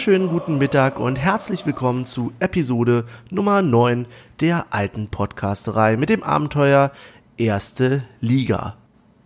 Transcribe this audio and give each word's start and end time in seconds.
wunderschönen 0.00 0.30
guten 0.30 0.56
Mittag 0.56 0.98
und 0.98 1.16
herzlich 1.16 1.66
willkommen 1.66 2.06
zu 2.06 2.32
Episode 2.40 3.04
Nummer 3.28 3.60
9 3.60 4.06
der 4.40 4.64
alten 4.70 5.08
Podcasterei 5.10 5.98
mit 5.98 6.08
dem 6.08 6.22
Abenteuer 6.22 6.90
Erste 7.36 8.02
Liga. 8.22 8.78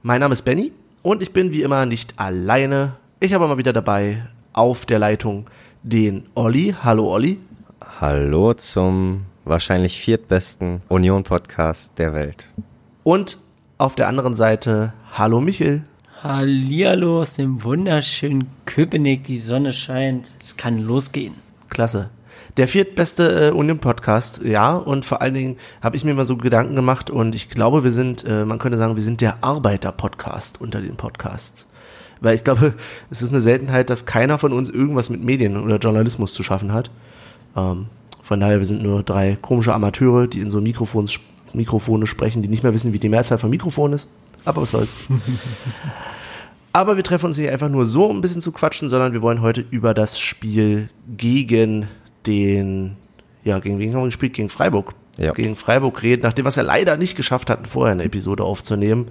Mein 0.03 0.19
Name 0.19 0.33
ist 0.33 0.43
Benny 0.43 0.73
und 1.03 1.23
ich 1.23 1.33
bin 1.33 1.53
wie 1.53 1.63
immer 1.63 1.87
nicht 1.87 2.19
alleine. 2.19 2.97
Ich 3.21 3.33
habe 3.35 3.47
mal 3.47 3.57
wieder 3.57 3.73
dabei 3.73 4.27
auf 4.53 4.85
der 4.85 4.99
Leitung 4.99 5.49
den 5.85 6.27
Olli. 6.35 6.75
Hallo 6.83 7.09
Olli. 7.09 7.39
Hallo 8.01 8.53
zum 8.55 9.27
wahrscheinlich 9.45 10.01
viertbesten 10.01 10.83
Union-Podcast 10.89 12.01
der 12.01 12.15
Welt. 12.15 12.53
Und 13.05 13.39
auf 13.79 13.95
der 13.95 14.09
anderen 14.09 14.35
Seite, 14.35 14.93
hallo 15.13 15.41
Michel. 15.41 15.85
Hallihallo 16.25 17.21
aus 17.21 17.35
dem 17.35 17.65
wunderschönen 17.65 18.47
Köpenick, 18.65 19.25
die 19.25 19.37
Sonne 19.37 19.75
scheint. 19.75 20.35
Es 20.41 20.57
kann 20.57 20.79
losgehen. 20.79 21.35
Klasse. 21.69 22.09
Der 22.57 22.67
viertbeste 22.67 23.49
äh, 23.49 23.51
Union-Podcast, 23.51 24.43
ja, 24.43 24.75
und 24.75 25.05
vor 25.05 25.21
allen 25.21 25.35
Dingen 25.35 25.57
habe 25.83 25.97
ich 25.97 26.05
mir 26.05 26.15
mal 26.15 26.25
so 26.25 26.39
Gedanken 26.39 26.77
gemacht 26.77 27.11
und 27.11 27.35
ich 27.35 27.51
glaube, 27.51 27.85
wir 27.85 27.93
sind, 27.93 28.25
äh, 28.25 28.47
man 28.47 28.59
könnte 28.59 28.79
sagen, 28.79 28.97
wir 28.97 29.03
sind 29.03 29.21
der 29.21 29.45
Arbeiter-Podcast 29.45 30.63
unter 30.63 30.81
den 30.81 30.97
Podcasts. 30.97 31.69
Weil 32.23 32.37
ich 32.37 32.43
glaube, 32.43 32.73
es 33.11 33.21
ist 33.21 33.29
eine 33.29 33.43
Seltenheit, 33.43 33.91
dass 33.91 34.07
keiner 34.07 34.39
von 34.39 34.55
uns 34.55 34.71
irgendwas 34.71 35.11
mit 35.11 35.23
Medien 35.23 35.63
oder 35.63 35.77
Journalismus 35.77 36.33
zu 36.33 36.43
schaffen 36.43 36.73
hat. 36.73 36.91
Ähm, 37.55 37.89
von 38.23 38.41
daher, 38.41 38.61
wir 38.61 38.67
sind 38.67 38.83
nur 38.83 39.03
drei 39.03 39.37
komische 39.43 39.75
Amateure, 39.75 40.27
die 40.27 40.41
in 40.41 40.51
so 40.51 40.63
Mikrofons, 40.63 41.21
Mikrofone 41.53 42.07
sprechen, 42.07 42.41
die 42.41 42.49
nicht 42.49 42.63
mehr 42.63 42.73
wissen, 42.73 42.95
wie 42.95 42.99
die 42.99 43.11
Mehrzahl 43.11 43.37
von 43.37 43.51
Mikrofon 43.51 43.93
ist. 43.93 44.09
Aber 44.47 44.63
was 44.63 44.71
soll's. 44.71 44.97
Aber 46.75 46.97
wir 46.97 47.05
treffen 47.05 47.27
uns 47.27 47.39
nicht 47.39 47.49
einfach 47.51 47.69
nur 47.69 47.87
so, 47.87 48.05
um 48.07 48.19
ein 48.19 48.21
bisschen 48.21 48.43
zu 48.43 48.51
quatschen, 48.53 48.89
sondern 48.89 49.13
wir 49.13 49.23
wollen 49.23 49.41
heute 49.41 49.65
über 49.71 49.95
das 49.95 50.19
Spiel 50.19 50.91
gegen 51.17 51.87
den, 52.27 52.97
ja, 53.45 53.61
gegen 53.61 53.79
wen 53.79 53.95
haben 53.95 54.01
wir 54.03 54.07
gespielt? 54.07 54.35
Gegen 54.35 54.49
Freiburg. 54.51 54.95
Ja. 55.17 55.33
Gegen 55.33 55.55
Freiburg 55.55 56.03
reden, 56.03 56.23
nachdem 56.23 56.45
wir 56.45 56.49
es 56.49 56.57
ja 56.57 56.65
leider 56.65 56.97
nicht 56.97 57.17
geschafft 57.17 57.49
hatten, 57.49 57.65
vorher 57.67 57.93
eine 57.93 58.03
Episode 58.03 58.43
aufzunehmen. 58.43 59.07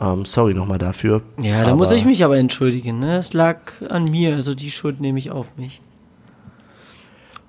Ähm, 0.00 0.24
sorry 0.24 0.54
nochmal 0.54 0.78
dafür. 0.78 1.20
Ja, 1.38 1.60
da 1.64 1.68
Aber- 1.68 1.76
muss 1.76 1.92
ich 1.92 2.06
mich 2.06 2.24
aber 2.24 2.38
entschuldigen. 2.38 2.98
Ne? 2.98 3.18
Es 3.18 3.34
lag 3.34 3.58
an 3.90 4.04
mir, 4.04 4.34
also 4.34 4.54
die 4.54 4.70
Schuld 4.70 4.98
nehme 5.00 5.18
ich 5.18 5.30
auf 5.30 5.48
mich. 5.58 5.82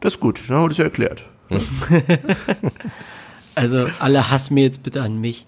Das 0.02 0.16
ist 0.16 0.20
gut, 0.20 0.42
dann 0.50 0.58
haben 0.58 0.66
wir 0.66 0.70
das 0.70 0.78
ja 0.78 0.84
erklärt. 0.84 1.24
Also 3.56 3.88
alle 4.00 4.30
hassen 4.30 4.54
mir 4.54 4.66
jetzt 4.66 4.84
bitte 4.84 5.02
an 5.02 5.20
mich. 5.20 5.48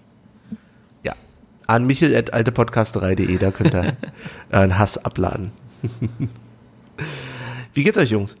An 1.70 1.86
michel.altepodcasterei.de, 1.86 3.38
da 3.38 3.52
könnt 3.52 3.74
ihr 3.76 3.84
äh, 4.50 4.56
einen 4.56 4.76
Hass 4.76 4.98
abladen. 5.04 5.52
Wie 7.74 7.84
geht's 7.84 7.96
euch, 7.96 8.10
Jungs? 8.10 8.36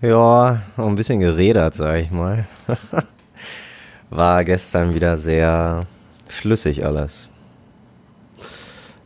Ja, 0.00 0.62
ein 0.76 0.96
bisschen 0.96 1.20
geredert, 1.20 1.74
sag 1.74 2.00
ich 2.00 2.10
mal. 2.10 2.46
War 4.10 4.42
gestern 4.42 4.92
wieder 4.96 5.16
sehr 5.18 5.82
flüssig 6.26 6.84
alles. 6.84 7.28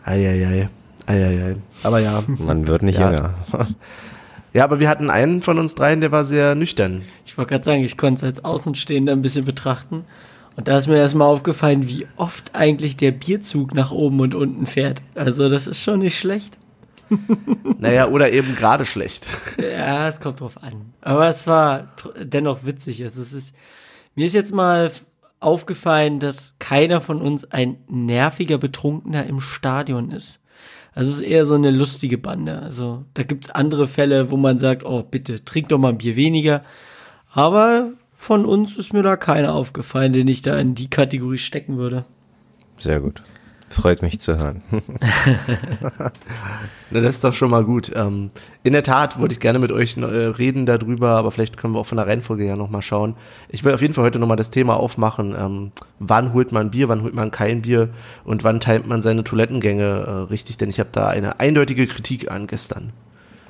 Eieiei. 0.06 0.70
Eieiei. 1.05 1.57
Aber 1.83 1.98
ja. 1.98 2.23
Man 2.27 2.67
wird 2.67 2.83
nicht 2.83 2.98
Ja. 2.98 3.11
jünger. 3.11 3.34
Ja, 4.55 4.64
aber 4.64 4.80
wir 4.80 4.89
hatten 4.89 5.11
einen 5.11 5.42
von 5.42 5.58
uns 5.58 5.74
dreien, 5.74 6.01
der 6.01 6.11
war 6.11 6.24
sehr 6.24 6.55
nüchtern. 6.55 7.02
Ich 7.27 7.36
wollte 7.36 7.51
gerade 7.51 7.64
sagen, 7.64 7.84
ich 7.84 7.98
konnte 7.98 8.20
es 8.20 8.24
als 8.24 8.45
Außenstehender 8.46 9.13
ein 9.13 9.20
bisschen 9.20 9.45
betrachten. 9.45 10.07
Und 10.58 10.67
da 10.67 10.77
ist 10.77 10.89
mir 10.89 10.96
erstmal 10.96 11.29
aufgefallen, 11.29 11.86
wie 11.86 12.08
oft 12.17 12.57
eigentlich 12.57 12.96
der 12.96 13.13
Bierzug 13.13 13.74
nach 13.74 13.92
oben 13.92 14.19
und 14.19 14.35
unten 14.35 14.67
fährt. 14.67 15.02
Also 15.14 15.48
das 15.48 15.69
ist 15.69 15.80
schon 15.80 16.01
nicht 16.01 16.19
schlecht. 16.19 16.58
Naja, 17.79 18.08
oder 18.08 18.33
eben 18.33 18.57
gerade 18.57 18.85
schlecht. 18.85 19.29
Ja, 19.57 20.08
es 20.08 20.20
kommt 20.20 20.41
drauf 20.41 20.61
an. 20.61 20.92
Aber 21.01 21.29
es 21.29 21.46
war 21.46 21.92
dennoch 22.20 22.64
witzig. 22.64 23.05
Also 23.05 23.23
es 23.23 23.33
ist, 23.33 23.55
mir 24.17 24.27
ist 24.27 24.35
jetzt 24.35 24.52
mal 24.52 24.91
aufgefallen, 25.39 26.19
dass 26.19 26.57
keiner 26.58 27.01
von 27.01 27.23
uns 27.23 27.45
ein 27.52 27.77
nerviger 27.86 28.58
Betrunkener 28.58 29.27
im 29.27 29.40
Stadion 29.40 30.11
ist. 30.11 30.40
Also 30.92 31.11
es 31.11 31.20
ist 31.20 31.27
eher 31.27 31.46
so 31.46 31.55
eine 31.55 31.70
lustige 31.70 32.19
Bande. 32.19 32.58
Also 32.61 33.05
da 33.14 33.23
gibt's 33.23 33.48
andere 33.51 33.86
Fälle, 33.86 34.33
wo 34.33 34.36
man 34.36 34.58
sagt, 34.58 34.85
oh 34.85 35.05
bitte, 35.05 35.45
trink 35.45 35.69
doch 35.69 35.79
mal 35.79 35.90
ein 35.90 35.98
Bier 35.98 36.17
weniger. 36.17 36.64
Aber 37.30 37.92
von 38.20 38.45
uns 38.45 38.77
ist 38.77 38.92
mir 38.92 39.05
da 39.05 39.17
keiner 39.17 39.55
aufgefallen, 39.55 40.12
den 40.12 40.27
ich 40.27 40.42
da 40.42 40.58
in 40.58 40.74
die 40.74 40.90
Kategorie 40.90 41.39
stecken 41.39 41.79
würde. 41.79 42.05
Sehr 42.77 43.01
gut. 43.01 43.23
Freut 43.70 44.02
mich 44.02 44.18
zu 44.18 44.36
hören. 44.36 44.58
Na, 46.90 47.01
das 47.01 47.14
ist 47.17 47.24
doch 47.24 47.33
schon 47.33 47.51
mal 47.51 47.64
gut. 47.64 47.92
Ähm, 47.95 48.30
in 48.64 48.73
der 48.73 48.83
Tat 48.83 49.20
wollte 49.20 49.34
ich 49.34 49.40
gerne 49.40 49.61
mit 49.61 49.70
euch 49.70 49.96
äh, 49.96 50.05
reden 50.05 50.67
darüber, 50.67 51.11
aber 51.11 51.30
vielleicht 51.30 51.57
können 51.58 51.74
wir 51.74 51.78
auch 51.78 51.86
von 51.86 51.96
der 51.96 52.08
Reihenfolge 52.08 52.45
ja 52.45 52.57
nochmal 52.57 52.83
schauen. 52.83 53.14
Ich 53.48 53.62
will 53.64 53.73
auf 53.73 53.83
jeden 53.83 53.95
Fall 53.95 54.05
heute 54.05 54.18
nochmal 54.18 54.36
das 54.36 54.51
Thema 54.51 54.77
aufmachen. 54.77 55.36
Ähm, 55.39 55.73
wann 56.01 56.33
holt 56.33 56.51
man 56.51 56.73
Bier, 56.73 56.89
wann 56.89 57.02
holt 57.02 57.14
man 57.14 57.30
kein 57.30 57.62
Bier 57.62 57.90
und 58.24 58.42
wann 58.42 58.58
timet 58.58 58.89
man 58.89 59.01
seine 59.01 59.23
Toilettengänge 59.23 59.84
äh, 59.84 60.11
richtig? 60.30 60.57
Denn 60.57 60.70
ich 60.70 60.80
habe 60.80 60.90
da 60.90 61.07
eine 61.07 61.39
eindeutige 61.39 61.86
Kritik 61.86 62.33
an 62.33 62.48
gestern. 62.48 62.92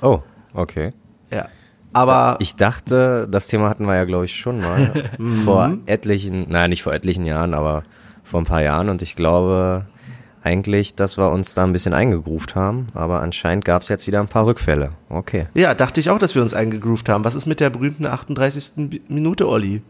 Oh, 0.01 0.19
okay. 0.53 0.93
Ja. 1.31 1.47
Aber 1.93 2.37
Ich 2.39 2.55
dachte, 2.55 3.27
das 3.29 3.47
Thema 3.47 3.69
hatten 3.69 3.85
wir 3.85 3.95
ja, 3.95 4.03
glaube 4.05 4.25
ich, 4.25 4.35
schon 4.35 4.59
mal. 4.61 5.09
vor 5.45 5.77
etlichen, 5.85 6.49
naja, 6.49 6.67
nicht 6.67 6.83
vor 6.83 6.93
etlichen 6.93 7.25
Jahren, 7.25 7.53
aber 7.53 7.83
vor 8.23 8.41
ein 8.41 8.45
paar 8.45 8.61
Jahren. 8.61 8.89
Und 8.89 9.01
ich 9.01 9.15
glaube 9.15 9.85
eigentlich, 10.43 10.95
dass 10.95 11.17
wir 11.17 11.29
uns 11.31 11.53
da 11.55 11.63
ein 11.63 11.73
bisschen 11.73 11.93
eingegruft 11.93 12.55
haben. 12.55 12.87
Aber 12.93 13.21
anscheinend 13.21 13.65
gab 13.65 13.81
es 13.81 13.87
jetzt 13.89 14.07
wieder 14.07 14.19
ein 14.19 14.27
paar 14.27 14.45
Rückfälle. 14.45 14.91
Okay. 15.09 15.47
ja, 15.53 15.73
dachte 15.73 15.99
ich 15.99 16.09
auch, 16.09 16.19
dass 16.19 16.35
wir 16.35 16.41
uns 16.41 16.53
eingegroovt 16.53 17.09
haben. 17.09 17.23
Was 17.23 17.35
ist 17.35 17.45
mit 17.45 17.59
der 17.59 17.69
berühmten 17.69 18.05
38. 18.05 18.89
Bi- 18.89 19.01
Minute, 19.07 19.47
Olli? 19.47 19.81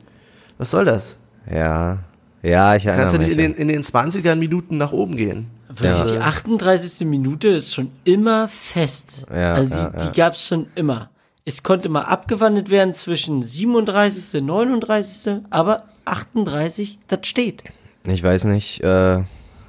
Was 0.57 0.71
soll 0.71 0.85
das? 0.85 1.17
Ja. 1.51 1.99
Ja, 2.41 2.75
ich 2.75 2.83
Du 2.83 2.89
kannst 2.89 3.13
ja 3.13 3.19
erinnere 3.19 3.27
nicht 3.27 3.31
in 3.45 3.53
den, 3.53 3.61
in 3.61 3.67
den 3.67 3.83
20ern 3.83 4.35
Minuten 4.35 4.77
nach 4.77 4.91
oben 4.93 5.17
gehen. 5.17 5.47
Wirklich, 5.67 6.05
Ja. 6.05 6.11
die 6.11 6.17
38. 6.19 7.05
Minute 7.07 7.49
ist 7.49 7.73
schon 7.73 7.91
immer 8.05 8.47
fest. 8.47 9.25
Ja, 9.31 9.53
also 9.55 9.69
die, 9.69 9.75
ja, 9.75 9.89
die 9.89 10.05
ja. 10.05 10.11
gab's 10.15 10.47
schon 10.47 10.67
immer. 10.75 11.09
Es 11.49 11.63
konnte 11.63 11.89
mal 11.89 12.03
abgewandelt 12.03 12.69
werden 12.69 12.93
zwischen 12.93 13.41
37., 13.41 14.43
39., 14.43 15.41
aber 15.49 15.81
38, 16.05 16.99
das 17.07 17.21
steht. 17.23 17.63
ich 18.05 18.21
weiß 18.21 18.43
nicht, 18.43 18.83
äh, 18.83 19.23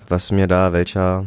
was 0.06 0.30
mir 0.30 0.46
da, 0.46 0.74
welcher 0.74 1.24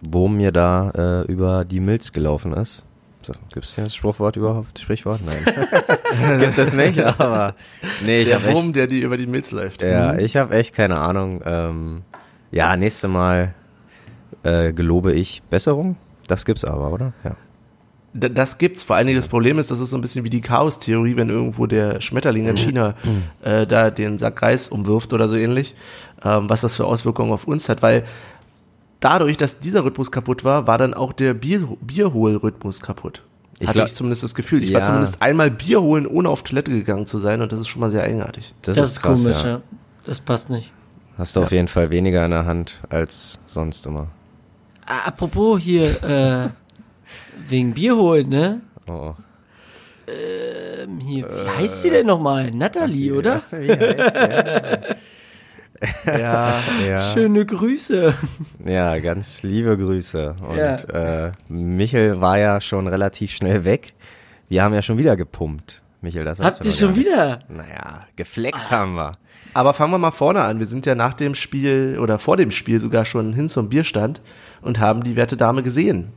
Wurm 0.00 0.38
mir 0.38 0.52
da 0.52 0.90
äh, 1.26 1.30
über 1.30 1.66
die 1.66 1.80
Milz 1.80 2.12
gelaufen 2.12 2.54
ist. 2.54 2.86
So, 3.20 3.34
Gibt 3.52 3.66
es 3.66 3.74
hier 3.74 3.84
das 3.84 3.94
Spruchwort 3.94 4.36
überhaupt? 4.36 4.78
Sprichwort? 4.78 5.20
Nein. 5.26 5.44
Gibt 6.40 6.56
es 6.56 6.72
nicht, 6.72 6.98
aber 7.04 7.54
nee, 8.02 8.22
ich 8.22 8.28
der 8.28 8.42
habe 8.42 8.54
Wurm, 8.54 8.66
echt, 8.68 8.76
der 8.76 8.86
dir 8.86 9.04
über 9.04 9.18
die 9.18 9.26
Milz 9.26 9.52
läuft. 9.52 9.82
ja, 9.82 10.16
ich 10.16 10.38
habe 10.38 10.54
echt 10.56 10.74
keine 10.74 10.96
Ahnung. 10.96 11.42
Ähm, 11.44 12.04
ja, 12.52 12.74
nächste 12.74 13.08
Mal 13.08 13.54
äh, 14.44 14.72
gelobe 14.72 15.12
ich 15.12 15.42
Besserung. 15.42 15.96
Das 16.26 16.46
gibt's 16.46 16.64
aber, 16.64 16.90
oder? 16.90 17.12
Ja. 17.22 17.36
Das 18.14 18.58
gibt's. 18.58 18.84
Vor 18.84 18.96
allen 18.96 19.06
Dingen 19.06 19.18
das 19.18 19.28
Problem 19.28 19.58
ist, 19.58 19.70
das 19.70 19.80
ist 19.80 19.90
so 19.90 19.96
ein 19.96 20.00
bisschen 20.00 20.24
wie 20.24 20.30
die 20.30 20.40
Chaos-Theorie, 20.40 21.16
wenn 21.16 21.28
irgendwo 21.28 21.66
der 21.66 22.00
Schmetterling 22.00 22.46
in 22.48 22.56
China 22.56 22.94
äh, 23.42 23.66
da 23.66 23.90
den 23.90 24.18
Sack 24.18 24.40
Reis 24.42 24.68
umwirft 24.68 25.12
oder 25.12 25.28
so 25.28 25.36
ähnlich, 25.36 25.74
ähm, 26.24 26.48
was 26.48 26.62
das 26.62 26.76
für 26.76 26.86
Auswirkungen 26.86 27.32
auf 27.32 27.46
uns 27.46 27.68
hat, 27.68 27.82
weil 27.82 28.04
dadurch, 29.00 29.36
dass 29.36 29.60
dieser 29.60 29.84
Rhythmus 29.84 30.10
kaputt 30.10 30.42
war, 30.42 30.66
war 30.66 30.78
dann 30.78 30.94
auch 30.94 31.12
der 31.12 31.34
Bier 31.34 31.68
Bierhol-Rhythmus 31.80 32.80
kaputt. 32.80 33.22
Ich 33.60 33.68
Hatte 33.68 33.82
ich 33.84 33.94
zumindest 33.94 34.22
das 34.22 34.34
Gefühl. 34.34 34.62
Ich 34.62 34.72
war 34.72 34.80
Ja. 34.80 34.86
zumindest 34.86 35.20
einmal 35.20 35.50
Bier 35.50 35.82
holen, 35.82 36.06
ohne 36.06 36.28
auf 36.28 36.44
Toilette 36.44 36.70
gegangen 36.70 37.06
zu 37.06 37.18
sein 37.18 37.42
und 37.42 37.52
das 37.52 37.60
ist 37.60 37.68
schon 37.68 37.80
mal 37.80 37.90
sehr 37.90 38.04
eigenartig. 38.04 38.54
Das, 38.62 38.76
Das, 38.76 38.86
ist 38.86 38.96
ist 38.96 39.02
krass, 39.02 39.20
komisch, 39.22 39.42
ja. 39.42 39.48
ja. 39.48 39.60
Das 40.04 40.20
passt 40.20 40.48
nicht. 40.48 40.70
Hast 41.18 41.34
du 41.36 41.42
auf 41.42 41.50
jeden 41.50 41.68
Fall 41.68 41.90
weniger 41.90 42.24
in 42.24 42.30
der 42.30 42.46
Hand 42.46 42.80
als 42.88 43.40
sonst 43.46 43.84
immer. 43.86 44.06
Apropos 44.86 45.60
hier, 45.60 46.02
äh, 46.04 46.48
wegen 47.48 47.74
Bier 47.74 47.96
holen, 47.96 48.28
ne? 48.28 48.60
Oh. 48.86 49.14
Ähm, 50.06 50.98
hier, 51.00 51.26
wie 51.28 51.48
heißt 51.62 51.82
sie 51.82 51.90
denn 51.90 52.06
nochmal? 52.06 52.50
Natalie, 52.50 53.12
oder? 53.12 53.42
Ja, 56.06 56.60
Ja. 56.84 57.12
Schöne 57.12 57.46
Grüße. 57.46 58.14
Ja, 58.66 58.98
ganz 58.98 59.42
liebe 59.42 59.76
Grüße. 59.78 60.34
Und 60.40 60.56
Ja. 60.56 61.26
äh, 61.28 61.32
Michel 61.48 62.20
war 62.20 62.38
ja 62.38 62.60
schon 62.60 62.86
relativ 62.88 63.30
schnell 63.30 63.64
weg. 63.64 63.94
Wir 64.48 64.62
haben 64.64 64.74
ja 64.74 64.82
schon 64.82 64.98
wieder 64.98 65.14
gepumpt. 65.16 65.82
Michel, 66.00 66.24
das 66.24 66.40
Habt 66.40 66.64
ihr 66.64 66.72
schon 66.72 66.94
wieder? 66.96 67.40
Naja, 67.48 68.06
geflext 68.16 68.70
haben 68.70 68.94
wir. 68.94 69.12
Aber 69.54 69.72
fangen 69.74 69.92
wir 69.92 69.98
mal 69.98 70.10
vorne 70.10 70.42
an. 70.42 70.58
Wir 70.58 70.66
sind 70.66 70.86
ja 70.86 70.94
nach 70.94 71.14
dem 71.14 71.34
Spiel 71.34 71.98
oder 72.00 72.18
vor 72.18 72.36
dem 72.36 72.50
Spiel 72.50 72.78
sogar 72.80 73.04
schon 73.04 73.32
hin 73.32 73.48
zum 73.48 73.68
Bierstand 73.68 74.20
und 74.62 74.78
haben 74.80 75.02
die 75.04 75.16
werte 75.16 75.36
Dame 75.36 75.62
gesehen. 75.62 76.12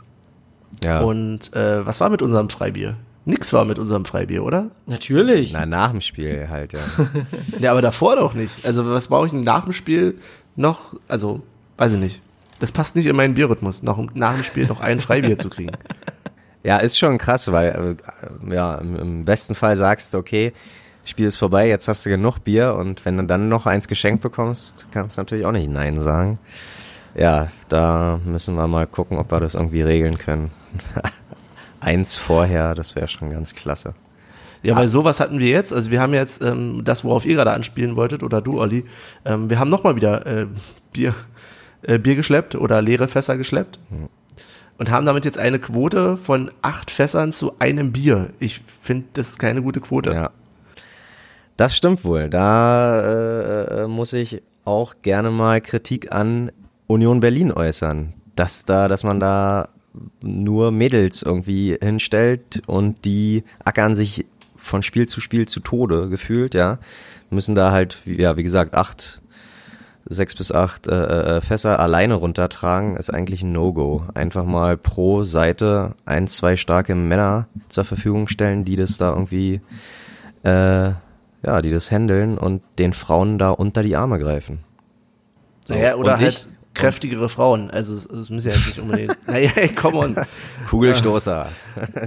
Ja. 0.84 1.02
Und 1.02 1.54
äh, 1.54 1.86
was 1.86 2.00
war 2.00 2.10
mit 2.10 2.22
unserem 2.22 2.50
Freibier? 2.50 2.98
Nix 3.26 3.54
war 3.54 3.66
mit 3.66 3.78
unserem 3.78 4.06
Freibier, 4.06 4.44
oder? 4.44 4.72
Natürlich. 4.88 5.54
Na, 5.54 5.66
nach 5.66 5.92
dem 5.92 6.02
Spiel 6.02 6.48
halt, 6.50 6.74
ja. 6.74 6.80
Ja, 7.60 7.72
aber 7.72 7.82
davor 7.82 8.16
doch 8.16 8.34
nicht. 8.34 8.66
Also 8.66 8.86
was 8.86 9.10
brauche 9.10 9.28
ich 9.28 9.32
denn 9.32 9.42
nach 9.42 9.64
dem 9.64 9.74
Spiel 9.74 10.18
noch? 10.56 10.96
Also, 11.08 11.42
weiß 11.78 11.94
ich 11.94 12.00
nicht. 12.00 12.22
Das 12.60 12.72
passt 12.72 12.96
nicht 12.96 13.06
in 13.06 13.16
meinen 13.16 13.36
Bierrhythmus, 13.36 13.84
nach, 13.84 13.98
nach 14.14 14.34
dem 14.34 14.44
Spiel 14.44 14.66
noch 14.66 14.80
ein 14.80 15.00
Freibier 15.00 15.38
zu 15.38 15.50
kriegen. 15.50 15.72
Ja, 16.64 16.78
ist 16.78 17.00
schon 17.00 17.18
krass, 17.18 17.52
weil 17.52 17.98
äh, 18.48 18.54
ja, 18.54 18.76
im, 18.76 18.96
im 18.96 19.26
besten 19.26 19.56
Fall 19.56 19.76
sagst 19.78 20.14
du, 20.14 20.20
okay, 20.20 20.54
Spiel 21.04 21.26
ist 21.26 21.38
vorbei, 21.38 21.68
jetzt 21.68 21.88
hast 21.88 22.06
du 22.06 22.12
genug 22.12 22.44
Bier 22.44 22.76
und 22.76 23.04
wenn 23.04 23.18
du 23.18 23.24
dann 23.24 23.50
noch 23.50 23.66
eins 23.66 23.88
geschenkt 23.88 24.22
bekommst, 24.22 24.88
kannst 24.92 25.18
du 25.18 25.22
natürlich 25.22 25.46
auch 25.46 25.52
nicht 25.52 25.70
Nein 25.70 26.00
sagen. 26.00 26.38
Ja, 27.16 27.50
da 27.70 28.20
müssen 28.26 28.56
wir 28.56 28.68
mal 28.68 28.88
gucken, 28.88 29.18
ob 29.18 29.32
wir 29.32 29.40
das 29.40 29.56
irgendwie 29.56 29.82
regeln 29.82 30.18
können. 30.18 30.52
eins 31.82 32.16
vorher, 32.16 32.76
das 32.76 32.96
wäre 32.96 33.08
schon 33.08 33.30
ganz 33.30 33.56
klasse. 33.56 33.94
Ja, 34.64 34.76
weil 34.76 34.88
sowas 34.88 35.20
hatten 35.20 35.40
wir 35.40 35.50
jetzt. 35.50 35.74
Also 35.74 35.90
wir 35.90 36.00
haben 36.00 36.14
jetzt 36.14 36.44
ähm, 36.44 36.84
das, 36.84 37.04
worauf 37.04 37.26
ihr 37.26 37.36
gerade 37.36 37.52
anspielen 37.52 37.96
wolltet, 37.96 38.22
oder 38.22 38.42
du, 38.42 38.60
Olli. 38.60 38.86
Ähm, 39.26 39.50
wir 39.50 39.60
haben 39.60 39.70
nochmal 39.70 39.96
wieder 39.96 40.26
äh, 40.28 40.48
Bier, 40.94 41.16
äh, 41.82 41.98
Bier 41.98 42.16
geschleppt 42.16 42.56
oder 42.56 42.82
leere 42.82 43.08
Fässer 43.08 43.38
geschleppt. 43.38 43.80
Mhm. 43.90 44.10
Und 44.78 44.92
haben 44.92 45.06
damit 45.06 45.26
jetzt 45.26 45.38
eine 45.38 45.60
Quote 45.60 46.18
von 46.18 46.52
acht 46.62 46.92
Fässern 46.92 47.34
zu 47.34 47.60
einem 47.60 47.92
Bier. 47.92 48.30
Ich 48.40 48.62
finde, 48.66 49.08
das 49.14 49.30
ist 49.30 49.40
keine 49.40 49.62
gute 49.62 49.80
Quote. 49.80 50.12
Ja. 50.12 50.32
Das 51.58 51.76
stimmt 51.76 52.04
wohl. 52.04 52.30
Da 52.30 53.02
äh, 53.02 53.84
äh, 53.84 53.88
muss 53.88 54.14
ich 54.14 54.42
auch 54.64 54.96
gerne 55.02 55.32
mal 55.32 55.62
Kritik 55.62 56.12
an 56.12 56.52
Union 56.92 57.20
Berlin 57.20 57.52
äußern. 57.52 58.14
Dass 58.36 58.66
da, 58.66 58.88
dass 58.88 59.04
man 59.04 59.20
da 59.20 59.70
nur 60.22 60.72
Mädels 60.72 61.22
irgendwie 61.22 61.78
hinstellt 61.82 62.62
und 62.66 63.04
die 63.06 63.44
ackern 63.64 63.96
sich 63.96 64.26
von 64.56 64.84
Spiel 64.84 65.08
zu 65.08 65.20
Spiel 65.20 65.48
zu 65.48 65.60
Tode 65.60 66.10
gefühlt, 66.10 66.54
ja. 66.54 66.80
Müssen 67.30 67.56
da 67.56 67.72
halt, 67.72 68.02
ja, 68.06 68.38
wie 68.38 68.44
gesagt, 68.44 68.76
acht, 68.76 69.22
sechs 70.06 70.36
bis 70.36 70.52
acht 70.52 70.88
äh, 70.88 71.38
äh, 71.38 71.42
Fässer 71.42 71.80
alleine 71.80 72.16
runtertragen, 72.16 72.96
ist 72.96 73.14
eigentlich 73.14 73.44
ein 73.44 73.52
No-Go. 73.52 74.04
Einfach 74.14 74.46
mal 74.46 74.78
pro 74.78 75.24
Seite 75.24 75.96
ein, 76.06 76.28
zwei 76.28 76.56
starke 76.56 76.96
Männer 76.96 77.48
zur 77.70 77.86
Verfügung 77.86 78.28
stellen, 78.28 78.66
die 78.66 78.76
das 78.76 78.98
da 78.98 79.10
irgendwie 79.10 79.62
äh, 80.44 80.92
ja, 81.44 81.62
die 81.62 81.72
das 81.72 81.92
handeln 81.92 82.38
und 82.38 82.62
den 82.78 82.94
Frauen 82.94 83.38
da 83.38 83.50
unter 83.50 83.84
die 83.84 83.96
Arme 83.96 84.20
greifen. 84.20 84.60
So. 85.66 85.74
Naja, 85.74 85.96
oder 85.96 86.14
und 86.14 86.20
halt 86.20 86.34
ich, 86.34 86.48
kräftigere 86.74 87.30
Frauen. 87.30 87.70
Also 87.70 87.96
das 87.96 88.30
müssen 88.30 88.50
ja 88.50 88.56
jetzt 88.56 88.68
nicht 88.68 88.80
unbedingt. 88.80 89.18
naja, 89.28 89.52
komm 89.76 89.96
on. 89.96 90.16
Kugelstoßer. 90.70 91.50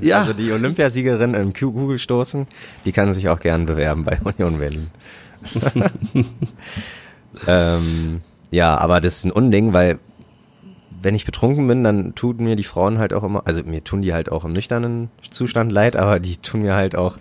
ja. 0.00 0.20
Also 0.20 0.32
die 0.32 0.52
Olympiasiegerin 0.52 1.34
im 1.34 1.52
Kugelstoßen, 1.52 2.46
die 2.84 2.92
kann 2.92 3.12
sich 3.12 3.28
auch 3.28 3.40
gern 3.40 3.66
bewerben 3.66 4.04
bei 4.04 4.18
Union 4.22 4.58
Berlin. 4.58 4.88
ähm, 7.46 8.20
ja, 8.50 8.78
aber 8.78 9.00
das 9.00 9.18
ist 9.18 9.24
ein 9.24 9.32
Unding, 9.32 9.72
weil 9.72 9.98
wenn 11.02 11.14
ich 11.14 11.26
betrunken 11.26 11.68
bin, 11.68 11.84
dann 11.84 12.14
tun 12.14 12.36
mir 12.38 12.56
die 12.56 12.64
Frauen 12.64 12.98
halt 12.98 13.12
auch 13.12 13.24
immer, 13.24 13.42
also 13.46 13.62
mir 13.62 13.84
tun 13.84 14.00
die 14.00 14.14
halt 14.14 14.32
auch 14.32 14.44
im 14.44 14.54
nüchternen 14.54 15.10
Zustand 15.30 15.70
leid, 15.70 15.96
aber 15.96 16.18
die 16.18 16.38
tun 16.38 16.62
mir 16.62 16.74
halt 16.74 16.96
auch 16.96 17.18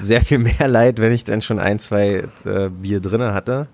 sehr 0.00 0.22
viel 0.22 0.38
mehr 0.38 0.68
leid, 0.68 0.98
wenn 0.98 1.12
ich 1.12 1.24
dann 1.24 1.42
schon 1.42 1.58
ein, 1.58 1.78
zwei 1.78 2.24
äh, 2.46 2.70
Bier 2.70 3.00
drinne 3.00 3.34
hatte. 3.34 3.68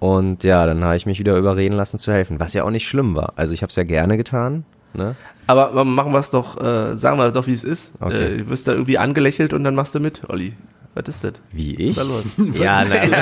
Und 0.00 0.44
ja, 0.44 0.66
dann 0.66 0.82
habe 0.82 0.96
ich 0.96 1.06
mich 1.06 1.18
wieder 1.18 1.36
überreden 1.36 1.76
lassen 1.76 1.98
zu 1.98 2.12
helfen, 2.12 2.40
was 2.40 2.54
ja 2.54 2.64
auch 2.64 2.70
nicht 2.70 2.88
schlimm 2.88 3.14
war. 3.14 3.34
Also 3.36 3.54
ich 3.54 3.62
habe 3.62 3.68
es 3.70 3.76
ja 3.76 3.84
gerne 3.84 4.16
getan. 4.16 4.64
Ne? 4.94 5.14
Aber 5.46 5.84
machen 5.84 6.12
wir 6.12 6.18
es 6.18 6.30
doch, 6.30 6.60
äh, 6.60 6.96
sagen 6.96 7.18
wir 7.18 7.30
doch, 7.30 7.46
wie 7.46 7.52
es 7.52 7.64
ist. 7.64 7.92
Okay. 8.00 8.34
Äh, 8.34 8.38
du 8.38 8.48
wirst 8.48 8.66
da 8.66 8.72
irgendwie 8.72 8.98
angelächelt 8.98 9.52
und 9.52 9.62
dann 9.62 9.74
machst 9.74 9.94
du 9.94 10.00
mit, 10.00 10.22
Olli. 10.28 10.54
Was 10.94 11.04
ist 11.08 11.22
das? 11.22 11.34
Wie 11.52 11.74
ich? 11.76 11.96
Was 11.96 12.04
ist 12.04 12.36
da 12.36 12.42
los? 12.42 12.54
ja, 12.58 12.84
nein. 12.84 13.14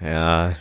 ja, 0.12 0.52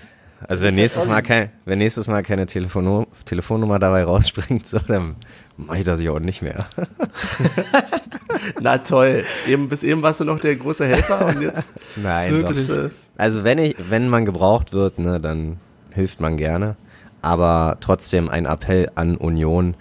also 0.47 0.63
wenn 0.63 0.75
nächstes 0.75 1.05
Mal 1.05 1.21
kein, 1.21 1.51
wenn 1.65 1.77
nächstes 1.77 2.07
Mal 2.07 2.23
keine 2.23 2.45
Telefon 2.45 3.05
Telefonnummer 3.25 3.77
dabei 3.77 4.03
rausspringt, 4.03 4.65
so, 4.65 4.79
dann 4.79 5.15
mache 5.57 5.79
ich 5.79 5.85
das 5.85 6.01
ja 6.01 6.11
auch 6.11 6.19
nicht 6.19 6.41
mehr. 6.41 6.65
Na 8.61 8.79
toll. 8.79 9.23
Eben, 9.47 9.69
bis 9.69 9.83
eben 9.83 10.01
warst 10.01 10.21
du 10.21 10.25
noch 10.25 10.39
der 10.39 10.55
große 10.55 10.85
Helfer 10.85 11.25
und 11.25 11.41
jetzt. 11.41 11.73
Nein, 11.97 12.41
das, 12.41 12.69
äh, 12.69 12.89
also 13.19 13.43
wenn 13.43 13.57
ich, 13.57 13.75
wenn 13.89 14.07
man 14.07 14.23
gebraucht 14.23 14.71
wird, 14.71 14.97
ne, 14.97 15.19
dann 15.19 15.57
hilft 15.91 16.21
man 16.21 16.37
gerne. 16.37 16.77
Aber 17.21 17.77
trotzdem 17.81 18.29
ein 18.29 18.45
Appell 18.45 18.89
an 18.95 19.17
Union. 19.17 19.75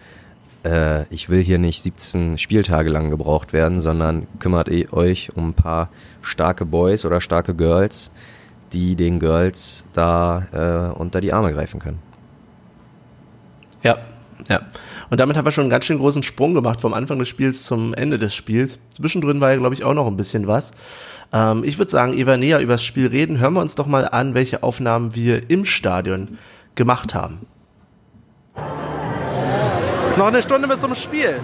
Äh, 0.65 1.05
ich 1.15 1.29
will 1.29 1.41
hier 1.41 1.59
nicht 1.59 1.85
17 1.85 2.37
Spieltage 2.37 2.91
lang 2.91 3.11
gebraucht 3.11 3.53
werden, 3.53 3.79
sondern 3.79 4.27
kümmert 4.41 4.69
ihr 4.69 4.93
euch 4.93 5.31
um 5.37 5.51
ein 5.51 5.55
paar 5.55 5.89
starke 6.21 6.67
Boys 6.67 7.05
oder 7.05 7.21
starke 7.21 7.55
Girls, 7.55 8.11
die 8.73 8.97
den 8.97 9.21
Girls 9.21 9.85
da 9.93 10.91
äh, 10.93 10.99
unter 10.99 11.21
die 11.21 11.33
Arme 11.33 11.53
greifen 11.53 11.79
können. 11.79 12.01
Ja, 13.85 13.99
ja. 14.49 14.63
Und 15.11 15.21
damit 15.21 15.37
haben 15.37 15.45
wir 15.45 15.53
schon 15.53 15.63
einen 15.63 15.71
ganz 15.71 15.85
schön 15.85 15.99
großen 15.99 16.25
Sprung 16.25 16.55
gemacht 16.55 16.81
vom 16.81 16.93
Anfang 16.93 17.21
des 17.21 17.29
Spiels 17.29 17.65
zum 17.65 17.95
Ende 17.95 18.19
des 18.19 18.35
Spiels. 18.35 18.81
Zwischendrin 18.91 19.41
war 19.41 19.53
ja, 19.53 19.59
glaube 19.59 19.77
ich, 19.77 19.85
auch 19.85 19.95
noch 19.95 20.09
ein 20.09 20.17
bisschen 20.17 20.49
was. 20.49 20.73
Ähm, 21.33 21.63
ich 21.65 21.79
würde 21.79 21.91
sagen, 21.91 22.13
ehe 22.13 22.27
wir 22.27 22.37
näher 22.37 22.61
über 22.61 22.75
das 22.75 22.85
Spiel 22.85 23.09
reden, 23.09 23.39
hören 23.39 23.55
wir 23.55 23.61
uns 23.61 23.75
doch 23.75 23.87
mal 23.87 24.09
an, 24.09 24.35
welche 24.35 24.63
Aufnahmen 24.63 25.15
wir 25.15 25.51
im 25.51 25.65
Stadion 25.65 26.39
gemacht 26.75 27.15
haben. 27.15 27.47
Es 30.05 30.13
ist 30.13 30.19
noch 30.19 30.27
eine 30.27 30.43
Stunde 30.43 30.69
bis 30.69 30.81
zum 30.81 30.95
Spiel. 30.95 31.41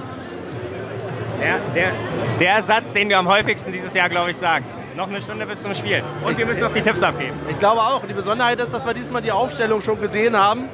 Der, 1.40 1.58
der, 1.74 1.92
der 2.40 2.62
Satz, 2.62 2.92
den 2.92 3.08
du 3.10 3.18
am 3.18 3.28
häufigsten 3.28 3.72
dieses 3.72 3.92
Jahr, 3.92 4.08
glaube 4.08 4.30
ich, 4.30 4.36
sagst. 4.36 4.72
Noch 4.96 5.08
eine 5.08 5.20
Stunde 5.20 5.44
bis 5.44 5.60
zum 5.60 5.74
Spiel. 5.74 6.02
Und 6.24 6.38
wir 6.38 6.46
müssen 6.46 6.62
noch 6.62 6.72
die 6.72 6.80
Tipps 6.80 7.02
abgeben. 7.02 7.34
Ich 7.50 7.58
glaube 7.58 7.80
auch. 7.80 8.02
Die 8.06 8.14
Besonderheit 8.14 8.60
ist, 8.60 8.72
dass 8.72 8.86
wir 8.86 8.94
diesmal 8.94 9.20
die 9.22 9.32
Aufstellung 9.32 9.82
schon 9.82 10.00
gesehen 10.00 10.36
haben 10.36 10.68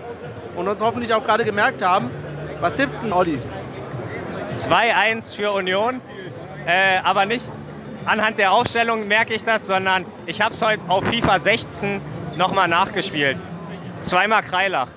und 0.56 0.68
uns 0.68 0.80
hoffentlich 0.80 1.12
auch 1.14 1.24
gerade 1.24 1.44
gemerkt 1.44 1.82
haben. 1.82 2.10
Was 2.60 2.76
tippst 2.76 3.00
du, 3.02 3.12
Olli? 3.12 3.38
2-1 4.50 5.34
für 5.34 5.52
Union, 5.52 6.00
äh, 6.66 6.98
aber 7.02 7.24
nicht 7.24 7.50
anhand 8.04 8.38
der 8.38 8.52
Aufstellung 8.52 9.08
merke 9.08 9.34
ich 9.34 9.44
das, 9.44 9.66
sondern 9.66 10.04
ich 10.26 10.40
habe 10.40 10.54
es 10.54 10.62
heute 10.62 10.82
auf 10.88 11.04
FIFA 11.04 11.40
16 11.40 12.00
nochmal 12.36 12.68
nachgespielt. 12.68 13.38
Zweimal 14.00 14.42
Kreilach, 14.42 14.88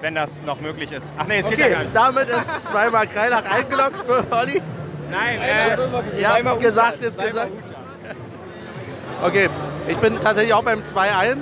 wenn 0.00 0.14
das 0.14 0.42
noch 0.42 0.60
möglich 0.60 0.92
ist. 0.92 1.14
Ach 1.18 1.26
nee, 1.26 1.38
es 1.38 1.46
okay, 1.46 1.56
geht 1.56 1.66
ja 1.66 1.72
gar 1.72 1.82
nicht. 1.82 1.96
Damit 1.96 2.28
ist 2.28 2.64
zweimal 2.64 3.06
Kreilach 3.06 3.44
eingeloggt 3.44 3.98
für 4.06 4.26
Olli. 4.30 4.62
Nein, 5.10 5.40
äh, 5.40 6.20
ja, 6.20 6.40
gesagt 6.40 7.02
ist 7.02 7.18
gesagt. 7.18 7.52
Okay, 9.22 9.48
ich 9.88 9.96
bin 9.98 10.20
tatsächlich 10.20 10.54
auch 10.54 10.64
beim 10.64 10.80
2-1, 10.80 11.36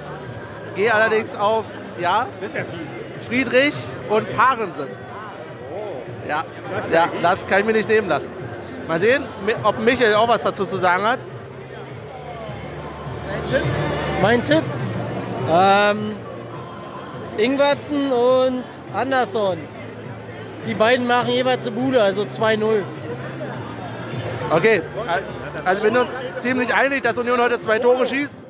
gehe 0.76 0.92
allerdings 0.92 1.36
auf, 1.36 1.64
ja. 1.98 2.26
Friedrich 3.26 3.74
und 4.08 4.36
Parensen. 4.36 4.88
Ja, 6.28 6.44
ja, 6.92 7.08
das 7.22 7.46
kann 7.46 7.60
ich 7.60 7.66
mir 7.66 7.72
nicht 7.72 7.88
nehmen 7.88 8.08
lassen. 8.08 8.30
Mal 8.88 9.00
sehen, 9.00 9.24
ob 9.62 9.78
Michael 9.78 10.14
auch 10.14 10.28
was 10.28 10.42
dazu 10.42 10.64
zu 10.64 10.76
sagen 10.76 11.04
hat. 11.04 11.18
Mein 14.20 14.42
Tipp? 14.42 14.62
Ähm, 15.50 16.12
Ingwertsen 17.36 18.12
und 18.12 18.64
Anderson. 18.94 19.58
Die 20.66 20.74
beiden 20.74 21.06
machen 21.06 21.32
jeweils 21.32 21.66
eine 21.66 21.76
Bude, 21.76 22.02
also 22.02 22.22
2-0. 22.22 22.82
Okay, 24.50 24.82
also 25.64 25.82
wir 25.82 25.90
sind 25.90 25.98
uns 25.98 26.10
ziemlich 26.40 26.74
einig, 26.74 27.02
dass 27.02 27.16
Union 27.18 27.40
heute 27.40 27.58
zwei 27.58 27.78
Tore 27.78 28.06
schießt. 28.06 28.42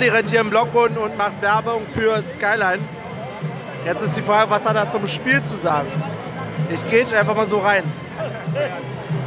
Olli 0.00 0.08
rennt 0.08 0.30
hier 0.30 0.40
im 0.40 0.48
Block 0.48 0.74
und, 0.74 0.96
und 0.96 1.18
macht 1.18 1.42
Werbung 1.42 1.82
für 1.92 2.22
Skyline. 2.22 2.78
Jetzt 3.84 4.00
ist 4.00 4.16
die 4.16 4.22
Frage, 4.22 4.50
was 4.50 4.66
hat 4.66 4.74
er 4.74 4.90
zum 4.90 5.06
Spiel 5.06 5.42
zu 5.42 5.58
sagen? 5.58 5.88
Ich 6.72 6.88
gehe 6.88 7.02
einfach 7.18 7.36
mal 7.36 7.44
so 7.44 7.58
rein. 7.58 7.84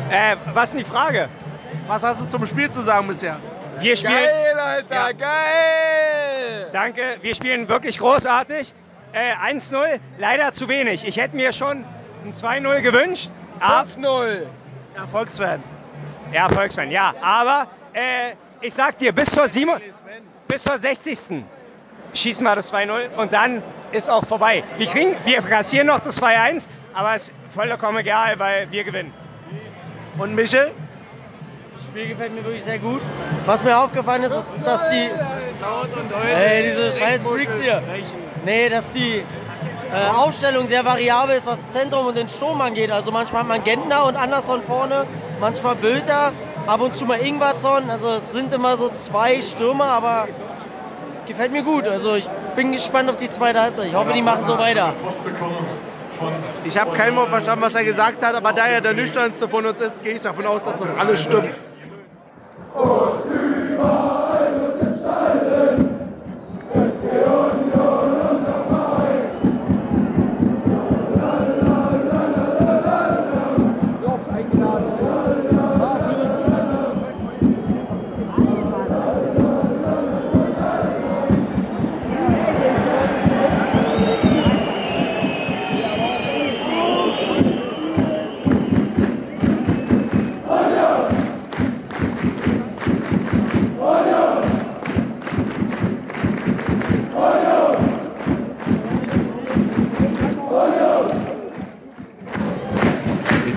Äh, 0.09 0.35
was 0.55 0.73
ist 0.73 0.79
die 0.79 0.83
Frage? 0.83 1.29
Was 1.85 2.01
hast 2.01 2.21
du 2.21 2.25
zum 2.25 2.47
Spiel 2.47 2.71
zu 2.71 2.81
sagen 2.81 3.07
bisher? 3.07 3.37
Wir 3.81 3.95
spielen. 3.95 4.15
Geil, 4.15 4.59
Alter, 4.59 4.95
ja. 4.95 5.11
geil! 5.11 6.69
Danke, 6.71 7.01
wir 7.21 7.35
spielen 7.35 7.69
wirklich 7.69 7.99
großartig. 7.99 8.73
Äh, 9.11 9.53
1-0, 9.53 9.99
leider 10.17 10.53
zu 10.53 10.69
wenig. 10.69 11.07
Ich 11.07 11.17
hätte 11.17 11.35
mir 11.35 11.53
schon 11.53 11.85
ein 12.25 12.33
2-0 12.33 12.81
gewünscht. 12.81 13.29
5-0. 13.59 14.47
Erfolgsfan. 14.95 15.61
Ja, 16.31 16.47
Erfolgsfan, 16.47 16.89
ja. 16.89 17.13
Aber 17.21 17.67
äh, 17.93 18.33
ich 18.61 18.73
sag 18.73 18.97
dir, 18.97 19.11
bis 19.11 19.29
zur, 19.29 19.47
7, 19.47 19.69
bis 20.53 20.61
zur 20.61 20.77
60. 20.77 21.43
schießen 22.13 22.45
wir 22.45 22.55
das 22.55 22.71
2-0 22.71 23.15
und 23.17 23.33
dann 23.33 23.63
ist 23.91 24.07
auch 24.07 24.23
vorbei. 24.23 24.63
Wir, 24.77 24.85
kriegen, 24.85 25.15
wir 25.25 25.41
kassieren 25.41 25.87
noch 25.87 25.99
das 25.99 26.21
2-1, 26.21 26.67
aber 26.93 27.15
es 27.15 27.29
ist 27.29 27.33
vollkommen 27.55 27.97
egal, 27.97 28.37
weil 28.37 28.69
wir 28.69 28.83
gewinnen. 28.83 29.11
Und 30.19 30.35
Michel? 30.35 30.71
Das 31.75 31.83
Spiel 31.85 32.07
gefällt 32.07 32.35
mir 32.35 32.45
wirklich 32.45 32.63
sehr 32.63 32.77
gut. 32.77 33.01
Was 33.47 33.63
mir 33.63 33.79
aufgefallen 33.79 34.21
ist, 34.21 34.31
ist, 34.35 34.49
dass 34.63 34.91
die. 34.91 35.09
Ey, 36.35 36.69
diese 36.69 36.91
scheiß 36.91 37.23
Freaks 37.23 37.59
hier. 37.59 37.81
Nee, 38.45 38.69
dass 38.69 38.91
die 38.91 39.23
äh, 39.91 40.07
Aufstellung 40.15 40.67
sehr 40.67 40.85
variabel 40.85 41.35
ist, 41.35 41.47
was 41.47 41.61
das 41.61 41.71
Zentrum 41.71 42.05
und 42.05 42.15
den 42.15 42.29
Sturm 42.29 42.61
angeht. 42.61 42.91
Also 42.91 43.09
manchmal 43.09 43.41
hat 43.41 43.47
man 43.47 43.63
Gentner 43.63 44.05
und 44.05 44.17
Anderson 44.17 44.61
vorne, 44.61 45.07
manchmal 45.39 45.73
Bülter, 45.73 46.31
ab 46.67 46.81
und 46.81 46.95
zu 46.95 47.05
mal 47.05 47.19
Ingwarzon. 47.19 47.89
Also 47.89 48.11
es 48.11 48.31
sind 48.31 48.53
immer 48.53 48.77
so 48.77 48.89
zwei 48.89 49.41
Stürmer, 49.41 49.85
aber 49.85 50.27
gefällt 51.27 51.51
mir 51.51 51.63
gut. 51.63 51.87
Also 51.87 52.15
ich 52.15 52.27
bin 52.55 52.71
gespannt 52.71 53.09
auf 53.09 53.17
die 53.17 53.29
zweite 53.29 53.61
Halbzeit. 53.61 53.87
Ich 53.87 53.95
hoffe, 53.95 54.13
die 54.13 54.21
machen 54.21 54.45
so 54.47 54.57
weiter. 54.57 54.93
Ich 56.63 56.79
habe 56.79 56.91
kein 56.91 57.15
Wort 57.15 57.29
verstanden, 57.29 57.63
was 57.63 57.75
er 57.75 57.83
gesagt 57.83 58.23
hat, 58.23 58.35
aber 58.35 58.53
da 58.53 58.67
er 58.67 58.81
der 58.81 58.93
nüchternste 58.93 59.49
von 59.49 59.65
uns 59.65 59.81
ist, 59.81 60.03
gehe 60.03 60.13
ich 60.13 60.21
davon 60.21 60.45
aus, 60.45 60.63
dass 60.63 60.79
das 60.79 60.97
alles 60.97 61.23
stimmt. 61.23 61.45
Ich 61.45 61.53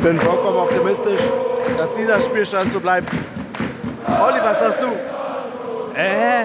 bin 0.07 0.21
vollkommen 0.21 0.59
optimistisch, 0.59 1.21
dass 1.77 1.95
dieser 1.95 2.21
Spielstand 2.21 2.71
so 2.71 2.79
bleibt. 2.79 3.11
Olli, 4.07 4.39
was 4.41 4.61
sagst 4.61 4.83
du? 4.83 4.87
Äh, 5.99 6.45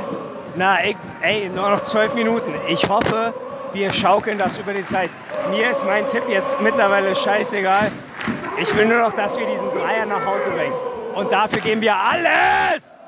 na, 0.56 0.84
ich, 0.84 0.98
ey, 1.22 1.48
nur 1.50 1.70
noch 1.70 1.84
zwölf 1.84 2.16
Minuten. 2.16 2.56
Ich 2.70 2.90
hoffe, 2.90 3.36
wir 3.74 3.94
schaukeln 3.94 4.40
das 4.40 4.58
über 4.58 4.74
die 4.74 4.84
Zeit. 4.84 5.12
Mir 5.52 5.70
ist 5.70 5.86
mein 5.86 6.10
Tipp 6.10 6.24
jetzt 6.28 6.60
mittlerweile 6.62 7.16
scheißegal. 7.16 7.92
Ich 8.60 8.76
will 8.76 8.86
nur 8.86 8.98
noch, 8.98 9.14
dass 9.14 9.38
wir 9.38 9.46
diesen 9.46 9.70
Dreier 9.70 10.08
nach 10.08 10.26
Hause 10.26 10.50
bringen. 10.50 10.74
Und 11.14 11.32
dafür 11.32 11.62
geben 11.62 11.82
wir 11.82 11.94
alles! 11.94 13.00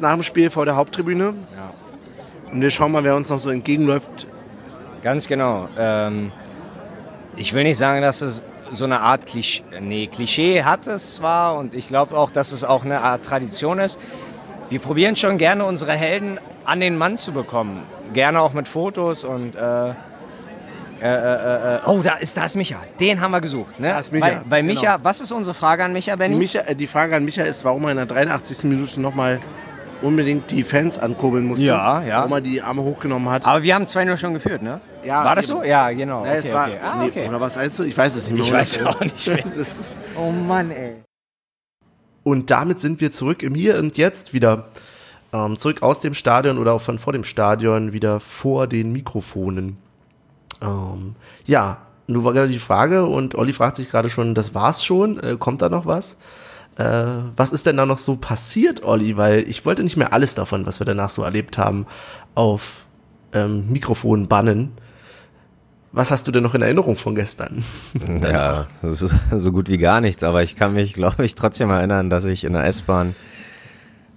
Jetzt 0.00 0.02
nach 0.02 0.14
dem 0.14 0.22
Spiel 0.22 0.50
vor 0.50 0.64
der 0.64 0.76
Haupttribüne. 0.76 1.34
Ja. 1.54 2.52
Und 2.52 2.60
wir 2.60 2.70
schauen 2.70 2.92
mal, 2.92 3.04
wer 3.04 3.16
uns 3.16 3.28
noch 3.28 3.38
so 3.38 3.50
entgegenläuft. 3.50 4.26
Ganz 5.02 5.28
genau. 5.28 5.68
Ähm, 5.78 6.32
ich 7.36 7.52
will 7.52 7.62
nicht 7.62 7.78
sagen, 7.78 8.02
dass 8.02 8.22
es 8.22 8.44
so 8.70 8.84
eine 8.84 9.00
Art 9.00 9.26
Klischee, 9.26 9.64
nee, 9.80 10.06
Klischee 10.06 10.62
hat 10.62 10.86
es 10.86 11.16
zwar 11.16 11.58
und 11.58 11.74
ich 11.74 11.88
glaube 11.88 12.16
auch, 12.16 12.30
dass 12.30 12.52
es 12.52 12.64
auch 12.64 12.84
eine 12.84 13.00
Art 13.00 13.24
Tradition 13.24 13.78
ist. 13.78 13.98
Wir 14.68 14.78
probieren 14.78 15.16
schon 15.16 15.38
gerne 15.38 15.64
unsere 15.64 15.92
Helden 15.92 16.38
an 16.64 16.80
den 16.80 16.96
Mann 16.96 17.16
zu 17.16 17.32
bekommen. 17.32 17.82
Gerne 18.12 18.40
auch 18.40 18.52
mit 18.52 18.68
Fotos 18.68 19.24
und 19.24 19.56
äh, 19.56 19.90
äh, 19.90 19.94
äh, 21.02 21.76
äh, 21.76 21.80
oh, 21.86 22.00
da 22.02 22.16
ist, 22.16 22.36
da 22.36 22.44
ist 22.44 22.56
Micha. 22.56 22.76
Den 23.00 23.20
haben 23.20 23.32
wir 23.32 23.40
gesucht. 23.40 23.80
Ne? 23.80 23.88
Da 23.88 23.98
ist 23.98 24.12
Micha, 24.12 24.26
Bei, 24.26 24.42
bei 24.48 24.62
Micha, 24.62 24.96
genau. 24.96 25.04
was 25.04 25.20
ist 25.20 25.32
unsere 25.32 25.54
Frage 25.54 25.82
an 25.82 25.92
Micha, 25.92 26.12
Die, 26.12 26.18
Benny? 26.18 26.36
Micha, 26.36 26.60
äh, 26.60 26.76
die 26.76 26.86
Frage 26.86 27.16
an 27.16 27.24
Micha 27.24 27.42
ist, 27.42 27.64
warum 27.64 27.84
er 27.84 27.92
in 27.92 27.96
der 27.96 28.06
83. 28.06 28.64
Minute 28.64 29.00
nochmal 29.00 29.40
unbedingt 30.02 30.50
die 30.50 30.62
Fans 30.62 30.98
ankurbeln 30.98 31.46
musste. 31.46 31.64
Ja, 31.64 32.02
ja. 32.02 32.18
Warum 32.18 32.32
er 32.32 32.40
die 32.40 32.62
Arme 32.62 32.82
hochgenommen 32.82 33.28
hat. 33.28 33.46
Aber 33.46 33.62
wir 33.62 33.74
haben 33.74 33.84
2-0 33.84 34.16
schon 34.16 34.34
geführt, 34.34 34.62
ne? 34.62 34.80
Ja, 35.04 35.24
War 35.24 35.36
das 35.36 35.48
eben. 35.48 35.60
so? 35.60 35.64
Ja, 35.64 35.90
genau. 35.90 36.24
Ja, 36.24 36.32
es 36.34 36.44
okay, 36.44 36.54
war, 36.54 36.68
okay. 36.68 36.78
Ah, 36.82 36.96
nee, 37.02 37.08
okay. 37.08 37.28
Oder 37.28 37.40
was 37.40 37.56
meinst 37.56 37.78
du? 37.78 37.82
Ich 37.84 37.96
weiß 37.96 38.16
es 38.16 38.30
nicht 38.30 38.50
mehr. 38.50 38.62
Ich 38.62 38.82
weiß 38.82 38.86
auch 38.86 39.00
nicht 39.00 39.26
mehr. 39.26 39.44
Oh 40.16 40.30
Mann, 40.30 40.70
ey. 40.70 40.96
Und 42.22 42.50
damit 42.50 42.80
sind 42.80 43.00
wir 43.00 43.10
zurück 43.10 43.42
im 43.42 43.54
Hier 43.54 43.78
und 43.78 43.96
Jetzt 43.96 44.32
wieder. 44.34 44.68
Ähm, 45.32 45.56
zurück 45.58 45.82
aus 45.82 46.00
dem 46.00 46.14
Stadion 46.14 46.58
oder 46.58 46.72
auch 46.72 46.80
von 46.80 46.98
vor 46.98 47.12
dem 47.12 47.24
Stadion 47.24 47.92
wieder 47.92 48.20
vor 48.20 48.66
den 48.66 48.92
Mikrofonen. 48.92 49.78
Ähm, 50.60 51.14
ja, 51.46 51.78
nun 52.08 52.24
war 52.24 52.32
gerade 52.32 52.48
die 52.48 52.58
Frage 52.58 53.06
und 53.06 53.36
Olli 53.36 53.52
fragt 53.52 53.76
sich 53.76 53.88
gerade 53.88 54.10
schon, 54.10 54.34
das 54.34 54.54
war's 54.54 54.84
schon? 54.84 55.18
Äh, 55.20 55.36
kommt 55.38 55.62
da 55.62 55.68
noch 55.68 55.86
was? 55.86 56.16
Äh, 56.76 56.84
was 57.36 57.52
ist 57.52 57.66
denn 57.66 57.76
da 57.76 57.86
noch 57.86 57.98
so 57.98 58.16
passiert, 58.16 58.82
Olli? 58.82 59.16
Weil 59.16 59.48
ich 59.48 59.66
wollte 59.66 59.82
nicht 59.82 59.96
mehr 59.96 60.12
alles 60.12 60.34
davon, 60.34 60.66
was 60.66 60.80
wir 60.80 60.86
danach 60.86 61.10
so 61.10 61.22
erlebt 61.22 61.58
haben, 61.58 61.86
auf 62.34 62.86
ähm, 63.32 63.70
Mikrofon 63.70 64.28
bannen. 64.28 64.72
Was 65.92 66.12
hast 66.12 66.28
du 66.28 66.30
denn 66.30 66.44
noch 66.44 66.54
in 66.54 66.62
Erinnerung 66.62 66.96
von 66.96 67.14
gestern? 67.14 67.64
Ja, 68.22 68.66
so, 68.82 69.08
so 69.36 69.52
gut 69.52 69.68
wie 69.68 69.78
gar 69.78 70.00
nichts, 70.00 70.22
aber 70.22 70.42
ich 70.42 70.54
kann 70.54 70.74
mich, 70.74 70.94
glaube 70.94 71.24
ich, 71.24 71.34
trotzdem 71.34 71.70
erinnern, 71.70 72.10
dass 72.10 72.24
ich 72.24 72.44
in 72.44 72.52
der 72.52 72.64
S-Bahn, 72.64 73.14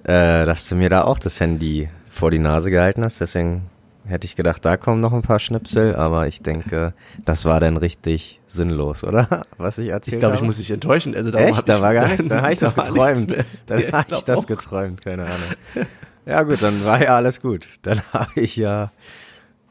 äh, 0.04 0.46
dass 0.46 0.70
du 0.70 0.76
mir 0.76 0.90
da 0.90 1.04
auch 1.04 1.20
das 1.20 1.40
Handy 1.40 1.90
vor 2.10 2.30
die 2.30 2.40
Nase 2.40 2.70
gehalten 2.70 3.04
hast, 3.04 3.22
deswegen 3.22 3.64
hätte 4.06 4.26
ich 4.26 4.36
gedacht, 4.36 4.64
da 4.66 4.78
kommen 4.78 5.02
noch 5.02 5.14
ein 5.14 5.22
paar 5.22 5.40
Schnipsel, 5.40 5.96
aber 5.96 6.28
ich 6.28 6.42
denke, 6.42 6.94
das 7.26 7.46
war 7.46 7.60
dann 7.60 7.78
richtig 7.78 8.42
sinnlos, 8.48 9.04
oder? 9.04 9.44
Was 9.58 9.78
ich 9.78 9.90
erzählt 9.90 10.16
Ich 10.16 10.20
glaube, 10.20 10.36
ich 10.36 10.42
muss 10.42 10.58
dich 10.58 10.72
enttäuschen. 10.72 11.16
Also 11.16 11.32
Echt? 11.32 11.68
Da 11.70 11.82
war 11.82 11.94
gar 11.94 12.08
nichts, 12.10 12.28
dann 12.28 12.42
habe 12.42 12.54
ich 12.54 12.60
das 12.60 12.74
da 12.76 12.84
geträumt. 12.84 13.36
Dann 13.68 13.80
Ja, 13.80 13.92
habe 13.92 14.14
ich 14.16 14.24
das 14.24 14.42
auch. 14.44 14.48
geträumt, 14.48 15.02
keine 15.02 15.24
Ahnung. 15.24 15.88
Ja 16.26 16.44
gut, 16.44 16.62
dann 16.62 16.86
war 16.86 17.02
ja 17.02 17.16
alles 17.16 17.42
gut. 17.42 17.68
Dann 17.82 18.02
habe 18.14 18.32
ich 18.40 18.56
ja, 18.56 18.92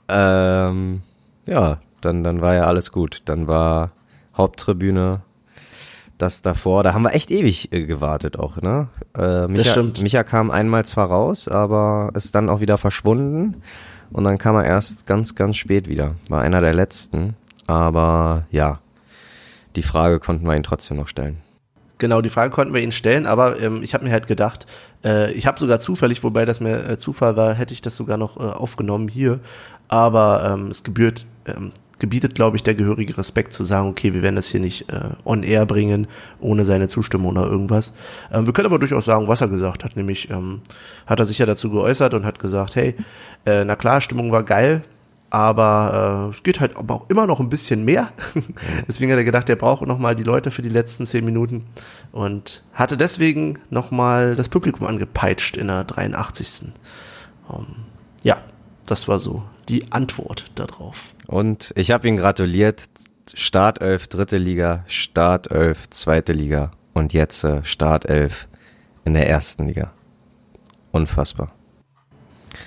ähm, 0.08 1.02
ja, 1.46 1.78
dann, 2.00 2.24
dann 2.24 2.40
war 2.40 2.54
ja 2.54 2.64
alles 2.64 2.92
gut. 2.92 3.22
Dann 3.26 3.46
war 3.46 3.92
Haupttribüne, 4.36 5.20
das 6.18 6.40
davor, 6.42 6.82
da 6.84 6.94
haben 6.94 7.02
wir 7.02 7.14
echt 7.14 7.30
ewig 7.30 7.72
äh, 7.72 7.84
gewartet 7.84 8.38
auch, 8.38 8.60
ne? 8.62 8.88
Äh, 9.16 9.48
Micha, 9.48 9.72
stimmt. 9.72 10.02
Micha 10.02 10.22
kam 10.22 10.50
einmal 10.50 10.84
zwar 10.84 11.08
raus, 11.08 11.48
aber 11.48 12.10
ist 12.14 12.34
dann 12.34 12.48
auch 12.48 12.60
wieder 12.60 12.78
verschwunden. 12.78 13.62
Und 14.12 14.24
dann 14.24 14.38
kam 14.38 14.56
er 14.56 14.64
erst 14.64 15.06
ganz, 15.06 15.34
ganz 15.34 15.56
spät 15.56 15.88
wieder. 15.88 16.16
War 16.28 16.42
einer 16.42 16.60
der 16.60 16.74
letzten. 16.74 17.34
Aber 17.66 18.46
ja, 18.50 18.80
die 19.76 19.82
Frage 19.82 20.20
konnten 20.20 20.46
wir 20.46 20.54
ihn 20.54 20.62
trotzdem 20.62 20.98
noch 20.98 21.08
stellen. 21.08 21.38
Genau, 21.98 22.20
die 22.20 22.30
Frage 22.30 22.52
konnten 22.52 22.74
wir 22.74 22.82
Ihnen 22.82 22.90
stellen, 22.90 23.26
aber 23.26 23.60
ähm, 23.60 23.80
ich 23.84 23.94
habe 23.94 24.04
mir 24.04 24.10
halt 24.10 24.26
gedacht, 24.26 24.66
äh, 25.04 25.32
ich 25.34 25.46
habe 25.46 25.60
sogar 25.60 25.78
zufällig, 25.78 26.24
wobei 26.24 26.44
das 26.44 26.58
mir 26.58 26.84
äh, 26.88 26.98
Zufall 26.98 27.36
war, 27.36 27.54
hätte 27.54 27.72
ich 27.72 27.80
das 27.80 27.94
sogar 27.94 28.16
noch 28.16 28.38
äh, 28.38 28.40
aufgenommen 28.40 29.06
hier, 29.06 29.38
aber 29.86 30.52
ähm, 30.52 30.66
es 30.66 30.82
gebührt, 30.82 31.26
ähm, 31.46 31.70
gebietet, 32.02 32.34
glaube 32.34 32.56
ich, 32.56 32.64
der 32.64 32.74
gehörige 32.74 33.16
Respekt 33.16 33.52
zu 33.52 33.62
sagen, 33.62 33.88
okay, 33.88 34.12
wir 34.12 34.22
werden 34.22 34.34
das 34.36 34.48
hier 34.48 34.60
nicht 34.60 34.92
äh, 34.92 35.10
on 35.24 35.44
air 35.44 35.64
bringen, 35.64 36.08
ohne 36.40 36.64
seine 36.64 36.88
Zustimmung 36.88 37.30
oder 37.36 37.46
irgendwas. 37.46 37.92
Ähm, 38.30 38.44
wir 38.44 38.52
können 38.52 38.66
aber 38.66 38.80
durchaus 38.80 39.04
sagen, 39.04 39.28
was 39.28 39.40
er 39.40 39.48
gesagt 39.48 39.84
hat, 39.84 39.96
nämlich 39.96 40.28
ähm, 40.28 40.62
hat 41.06 41.20
er 41.20 41.26
sich 41.26 41.38
ja 41.38 41.46
dazu 41.46 41.70
geäußert 41.70 42.12
und 42.12 42.26
hat 42.26 42.40
gesagt, 42.40 42.74
hey, 42.74 42.96
äh, 43.46 43.64
na 43.64 43.76
klar, 43.76 44.00
Stimmung 44.00 44.32
war 44.32 44.42
geil, 44.42 44.82
aber 45.30 46.28
äh, 46.28 46.34
es 46.34 46.42
geht 46.42 46.58
halt 46.58 46.76
aber 46.76 46.94
auch 46.94 47.08
immer 47.08 47.28
noch 47.28 47.38
ein 47.38 47.48
bisschen 47.48 47.84
mehr. 47.84 48.12
deswegen 48.88 49.12
hat 49.12 49.18
er 49.18 49.24
gedacht, 49.24 49.48
er 49.48 49.56
braucht 49.56 49.86
nochmal 49.86 50.16
die 50.16 50.24
Leute 50.24 50.50
für 50.50 50.62
die 50.62 50.68
letzten 50.68 51.06
zehn 51.06 51.24
Minuten 51.24 51.66
und 52.10 52.64
hatte 52.74 52.96
deswegen 52.96 53.60
nochmal 53.70 54.34
das 54.34 54.48
Publikum 54.48 54.88
angepeitscht 54.88 55.56
in 55.56 55.68
der 55.68 55.84
83. 55.84 56.72
Um, 57.46 57.58
ähm, 57.58 57.66
ja, 58.24 58.42
das 58.86 59.06
war 59.06 59.20
so 59.20 59.44
die 59.68 59.92
Antwort 59.92 60.46
darauf. 60.56 61.11
Und 61.26 61.72
ich 61.76 61.90
habe 61.90 62.08
ihn 62.08 62.16
gratuliert. 62.16 62.88
Startelf 63.34 64.08
dritte 64.08 64.36
Liga, 64.36 64.84
Startelf 64.86 65.88
zweite 65.90 66.32
Liga 66.32 66.72
und 66.92 67.12
jetzt 67.12 67.44
äh, 67.44 67.64
Startelf 67.64 68.48
in 69.04 69.14
der 69.14 69.28
ersten 69.28 69.68
Liga. 69.68 69.92
Unfassbar. 70.90 71.52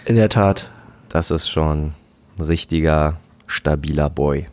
In 0.05 0.15
der 0.15 0.29
Tat. 0.29 0.71
Das 1.09 1.29
ist 1.29 1.49
schon 1.49 1.93
ein 2.37 2.43
richtiger, 2.43 3.17
stabiler 3.47 4.09
Boy. 4.09 4.47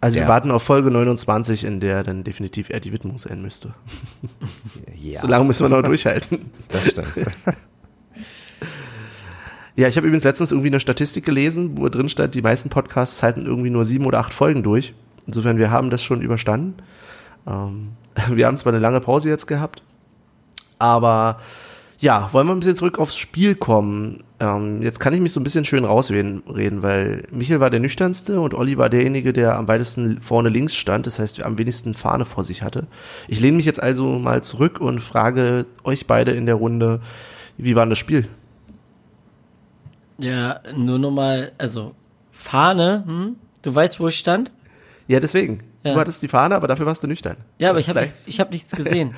Also 0.00 0.18
ja. 0.18 0.24
wir 0.24 0.28
warten 0.28 0.50
auf 0.50 0.64
Folge 0.64 0.90
29, 0.90 1.64
in 1.64 1.78
der 1.78 2.02
dann 2.02 2.24
definitiv 2.24 2.70
er 2.70 2.80
die 2.80 2.92
Widmung 2.92 3.18
sein 3.18 3.42
müsste. 3.42 3.74
Ja. 4.98 5.20
So 5.20 5.26
lange 5.26 5.44
müssen 5.44 5.64
wir 5.64 5.76
noch 5.76 5.82
durchhalten. 5.82 6.50
Das 6.68 6.88
stimmt. 6.88 7.12
Ja, 9.74 9.88
ich 9.88 9.96
habe 9.96 10.06
übrigens 10.06 10.24
letztens 10.24 10.52
irgendwie 10.52 10.68
eine 10.68 10.80
Statistik 10.80 11.24
gelesen, 11.24 11.78
wo 11.78 11.88
drin 11.88 12.08
stand, 12.08 12.34
die 12.34 12.42
meisten 12.42 12.68
Podcasts 12.68 13.22
halten 13.22 13.46
irgendwie 13.46 13.70
nur 13.70 13.86
sieben 13.86 14.04
oder 14.04 14.18
acht 14.18 14.34
Folgen 14.34 14.62
durch. 14.62 14.94
Insofern, 15.26 15.56
wir 15.56 15.70
haben 15.70 15.88
das 15.88 16.02
schon 16.02 16.20
überstanden. 16.20 16.74
Ähm, 17.46 17.92
wir 18.30 18.46
haben 18.46 18.58
zwar 18.58 18.72
eine 18.72 18.80
lange 18.80 19.00
Pause 19.00 19.30
jetzt 19.30 19.46
gehabt, 19.46 19.82
aber 20.78 21.40
ja, 22.02 22.28
wollen 22.32 22.48
wir 22.48 22.52
ein 22.52 22.58
bisschen 22.58 22.76
zurück 22.76 22.98
aufs 22.98 23.16
Spiel 23.16 23.54
kommen. 23.54 24.24
Ähm, 24.40 24.82
jetzt 24.82 24.98
kann 24.98 25.14
ich 25.14 25.20
mich 25.20 25.32
so 25.32 25.38
ein 25.38 25.44
bisschen 25.44 25.64
schön 25.64 25.84
rausreden, 25.84 26.42
weil 26.46 27.22
Michael 27.30 27.60
war 27.60 27.70
der 27.70 27.78
nüchternste 27.78 28.40
und 28.40 28.54
Olli 28.54 28.76
war 28.76 28.90
derjenige, 28.90 29.32
der 29.32 29.56
am 29.56 29.68
weitesten 29.68 30.20
vorne 30.20 30.48
links 30.48 30.74
stand, 30.74 31.06
das 31.06 31.20
heißt, 31.20 31.44
am 31.44 31.58
wenigsten 31.58 31.94
Fahne 31.94 32.24
vor 32.24 32.42
sich 32.42 32.62
hatte. 32.62 32.88
Ich 33.28 33.38
lehne 33.38 33.56
mich 33.56 33.66
jetzt 33.66 33.80
also 33.80 34.18
mal 34.18 34.42
zurück 34.42 34.80
und 34.80 35.00
frage 35.00 35.64
euch 35.84 36.08
beide 36.08 36.32
in 36.32 36.46
der 36.46 36.56
Runde, 36.56 37.00
wie 37.56 37.76
war 37.76 37.84
denn 37.84 37.90
das 37.90 38.00
Spiel? 38.00 38.26
Ja, 40.22 40.60
nur 40.74 40.98
nochmal, 40.98 41.52
also 41.58 41.94
Fahne, 42.30 43.02
hm? 43.06 43.36
Du 43.62 43.74
weißt, 43.74 44.00
wo 44.00 44.08
ich 44.08 44.18
stand? 44.18 44.50
Ja, 45.08 45.20
deswegen. 45.20 45.62
Ja. 45.84 45.94
Du 45.94 46.00
hattest 46.00 46.22
die 46.22 46.28
Fahne, 46.28 46.54
aber 46.54 46.68
dafür 46.68 46.86
warst 46.86 47.02
du 47.02 47.08
nüchtern. 47.08 47.36
Ja, 47.58 47.70
aber 47.70 47.80
ich 47.80 47.88
habe 47.88 48.00
nichts, 48.00 48.28
ich 48.28 48.38
hab 48.40 48.50
nichts 48.50 48.70
gesehen. 48.76 49.14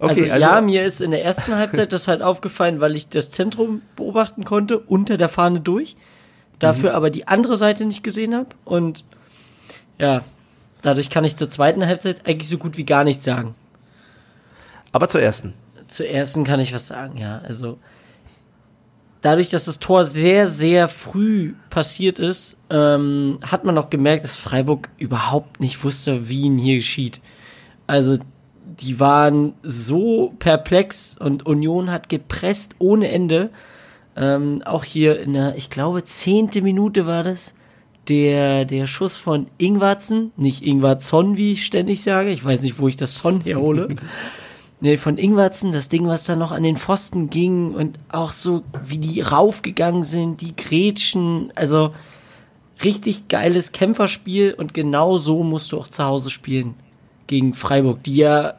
okay, 0.00 0.30
also, 0.30 0.32
also, 0.32 0.46
ja, 0.46 0.60
mir 0.60 0.84
ist 0.84 1.00
in 1.00 1.12
der 1.12 1.24
ersten 1.24 1.54
Halbzeit 1.54 1.92
das 1.92 2.08
halt 2.08 2.22
aufgefallen, 2.22 2.80
weil 2.80 2.96
ich 2.96 3.08
das 3.08 3.30
Zentrum 3.30 3.82
beobachten 3.94 4.44
konnte, 4.44 4.78
unter 4.78 5.16
der 5.16 5.28
Fahne 5.28 5.60
durch. 5.60 5.96
Dafür 6.58 6.90
mhm. 6.90 6.96
aber 6.96 7.10
die 7.10 7.28
andere 7.28 7.56
Seite 7.56 7.84
nicht 7.84 8.02
gesehen 8.02 8.34
habe. 8.34 8.48
Und 8.64 9.04
ja, 9.98 10.22
dadurch 10.82 11.08
kann 11.08 11.24
ich 11.24 11.36
zur 11.36 11.48
zweiten 11.48 11.86
Halbzeit 11.86 12.26
eigentlich 12.26 12.48
so 12.48 12.58
gut 12.58 12.76
wie 12.76 12.84
gar 12.84 13.04
nichts 13.04 13.24
sagen. 13.24 13.54
Aber 14.90 15.08
zur 15.08 15.22
ersten. 15.22 15.54
Zur 15.86 16.08
ersten 16.08 16.42
kann 16.42 16.58
ich 16.58 16.72
was 16.72 16.88
sagen, 16.88 17.16
ja. 17.16 17.40
Also 17.44 17.78
dadurch, 19.22 19.50
dass 19.50 19.64
das 19.64 19.78
Tor 19.78 20.04
sehr, 20.04 20.46
sehr 20.46 20.88
früh 20.88 21.54
passiert 21.70 22.18
ist, 22.18 22.56
ähm, 22.70 23.38
hat 23.42 23.64
man 23.64 23.78
auch 23.78 23.90
gemerkt, 23.90 24.24
dass 24.24 24.36
Freiburg 24.36 24.88
überhaupt 24.98 25.60
nicht 25.60 25.82
wusste, 25.84 26.28
wie 26.28 26.42
ihn 26.42 26.58
hier 26.58 26.76
geschieht. 26.76 27.20
Also 27.86 28.18
die 28.80 29.00
waren 29.00 29.54
so 29.62 30.34
perplex 30.38 31.16
und 31.18 31.46
Union 31.46 31.90
hat 31.90 32.08
gepresst 32.08 32.76
ohne 32.78 33.08
Ende. 33.08 33.50
Ähm, 34.16 34.62
auch 34.64 34.84
hier 34.84 35.20
in 35.20 35.34
der, 35.34 35.56
ich 35.56 35.70
glaube, 35.70 36.04
zehnte 36.04 36.62
Minute 36.62 37.06
war 37.06 37.22
das. 37.22 37.54
Der, 38.08 38.64
der 38.64 38.86
Schuss 38.86 39.18
von 39.18 39.48
Ingwarzen, 39.58 40.32
nicht 40.36 40.64
Ingwarzon, 40.64 41.36
wie 41.36 41.52
ich 41.52 41.66
ständig 41.66 42.02
sage. 42.02 42.30
Ich 42.30 42.42
weiß 42.42 42.62
nicht, 42.62 42.78
wo 42.78 42.88
ich 42.88 42.96
das 42.96 43.14
Son 43.16 43.42
herhole. 43.42 43.88
Nee, 44.80 44.96
von 44.96 45.18
Ingwertsen, 45.18 45.72
das 45.72 45.88
Ding, 45.88 46.06
was 46.06 46.24
da 46.24 46.36
noch 46.36 46.52
an 46.52 46.62
den 46.62 46.76
Pfosten 46.76 47.30
ging 47.30 47.74
und 47.74 47.98
auch 48.10 48.30
so, 48.30 48.62
wie 48.84 48.98
die 48.98 49.20
raufgegangen 49.20 50.04
sind, 50.04 50.40
die 50.40 50.54
Gretchen, 50.54 51.52
also 51.56 51.92
richtig 52.84 53.26
geiles 53.26 53.72
Kämpferspiel 53.72 54.54
und 54.54 54.74
genau 54.74 55.18
so 55.18 55.42
musst 55.42 55.72
du 55.72 55.78
auch 55.78 55.88
zu 55.88 56.04
Hause 56.04 56.30
spielen 56.30 56.74
gegen 57.26 57.54
Freiburg, 57.54 58.04
die 58.04 58.16
ja 58.16 58.54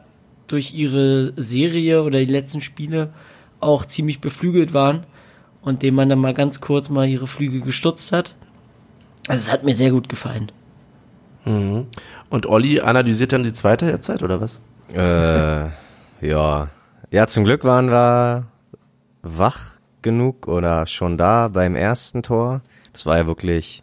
durch 0.46 0.74
ihre 0.74 1.32
Serie 1.36 2.02
oder 2.02 2.18
die 2.18 2.30
letzten 2.30 2.60
Spiele 2.60 3.14
auch 3.60 3.86
ziemlich 3.86 4.20
beflügelt 4.20 4.74
waren 4.74 5.06
und 5.62 5.82
dem 5.82 5.94
man 5.94 6.10
dann 6.10 6.18
mal 6.18 6.34
ganz 6.34 6.60
kurz 6.60 6.90
mal 6.90 7.08
ihre 7.08 7.28
Flüge 7.28 7.60
gestutzt 7.60 8.12
hat. 8.12 8.34
Also 9.26 9.46
es 9.46 9.52
hat 9.52 9.64
mir 9.64 9.74
sehr 9.74 9.90
gut 9.90 10.10
gefallen. 10.10 10.52
Mhm. 11.46 11.86
Und 12.28 12.46
Olli 12.46 12.80
analysiert 12.80 13.32
dann 13.32 13.44
die 13.44 13.52
zweite 13.52 13.86
Halbzeit 13.86 14.22
oder 14.22 14.40
was? 14.40 14.60
Äh 14.92 15.70
ja. 16.20 16.68
Ja, 17.10 17.26
zum 17.26 17.44
Glück 17.44 17.64
waren 17.64 17.90
wir 17.90 18.46
wach 19.22 19.72
genug 20.02 20.48
oder 20.48 20.86
schon 20.86 21.18
da 21.18 21.48
beim 21.48 21.76
ersten 21.76 22.22
Tor. 22.22 22.62
Das 22.92 23.06
war 23.06 23.18
ja 23.18 23.26
wirklich, 23.26 23.82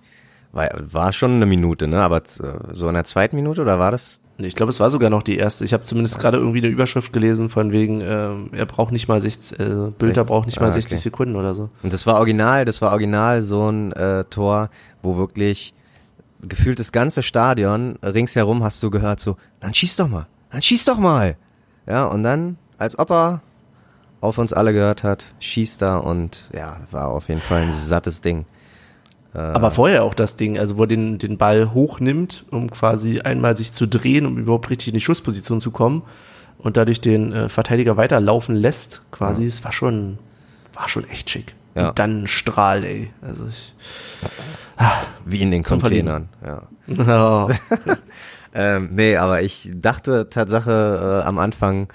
war, 0.52 0.70
war 0.80 1.14
schon 1.14 1.36
eine 1.36 1.46
Minute, 1.46 1.88
ne? 1.88 2.02
Aber 2.02 2.22
so 2.26 2.88
in 2.88 2.94
der 2.94 3.04
zweiten 3.04 3.36
Minute 3.36 3.62
oder 3.62 3.80
war 3.80 3.92
das? 3.92 4.22
Ich 4.40 4.56
glaube, 4.56 4.70
es 4.70 4.80
war 4.80 4.92
sogar 4.92 5.10
noch 5.10 5.24
die 5.24 5.38
erste. 5.38 5.66
Ich 5.66 5.74
habe 5.74 5.84
zumindest 5.84 6.20
gerade 6.20 6.38
irgendwie 6.38 6.60
eine 6.60 6.68
Überschrift 6.68 7.12
gelesen 7.12 7.50
von 7.50 7.72
wegen, 7.72 8.02
äh, 8.02 8.30
er 8.52 8.66
braucht 8.68 8.92
nicht 8.92 9.08
mal 9.08 9.20
60, 9.20 9.60
äh, 9.60 9.64
Bilder 9.98 10.26
braucht 10.26 10.46
nicht 10.46 10.60
mal 10.60 10.68
ah, 10.68 10.72
60 10.72 11.00
Sekunden 11.00 11.36
oder 11.36 11.54
so. 11.56 11.70
Und 11.82 11.92
das 11.92 12.06
war 12.06 12.16
original, 12.16 12.64
das 12.64 12.82
war 12.82 12.92
original 12.92 13.42
so 13.42 13.68
ein 13.68 13.92
äh, 13.94 14.26
Tor, 14.26 14.70
wo 15.02 15.18
wirklich 15.18 15.74
gefühlt 16.42 16.78
das 16.78 16.92
ganze 16.92 17.24
Stadion 17.24 17.98
ringsherum 18.04 18.64
hast 18.64 18.82
du 18.84 18.92
gehört 18.92 19.20
so, 19.20 19.38
dann 19.60 19.74
schieß 19.74 19.96
doch 19.96 20.08
mal, 20.08 20.28
dann 20.52 20.62
schieß 20.62 20.86
doch 20.86 21.00
mal. 21.00 21.36
Ja, 21.88 22.06
und 22.06 22.24
dann, 22.24 22.58
als 22.78 23.00
ob 23.00 23.12
er 23.12 23.42
auf 24.22 24.38
uns 24.38 24.54
alle 24.54 24.74
gehört 24.74 25.04
hat, 25.04 25.26
schießt 25.40 25.82
er 25.84 26.04
und 26.04 26.50
ja, 26.54 26.78
war 26.92 27.08
auf 27.10 27.30
jeden 27.30 27.42
Fall 27.42 27.62
ein 27.64 27.72
sattes 27.72 28.22
Ding. 28.22 28.46
Äh, 29.34 29.40
Aber 29.40 29.72
vorher 29.72 30.04
auch 30.04 30.14
das 30.14 30.36
Ding, 30.36 30.58
also 30.58 30.78
wo 30.78 30.84
er 30.84 30.88
den, 30.88 31.18
den 31.18 31.38
Ball 31.38 31.74
hochnimmt, 31.74 32.46
um 32.52 32.70
quasi 32.72 33.22
einmal 33.22 33.56
sich 33.56 33.72
zu 33.74 33.88
drehen, 33.88 34.26
um 34.26 34.38
überhaupt 34.38 34.70
richtig 34.70 34.90
in 34.90 34.94
die 34.96 35.02
Schussposition 35.02 35.62
zu 35.62 35.72
kommen 35.72 36.04
und 36.58 36.78
dadurch 36.78 37.00
den 37.02 37.32
äh, 37.32 37.50
Verteidiger 37.50 37.98
weiterlaufen 37.98 38.56
lässt, 38.56 39.02
quasi. 39.12 39.46
Es 39.46 39.64
war 39.64 39.72
schon, 39.72 40.18
war 40.74 40.90
schon 40.90 41.08
echt 41.08 41.30
schick. 41.30 41.56
Ja. 41.76 41.90
Und 41.90 42.00
dann 42.00 42.24
ein 42.24 42.28
Strahl, 42.28 42.84
ey. 42.84 43.12
Also 43.22 43.46
ich, 43.48 43.74
Wie 45.26 45.42
in 45.42 45.52
den 45.52 45.64
Containern, 45.64 46.30
ja. 46.44 46.64
Oh. 47.48 47.50
Ähm, 48.60 48.90
nee, 48.94 49.16
aber 49.16 49.44
ich 49.44 49.70
dachte 49.76 50.30
Tatsache 50.30 51.22
äh, 51.22 51.28
am 51.28 51.38
Anfang, 51.38 51.94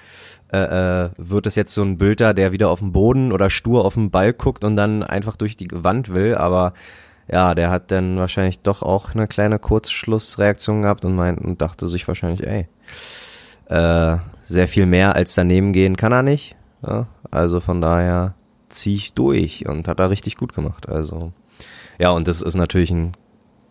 äh, 0.52 1.06
äh, 1.06 1.10
wird 1.16 1.46
es 1.48 1.56
jetzt 1.56 1.74
so 1.74 1.82
ein 1.82 1.98
Bilder, 1.98 2.34
der 2.34 2.52
wieder 2.52 2.70
auf 2.70 2.78
dem 2.78 2.92
Boden 2.92 3.32
oder 3.32 3.50
stur 3.50 3.84
auf 3.84 3.94
den 3.94 4.12
Ball 4.12 4.32
guckt 4.32 4.62
und 4.62 4.76
dann 4.76 5.02
einfach 5.02 5.34
durch 5.34 5.56
die 5.56 5.66
Wand 5.72 6.14
will, 6.14 6.36
aber 6.36 6.72
ja, 7.28 7.56
der 7.56 7.70
hat 7.70 7.90
dann 7.90 8.16
wahrscheinlich 8.16 8.60
doch 8.60 8.82
auch 8.82 9.12
eine 9.12 9.26
kleine 9.26 9.58
Kurzschlussreaktion 9.58 10.82
gehabt 10.82 11.04
und 11.04 11.16
meint 11.16 11.40
und 11.40 11.60
dachte 11.60 11.88
sich 11.88 12.06
wahrscheinlich, 12.06 12.46
ey, 12.46 12.68
äh, 13.66 14.18
sehr 14.42 14.68
viel 14.68 14.86
mehr 14.86 15.16
als 15.16 15.34
daneben 15.34 15.72
gehen 15.72 15.96
kann 15.96 16.12
er 16.12 16.22
nicht. 16.22 16.54
Ja? 16.86 17.08
Also 17.32 17.58
von 17.58 17.80
daher 17.80 18.34
zieh 18.68 18.94
ich 18.94 19.14
durch 19.14 19.66
und 19.66 19.88
hat 19.88 19.98
er 19.98 20.10
richtig 20.10 20.36
gut 20.36 20.54
gemacht. 20.54 20.88
Also 20.88 21.32
ja, 21.98 22.10
und 22.10 22.28
das 22.28 22.40
ist 22.40 22.54
natürlich 22.54 22.90
ein 22.92 23.12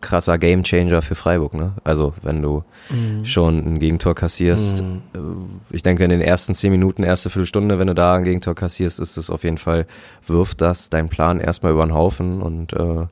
krasser 0.02 0.36
Gamechanger 0.36 1.00
für 1.00 1.14
Freiburg, 1.14 1.54
ne? 1.54 1.72
Also 1.84 2.12
wenn 2.20 2.42
du 2.42 2.64
mhm. 2.90 3.24
schon 3.24 3.58
ein 3.58 3.78
Gegentor 3.78 4.14
kassierst, 4.14 4.82
mhm. 4.82 5.02
Äh, 5.14 5.74
ich 5.74 5.82
denke 5.82 6.04
in 6.04 6.10
den 6.10 6.20
ersten 6.20 6.54
zehn 6.54 6.70
Minuten, 6.70 7.02
erste 7.02 7.30
Viertelstunde, 7.30 7.78
wenn 7.78 7.86
du 7.86 7.94
da 7.94 8.14
ein 8.14 8.24
Gegentor 8.24 8.54
kassierst, 8.54 9.00
ist 9.00 9.16
es 9.16 9.30
auf 9.30 9.44
jeden 9.44 9.58
Fall, 9.58 9.86
wirft 10.26 10.60
das 10.60 10.90
dein 10.90 11.08
Plan 11.08 11.40
erstmal 11.40 11.72
über 11.72 11.86
den 11.86 11.94
Haufen 11.94 12.42
und 12.42 12.74
äh, 12.74 13.06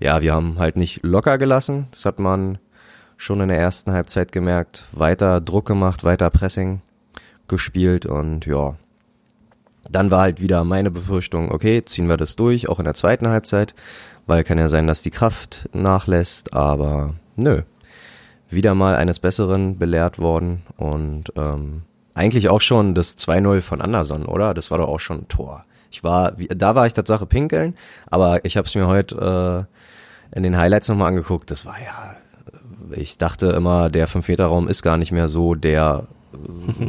ja, 0.00 0.22
wir 0.22 0.32
haben 0.32 0.58
halt 0.58 0.76
nicht 0.76 1.04
locker 1.04 1.36
gelassen, 1.36 1.88
das 1.90 2.06
hat 2.06 2.18
man 2.18 2.58
schon 3.18 3.40
in 3.40 3.48
der 3.48 3.58
ersten 3.58 3.92
Halbzeit 3.92 4.32
gemerkt, 4.32 4.88
weiter 4.92 5.40
Druck 5.40 5.66
gemacht, 5.66 6.04
weiter 6.04 6.30
Pressing 6.30 6.80
gespielt 7.48 8.06
und 8.06 8.46
ja, 8.46 8.76
dann 9.90 10.10
war 10.10 10.22
halt 10.22 10.40
wieder 10.40 10.64
meine 10.64 10.90
Befürchtung, 10.90 11.50
okay, 11.50 11.84
ziehen 11.84 12.08
wir 12.08 12.16
das 12.16 12.36
durch, 12.36 12.68
auch 12.68 12.78
in 12.78 12.84
der 12.84 12.94
zweiten 12.94 13.28
Halbzeit 13.28 13.74
weil 14.26 14.44
kann 14.44 14.58
ja 14.58 14.68
sein, 14.68 14.86
dass 14.86 15.02
die 15.02 15.10
Kraft 15.10 15.68
nachlässt, 15.72 16.52
aber 16.54 17.14
nö. 17.36 17.62
Wieder 18.48 18.74
mal 18.74 18.94
eines 18.94 19.18
Besseren 19.18 19.78
belehrt 19.78 20.18
worden 20.18 20.62
und 20.76 21.32
ähm, 21.36 21.82
eigentlich 22.14 22.48
auch 22.48 22.60
schon 22.60 22.94
das 22.94 23.18
2-0 23.18 23.60
von 23.60 23.80
Anderson, 23.80 24.24
oder? 24.24 24.54
Das 24.54 24.70
war 24.70 24.78
doch 24.78 24.88
auch 24.88 25.00
schon 25.00 25.20
ein 25.20 25.28
Tor. 25.28 25.64
Ich 25.90 26.04
war, 26.04 26.32
da 26.32 26.74
war 26.74 26.86
ich 26.86 26.92
Tatsache 26.92 27.26
pinkeln, 27.26 27.74
aber 28.06 28.44
ich 28.44 28.56
habe 28.56 28.66
es 28.66 28.74
mir 28.74 28.86
heute 28.86 29.66
äh, 30.32 30.36
in 30.36 30.42
den 30.42 30.56
Highlights 30.56 30.88
nochmal 30.88 31.08
angeguckt. 31.08 31.50
Das 31.50 31.66
war 31.66 31.76
ja, 31.80 32.16
ich 32.92 33.18
dachte 33.18 33.48
immer, 33.48 33.90
der 33.90 34.08
5-Meter-Raum 34.08 34.68
ist 34.68 34.82
gar 34.82 34.96
nicht 34.96 35.12
mehr 35.12 35.28
so 35.28 35.54
der 35.54 36.06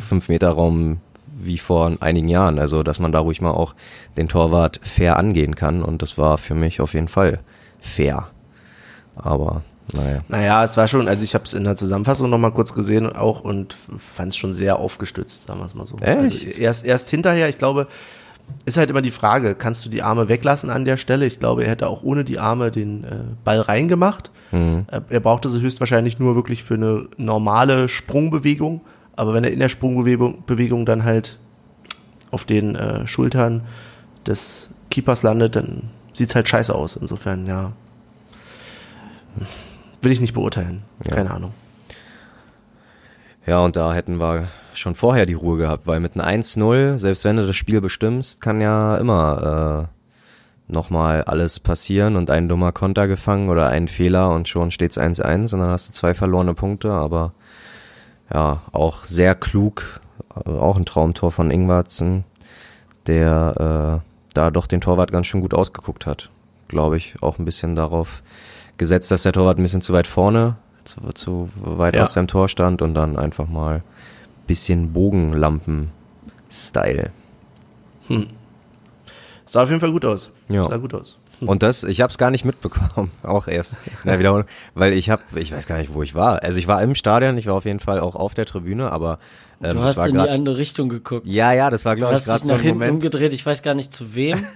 5-Meter-Raum, 0.10 1.00
wie 1.39 1.58
vor 1.58 1.93
einigen 2.00 2.28
Jahren. 2.28 2.60
Also, 2.60 2.84
dass 2.84 3.00
man 3.00 3.12
da 3.12 3.19
ruhig 3.19 3.41
mal 3.41 3.52
auch 3.52 3.76
den 4.17 4.28
Torwart 4.28 4.80
fair 4.84 5.17
angehen 5.17 5.56
kann. 5.56 5.82
Und 5.84 6.02
das 6.02 6.17
war 6.17 6.38
für 6.38 6.56
mich 6.56 6.82
auf 6.82 6.93
jeden 6.93 7.08
Fall 7.08 7.39
fair. 7.80 8.28
Aber 9.15 9.62
naja. 9.93 10.19
Naja, 10.28 10.63
es 10.63 10.76
war 10.76 10.88
schon, 10.88 11.08
also 11.08 11.23
ich 11.23 11.34
habe 11.34 11.45
es 11.45 11.54
in 11.54 11.63
der 11.63 11.76
Zusammenfassung 11.76 12.30
nochmal 12.30 12.52
kurz 12.52 12.73
gesehen 12.73 13.08
auch 13.15 13.41
und 13.41 13.78
fand 13.97 14.30
es 14.30 14.38
schon 14.38 14.54
sehr 14.54 14.80
aufgestützt, 14.80 15.43
sagen 15.43 15.60
wir 15.60 15.65
es 15.65 15.76
mal 15.76 15.88
so. 15.88 15.97
Echt? 15.97 16.47
Also 16.47 16.60
erst, 16.60 16.86
erst 16.86 17.10
hinterher, 17.10 17.47
ich 17.47 17.58
glaube, 17.58 17.88
ist 18.65 18.78
halt 18.78 18.89
immer 18.89 19.02
die 19.02 19.12
Frage, 19.12 19.56
kannst 19.56 19.86
du 19.86 19.89
die 19.89 20.02
Arme 20.02 20.28
weglassen 20.28 20.69
an 20.69 20.86
der 20.86 20.97
Stelle? 20.97 21.26
Ich 21.26 21.39
glaube, 21.39 21.63
er 21.63 21.69
hätte 21.69 21.88
auch 21.88 22.04
ohne 22.04 22.23
die 22.23 22.39
Arme 22.39 22.71
den 22.71 23.04
äh, 23.04 23.08
Ball 23.43 23.62
reingemacht. 23.62 24.32
Mhm. 24.52 24.86
Er, 24.88 25.04
er 25.10 25.19
brauchte 25.19 25.50
sie 25.50 25.62
höchstwahrscheinlich 25.62 26.19
nur 26.19 26.36
wirklich 26.36 26.63
für 26.63 26.76
eine 26.76 27.08
normale 27.17 27.88
Sprungbewegung. 27.88 28.82
Aber 29.17 29.34
wenn 29.34 29.43
er 29.43 29.51
in 29.51 29.60
der 29.60 29.67
Sprungbewegung 29.67 30.43
Bewegung 30.45 30.86
dann 30.86 31.03
halt 31.03 31.39
auf 32.32 32.45
den 32.45 32.75
äh, 32.75 33.06
Schultern 33.08 33.63
des 34.25 34.69
Keepers 34.89 35.23
landet, 35.23 35.56
dann 35.56 35.89
sieht's 36.13 36.36
halt 36.36 36.47
scheiße 36.47 36.73
aus. 36.73 36.95
Insofern, 36.95 37.45
ja. 37.45 37.73
Will 40.01 40.12
ich 40.12 40.21
nicht 40.21 40.34
beurteilen. 40.34 40.84
Ja. 41.06 41.15
Keine 41.15 41.32
Ahnung. 41.32 41.51
Ja, 43.45 43.60
und 43.60 43.75
da 43.75 43.93
hätten 43.93 44.19
wir 44.19 44.47
schon 44.73 44.93
vorher 44.93 45.25
die 45.25 45.34
Ruhe 45.34 45.58
gehabt, 45.58 45.88
weil 45.88 45.99
mit 45.99 46.19
einem 46.19 46.41
1-0, 46.41 46.97
selbst 46.97 47.23
wenn 47.25 47.38
du 47.38 47.47
das 47.47 47.56
Spiel 47.56 47.82
bestimmst, 47.82 48.41
kann 48.41 48.62
ja 48.62 48.97
immer 48.97 49.88
äh, 49.88 50.71
nochmal 50.71 51.23
alles 51.23 51.60
passieren 51.60 52.15
und 52.17 52.30
ein 52.30 52.49
dummer 52.49 52.71
Konter 52.71 53.08
gefangen 53.08 53.49
oder 53.49 53.69
ein 53.69 53.88
Fehler 53.88 54.32
und 54.32 54.47
schon 54.47 54.69
steht's 54.69 54.97
1-1 54.97 55.53
und 55.53 55.62
dann 55.62 55.71
hast 55.71 55.88
du 55.88 55.93
zwei 55.93 56.13
verlorene 56.13 56.53
Punkte, 56.53 56.91
aber 56.91 57.34
ja, 58.34 58.62
auch 58.72 59.04
sehr 59.06 59.36
klug, 59.36 60.00
äh, 60.46 60.50
auch 60.50 60.78
ein 60.78 60.86
Traumtor 60.86 61.32
von 61.32 61.52
Ingwarzen, 61.52 62.24
der 63.08 64.02
äh, 64.04 64.08
da 64.34 64.52
doch 64.52 64.68
den 64.68 64.82
Torwart 64.82 65.12
ganz 65.12 65.28
schön 65.28 65.42
gut 65.42 65.54
ausgeguckt 65.54 66.06
hat. 66.06 66.30
Glaube 66.68 66.98
ich, 66.98 67.16
auch 67.22 67.40
ein 67.40 67.46
bisschen 67.46 67.76
darauf 67.76 68.22
gesetzt, 68.78 69.10
dass 69.12 69.24
der 69.24 69.32
Torwart 69.34 69.58
ein 69.58 69.63
bisschen 69.63 69.82
zu 69.82 69.94
weit 69.94 70.08
vorne, 70.08 70.58
zu, 70.84 71.00
zu 71.13 71.50
weit 71.56 71.96
Ja. 71.96 72.04
aus 72.04 72.13
seinem 72.13 72.28
Tor 72.28 72.50
stand 72.50 72.82
und 72.82 72.94
dann 72.94 73.18
einfach 73.18 73.48
mal 73.48 73.82
bisschen 74.46 74.94
Bogenlampen-Style. 74.94 77.12
Sah 79.46 79.63
auf 79.63 79.70
jeden 79.70 79.80
Fall 79.82 79.92
gut 79.92 80.06
aus. 80.06 80.32
Ja. 80.50 80.66
Sah 80.66 80.78
gut 80.78 80.94
aus. 80.94 81.18
Und 81.45 81.63
das, 81.63 81.84
ich 81.84 82.02
habe 82.02 82.10
es 82.12 82.17
gar 82.17 82.32
nicht 82.32 82.45
mitbekommen, 82.45 83.12
auch 83.23 83.47
erst 83.47 83.78
in 84.04 84.10
der 84.10 84.19
Wiederholung, 84.19 84.47
weil 84.73 84.93
ich 84.93 85.10
habe, 85.10 85.21
ich 85.36 85.52
weiß 85.52 85.67
gar 85.67 85.78
nicht, 85.78 85.93
wo 85.93 86.02
ich 86.04 86.15
war. 86.15 86.41
Also 86.43 86.58
ich 86.60 86.67
war 86.67 86.82
im 86.82 86.95
Stadion, 86.95 87.38
ich 87.38 87.47
war 87.47 87.54
auf 87.56 87.65
jeden 87.65 87.80
Fall 87.80 88.00
auch 88.00 88.15
auf 88.15 88.34
der 88.34 88.45
Tribüne, 88.45 88.91
aber 88.91 89.19
ähm, 89.62 89.78
Du 89.78 89.84
hast 89.84 89.97
war 89.97 90.08
in 90.08 90.13
die 90.13 90.17
grad, 90.17 90.30
andere 90.30 90.58
Richtung 90.58 90.89
geguckt. 90.89 91.26
ja, 91.28 91.52
ja, 91.54 91.69
das 91.69 91.84
war 91.86 91.95
glaube 91.95 92.13
ich 92.13 92.19
hast 92.21 92.26
gerade 92.26 92.39
dich 92.39 92.47
so 92.47 92.54
nach 92.54 92.60
ein 92.60 92.63
hinten 92.63 92.80
Moment. 92.80 92.93
umgedreht, 92.95 93.34
ich 93.34 93.45
weiß 93.45 93.62
gar 93.63 93.73
nicht 93.73 93.93
zu 93.93 94.13
wem. 94.15 94.45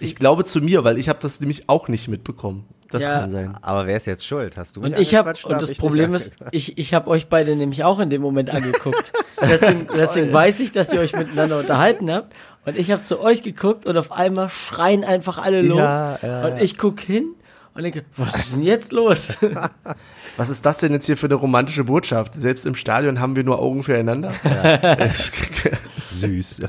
Ich 0.00 0.14
glaube 0.16 0.44
zu 0.44 0.60
mir, 0.60 0.84
weil 0.84 0.96
ich 0.98 1.08
habe 1.08 1.18
das 1.20 1.40
nämlich 1.40 1.68
auch 1.68 1.88
nicht 1.88 2.06
mitbekommen. 2.08 2.66
Das 2.90 3.04
Ja. 3.04 3.20
kann 3.20 3.30
sein. 3.30 3.56
Aber 3.62 3.86
wer 3.86 3.96
ist 3.96 4.06
jetzt 4.06 4.24
schuld? 4.26 4.56
Hast 4.56 4.76
du 4.76 4.80
mich 4.80 4.94
Und 4.94 5.00
ich 5.00 5.14
habe 5.14 5.30
und 5.30 5.36
das 5.36 5.44
hab 5.54 5.62
ich 5.62 5.68
dich 5.68 5.78
Problem 5.78 6.14
ist, 6.14 6.34
ich 6.52 6.78
ich 6.78 6.94
habe 6.94 7.08
euch 7.08 7.28
beide 7.28 7.54
nämlich 7.56 7.84
auch 7.84 7.98
in 7.98 8.08
dem 8.10 8.22
Moment 8.22 8.50
angeguckt. 8.50 9.12
deswegen, 9.40 9.88
deswegen 9.96 10.32
weiß 10.32 10.60
ich, 10.60 10.70
dass 10.72 10.92
ihr 10.92 11.00
euch 11.00 11.14
miteinander 11.14 11.58
unterhalten 11.58 12.10
habt. 12.12 12.32
Und 12.68 12.78
ich 12.78 12.90
habe 12.90 13.02
zu 13.02 13.20
euch 13.20 13.42
geguckt 13.42 13.86
und 13.86 13.96
auf 13.96 14.12
einmal 14.12 14.50
schreien 14.50 15.02
einfach 15.02 15.38
alle 15.38 15.62
los. 15.62 15.78
Ja, 15.78 16.18
ja, 16.22 16.46
und 16.46 16.60
ich 16.60 16.76
guck 16.76 17.00
hin 17.00 17.34
und 17.72 17.82
denke, 17.82 18.04
was 18.14 18.34
ist 18.34 18.54
denn 18.54 18.62
jetzt 18.62 18.92
los? 18.92 19.34
Was 20.36 20.50
ist 20.50 20.64
das 20.66 20.78
denn 20.78 20.92
jetzt 20.92 21.06
hier 21.06 21.16
für 21.16 21.26
eine 21.26 21.34
romantische 21.34 21.84
Botschaft? 21.84 22.34
Selbst 22.34 22.66
im 22.66 22.74
Stadion 22.74 23.18
haben 23.20 23.34
wir 23.34 23.42
nur 23.42 23.58
Augen 23.58 23.82
füreinander. 23.82 24.32
Süß. 26.06 26.62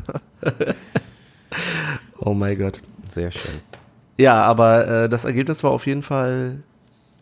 oh 2.18 2.34
mein 2.34 2.58
Gott. 2.58 2.82
Sehr 3.10 3.32
schön. 3.32 3.60
Ja, 4.18 4.42
aber 4.44 4.88
äh, 4.88 5.10
das 5.10 5.26
Ergebnis 5.26 5.64
war 5.64 5.72
auf 5.72 5.86
jeden 5.86 6.02
Fall, 6.02 6.64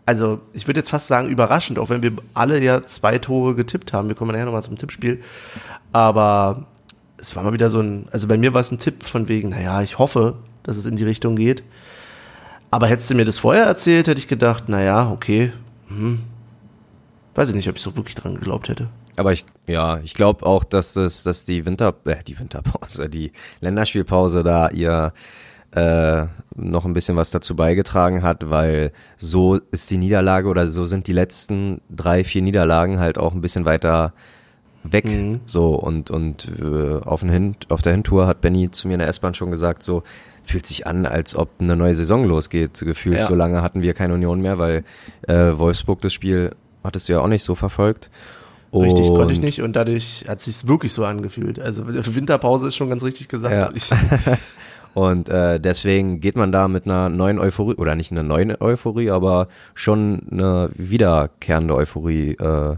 also 0.06 0.40
ich 0.54 0.68
würde 0.68 0.80
jetzt 0.82 0.90
fast 0.90 1.08
sagen 1.08 1.28
überraschend, 1.28 1.80
auch 1.80 1.90
wenn 1.90 2.04
wir 2.04 2.14
alle 2.34 2.64
ja 2.64 2.86
zwei 2.86 3.18
Tore 3.18 3.56
getippt 3.56 3.92
haben. 3.92 4.08
Wir 4.08 4.16
kommen 4.16 4.32
nachher 4.32 4.46
nochmal 4.46 4.64
zum 4.64 4.78
Tippspiel. 4.78 5.22
Aber 5.92 6.68
es 7.18 7.36
war 7.36 7.44
mal 7.44 7.54
wieder 7.54 7.70
so 7.70 7.80
ein, 7.80 8.08
also 8.12 8.28
bei 8.28 8.38
mir 8.38 8.54
war 8.54 8.62
es 8.62 8.72
ein 8.72 8.80
Tipp 8.80 9.04
von 9.04 9.28
wegen, 9.28 9.50
naja, 9.50 9.82
ich 9.82 9.98
hoffe, 9.98 10.36
dass 10.64 10.78
es 10.78 10.86
in 10.86 10.96
die 10.96 11.04
Richtung 11.04 11.36
geht. 11.36 11.64
Aber 12.70 12.88
hättest 12.88 13.10
du 13.10 13.16
mir 13.16 13.26
das 13.26 13.40
vorher 13.40 13.66
erzählt, 13.66 14.08
hätte 14.08 14.20
ich 14.20 14.28
gedacht, 14.28 14.70
naja, 14.70 15.10
okay, 15.10 15.54
hm. 15.88 16.20
weiß 17.36 17.50
ich 17.50 17.56
nicht, 17.56 17.70
ob 17.70 17.78
ich 17.78 17.82
so 17.82 17.96
wirklich 17.96 18.16
dran 18.16 18.36
geglaubt 18.36 18.70
hätte. 18.70 18.90
Aber 19.16 19.32
ich, 19.32 19.46
ja, 19.66 20.00
ich 20.00 20.14
glaube 20.14 20.46
auch, 20.46 20.64
dass 20.64 20.94
das, 20.94 21.24
dass 21.24 21.44
die 21.44 21.66
Winter, 21.66 21.96
äh, 22.06 22.24
die 22.24 22.38
Winterpause, 22.40 23.10
die 23.10 23.32
Länderspielpause 23.62 24.44
da 24.44 24.70
ihr 24.70 25.14
äh, 25.72 26.28
noch 26.56 26.86
ein 26.86 26.94
bisschen 26.94 27.16
was 27.16 27.32
dazu 27.32 27.56
beigetragen 27.56 28.22
hat, 28.22 28.50
weil 28.50 28.92
so 29.18 29.56
ist 29.72 29.90
die 29.90 29.98
Niederlage 29.98 30.48
oder 30.48 30.68
so 30.68 30.86
sind 30.86 31.08
die 31.08 31.14
letzten 31.14 31.82
drei, 31.90 32.24
vier 32.24 32.42
Niederlagen 32.42 33.00
halt 33.00 33.18
auch 33.18 33.34
ein 33.34 33.42
bisschen 33.42 33.66
weiter 33.66 34.14
weg. 34.94 35.06
Mhm. 35.06 35.40
So 35.46 35.76
und 35.76 36.10
und 36.12 36.52
äh, 36.62 36.96
auf, 37.04 37.22
den 37.22 37.30
Hin 37.30 37.56
auf 37.70 37.82
der 37.82 37.94
Hintour 37.94 38.28
hat 38.28 38.42
Benny 38.42 38.70
zu 38.72 38.88
mir 38.88 38.96
in 38.96 39.00
der 39.00 39.08
S-Bahn 39.10 39.34
schon 39.34 39.52
gesagt, 39.52 39.84
so 39.84 40.04
fühlt 40.44 40.66
sich 40.66 40.88
an, 40.88 41.06
als 41.06 41.36
ob 41.36 41.50
eine 41.60 41.76
neue 41.76 41.94
Saison 41.96 42.26
losgeht. 42.26 42.80
Gefühlt 42.80 43.18
Ja. 43.18 43.26
so 43.26 43.36
lange 43.36 43.62
hatten 43.62 43.82
wir 43.82 43.94
keine 43.94 44.14
Union 44.14 44.42
mehr, 44.42 44.58
weil 44.58 44.84
äh, 45.28 45.58
Wolfsburg 45.58 46.02
das 46.02 46.14
Spiel 46.14 46.52
hattest 46.84 47.10
du 47.10 47.14
ja 47.14 47.20
auch 47.20 47.28
nicht 47.28 47.44
so 47.44 47.54
verfolgt. 47.56 48.10
Richtig, 48.74 49.08
konnte 49.08 49.32
ich 49.34 49.40
Und- 49.40 49.46
nicht 49.46 49.62
und 49.62 49.76
dadurch 49.76 50.26
hat 50.28 50.40
es 50.40 50.46
sich 50.46 50.68
wirklich 50.68 50.92
so 50.94 51.06
angefühlt. 51.06 51.58
Also 51.60 51.86
Winterpause 51.88 52.68
ist 52.68 52.76
schon 52.76 52.90
ganz 52.90 53.04
richtig 53.04 53.28
gesagt. 53.30 53.56
Ja. 53.90 54.38
Und 54.94 55.30
äh, 55.30 55.60
deswegen 55.60 56.22
geht 56.22 56.36
man 56.36 56.52
da 56.52 56.68
mit 56.68 56.86
einer 56.86 57.10
neuen 57.10 57.38
Euphorie, 57.38 57.76
oder 57.76 57.94
nicht 57.96 58.12
einer 58.12 58.24
neuen 58.24 58.56
Euphorie, 58.60 59.12
aber 59.12 59.48
schon 59.76 60.22
eine 60.32 60.72
wiederkehrende 60.74 61.76
Euphorie 61.76 62.32
äh, 62.32 62.76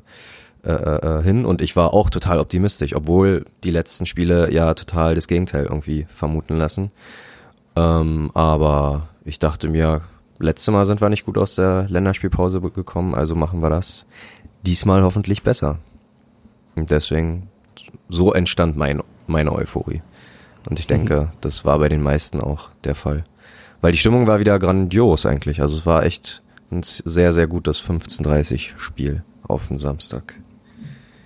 äh, 0.63 0.71
äh, 0.71 1.23
hin. 1.23 1.45
Und 1.45 1.61
ich 1.61 1.75
war 1.75 1.93
auch 1.93 2.09
total 2.09 2.39
optimistisch, 2.39 2.95
obwohl 2.95 3.45
die 3.63 3.71
letzten 3.71 4.05
Spiele 4.05 4.51
ja 4.51 4.73
total 4.73 5.15
das 5.15 5.27
Gegenteil 5.27 5.65
irgendwie 5.65 6.05
vermuten 6.13 6.57
lassen. 6.57 6.91
Ähm, 7.75 8.31
aber 8.33 9.09
ich 9.23 9.39
dachte 9.39 9.69
mir, 9.69 10.01
letztes 10.39 10.71
Mal 10.73 10.85
sind 10.85 11.01
wir 11.01 11.09
nicht 11.09 11.25
gut 11.25 11.37
aus 11.37 11.55
der 11.55 11.87
Länderspielpause 11.89 12.61
gekommen, 12.61 13.15
also 13.15 13.35
machen 13.35 13.61
wir 13.61 13.69
das 13.69 14.05
diesmal 14.65 15.03
hoffentlich 15.03 15.43
besser. 15.43 15.79
Und 16.75 16.91
deswegen, 16.91 17.49
so 18.09 18.33
entstand 18.33 18.75
mein, 18.75 19.01
meine 19.27 19.53
Euphorie. 19.53 20.01
Und 20.69 20.79
ich 20.79 20.87
denke, 20.87 21.31
das 21.41 21.65
war 21.65 21.79
bei 21.79 21.89
den 21.89 22.01
meisten 22.01 22.41
auch 22.41 22.69
der 22.83 22.95
Fall. 22.95 23.23
Weil 23.81 23.93
die 23.93 23.97
Stimmung 23.97 24.27
war 24.27 24.39
wieder 24.39 24.59
grandios 24.59 25.25
eigentlich. 25.25 25.61
Also 25.61 25.77
es 25.77 25.85
war 25.85 26.03
echt 26.03 26.43
ein 26.71 26.83
sehr, 26.83 27.33
sehr 27.33 27.47
gutes 27.47 27.81
15:30 27.81 28.77
Spiel 28.77 29.23
auf 29.47 29.67
den 29.69 29.77
Samstag. 29.77 30.35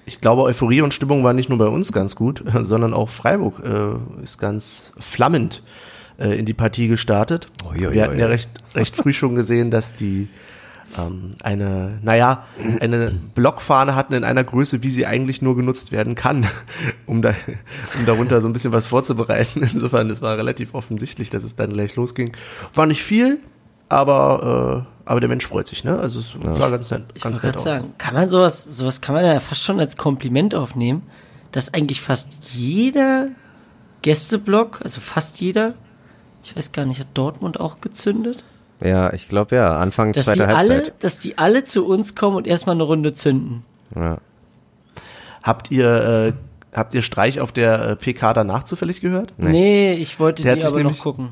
Ich 0.06 0.22
glaube, 0.22 0.44
Euphorie 0.44 0.82
und 0.82 0.94
Stimmung 0.94 1.24
war 1.24 1.34
nicht 1.34 1.50
nur 1.50 1.58
bei 1.58 1.68
uns 1.68 1.92
ganz 1.92 2.16
gut, 2.16 2.44
sondern 2.62 2.94
auch 2.94 3.10
Freiburg 3.10 3.64
äh, 3.64 4.24
ist 4.24 4.38
ganz 4.38 4.94
flammend 5.00 5.64
äh, 6.18 6.38
in 6.38 6.46
die 6.46 6.54
Partie 6.54 6.88
gestartet. 6.88 7.48
Ui, 7.66 7.88
ui, 7.88 7.94
Wir 7.94 8.04
hatten 8.04 8.20
ja 8.20 8.28
recht, 8.28 8.50
recht 8.76 8.96
früh 8.96 9.14
schon 9.14 9.36
gesehen, 9.36 9.72
dass 9.72 9.96
die 9.96 10.28
ähm, 10.98 11.36
eine, 11.44 12.00
naja, 12.02 12.46
eine 12.80 13.12
Blockfahne 13.34 13.96
hatten 13.96 14.14
in 14.14 14.24
einer 14.24 14.44
Größe, 14.44 14.84
wie 14.84 14.90
sie 14.90 15.06
eigentlich 15.06 15.42
nur 15.42 15.56
genutzt 15.56 15.92
werden 15.92 16.16
kann, 16.16 16.46
um, 17.06 17.22
da, 17.22 17.34
um 17.98 18.06
darunter 18.06 18.42
so 18.42 18.48
ein 18.48 18.54
bisschen 18.54 18.72
was 18.72 18.88
vorzubereiten. 18.88 19.68
Insofern, 19.74 20.10
es 20.10 20.22
war 20.22 20.38
relativ 20.38 20.74
offensichtlich, 20.74 21.30
dass 21.30 21.44
es 21.44 21.56
dann 21.56 21.74
gleich 21.74 21.96
losging. 21.96 22.36
War 22.74 22.86
nicht 22.86 23.04
viel, 23.04 23.40
aber, 23.94 24.86
äh, 24.86 25.10
aber 25.10 25.20
der 25.20 25.30
Mensch 25.30 25.46
freut 25.48 25.68
sich, 25.68 25.84
ne? 25.84 25.98
Also 25.98 26.20
es 26.20 26.34
sah 26.58 26.70
ganz 26.70 26.92
nett, 26.92 27.04
Ich 27.14 27.22
ganz 27.24 27.36
wollte 27.38 27.48
nett 27.48 27.58
aus. 27.58 27.64
sagen, 27.64 27.94
kann 27.98 28.14
man 28.14 28.30
sowas, 28.30 28.64
sowas 28.64 29.02
kann 29.02 29.16
man 29.16 29.26
ja 29.26 29.40
fast 29.40 29.62
schon 29.64 29.80
als 29.80 29.98
Kompliment 29.98 30.56
aufnehmen, 30.56 31.04
dass 31.52 31.74
eigentlich 31.74 32.02
fast 32.02 32.30
jeder 32.52 33.28
Gästeblock, 34.02 34.82
also 34.84 35.02
fast 35.02 35.40
jeder, 35.42 35.74
ich 36.44 36.56
weiß 36.56 36.72
gar 36.72 36.86
nicht, 36.86 37.00
hat 37.00 37.08
Dortmund 37.14 37.60
auch 37.60 37.80
gezündet? 37.82 38.44
Ja, 38.84 39.14
ich 39.14 39.30
glaube 39.30 39.56
ja, 39.56 39.78
Anfang 39.78 40.12
Dass 40.12 40.26
die 40.26 40.32
zweiter 40.34 40.58
alle, 40.58 40.74
Halbzeit. 40.76 40.94
dass 41.00 41.20
die 41.20 41.38
alle 41.38 41.64
zu 41.64 41.86
uns 41.86 42.16
kommen 42.16 42.36
und 42.36 42.48
erstmal 42.48 42.76
eine 42.76 42.84
Runde 42.84 43.14
zünden. 43.14 43.64
Ja. 43.96 44.18
Habt 45.42 45.72
ihr, 45.72 45.88
äh, 45.88 46.34
habt 46.78 46.94
ihr 46.94 47.02
Streich 47.02 47.40
auf 47.40 47.52
der 47.52 47.82
äh, 47.90 47.96
PK 47.96 48.34
danach 48.34 48.64
zufällig 48.64 49.00
gehört? 49.02 49.34
Nee, 49.38 49.94
ich 49.94 50.20
wollte 50.20 50.44
Der 50.44 50.56
die 50.56 50.64
aber 50.64 50.72
noch 50.72 50.78
nämlich- 50.78 51.00
gucken. 51.00 51.30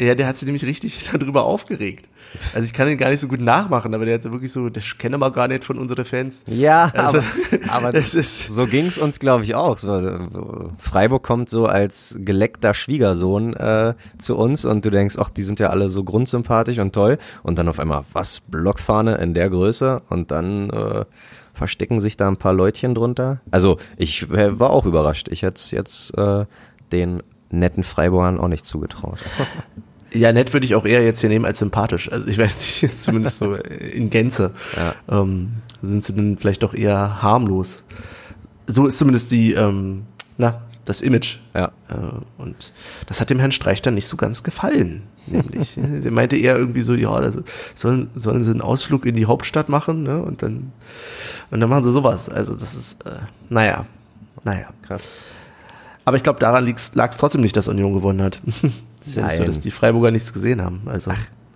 Ja, 0.00 0.14
der 0.14 0.26
hat 0.26 0.36
sich 0.38 0.46
nämlich 0.46 0.64
richtig 0.64 0.98
darüber 1.12 1.44
aufgeregt. 1.44 2.08
Also 2.54 2.64
ich 2.64 2.72
kann 2.72 2.88
ihn 2.88 2.96
gar 2.96 3.10
nicht 3.10 3.20
so 3.20 3.28
gut 3.28 3.40
nachmachen, 3.40 3.92
aber 3.92 4.06
der 4.06 4.14
hat 4.14 4.24
wirklich 4.24 4.52
so, 4.52 4.70
das 4.70 4.96
kennen 4.98 5.20
wir 5.20 5.30
gar 5.30 5.46
nicht 5.48 5.62
von 5.64 5.78
unseren 5.78 6.04
Fans. 6.04 6.42
Ja, 6.48 6.90
Also, 6.94 7.18
aber, 7.18 7.26
aber 7.68 7.92
das 7.92 8.14
ist- 8.14 8.48
so 8.54 8.66
ging's 8.66 8.98
uns, 8.98 9.18
glaube 9.18 9.44
ich, 9.44 9.54
auch. 9.54 9.76
So, 9.78 10.28
Freiburg 10.78 11.22
kommt 11.22 11.48
so 11.50 11.66
als 11.66 12.16
geleckter 12.18 12.72
Schwiegersohn 12.72 13.54
äh, 13.54 13.94
zu 14.16 14.36
uns 14.36 14.64
und 14.64 14.84
du 14.84 14.90
denkst, 14.90 15.16
ach, 15.18 15.28
die 15.30 15.42
sind 15.42 15.58
ja 15.60 15.68
alle 15.70 15.88
so 15.88 16.02
grundsympathisch 16.04 16.78
und 16.78 16.92
toll. 16.94 17.18
Und 17.42 17.58
dann 17.58 17.68
auf 17.68 17.78
einmal, 17.78 18.04
was, 18.12 18.40
Blockfahne 18.40 19.16
in 19.16 19.34
der 19.34 19.50
Größe? 19.50 20.00
Und 20.08 20.30
dann 20.30 20.70
äh, 20.70 21.04
verstecken 21.52 22.00
sich 22.00 22.16
da 22.16 22.28
ein 22.28 22.36
paar 22.36 22.52
Leutchen 22.54 22.94
drunter. 22.94 23.40
Also 23.50 23.76
ich 23.96 24.30
war 24.30 24.70
auch 24.70 24.86
überrascht. 24.86 25.28
Ich 25.28 25.42
hätte 25.42 25.60
jetzt 25.76 26.16
äh, 26.16 26.46
den 26.92 27.22
netten 27.50 27.82
Freiburgern 27.82 28.38
auch 28.38 28.46
nicht 28.48 28.64
zugetraut. 28.64 29.18
Ja, 30.12 30.32
nett 30.32 30.52
würde 30.52 30.66
ich 30.66 30.74
auch 30.74 30.86
eher 30.86 31.04
jetzt 31.04 31.20
hier 31.20 31.28
nehmen 31.28 31.44
als 31.44 31.58
sympathisch. 31.58 32.10
Also 32.10 32.28
ich 32.28 32.38
weiß 32.38 32.82
nicht, 32.82 33.00
zumindest 33.00 33.38
so 33.38 33.54
in 33.54 34.10
Gänze. 34.10 34.52
Ja. 34.76 34.94
Ähm, 35.08 35.52
sind 35.82 36.04
sie 36.04 36.14
dann 36.14 36.36
vielleicht 36.38 36.62
doch 36.62 36.74
eher 36.74 37.22
harmlos. 37.22 37.82
So 38.66 38.86
ist 38.86 38.98
zumindest 38.98 39.30
die, 39.32 39.52
ähm, 39.52 40.02
na, 40.36 40.62
das 40.84 41.00
Image. 41.00 41.38
Ja. 41.54 41.72
Äh, 41.88 41.94
und 42.38 42.72
das 43.06 43.20
hat 43.20 43.30
dem 43.30 43.38
Herrn 43.38 43.52
Streich 43.52 43.82
dann 43.82 43.94
nicht 43.94 44.06
so 44.06 44.16
ganz 44.16 44.42
gefallen, 44.42 45.02
nämlich. 45.26 45.74
Der 45.76 46.10
meinte 46.10 46.36
eher 46.36 46.56
irgendwie 46.56 46.82
so, 46.82 46.94
ja, 46.94 47.20
das, 47.20 47.38
sollen, 47.74 48.10
sollen 48.14 48.42
sie 48.42 48.50
einen 48.50 48.60
Ausflug 48.60 49.06
in 49.06 49.14
die 49.14 49.26
Hauptstadt 49.26 49.68
machen, 49.68 50.02
ne? 50.02 50.22
Und 50.22 50.42
dann, 50.42 50.72
und 51.50 51.60
dann 51.60 51.68
machen 51.68 51.84
sie 51.84 51.92
sowas. 51.92 52.28
Also 52.28 52.54
das 52.54 52.74
ist, 52.74 53.06
äh, 53.06 53.10
naja, 53.48 53.86
naja. 54.44 54.68
Krass. 54.82 55.04
Aber 56.04 56.16
ich 56.16 56.22
glaube, 56.22 56.40
daran 56.40 56.66
lag 56.94 57.10
es 57.10 57.16
trotzdem 57.16 57.40
nicht, 57.40 57.56
dass 57.56 57.68
Union 57.68 57.92
gewonnen 57.92 58.22
hat. 58.22 58.40
Es 59.00 59.08
ist 59.08 59.16
ja 59.16 59.26
nicht 59.26 59.36
so, 59.36 59.44
dass 59.44 59.60
die 59.60 59.70
Freiburger 59.70 60.10
nichts 60.10 60.32
gesehen 60.32 60.62
haben. 60.62 60.82
Also 60.86 61.10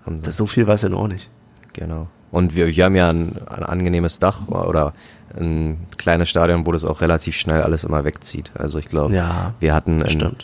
haben 0.07 0.17
sie. 0.19 0.23
das, 0.23 0.37
so 0.37 0.47
viel 0.47 0.67
war 0.67 0.75
es 0.75 0.83
ja 0.83 0.89
noch 0.89 1.09
nicht. 1.09 1.31
Genau. 1.73 2.09
Und 2.31 2.57
wir, 2.57 2.67
wir 2.67 2.85
haben 2.85 2.97
ja 2.97 3.11
ein, 3.11 3.37
ein 3.47 3.63
angenehmes 3.63 4.19
Dach 4.19 4.49
oder 4.49 4.93
ein 5.39 5.79
kleines 5.99 6.29
Stadion, 6.29 6.67
wo 6.67 6.73
das 6.73 6.85
auch 6.85 7.01
relativ 7.01 7.37
schnell 7.37 7.63
alles 7.63 7.85
immer 7.85 8.05
wegzieht. 8.05 8.51
Also 8.59 8.79
ich 8.79 8.87
glaube, 8.87 9.15
Ja, 9.15 9.55
wir 9.61 9.73
hatten 9.75 9.99
das 9.99 10.15
in, 10.15 10.37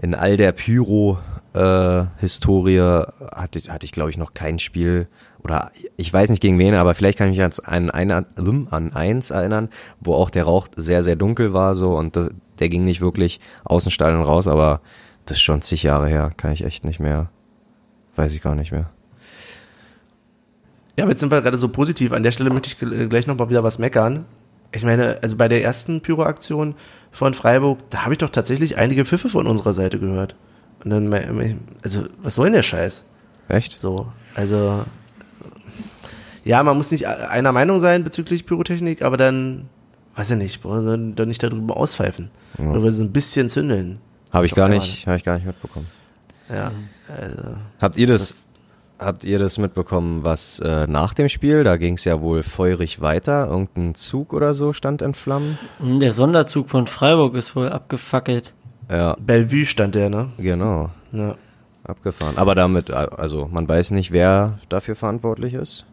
in 0.00 0.14
all 0.14 0.36
der 0.36 0.52
Pyro-Historie 1.54 2.80
hatte, 3.34 3.58
ich- 3.58 3.70
hatte 3.70 3.84
ich, 3.86 3.92
glaube 3.92 4.10
ich, 4.10 4.18
noch 4.18 4.34
kein 4.34 4.58
Spiel 4.58 5.08
oder 5.44 5.70
ich 5.96 6.12
weiß 6.12 6.30
nicht 6.30 6.40
gegen 6.40 6.58
wen, 6.58 6.74
aber 6.74 6.94
vielleicht 6.94 7.18
kann 7.18 7.30
ich 7.32 7.38
mich 7.38 7.66
an, 7.68 7.90
ein, 7.90 8.10
an, 8.12 8.26
an 8.70 8.92
eins 8.92 9.30
erinnern, 9.30 9.68
wo 10.00 10.14
auch 10.14 10.30
der 10.30 10.44
Rauch 10.44 10.68
sehr, 10.76 11.02
sehr 11.02 11.16
dunkel 11.16 11.52
war 11.52 11.74
so 11.74 11.96
und 11.96 12.14
das, 12.16 12.30
der 12.60 12.68
ging 12.68 12.84
nicht 12.84 13.00
wirklich 13.00 13.40
aus 13.64 13.82
dem 13.84 13.90
Stadion 13.90 14.22
raus, 14.22 14.46
aber 14.46 14.80
das 15.26 15.38
ist 15.38 15.42
schon 15.42 15.62
zig 15.62 15.82
Jahre 15.82 16.08
her, 16.08 16.30
kann 16.36 16.52
ich 16.52 16.64
echt 16.64 16.84
nicht 16.84 17.00
mehr, 17.00 17.30
weiß 18.16 18.32
ich 18.32 18.42
gar 18.42 18.54
nicht 18.54 18.72
mehr. 18.72 18.90
Ja, 20.96 21.04
aber 21.04 21.12
jetzt 21.12 21.20
sind 21.20 21.30
wir 21.32 21.40
gerade 21.40 21.56
so 21.56 21.68
positiv. 21.68 22.12
An 22.12 22.22
der 22.22 22.32
Stelle 22.32 22.50
möchte 22.50 22.68
ich 22.68 22.76
gl- 22.76 23.06
gleich 23.08 23.26
noch 23.26 23.38
mal 23.38 23.48
wieder 23.48 23.64
was 23.64 23.78
meckern. 23.78 24.26
Ich 24.72 24.84
meine, 24.84 25.18
also 25.22 25.36
bei 25.36 25.48
der 25.48 25.62
ersten 25.62 26.00
Pyro-Aktion 26.00 26.74
von 27.10 27.34
Freiburg, 27.34 27.78
da 27.90 28.02
habe 28.04 28.12
ich 28.14 28.18
doch 28.18 28.30
tatsächlich 28.30 28.76
einige 28.76 29.04
Pfiffe 29.04 29.28
von 29.28 29.46
unserer 29.46 29.72
Seite 29.74 29.98
gehört. 29.98 30.34
Und 30.84 30.90
dann, 30.90 31.60
also, 31.82 32.04
was 32.22 32.34
soll 32.34 32.46
denn 32.46 32.54
der 32.54 32.62
Scheiß? 32.62 33.04
Echt? 33.48 33.78
So, 33.78 34.10
also, 34.34 34.84
ja, 36.44 36.62
man 36.62 36.76
muss 36.76 36.90
nicht 36.90 37.06
einer 37.06 37.52
Meinung 37.52 37.78
sein 37.78 38.02
bezüglich 38.04 38.46
Pyrotechnik, 38.46 39.02
aber 39.02 39.16
dann, 39.16 39.68
weiß 40.16 40.32
ich 40.32 40.36
nicht, 40.38 40.62
brauchen 40.62 40.84
sie 40.84 41.12
doch 41.14 41.26
nicht 41.26 41.42
darüber 41.42 41.76
auspfeifen. 41.76 42.30
Ja. 42.58 42.64
Nur 42.64 42.82
weil 42.82 42.90
sie 42.90 43.04
ein 43.04 43.12
bisschen 43.12 43.48
zündeln. 43.48 43.98
Habe 44.32 44.46
ich 44.46 44.54
gar 44.54 44.68
nicht, 44.68 45.06
habe 45.06 45.16
ich 45.16 45.24
gar 45.24 45.34
nicht 45.36 45.46
mitbekommen. 45.46 45.86
Ja, 46.48 46.70
also, 47.08 47.56
Habt 47.80 47.96
ihr 47.98 48.06
das, 48.06 48.46
habt 48.98 49.24
ihr 49.24 49.38
das 49.38 49.58
mitbekommen, 49.58 50.24
was 50.24 50.58
äh, 50.60 50.86
nach 50.86 51.14
dem 51.14 51.28
Spiel, 51.28 51.64
da 51.64 51.76
ging 51.76 51.94
es 51.94 52.04
ja 52.04 52.20
wohl 52.20 52.42
feurig 52.42 53.00
weiter, 53.00 53.46
irgendein 53.48 53.94
Zug 53.94 54.32
oder 54.32 54.54
so 54.54 54.72
stand 54.72 55.02
in 55.02 55.14
Flammen? 55.14 55.58
Hm, 55.78 56.00
Der 56.00 56.12
Sonderzug 56.12 56.68
von 56.68 56.86
Freiburg 56.86 57.34
ist 57.34 57.54
wohl 57.56 57.68
abgefackelt. 57.68 58.52
Ja, 58.90 59.16
Bellevue 59.20 59.64
stand 59.66 59.94
der, 59.94 60.10
ne? 60.10 60.30
genau, 60.38 60.90
Ja. 61.12 61.36
abgefahren. 61.84 62.36
Aber 62.36 62.54
damit, 62.54 62.90
also 62.90 63.48
man 63.50 63.68
weiß 63.68 63.92
nicht, 63.92 64.10
wer 64.12 64.58
dafür 64.68 64.96
verantwortlich 64.96 65.54
ist. 65.54 65.86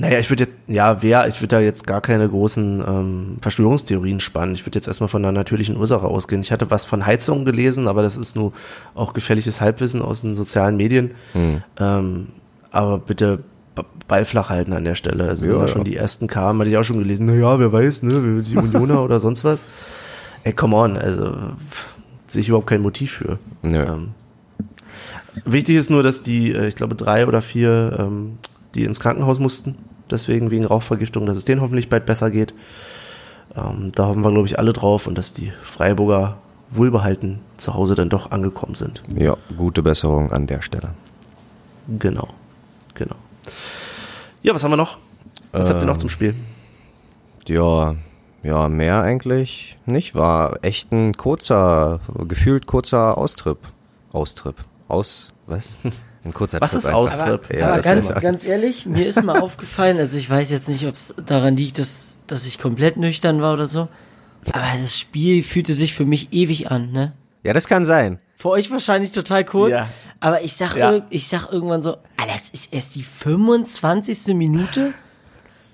Naja, 0.00 0.18
ich 0.18 0.30
würde 0.30 0.44
jetzt, 0.44 0.54
ja, 0.66 1.02
wer, 1.02 1.26
ich 1.28 1.40
würde 1.40 1.56
da 1.56 1.60
jetzt 1.60 1.86
gar 1.86 2.00
keine 2.00 2.28
großen 2.28 2.84
ähm, 2.86 3.36
Verschwörungstheorien 3.40 4.20
spannen. 4.20 4.54
Ich 4.54 4.66
würde 4.66 4.78
jetzt 4.78 4.88
erstmal 4.88 5.08
von 5.08 5.24
einer 5.24 5.32
natürlichen 5.32 5.76
Ursache 5.76 6.06
ausgehen. 6.06 6.40
Ich 6.40 6.52
hatte 6.52 6.70
was 6.70 6.84
von 6.84 7.06
Heizung 7.06 7.44
gelesen, 7.44 7.88
aber 7.88 8.02
das 8.02 8.16
ist 8.16 8.36
nur 8.36 8.52
auch 8.94 9.12
gefährliches 9.12 9.60
Halbwissen 9.60 10.02
aus 10.02 10.22
den 10.22 10.34
sozialen 10.36 10.76
Medien. 10.76 11.12
Hm. 11.32 11.62
Ähm, 11.78 12.28
aber 12.70 12.98
bitte 12.98 13.40
Ball 14.08 14.24
flach 14.24 14.50
halten 14.50 14.72
an 14.72 14.84
der 14.84 14.94
Stelle. 14.96 15.28
Also 15.28 15.46
Ja, 15.46 15.52
wenn 15.52 15.58
da 15.60 15.66
ja. 15.66 15.68
schon 15.68 15.84
die 15.84 15.96
ersten 15.96 16.26
kamen, 16.26 16.60
hatte 16.60 16.70
ich 16.70 16.76
auch 16.76 16.84
schon 16.84 16.98
gelesen, 16.98 17.26
na 17.26 17.34
ja, 17.34 17.58
wer 17.58 17.72
weiß, 17.72 18.02
ne, 18.02 18.42
die 18.42 18.56
Unioner 18.56 19.02
oder 19.04 19.20
sonst 19.20 19.44
was. 19.44 19.64
Ey, 20.42 20.52
come 20.52 20.76
on, 20.76 20.96
also 20.96 21.36
sehe 22.26 22.42
ich 22.42 22.48
überhaupt 22.48 22.66
kein 22.68 22.82
Motiv 22.82 23.12
für. 23.12 23.38
Nö. 23.62 23.82
Ähm, 23.82 24.08
wichtig 25.44 25.76
ist 25.76 25.90
nur, 25.90 26.02
dass 26.02 26.22
die, 26.22 26.52
äh, 26.52 26.68
ich 26.68 26.76
glaube, 26.76 26.94
drei 26.94 27.26
oder 27.26 27.42
vier, 27.42 27.96
ähm, 27.98 28.38
die 28.74 28.84
ins 28.84 29.00
Krankenhaus 29.00 29.38
mussten, 29.38 29.76
deswegen 30.10 30.50
wegen 30.50 30.64
Rauchvergiftung, 30.64 31.26
dass 31.26 31.36
es 31.36 31.44
denen 31.44 31.60
hoffentlich 31.60 31.88
bald 31.88 32.06
besser 32.06 32.30
geht. 32.30 32.54
Ähm, 33.56 33.92
da 33.94 34.06
hoffen 34.06 34.22
wir, 34.22 34.30
glaube 34.30 34.46
ich, 34.46 34.58
alle 34.58 34.72
drauf 34.72 35.06
und 35.06 35.16
dass 35.16 35.32
die 35.32 35.52
Freiburger 35.62 36.38
wohlbehalten 36.70 37.40
zu 37.56 37.74
Hause 37.74 37.94
dann 37.94 38.08
doch 38.08 38.30
angekommen 38.30 38.74
sind. 38.74 39.02
Ja, 39.14 39.36
gute 39.56 39.82
Besserung 39.82 40.30
an 40.32 40.46
der 40.46 40.62
Stelle. 40.62 40.94
Genau, 41.98 42.28
genau. 42.94 43.16
Ja, 44.42 44.54
was 44.54 44.62
haben 44.62 44.70
wir 44.70 44.76
noch? 44.76 44.98
Was 45.52 45.68
habt 45.68 45.82
ihr 45.82 45.86
noch 45.86 45.94
Ähm, 45.94 46.00
zum 46.00 46.08
Spiel? 46.08 46.34
Ja, 47.48 47.96
ja, 48.42 48.68
mehr 48.68 49.02
eigentlich 49.02 49.76
nicht. 49.84 50.14
War 50.14 50.62
echt 50.62 50.92
ein 50.92 51.16
kurzer, 51.16 52.00
gefühlt 52.28 52.66
kurzer 52.66 53.18
Austrip. 53.18 53.58
Austrip. 54.12 54.56
Aus, 54.88 55.32
was? 55.46 55.76
Ein 56.24 56.34
kurzer 56.34 56.60
Was 56.60 56.72
Trip 56.72 56.78
ist. 56.80 56.88
Austrip? 56.88 57.44
Aber, 57.48 57.58
Ja, 57.58 57.72
aber 57.72 57.82
ganz, 57.82 58.14
ganz 58.20 58.44
ehrlich, 58.44 58.84
mir 58.86 59.06
ist 59.06 59.22
mal 59.22 59.40
aufgefallen, 59.42 59.96
also 59.98 60.16
ich 60.18 60.28
weiß 60.28 60.50
jetzt 60.50 60.68
nicht, 60.68 60.86
ob 60.86 60.94
es 60.94 61.14
daran 61.26 61.56
liegt, 61.56 61.78
dass, 61.78 62.18
dass 62.26 62.44
ich 62.46 62.58
komplett 62.58 62.96
nüchtern 62.98 63.40
war 63.40 63.54
oder 63.54 63.66
so, 63.66 63.88
aber 64.52 64.64
das 64.80 64.98
Spiel 64.98 65.42
fühlte 65.42 65.72
sich 65.74 65.94
für 65.94 66.04
mich 66.04 66.32
ewig 66.32 66.70
an, 66.70 66.92
ne? 66.92 67.12
Ja, 67.42 67.54
das 67.54 67.68
kann 67.68 67.86
sein. 67.86 68.18
Für 68.36 68.50
euch 68.50 68.70
wahrscheinlich 68.70 69.12
total 69.12 69.44
kurz, 69.44 69.70
Ja. 69.72 69.88
aber 70.20 70.42
ich 70.42 70.52
sag, 70.54 70.76
Ja. 70.76 71.00
ich 71.08 71.26
sag 71.28 71.50
irgendwann 71.52 71.80
so, 71.80 71.96
Alter, 72.18 72.32
das 72.34 72.50
ist 72.50 72.72
erst 72.72 72.94
die 72.96 73.02
25. 73.02 74.34
Minute? 74.34 74.92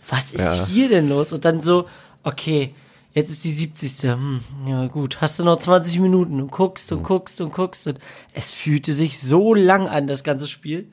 Was 0.09 0.33
ist 0.33 0.45
Ja. 0.59 0.67
hier 0.67 0.89
denn 0.89 1.09
los? 1.09 1.33
Und 1.33 1.45
dann 1.45 1.61
so, 1.61 1.87
okay, 2.23 2.73
jetzt 3.17 3.31
ist 3.31 3.45
die 3.45 3.51
70. 3.51 4.13
Hm, 4.13 4.41
ja 4.67 4.87
gut, 4.87 5.21
hast 5.21 5.39
du 5.41 5.45
noch 5.45 5.57
20 5.57 5.99
Minuten 6.01 6.41
und 6.41 6.53
guckst 6.53 6.93
und 6.93 7.03
guckst 7.03 7.41
und 7.41 7.53
guckst 7.53 7.87
und 7.89 7.99
es 8.35 8.53
fühlte 8.53 8.93
sich 8.93 9.19
so 9.19 9.55
lang 9.55 9.89
an, 9.89 10.07
das 10.07 10.23
ganze 10.23 10.47
Spiel. 10.47 10.87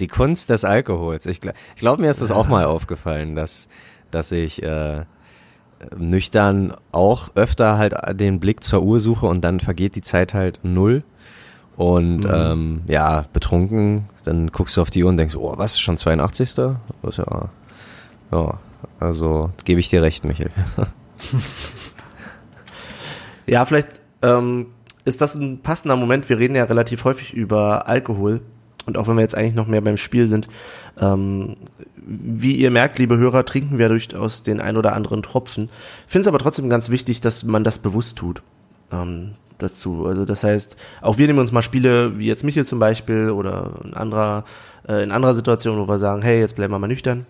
Die 0.00 0.06
Kunst 0.06 0.48
des 0.48 0.64
Alkohols. 0.64 1.26
Ich, 1.26 1.38
gl- 1.38 1.54
ich 1.74 1.80
glaube, 1.80 2.02
mir 2.02 2.10
ist 2.10 2.22
das 2.22 2.30
auch 2.30 2.46
mal 2.46 2.64
aufgefallen, 2.64 3.34
dass, 3.34 3.66
dass 4.12 4.30
ich 4.30 4.62
äh, 4.62 5.04
nüchtern 5.96 6.72
auch 6.92 7.30
öfter 7.34 7.78
halt 7.78 7.94
den 8.20 8.38
Blick 8.38 8.62
zur 8.62 8.82
Uhr 8.82 9.00
suche 9.00 9.26
und 9.26 9.40
dann 9.42 9.58
vergeht 9.58 9.96
die 9.96 10.02
Zeit 10.02 10.34
halt 10.34 10.60
null. 10.62 11.02
Und 11.76 12.24
ähm, 12.32 12.82
ja, 12.88 13.24
betrunken, 13.32 14.06
dann 14.24 14.48
guckst 14.52 14.76
du 14.76 14.82
auf 14.82 14.90
die 14.90 15.02
Uhr 15.04 15.10
und 15.10 15.16
denkst, 15.16 15.36
oh, 15.36 15.54
was, 15.56 15.78
schon 15.80 15.96
82. 15.96 16.54
Das 16.54 16.76
ist 17.04 17.18
ja, 17.18 17.48
ja, 18.32 18.58
also 19.00 19.50
gebe 19.64 19.78
ich 19.80 19.88
dir 19.88 20.02
recht, 20.02 20.24
Michael. 20.24 20.50
Ja, 23.48 23.64
vielleicht 23.64 24.02
ähm, 24.20 24.66
ist 25.06 25.22
das 25.22 25.34
ein 25.34 25.60
passender 25.62 25.96
Moment. 25.96 26.28
Wir 26.28 26.38
reden 26.38 26.54
ja 26.54 26.64
relativ 26.64 27.04
häufig 27.04 27.32
über 27.32 27.88
Alkohol. 27.88 28.42
Und 28.84 28.96
auch 28.96 29.08
wenn 29.08 29.16
wir 29.16 29.22
jetzt 29.22 29.34
eigentlich 29.34 29.54
noch 29.54 29.66
mehr 29.66 29.80
beim 29.80 29.96
Spiel 29.96 30.26
sind, 30.26 30.48
ähm, 31.00 31.56
wie 31.96 32.56
ihr 32.56 32.70
merkt, 32.70 32.98
liebe 32.98 33.16
Hörer, 33.16 33.44
trinken 33.44 33.78
wir 33.78 33.88
durchaus 33.88 34.42
den 34.42 34.60
ein 34.60 34.76
oder 34.76 34.94
anderen 34.94 35.22
Tropfen. 35.22 35.70
Finde 36.06 36.22
es 36.22 36.28
aber 36.28 36.38
trotzdem 36.38 36.70
ganz 36.70 36.88
wichtig, 36.90 37.20
dass 37.20 37.42
man 37.42 37.64
das 37.64 37.78
bewusst 37.78 38.18
tut. 38.18 38.42
Ähm, 38.92 39.34
dazu. 39.58 40.06
Also 40.06 40.24
das 40.24 40.44
heißt, 40.44 40.76
auch 41.00 41.18
wir 41.18 41.26
nehmen 41.26 41.40
uns 41.40 41.52
mal 41.52 41.62
Spiele 41.62 42.18
wie 42.18 42.26
jetzt 42.26 42.44
Michel 42.44 42.66
zum 42.66 42.78
Beispiel 42.78 43.30
oder 43.30 43.72
in 43.84 43.94
anderer, 43.94 44.44
äh, 44.86 45.02
in 45.02 45.10
anderer 45.10 45.34
Situation, 45.34 45.78
wo 45.78 45.88
wir 45.88 45.98
sagen, 45.98 46.22
hey, 46.22 46.38
jetzt 46.38 46.56
bleiben 46.56 46.72
wir 46.72 46.78
mal 46.78 46.86
nüchtern. 46.86 47.26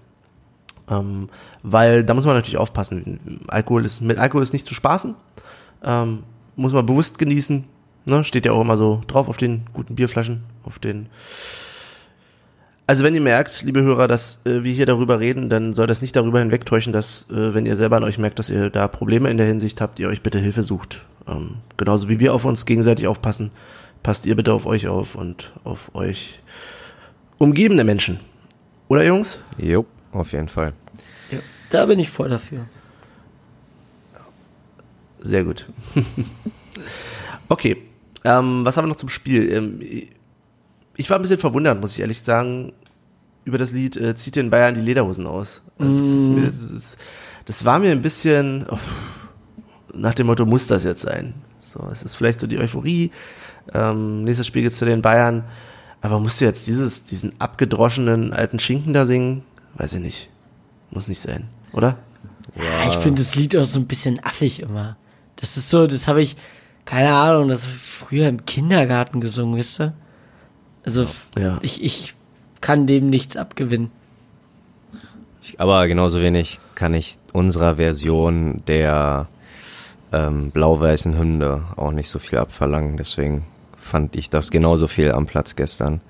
Ähm, 0.91 1.29
weil 1.63 2.05
da 2.05 2.15
muss 2.15 2.25
man 2.25 2.35
natürlich 2.35 2.57
aufpassen. 2.57 3.41
Alkohol 3.49 3.85
ist, 3.85 4.01
mit 4.01 4.19
Alkohol 4.19 4.43
ist 4.43 4.53
nicht 4.53 4.67
zu 4.67 4.75
spaßen. 4.75 5.15
Ähm, 5.85 6.23
muss 6.57 6.73
man 6.73 6.87
bewusst 6.87 7.19
genießen. 7.19 7.65
Ne? 8.07 8.25
Steht 8.25 8.47
ja 8.47 8.53
auch 8.53 8.61
immer 8.61 8.77
so 8.77 9.03
drauf 9.07 9.29
auf 9.29 9.37
den 9.37 9.63
guten 9.73 9.95
Bierflaschen, 9.95 10.43
auf 10.65 10.79
den. 10.79 11.09
Also 12.87 13.05
wenn 13.05 13.15
ihr 13.15 13.21
merkt, 13.21 13.63
liebe 13.65 13.83
Hörer, 13.83 14.09
dass 14.09 14.41
äh, 14.47 14.65
wir 14.65 14.73
hier 14.73 14.87
darüber 14.87 15.21
reden, 15.21 15.51
dann 15.51 15.75
soll 15.75 15.87
das 15.87 16.01
nicht 16.01 16.17
darüber 16.17 16.41
hinwegtäuschen, 16.41 16.93
dass 16.93 17.31
äh, 17.31 17.53
wenn 17.53 17.67
ihr 17.67 17.77
selber 17.77 17.99
an 17.99 18.05
euch 18.05 18.17
merkt, 18.17 18.39
dass 18.39 18.49
ihr 18.49 18.71
da 18.71 18.89
Probleme 18.89 19.31
in 19.31 19.37
der 19.37 19.47
Hinsicht 19.47 19.83
habt, 19.83 20.01
ihr 20.01 20.09
euch 20.09 20.23
bitte 20.23 20.39
Hilfe 20.39 20.63
sucht. 20.63 21.05
Ähm, 21.29 21.57
genauso 21.77 22.09
wie 22.09 22.19
wir 22.19 22.33
auf 22.33 22.47
uns 22.47 22.65
gegenseitig 22.65 23.07
aufpassen, 23.07 23.51
passt 24.03 24.25
ihr 24.25 24.37
bitte 24.37 24.55
auf 24.55 24.65
euch 24.65 24.89
auf 24.89 25.17
und 25.17 25.53
auf 25.65 25.95
euch 25.95 26.41
umgebende 27.37 27.85
Menschen. 27.85 28.21
Oder 28.89 29.05
Jungs? 29.05 29.39
Jo, 29.59 29.85
auf 30.19 30.33
jeden 30.33 30.49
Fall. 30.49 30.73
Ja, 31.31 31.39
da 31.71 31.87
bin 31.87 31.99
ich 31.99 32.11
voll 32.11 32.29
dafür. 32.29 32.67
Sehr 35.19 35.45
gut. 35.45 35.67
okay, 37.49 37.77
ähm, 38.25 38.65
was 38.65 38.77
haben 38.77 38.85
wir 38.85 38.89
noch 38.89 38.97
zum 38.97 39.09
Spiel? 39.09 39.53
Ähm, 39.53 39.81
ich 40.97 41.11
war 41.11 41.19
ein 41.19 41.23
bisschen 41.23 41.39
verwundert, 41.39 41.81
muss 41.81 41.95
ich 41.95 42.01
ehrlich 42.01 42.23
sagen, 42.23 42.73
über 43.45 43.59
das 43.59 43.73
Lied 43.73 43.97
äh, 43.97 44.15
Zieht 44.15 44.37
den 44.37 44.51
Bayern 44.51 44.75
die 44.75 44.81
Lederhosen 44.81 45.27
aus. 45.27 45.63
Also, 45.79 46.01
das, 46.01 46.11
ist 46.11 46.29
mir, 46.29 46.51
das, 46.51 46.63
ist, 46.63 46.99
das 47.47 47.65
war 47.65 47.79
mir 47.79 47.93
ein 47.93 48.03
bisschen 48.03 48.67
oh, 48.71 48.79
nach 49.95 50.15
dem 50.15 50.27
Motto, 50.27 50.45
muss 50.45 50.67
das 50.67 50.85
jetzt 50.85 51.03
sein? 51.03 51.35
So, 51.61 51.89
es 51.91 52.03
ist 52.03 52.17
vielleicht 52.17 52.41
so 52.41 52.47
die 52.47 52.59
Euphorie. 52.59 53.11
Ähm, 53.73 54.25
nächstes 54.25 54.47
Spiel 54.47 54.63
geht's 54.63 54.79
zu 54.79 54.85
den 54.85 55.03
Bayern. 55.03 55.45
Aber 56.01 56.21
musst 56.21 56.41
du 56.41 56.45
jetzt 56.45 56.67
dieses, 56.67 57.05
diesen 57.05 57.41
abgedroschenen 57.41 58.33
alten 58.33 58.59
Schinken 58.59 58.93
da 58.93 59.07
singen? 59.07 59.43
Weiß 59.79 59.95
ich 59.95 60.01
nicht. 60.01 60.29
Muss 60.91 61.09
nicht 61.09 61.21
sein, 61.21 61.49
oder? 61.73 61.97
Ja, 62.57 62.89
ich 62.89 62.97
finde 62.97 63.23
das 63.23 63.35
Lied 63.35 63.57
auch 63.57 63.65
so 63.65 63.79
ein 63.79 63.87
bisschen 63.87 64.23
affig 64.25 64.61
immer. 64.61 64.97
Das 65.37 65.57
ist 65.57 65.71
so, 65.71 65.87
das 65.87 66.09
habe 66.09 66.23
ich, 66.23 66.37
keine 66.85 67.13
Ahnung, 67.15 67.49
das 67.49 67.65
hab 67.65 67.71
ich 67.71 67.81
früher 67.81 68.29
im 68.29 68.45
Kindergarten 68.47 69.21
gesungen, 69.21 69.57
wisst 69.57 69.81
ihr? 69.81 69.93
Also 70.85 71.07
Ja. 71.39 71.59
ich, 71.63 71.83
ich 71.85 72.15
kann 72.61 72.87
dem 72.87 73.11
nichts 73.11 73.37
abgewinnen. 73.37 73.91
Ich, 75.43 75.61
aber 75.61 75.87
genauso 75.87 76.21
wenig 76.21 76.59
kann 76.75 76.95
ich 76.95 77.19
unserer 77.33 77.77
Version 77.77 78.63
der 78.67 79.29
ähm, 80.13 80.51
blau-weißen 80.51 81.17
Hymne 81.19 81.65
auch 81.77 81.93
nicht 81.93 82.09
so 82.09 82.19
viel 82.19 82.39
abverlangen. 82.39 82.97
Deswegen 82.97 83.45
fand 83.79 84.17
ich 84.17 84.31
das 84.31 84.51
genauso 84.51 84.89
viel 84.89 85.13
am 85.13 85.27
Platz 85.27 85.55
gestern. 85.55 86.01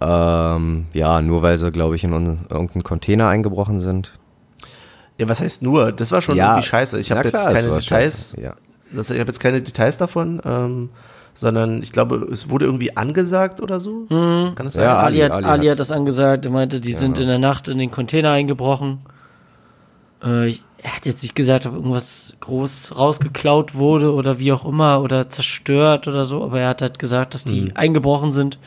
Ähm, 0.00 0.86
ja, 0.92 1.22
nur 1.22 1.42
weil 1.42 1.56
sie, 1.56 1.70
glaube 1.70 1.96
ich, 1.96 2.04
in 2.04 2.12
irgendeinen 2.12 2.82
Container 2.82 3.28
eingebrochen 3.28 3.78
sind. 3.80 4.18
Ja, 5.18 5.28
was 5.28 5.40
heißt 5.40 5.62
nur? 5.62 5.92
Das 5.92 6.10
war 6.12 6.20
schon 6.20 6.36
ja, 6.36 6.52
irgendwie 6.52 6.66
scheiße. 6.66 6.98
Ich 6.98 7.10
habe 7.12 7.22
jetzt 7.24 7.40
klar, 7.40 7.52
keine 7.52 7.68
Details. 7.68 7.84
scheiße, 7.86 8.40
Ja. 8.42 8.54
Das, 8.92 9.10
ich 9.10 9.18
habe 9.18 9.28
jetzt 9.28 9.40
keine 9.40 9.62
Details 9.62 9.96
davon, 9.96 10.40
ähm, 10.44 10.90
sondern 11.34 11.82
ich 11.82 11.90
glaube, 11.92 12.28
es 12.30 12.50
wurde 12.50 12.64
irgendwie 12.66 12.96
angesagt 12.96 13.60
oder 13.60 13.80
so. 13.80 14.06
Kann 14.08 14.54
das 14.56 14.74
sein? 14.74 14.84
Ja, 14.84 14.98
Ali, 14.98 15.22
Ali- 15.22 15.24
hat, 15.24 15.32
Ali 15.32 15.46
Ali 15.46 15.66
hat- 15.68 15.78
das 15.80 15.90
angesagt, 15.90 16.44
er 16.44 16.50
meinte, 16.50 16.80
die 16.80 16.92
sind 16.92 17.18
in 17.18 17.26
der 17.26 17.38
Nacht 17.38 17.66
in 17.68 17.78
den 17.78 17.90
Container 17.90 18.30
eingebrochen. 18.30 19.00
Äh, 20.22 20.50
er 20.82 20.96
hat 20.96 21.06
jetzt 21.06 21.22
nicht 21.22 21.34
gesagt, 21.34 21.66
ob 21.66 21.74
irgendwas 21.74 22.34
groß 22.40 22.96
rausgeklaut 22.96 23.74
wurde 23.74 24.12
oder 24.12 24.38
wie 24.38 24.52
auch 24.52 24.64
immer 24.64 25.02
oder 25.02 25.28
zerstört 25.30 26.06
oder 26.08 26.24
so, 26.24 26.44
aber 26.44 26.60
er 26.60 26.68
hat 26.68 26.82
halt 26.82 26.98
gesagt, 26.98 27.34
dass 27.34 27.44
die 27.44 27.72
eingebrochen 27.74 28.32
sind. 28.32 28.58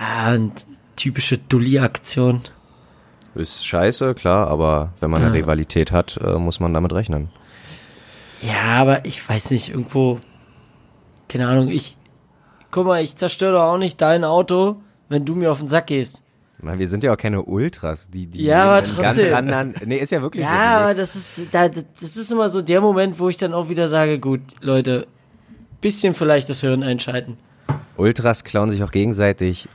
Ja, 0.00 0.32
und 0.34 0.64
typische 0.96 1.38
Dulli-Aktion. 1.38 2.42
Ist 3.34 3.64
scheiße, 3.64 4.14
klar, 4.14 4.48
aber 4.48 4.92
wenn 5.00 5.10
man 5.10 5.22
eine 5.22 5.32
Rivalität 5.32 5.92
hat, 5.92 6.18
äh, 6.22 6.34
muss 6.34 6.58
man 6.58 6.74
damit 6.74 6.92
rechnen. 6.92 7.30
Ja, 8.42 8.80
aber 8.80 9.04
ich 9.04 9.26
weiß 9.28 9.50
nicht, 9.50 9.68
irgendwo, 9.68 10.18
keine 11.28 11.46
Ahnung, 11.46 11.68
ich, 11.68 11.96
guck 12.70 12.86
mal, 12.86 13.02
ich 13.02 13.14
zerstöre 13.16 13.52
doch 13.52 13.62
auch 13.62 13.78
nicht 13.78 14.00
dein 14.00 14.24
Auto, 14.24 14.80
wenn 15.08 15.24
du 15.24 15.34
mir 15.34 15.52
auf 15.52 15.58
den 15.58 15.68
Sack 15.68 15.88
gehst. 15.88 16.24
Meine, 16.62 16.78
wir 16.78 16.88
sind 16.88 17.04
ja 17.04 17.12
auch 17.12 17.16
keine 17.16 17.42
Ultras, 17.42 18.10
die, 18.10 18.26
die 18.26 18.44
Ja, 18.44 18.64
aber 18.64 18.78
in 18.86 18.96
ganz 18.96 19.16
trotzdem. 19.16 19.34
anderen. 19.34 19.74
Nee, 19.86 19.98
ist 19.98 20.10
ja 20.10 20.20
wirklich 20.20 20.44
so. 20.46 20.52
Ja, 20.52 20.78
aber 20.80 20.94
das 20.94 21.14
ist, 21.16 21.54
da, 21.54 21.68
das 21.68 22.16
ist 22.16 22.30
immer 22.32 22.50
so 22.50 22.60
der 22.60 22.80
Moment, 22.80 23.18
wo 23.18 23.28
ich 23.28 23.38
dann 23.38 23.54
auch 23.54 23.68
wieder 23.68 23.88
sage, 23.88 24.18
gut, 24.18 24.40
Leute, 24.60 25.06
bisschen 25.80 26.14
vielleicht 26.14 26.50
das 26.50 26.60
Hirn 26.60 26.82
einschalten. 26.82 27.38
Ultras 27.96 28.44
klauen 28.44 28.70
sich 28.70 28.82
auch 28.82 28.90
gegenseitig 28.90 29.68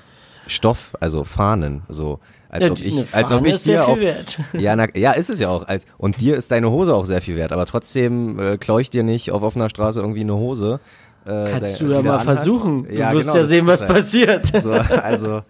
Stoff, 0.47 0.95
also 0.99 1.23
Fahnen, 1.23 1.83
so 1.89 2.19
als 2.49 2.63
Ja, 2.65 2.71
ob 2.71 2.79
ich, 2.81 2.93
eine 2.93 3.05
als 3.11 3.31
ob 3.31 3.45
ich 3.45 3.63
dir 3.63 3.87
auf, 3.87 3.99
wert. 3.99 4.39
ja, 4.53 4.75
na, 4.75 4.87
ja, 4.95 5.11
ist 5.11 5.29
es 5.29 5.39
ja 5.39 5.49
auch, 5.49 5.67
als 5.67 5.85
und 5.97 6.21
dir 6.21 6.35
ist 6.37 6.51
deine 6.51 6.69
Hose 6.71 6.93
auch 6.93 7.05
sehr 7.05 7.21
viel 7.21 7.35
wert, 7.35 7.51
aber 7.51 7.65
trotzdem 7.65 8.39
äh, 8.39 8.57
klaue 8.57 8.81
ich 8.81 8.89
dir 8.89 9.03
nicht 9.03 9.31
auf 9.31 9.41
offener 9.43 9.69
Straße 9.69 9.99
irgendwie 9.99 10.21
eine 10.21 10.35
Hose. 10.35 10.79
Äh, 11.25 11.51
Kannst 11.51 11.79
der- 11.81 11.87
du 11.87 11.93
ja 11.93 12.01
mal 12.03 12.19
anhast. 12.19 12.25
versuchen. 12.43 12.83
Du 12.83 12.93
Ja, 12.95 13.11
wirst 13.13 13.27
genau, 13.27 13.39
ja 13.39 13.45
sehen, 13.45 13.65
was 13.67 13.81
halt. 13.81 13.91
passiert. 13.91 14.61
So, 14.61 14.71
also 14.71 15.41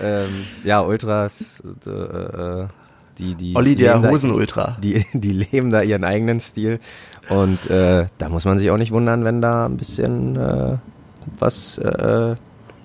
ähm, 0.00 0.30
ja, 0.64 0.80
Ultras, 0.80 1.62
äh, 1.86 1.90
äh, 1.90 2.66
die 3.18 3.34
die 3.36 3.54
Olli, 3.54 3.76
der 3.76 3.98
da- 4.00 4.10
Hosenultra. 4.10 4.76
die, 4.82 5.04
die 5.12 5.32
leben 5.32 5.70
da 5.70 5.82
ihren 5.82 6.02
eigenen 6.04 6.40
Stil. 6.40 6.80
Und 7.28 7.70
äh, 7.70 8.06
da 8.18 8.28
muss 8.28 8.44
man 8.44 8.58
sich 8.58 8.70
auch 8.70 8.78
nicht 8.78 8.90
wundern, 8.90 9.24
wenn 9.24 9.40
da 9.40 9.66
ein 9.66 9.76
bisschen 9.76 10.34
äh, 10.36 10.76
was 11.38 11.78
äh, 11.78 12.34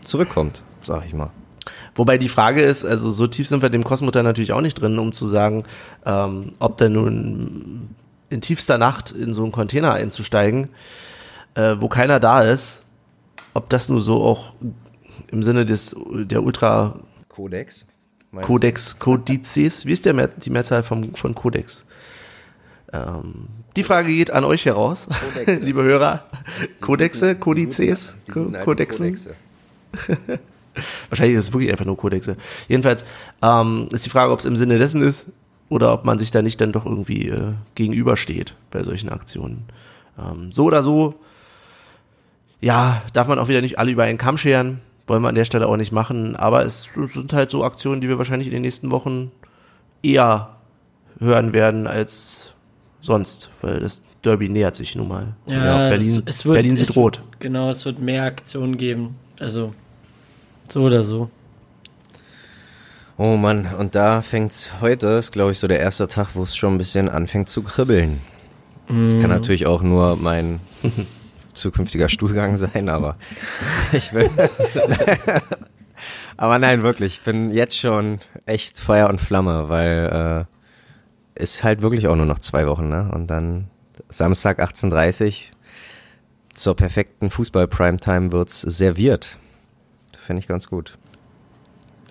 zurückkommt, 0.04 0.64
sag 0.82 1.06
ich 1.06 1.14
mal. 1.14 1.32
Wobei 1.98 2.20
die 2.20 2.30
Frage 2.30 2.62
ist, 2.62 2.86
also 2.86 3.10
so 3.10 3.26
tief 3.26 3.48
sind 3.48 3.64
wir 3.64 3.72
dem 3.72 3.84
Kosmoter 3.84 4.22
natürlich 4.22 4.54
auch 4.54 4.62
nicht 4.62 4.76
drin, 4.76 5.00
um 5.00 5.14
zu 5.14 5.26
sagen, 5.26 5.64
ähm, 6.06 6.54
ob 6.60 6.78
der 6.78 6.90
nun 6.90 7.90
in 8.30 8.42
tiefster 8.42 8.78
Nacht 8.78 9.12
in 9.12 9.34
so 9.34 9.42
einen 9.42 9.52
Container 9.52 9.94
einzusteigen, 9.94 10.70
äh, 11.56 11.76
wo 11.80 11.88
keiner 11.90 12.20
da 12.20 12.44
ist, 12.44 12.84
ob 13.56 13.70
das 13.70 13.90
nur 13.90 14.02
so 14.02 14.22
auch 14.22 14.54
im 15.32 15.42
Sinne 15.42 15.66
des 15.66 15.96
der 16.12 16.44
Ultra 16.44 17.00
Codex? 17.30 17.88
Codex 18.44 19.00
Codices, 19.00 19.88
wie 19.88 19.92
ist 19.92 20.06
der 20.06 20.14
Mehr, 20.14 20.28
die 20.28 20.52
Mehrzahl 20.52 20.84
vom, 20.84 21.16
von 21.16 21.34
Codex? 21.34 21.84
Ähm, 22.94 23.48
die 23.76 23.84
Frage 23.84 24.10
geht 24.10 24.30
an 24.30 24.44
euch 24.44 24.66
heraus, 24.66 25.08
Codexe. 25.34 25.56
liebe 25.64 25.82
Hörer. 25.82 26.26
Codexe? 26.80 27.36
Codices, 27.36 28.18
Die 28.28 28.32
guten 28.34 28.56
alten 28.56 28.66
Codexen. 28.66 29.16
Codexe. 29.16 29.36
Wahrscheinlich 31.10 31.38
ist 31.38 31.46
es 31.46 31.54
wirklich 31.54 31.72
einfach 31.72 31.86
nur 31.86 31.98
Codexe. 31.98 32.38
Jedenfalls 32.68 33.06
ähm, 33.42 33.88
ist 33.92 34.06
die 34.06 34.10
Frage, 34.10 34.32
ob 34.32 34.40
es 34.40 34.46
im 34.46 34.56
Sinne 34.56 34.78
dessen 34.78 35.02
ist 35.02 35.28
oder 35.70 35.94
ob 35.94 36.06
man 36.06 36.20
sich 36.20 36.32
da 36.32 36.42
nicht 36.42 36.60
dann 36.62 36.72
doch 36.72 36.86
irgendwie 36.86 37.30
äh, 37.30 37.54
gegenübersteht 37.76 38.56
bei 38.72 38.84
solchen 38.84 39.10
Aktionen. 39.10 39.66
Ähm, 40.18 40.52
so 40.52 40.66
oder 40.66 40.84
so, 40.84 41.16
ja, 42.62 43.02
darf 43.14 43.28
man 43.28 43.40
auch 43.40 43.48
wieder 43.48 43.62
nicht 43.62 43.80
alle 43.80 43.92
über 43.92 44.04
einen 44.04 44.18
Kamm 44.18 44.38
scheren. 44.38 44.80
Wollen 45.06 45.22
wir 45.22 45.30
an 45.30 45.36
der 45.36 45.46
Stelle 45.46 45.68
auch 45.68 45.78
nicht 45.78 45.92
machen. 45.92 46.36
Aber 46.36 46.66
es 46.66 46.90
sind 46.94 47.32
halt 47.34 47.52
so 47.52 47.64
Aktionen, 47.64 48.02
die 48.02 48.10
wir 48.10 48.18
wahrscheinlich 48.18 48.48
in 48.48 48.54
den 48.54 48.64
nächsten 48.64 48.92
Wochen 48.92 49.32
eher 50.04 50.58
hören 51.20 51.54
werden 51.54 51.88
als 51.88 52.54
sonst, 53.00 53.52
weil 53.62 53.80
das 53.80 54.04
Derby 54.24 54.50
nähert 54.50 54.76
sich 54.76 54.96
nun 54.96 55.08
mal. 55.08 55.36
Berlin, 55.90 56.24
es, 56.26 56.38
es 56.38 56.46
wird, 56.46 56.56
Berlin 56.56 56.74
es 56.74 56.80
sieht 56.80 56.96
rot. 56.96 57.20
Wird, 57.20 57.40
genau, 57.40 57.70
es 57.70 57.86
wird 57.86 58.00
mehr 58.00 58.24
Aktionen 58.24 58.78
geben. 58.78 59.16
Also, 59.40 59.74
so 60.72 60.84
oder 60.84 61.04
so. 61.04 61.30
Oh 63.18 63.36
Mann, 63.36 63.66
und 63.74 63.96
da 63.96 64.22
fängt's 64.22 64.70
heute, 64.80 65.08
ist 65.08 65.32
glaube 65.32 65.52
ich 65.52 65.60
so 65.60 65.68
der 65.68 65.80
erste 65.80 66.08
Tag, 66.08 66.30
wo 66.36 66.44
es 66.44 66.56
schon 66.56 66.76
ein 66.76 66.78
bisschen 66.78 67.10
anfängt 67.10 67.50
zu 67.50 67.64
kribbeln. 67.64 68.22
Kann 68.88 69.30
natürlich 69.30 69.66
auch 69.66 69.82
nur 69.82 70.16
mein 70.16 70.62
zukünftiger 71.54 72.08
Stuhlgang 72.08 72.56
sein, 72.56 72.88
aber 72.88 73.18
ich 73.92 74.14
will. 74.14 74.30
aber 76.38 76.58
nein, 76.60 76.84
wirklich, 76.84 77.16
ich 77.16 77.22
bin 77.24 77.50
jetzt 77.50 77.78
schon 77.78 78.20
echt 78.46 78.80
Feuer 78.80 79.10
und 79.10 79.20
Flamme, 79.20 79.68
weil 79.68 80.48
äh, 81.36 81.42
ist 81.44 81.66
halt 81.66 81.82
wirklich 81.82 82.08
auch 82.08 82.16
nur 82.16 82.26
noch 82.26 82.40
zwei 82.40 82.66
Wochen, 82.68 82.88
ne? 82.88 83.12
Und 83.14 83.28
dann 83.28 83.68
Samstag 84.08 84.62
18.30 84.62 85.52
zur 86.54 86.76
perfekten 86.76 87.30
Fußball-Primetime 87.30 88.32
wird's 88.32 88.62
serviert. 88.62 89.38
Finde 90.28 90.42
ich 90.42 90.48
ganz 90.48 90.68
gut. 90.70 90.98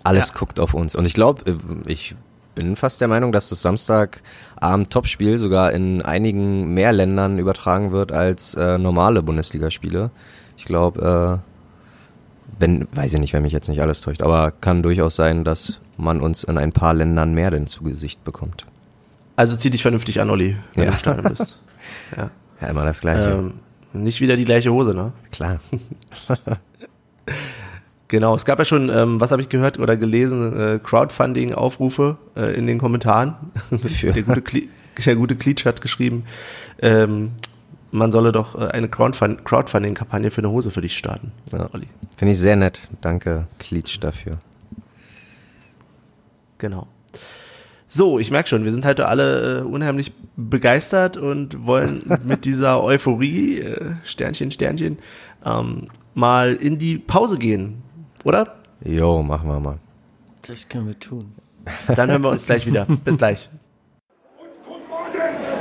Alles 0.02 0.31
Ja. 0.31 0.37
guckt 0.38 0.59
auf 0.59 0.72
uns. 0.72 0.94
Und 0.94 1.05
ich 1.05 1.12
glaube, 1.12 1.59
ich 1.87 2.14
bin 2.55 2.74
fast 2.76 3.02
der 3.02 3.09
Meinung, 3.09 3.31
dass 3.31 3.50
das 3.50 3.61
Samstagabend 3.61 4.90
Topspiel 4.90 5.37
sogar 5.37 5.72
in 5.72 6.00
einigen 6.00 6.72
mehr 6.72 6.94
Ländern 6.94 7.38
übertragen 7.38 7.92
wird 7.92 8.12
als 8.12 8.55
äh, 8.55 8.79
normale 8.79 9.22
Bundesligaspiele. 9.22 10.11
Ich 10.57 10.64
glaube, 10.64 11.42
äh, 11.42 12.59
wenn, 12.59 12.88
weiß 12.92 13.12
ich 13.12 13.20
nicht, 13.20 13.35
wenn 13.35 13.42
mich 13.42 13.52
jetzt 13.52 13.68
nicht 13.68 13.83
alles 13.83 14.00
täuscht, 14.00 14.22
aber 14.22 14.50
kann 14.50 14.83
durchaus 14.83 15.14
sein, 15.16 15.44
dass 15.44 15.79
man 15.98 16.22
uns 16.22 16.42
in 16.44 16.57
ein 16.57 16.72
paar 16.72 16.95
Ländern 16.95 17.34
mehr 17.34 17.51
denn 17.51 17.66
zu 17.66 17.84
Gesicht 17.84 18.24
bekommt. 18.24 18.64
Also 19.36 19.55
zieh 19.59 19.68
dich 19.68 19.82
vernünftig 19.82 20.22
an, 20.22 20.30
Olli, 20.30 20.57
wenn 20.74 20.84
Ja. 20.84 20.90
du 20.90 20.93
im 20.95 20.99
Stadion 20.99 21.24
bist. 21.28 21.61
Ja. 22.16 22.30
Ja, 22.62 22.68
immer 22.68 22.86
das 22.86 23.03
Gleiche. 23.03 23.32
Ähm, 23.32 23.53
nicht 23.93 24.22
wieder 24.22 24.34
die 24.38 24.47
gleiche 24.47 24.72
Hose, 24.72 24.95
ne? 24.95 25.12
Klar. 25.30 25.61
Genau, 28.09 28.34
es 28.36 28.44
gab 28.44 28.59
ja 28.59 28.64
schon, 28.64 28.88
ähm, 28.88 29.20
was 29.20 29.32
habe 29.32 29.42
ich 29.42 29.48
gehört 29.48 29.78
oder 29.80 29.96
gelesen, 29.96 30.52
äh, 30.59 30.78
Crowdfunding-Aufrufe 30.82 32.16
äh, 32.36 32.54
in 32.57 32.66
den 32.66 32.78
Kommentaren. 32.78 33.34
Für- 33.82 34.12
der 34.12 34.22
gute, 34.22 34.42
Kli 34.42 34.68
der 35.04 35.16
gute 35.16 35.34
Klitsch 35.36 35.64
hat 35.66 35.80
geschrieben, 35.80 36.24
ähm, 36.80 37.32
man 37.90 38.12
solle 38.12 38.30
doch 38.32 38.54
äh, 38.61 38.68
eine 38.68 38.88
Crowdfund 38.88 39.44
Crowdfunding-Kampagne 39.44 40.30
für 40.30 40.40
eine 40.40 40.50
Hose 40.50 40.70
für 40.70 40.80
dich 40.82 40.96
starten, 40.96 41.32
Ja. 41.52 41.68
Olli. 41.72 41.88
Finde 42.16 42.32
ich 42.32 42.38
sehr 42.38 42.57
nett. 42.57 42.88
Danke, 43.00 43.46
Klitsch, 43.59 43.98
dafür. 44.00 44.38
Genau. 46.59 46.86
So, 47.88 48.18
ich 48.18 48.30
merke 48.30 48.48
schon, 48.48 48.64
wir 48.64 48.72
sind 48.72 48.84
heute 48.84 49.07
alle 49.07 49.59
äh, 49.59 49.62
unheimlich 49.62 50.12
begeistert 50.36 51.16
und 51.16 51.66
wollen 51.66 52.00
mit 52.24 52.44
dieser 52.44 52.82
Euphorie, 52.82 53.61
äh, 53.61 53.84
Sternchen, 54.04 54.50
Sternchen, 54.50 54.98
ähm, 55.44 55.86
mal 56.14 56.54
in 56.54 56.78
die 56.78 56.98
Pause 56.98 57.38
gehen, 57.38 57.82
oder? 58.27 58.57
Jo, 58.85 59.22
machen 59.22 59.49
wir 59.49 59.61
mal. 59.61 59.79
Das 60.47 60.68
können 60.68 60.89
wir 60.89 60.99
tun. 60.99 61.20
Dann 61.95 62.11
hören 62.11 62.22
wir 62.22 62.31
uns 62.31 62.45
gleich 62.45 62.66
wieder. 62.66 62.87
Bis 63.05 63.18
gleich. 63.18 63.49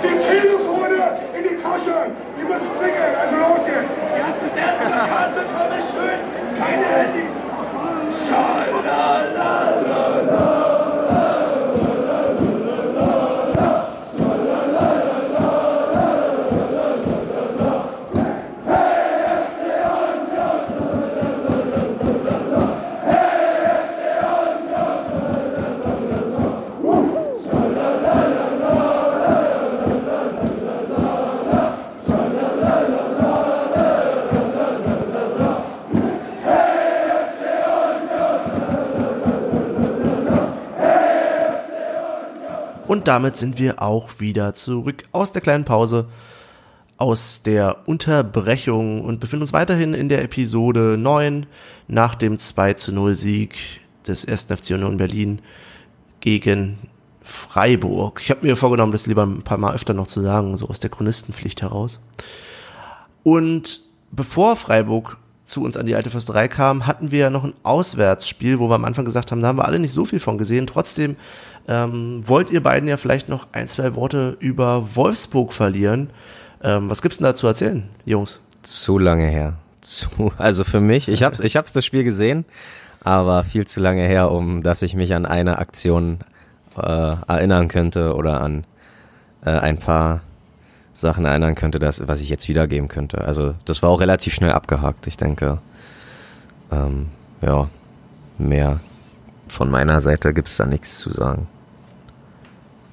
Die 0.03 0.07
Telefone 0.07 1.19
in 1.37 1.45
Und 42.95 43.09
damit 43.09 43.35
sind 43.35 43.59
wir 43.59 43.81
auch 43.81 44.21
wieder 44.21 44.53
zurück 44.53 45.03
aus 45.11 45.33
der 45.33 45.41
kleinen 45.41 45.65
Pause, 45.65 46.07
aus 46.95 47.43
der 47.43 47.89
Unterbrechung 47.89 49.03
und 49.03 49.19
befinden 49.19 49.41
uns 49.43 49.51
weiterhin 49.51 49.93
in 49.93 50.07
der 50.07 50.23
Episode 50.23 50.95
9 50.97 51.45
nach 51.89 52.15
dem 52.15 52.39
2 52.39 52.75
zu 52.75 52.93
0 52.93 53.13
Sieg 53.13 53.81
des 54.07 54.25
1. 54.25 54.43
FC 54.45 54.75
Union 54.75 54.95
Berlin 54.95 55.41
gegen 56.21 56.77
Freiburg. 57.21 58.21
Ich 58.23 58.31
habe 58.31 58.47
mir 58.47 58.55
vorgenommen, 58.55 58.93
das 58.93 59.07
lieber 59.07 59.25
ein 59.25 59.41
paar 59.41 59.57
Mal 59.57 59.75
öfter 59.75 59.93
noch 59.93 60.07
zu 60.07 60.21
sagen, 60.21 60.55
so 60.55 60.69
aus 60.69 60.79
der 60.79 60.89
Chronistenpflicht 60.89 61.63
heraus. 61.63 61.99
Und 63.23 63.81
bevor 64.13 64.55
Freiburg 64.55 65.17
zu 65.43 65.63
uns 65.63 65.75
an 65.75 65.85
die 65.85 65.95
alte 65.95 66.11
Försterei 66.11 66.47
kam, 66.47 66.87
hatten 66.87 67.11
wir 67.11 67.19
ja 67.19 67.29
noch 67.29 67.43
ein 67.43 67.53
Auswärtsspiel, 67.63 68.59
wo 68.59 68.69
wir 68.69 68.75
am 68.75 68.85
Anfang 68.85 69.03
gesagt 69.03 69.31
haben, 69.31 69.41
da 69.41 69.49
haben 69.49 69.57
wir 69.57 69.65
alle 69.65 69.79
nicht 69.79 69.93
so 69.93 70.05
viel 70.05 70.19
von 70.19 70.37
gesehen. 70.37 70.65
Trotzdem 70.65 71.17
ähm, 71.67 72.21
wollt 72.25 72.51
ihr 72.51 72.61
beiden 72.61 72.87
ja 72.87 72.97
vielleicht 72.97 73.29
noch 73.29 73.47
ein, 73.51 73.67
zwei 73.67 73.95
Worte 73.95 74.37
über 74.39 74.95
Wolfsburg 74.95 75.53
verlieren. 75.53 76.09
Ähm, 76.63 76.89
was 76.89 77.01
gibt's 77.01 77.17
denn 77.17 77.25
da 77.25 77.35
zu 77.35 77.47
erzählen, 77.47 77.83
Jungs? 78.05 78.39
Zu 78.63 78.97
lange 78.97 79.27
her. 79.27 79.53
Zu, 79.81 80.31
also 80.37 80.63
für 80.63 80.79
mich, 80.79 81.07
ich 81.09 81.23
hab's, 81.23 81.39
ich 81.39 81.57
hab's 81.57 81.73
das 81.73 81.85
Spiel 81.85 82.03
gesehen, 82.03 82.45
aber 83.03 83.43
viel 83.43 83.67
zu 83.67 83.79
lange 83.79 84.07
her, 84.07 84.31
um 84.31 84.63
dass 84.63 84.81
ich 84.81 84.95
mich 84.95 85.13
an 85.13 85.25
eine 85.25 85.59
Aktion 85.59 86.19
äh, 86.77 86.81
erinnern 87.27 87.67
könnte 87.67 88.15
oder 88.15 88.41
an 88.41 88.65
äh, 89.45 89.51
ein 89.51 89.77
paar 89.77 90.21
Sachen 90.93 91.25
erinnern 91.25 91.55
könnte, 91.55 91.77
das, 91.77 92.07
was 92.07 92.21
ich 92.21 92.29
jetzt 92.29 92.47
wiedergeben 92.47 92.87
könnte. 92.87 93.21
Also 93.21 93.53
das 93.65 93.83
war 93.83 93.89
auch 93.89 94.01
relativ 94.01 94.33
schnell 94.33 94.53
abgehakt. 94.53 95.07
Ich 95.07 95.17
denke, 95.17 95.59
ähm, 96.71 97.07
ja, 97.41 97.69
mehr 98.37 98.79
von 99.47 99.69
meiner 99.69 99.99
Seite 100.01 100.33
gibt's 100.33 100.57
da 100.57 100.65
nichts 100.65 100.99
zu 100.99 101.11
sagen. 101.11 101.47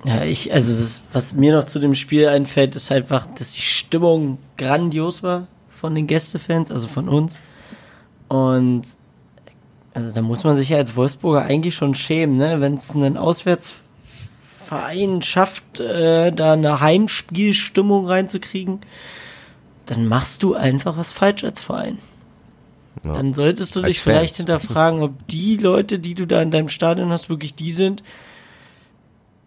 Ja, 0.04 0.24
ich, 0.24 0.52
also 0.52 0.72
das, 0.72 1.02
was 1.12 1.34
mir 1.34 1.54
noch 1.54 1.64
zu 1.64 1.78
dem 1.78 1.94
Spiel 1.94 2.26
einfällt, 2.26 2.74
ist 2.74 2.90
einfach, 2.90 3.26
dass 3.38 3.52
die 3.52 3.62
Stimmung 3.62 4.38
grandios 4.56 5.22
war 5.22 5.46
von 5.70 5.94
den 5.94 6.08
Gästefans, 6.08 6.72
also 6.72 6.88
von 6.88 7.08
uns. 7.08 7.40
Und 8.28 8.82
also 9.94 10.12
da 10.12 10.22
muss 10.22 10.44
man 10.44 10.56
sich 10.56 10.70
ja 10.70 10.78
als 10.78 10.96
Wolfsburger 10.96 11.42
eigentlich 11.42 11.74
schon 11.74 11.94
schämen, 11.94 12.36
ne? 12.36 12.60
Wenn 12.60 12.74
es 12.74 12.96
einen 12.96 13.16
Auswärtsverein 13.16 15.22
schafft, 15.22 15.80
äh, 15.80 16.32
da 16.32 16.54
eine 16.54 16.80
Heimspielstimmung 16.80 18.06
reinzukriegen, 18.06 18.80
dann 19.86 20.06
machst 20.06 20.42
du 20.42 20.54
einfach 20.54 20.96
was 20.96 21.12
falsch 21.12 21.44
als 21.44 21.60
Verein. 21.60 21.98
Ja. 23.04 23.12
Dann 23.12 23.34
solltest 23.34 23.76
du 23.76 23.82
dich 23.82 24.00
vielleicht 24.00 24.36
hinterfragen, 24.36 25.02
ob 25.02 25.26
die 25.28 25.56
Leute, 25.56 25.98
die 25.98 26.14
du 26.14 26.26
da 26.26 26.40
in 26.40 26.50
deinem 26.50 26.68
Stadion 26.68 27.10
hast, 27.10 27.28
wirklich 27.28 27.54
die 27.54 27.72
sind, 27.72 28.02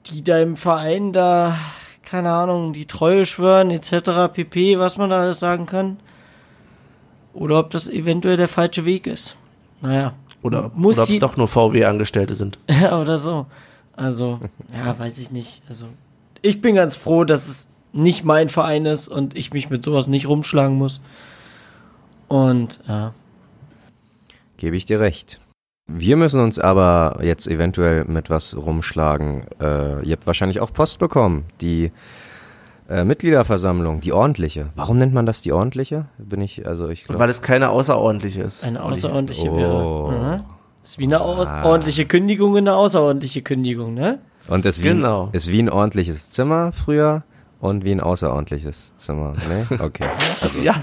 die 0.09 0.23
deinem 0.23 0.55
Verein 0.55 1.13
da, 1.13 1.57
keine 2.03 2.31
Ahnung, 2.31 2.73
die 2.73 2.85
Treue 2.85 3.25
schwören, 3.25 3.71
etc., 3.71 4.31
pp., 4.31 4.79
was 4.79 4.97
man 4.97 5.09
da 5.09 5.19
alles 5.19 5.39
sagen 5.39 5.65
kann. 5.65 5.97
Oder 7.33 7.59
ob 7.59 7.71
das 7.71 7.89
eventuell 7.89 8.37
der 8.37 8.47
falsche 8.47 8.85
Weg 8.85 9.07
ist. 9.07 9.35
Naja. 9.81 10.13
Oder, 10.41 10.71
Muss 10.75 10.95
oder 10.95 11.03
ob 11.03 11.09
es 11.09 11.19
doch 11.19 11.37
nur 11.37 11.47
VW-Angestellte 11.47 12.35
sind. 12.35 12.59
Ja, 12.69 13.01
oder 13.01 13.17
so. 13.17 13.47
Also, 13.95 14.39
ja, 14.73 14.97
weiß 14.97 15.17
ich 15.19 15.31
nicht. 15.31 15.61
Also, 15.67 15.87
ich 16.41 16.61
bin 16.61 16.75
ganz 16.75 16.95
froh, 16.95 17.23
dass 17.23 17.47
es 17.47 17.69
nicht 17.93 18.23
mein 18.23 18.49
Verein 18.49 18.85
ist 18.85 19.07
und 19.07 19.35
ich 19.35 19.53
mich 19.53 19.69
mit 19.69 19.83
sowas 19.83 20.07
nicht 20.07 20.27
rumschlagen 20.27 20.77
muss. 20.77 21.01
Und, 22.27 22.79
ja. 22.87 23.13
Gebe 24.57 24.75
ich 24.75 24.85
dir 24.85 24.99
recht. 24.99 25.39
Wir 25.87 26.17
müssen 26.17 26.41
uns 26.41 26.57
aber 26.57 27.19
jetzt 27.21 27.47
eventuell 27.47 28.05
mit 28.05 28.29
was 28.31 28.57
rumschlagen. 28.57 29.45
Äh, 29.61 30.03
ihr 30.03 30.13
habt 30.13 30.25
wahrscheinlich 30.25 30.59
auch 30.59 30.73
Post 30.73 30.97
bekommen. 30.97 31.45
Die 31.61 31.91
äh, 32.89 33.03
Mitgliederversammlung, 33.03 34.01
die 34.01 34.11
ordentliche. 34.11 34.69
Warum 34.75 34.97
nennt 34.97 35.13
man 35.13 35.27
das 35.27 35.43
die 35.43 35.51
ordentliche? 35.51 36.05
Bin 36.17 36.41
ich, 36.41 36.65
also 36.67 36.89
ich 36.89 37.05
glaube. 37.05 37.19
Weil 37.19 37.29
es 37.29 37.43
keine 37.43 37.69
außerordentliche 37.69 38.41
ist. 38.41 38.63
Eine 38.63 38.81
außerordentliche 38.83 39.51
Oh. 39.51 39.57
wäre. 39.57 40.37
Mhm. 40.39 40.43
Ist 40.83 40.97
wie 40.97 41.03
eine 41.05 41.19
Ah. 41.19 41.23
außerordentliche 41.23 42.05
Kündigung 42.07 42.57
eine 42.57 42.73
außerordentliche 42.75 43.43
Kündigung, 43.43 43.93
ne? 43.93 44.19
Und 44.47 44.65
es 44.65 44.79
wie, 44.79 44.87
Genau. 44.89 45.29
ist 45.33 45.51
wie 45.51 45.59
ein 45.61 45.69
ordentliches 45.69 46.31
Zimmer 46.31 46.71
früher 46.71 47.23
und 47.59 47.83
wie 47.83 47.91
ein 47.91 47.99
außerordentliches 48.01 48.95
Zimmer. 48.97 49.33
Ne? 49.47 49.67
Okay. 49.79 50.05
Also, 50.41 50.59
Ja, 50.63 50.75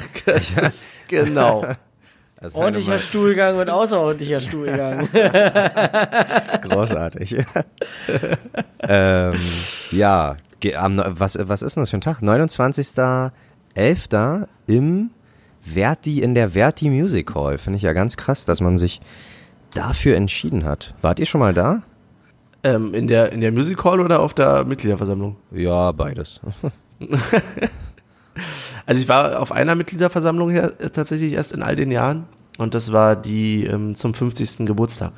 genau. 1.09 1.65
Ordentlicher 2.55 2.93
mal- 2.93 2.99
Stuhlgang 2.99 3.59
und 3.59 3.69
außerordentlicher 3.71 4.41
Stuhlgang. 4.49 5.09
Großartig. 6.63 7.37
ähm, 8.81 9.35
ja, 9.91 10.37
was, 10.63 11.39
was 11.41 11.63
ist 11.63 11.77
denn 11.77 11.83
das 11.83 11.91
für 11.91 11.97
ein 11.99 12.03
Tag? 12.03 12.21
29.11. 12.21 14.47
im 14.67 15.11
Verti, 15.61 16.21
in 16.23 16.35
der 16.35 16.49
Verti 16.51 16.89
Music 16.91 17.35
Hall. 17.35 17.59
Finde 17.59 17.77
ich 17.77 17.83
ja 17.83 17.93
ganz 17.93 18.17
krass, 18.17 18.45
dass 18.45 18.61
man 18.61 18.79
sich 18.79 19.01
dafür 19.75 20.17
entschieden 20.17 20.65
hat. 20.65 20.95
Wart 21.03 21.19
ihr 21.21 21.27
schon 21.27 21.41
mal 21.41 21.55
da? 21.55 21.83
ähm, 22.65 22.95
in, 22.95 23.09
der, 23.09 23.33
in 23.33 23.41
der 23.41 23.51
Music 23.51 23.83
Hall 23.85 23.99
oder 24.01 24.21
auf 24.21 24.35
der 24.35 24.65
Mitgliederversammlung? 24.65 25.37
Ja, 25.51 25.91
beides. 25.93 26.41
Also 28.87 29.01
ich 29.03 29.09
war 29.09 29.41
auf 29.41 29.53
einer 29.53 29.75
Mitgliederversammlung 29.75 30.51
her, 30.51 30.73
äh, 30.81 30.91
tatsächlich 30.91 31.33
erst 31.33 31.53
in 31.53 31.63
all 31.63 31.77
den 31.77 31.91
Jahren. 31.91 32.25
Und 32.59 32.75
das 32.75 32.93
war 32.93 33.17
die 33.17 33.65
ähm, 33.65 33.95
zum 33.95 34.15
50. 34.15 34.67
Geburtstag. 34.67 35.13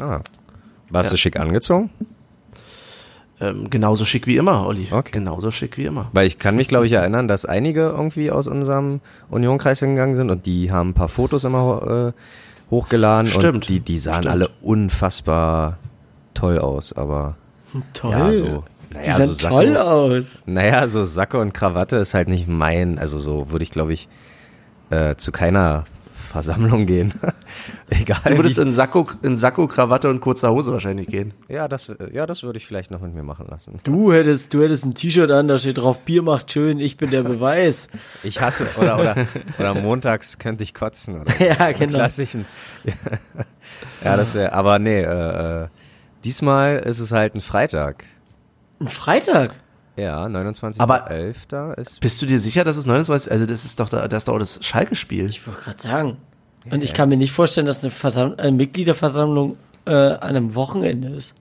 Ah. 0.00 0.20
Warst 0.90 1.10
Ja. 1.10 1.14
du 1.14 1.16
schick 1.18 1.38
angezogen? 1.38 1.90
Ähm, 3.40 3.70
genauso 3.70 4.04
schick 4.04 4.26
wie 4.26 4.36
immer, 4.36 4.66
Olli. 4.66 4.88
Okay. 4.90 5.10
Genauso 5.12 5.50
schick 5.50 5.76
wie 5.76 5.84
immer. 5.86 6.08
Weil 6.12 6.26
ich 6.26 6.38
kann 6.38 6.54
mich, 6.56 6.68
glaube 6.68 6.86
ich, 6.86 6.92
erinnern, 6.92 7.28
dass 7.28 7.44
einige 7.44 7.80
irgendwie 7.88 8.30
aus 8.30 8.46
unserem 8.46 9.00
Union-Kreis 9.30 9.80
gegangen 9.80 10.14
sind 10.14 10.30
und 10.30 10.46
die 10.46 10.70
haben 10.70 10.90
ein 10.90 10.94
paar 10.94 11.08
Fotos 11.08 11.44
immer 11.44 12.12
äh, 12.14 12.70
hochgeladen 12.70 13.26
Stimmt. 13.30 13.54
und 13.54 13.68
die, 13.68 13.80
die 13.80 13.98
sahen 13.98 14.22
Stimmt. 14.22 14.32
alle 14.32 14.50
unfassbar 14.60 15.78
toll 16.34 16.58
aus, 16.58 16.92
aber 16.92 17.36
Toll. 17.94 18.10
ja, 18.12 18.32
so. 18.34 18.64
Naja, 18.92 19.04
Die 19.06 19.12
sahen 19.12 19.28
so 19.28 19.34
Sakko, 19.34 19.54
toll 19.56 19.76
aus. 19.76 20.42
Naja, 20.46 20.88
so 20.88 21.04
Sacke 21.04 21.38
und 21.38 21.52
Krawatte 21.54 21.96
ist 21.96 22.14
halt 22.14 22.28
nicht 22.28 22.48
mein, 22.48 22.98
also 22.98 23.18
so 23.18 23.50
würde 23.50 23.62
ich, 23.64 23.70
glaube 23.70 23.92
ich, 23.92 24.08
äh, 24.90 25.16
zu 25.16 25.32
keiner 25.32 25.84
Versammlung 26.30 26.86
gehen. 26.86 27.12
Egal. 27.90 28.18
Du 28.24 28.36
würdest 28.36 28.56
in 28.58 28.72
Sakko, 28.72 29.06
in 29.22 29.36
Sakko, 29.36 29.66
Krawatte 29.66 30.08
und 30.08 30.20
kurzer 30.22 30.50
Hose 30.50 30.72
wahrscheinlich 30.72 31.06
gehen. 31.08 31.34
ja, 31.48 31.68
das, 31.68 31.90
äh, 31.90 31.96
ja, 32.10 32.24
das 32.26 32.42
würde 32.42 32.56
ich 32.56 32.66
vielleicht 32.66 32.90
noch 32.90 33.00
mit 33.02 33.12
mir 33.14 33.22
machen 33.22 33.46
lassen. 33.50 33.74
Du 33.84 34.12
hättest, 34.14 34.54
du 34.54 34.62
hättest 34.62 34.86
ein 34.86 34.94
T-Shirt 34.94 35.30
an, 35.30 35.46
da 35.48 35.58
steht 35.58 35.76
drauf, 35.78 35.98
Bier 36.00 36.22
macht 36.22 36.50
schön, 36.50 36.80
ich 36.80 36.96
bin 36.96 37.10
der 37.10 37.22
Beweis. 37.24 37.88
Ich 38.22 38.40
hasse, 38.40 38.66
oder, 38.78 38.98
oder, 38.98 39.16
oder 39.58 39.74
montags 39.74 40.38
könnte 40.38 40.62
ich 40.64 40.72
kotzen, 40.72 41.20
oder? 41.20 41.32
Ja, 41.38 41.72
genau. 41.72 41.98
Klassischen. 41.98 42.46
Ja, 44.02 44.16
das 44.16 44.34
wäre, 44.34 44.52
aber 44.54 44.78
nee, 44.78 45.02
äh, 45.02 45.64
äh, 45.64 45.68
diesmal 46.24 46.78
ist 46.78 47.00
es 47.00 47.12
halt 47.12 47.34
ein 47.34 47.40
Freitag. 47.40 48.04
Ein 48.82 48.88
Freitag? 48.88 49.54
Ja, 49.96 50.24
29.11. 50.26 50.80
Aber- 50.80 51.78
ist, 51.78 52.00
Bist 52.00 52.20
du 52.22 52.26
dir 52.26 52.38
sicher, 52.40 52.64
dass 52.64 52.76
es 52.76 52.86
29, 52.86 53.30
also 53.30 53.46
das 53.46 53.64
ist 53.64 53.78
doch, 53.78 53.88
da- 53.88 54.08
das 54.08 54.22
ist 54.22 54.28
doch 54.28 54.38
das 54.38 54.58
Schalke-Spiel. 54.64 55.28
Ich 55.30 55.46
wollte 55.46 55.60
gerade 55.62 55.82
sagen. 55.82 56.16
Und 56.70 56.82
ich 56.84 56.94
kann 56.94 57.08
mir 57.08 57.16
nicht 57.16 57.32
vorstellen, 57.32 57.66
dass 57.66 57.82
eine, 57.82 57.90
Versam 57.90 58.34
eine 58.38 58.52
Mitgliederversammlung 58.52 59.56
äh, 59.84 59.90
an 59.92 60.20
einem 60.22 60.54
Wochenende 60.54 61.08
ist. 61.08 61.34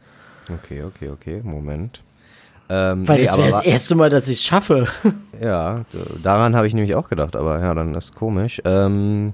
okay, 0.49 0.83
okay, 0.83 1.09
okay, 1.09 1.41
Moment. 1.43 2.01
Ähm, 2.69 3.07
Weil 3.07 3.19
nee, 3.19 3.25
das 3.25 3.37
wäre 3.37 3.51
das 3.51 3.63
erste 3.65 3.95
Mal, 3.95 4.09
dass 4.09 4.27
ich 4.27 4.39
es 4.39 4.43
schaffe. 4.43 4.87
Ja, 5.41 5.85
daran 6.23 6.55
habe 6.55 6.67
ich 6.67 6.73
nämlich 6.73 6.95
auch 6.95 7.09
gedacht, 7.09 7.35
aber 7.35 7.59
ja, 7.59 7.73
dann 7.73 7.93
ist 7.95 8.15
komisch. 8.15 8.61
Ähm, 8.65 9.33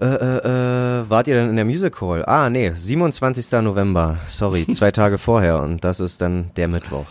äh, 0.00 0.04
äh, 0.04 1.00
äh, 1.00 1.10
wart 1.10 1.28
ihr 1.28 1.34
denn 1.34 1.50
in 1.50 1.56
der 1.56 1.64
Music 1.64 2.00
Hall? 2.00 2.24
Ah, 2.26 2.50
nee, 2.50 2.72
27. 2.74 3.60
November. 3.62 4.18
Sorry, 4.26 4.66
zwei 4.72 4.90
Tage 4.90 5.18
vorher 5.18 5.60
und 5.62 5.84
das 5.84 6.00
ist 6.00 6.20
dann 6.20 6.50
der 6.56 6.68
Mittwoch. 6.68 7.06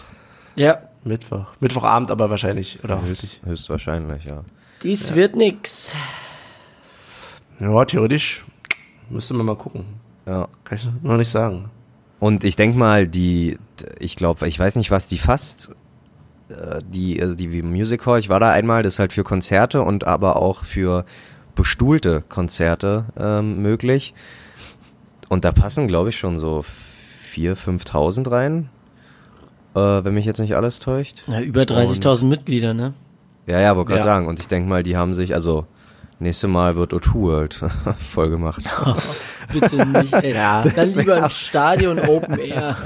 ja, 0.55 0.79
Mittwoch. 1.03 1.45
Mittwochabend 1.59 2.09
aber 2.09 2.31
wahrscheinlich, 2.31 2.83
oder 2.83 2.99
Höchst, 3.03 3.39
höchstwahrscheinlich, 3.45 4.25
ja. 4.25 4.43
dies 4.81 5.13
wird 5.13 5.35
nix. 5.35 5.93
Ja, 7.59 7.85
theoretisch 7.85 8.43
müsste 9.09 9.35
man 9.35 9.45
mal 9.45 9.55
gucken. 9.55 9.85
ja. 10.25 10.47
Kann 10.63 10.77
ich 10.77 10.87
noch 11.03 11.17
nicht 11.17 11.29
sagen. 11.29 11.69
Und 12.19 12.43
ich 12.43 12.55
denk 12.55 12.75
mal, 12.75 13.07
die, 13.07 13.57
ich 13.99 14.15
glaube, 14.15 14.47
ich 14.47 14.57
weiß 14.57 14.77
nicht, 14.77 14.89
was 14.89 15.05
die 15.07 15.19
fast, 15.19 15.75
äh, 16.49 16.79
die, 16.87 17.21
also 17.21 17.35
die 17.35 17.61
Music 17.61 18.05
Hall, 18.05 18.17
ich 18.19 18.29
war 18.29 18.39
da 18.39 18.49
einmal, 18.49 18.81
das 18.81 18.95
ist 18.95 18.99
halt 18.99 19.13
für 19.13 19.23
Konzerte 19.23 19.83
und 19.83 20.05
aber 20.07 20.37
auch 20.37 20.63
für 20.63 21.05
bestuhlte 21.55 22.23
Konzerte 22.27 23.05
ähm, 23.17 23.61
möglich. 23.61 24.13
Und 25.29 25.45
da 25.45 25.51
passen, 25.51 25.87
glaube 25.87 26.09
ich, 26.09 26.17
schon 26.17 26.37
so 26.37 26.63
4.000, 27.33 27.55
5.000 27.81 28.31
rein, 28.31 28.69
äh, 29.75 29.79
wenn 29.79 30.13
mich 30.13 30.25
jetzt 30.25 30.39
nicht 30.39 30.55
alles 30.55 30.79
täuscht. 30.79 31.23
Ja, 31.27 31.41
über 31.41 31.63
30.000 31.63 32.25
Mitglieder, 32.25 32.73
ne? 32.73 32.93
Ja, 33.47 33.59
ja, 33.59 33.75
wollte 33.75 33.89
gerade 33.89 33.99
Ja. 33.99 34.05
sagen. 34.05 34.27
Und 34.27 34.39
ich 34.39 34.47
denk 34.47 34.67
mal, 34.67 34.83
die 34.83 34.97
haben 34.97 35.15
sich, 35.15 35.33
also 35.33 35.65
Nächste 36.17 36.47
Mal 36.47 36.77
wird 36.77 36.93
O2 36.93 37.69
voll 38.13 38.29
gemacht. 38.29 38.63
Bitte 39.51 39.85
nicht, 39.85 40.13
ey. 40.13 40.33
Ja, 40.33 40.63
Dann 40.63 40.89
lieber 40.93 41.17
im 41.17 41.29
Stadion 41.29 41.99
Open 41.99 42.39
Air. 42.39 42.77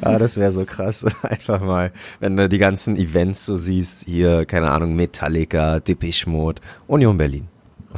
ah, 0.00 0.18
das 0.18 0.38
wäre 0.38 0.52
so 0.52 0.64
krass. 0.64 1.04
Einfach 1.22 1.60
mal, 1.60 1.92
wenn 2.18 2.34
du 2.34 2.48
die 2.48 2.56
ganzen 2.56 2.96
Events 2.96 3.44
so 3.44 3.56
siehst, 3.56 4.06
hier, 4.06 4.46
keine 4.46 4.70
Ahnung, 4.70 4.96
Metallica, 4.96 5.80
Depeche 5.80 6.30
Mode, 6.30 6.62
Union 6.86 7.18
Berlin. 7.18 7.48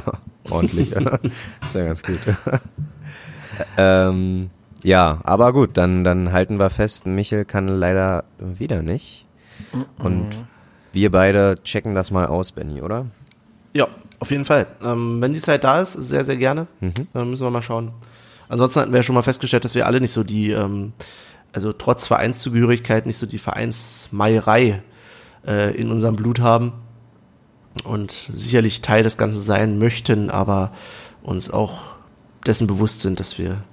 Ordentlich. 0.49 0.89
das 1.61 1.75
wäre 1.75 1.87
ganz 1.87 2.03
gut. 2.03 2.19
ähm, 3.77 4.49
ja, 4.83 5.19
aber 5.23 5.53
gut, 5.53 5.77
dann, 5.77 6.03
dann 6.03 6.31
halten 6.31 6.59
wir 6.59 6.69
fest, 6.69 7.05
Michel 7.05 7.45
kann 7.45 7.67
leider 7.67 8.23
wieder 8.39 8.81
nicht. 8.81 9.25
Und 9.97 10.29
wir 10.93 11.11
beide 11.11 11.55
checken 11.63 11.95
das 11.95 12.11
mal 12.11 12.25
aus, 12.25 12.53
Benny, 12.53 12.81
oder? 12.81 13.07
Ja, 13.73 13.87
auf 14.19 14.31
jeden 14.31 14.45
Fall. 14.45 14.67
Ähm, 14.83 15.21
wenn 15.21 15.33
die 15.33 15.39
Zeit 15.39 15.63
da 15.63 15.81
ist, 15.81 15.93
sehr, 15.93 16.23
sehr 16.23 16.37
gerne. 16.37 16.67
Mhm. 16.79 16.93
Ähm, 17.13 17.29
müssen 17.29 17.45
wir 17.45 17.51
mal 17.51 17.61
schauen. 17.61 17.91
Ansonsten 18.47 18.79
hatten 18.79 18.91
wir 18.91 18.99
ja 18.99 19.03
schon 19.03 19.15
mal 19.15 19.21
festgestellt, 19.21 19.65
dass 19.65 19.75
wir 19.75 19.85
alle 19.85 20.01
nicht 20.01 20.13
so 20.13 20.23
die, 20.23 20.51
ähm, 20.51 20.93
also 21.51 21.73
trotz 21.73 22.07
Vereinszugehörigkeit 22.07 23.05
nicht 23.05 23.17
so 23.17 23.25
die 23.25 23.37
Vereinsmeierei 23.37 24.81
äh, 25.45 25.75
in 25.75 25.91
unserem 25.91 26.15
Blut 26.15 26.39
haben 26.39 26.73
und 27.83 28.11
sicherlich 28.31 28.81
Teil 28.81 29.03
des 29.03 29.17
Ganzen 29.17 29.41
sein 29.41 29.77
möchten, 29.77 30.29
aber 30.29 30.71
uns 31.21 31.49
auch 31.49 31.95
dessen 32.45 32.67
bewusst 32.67 33.01
sind, 33.01 33.19
dass 33.19 33.37
wir 33.37 33.63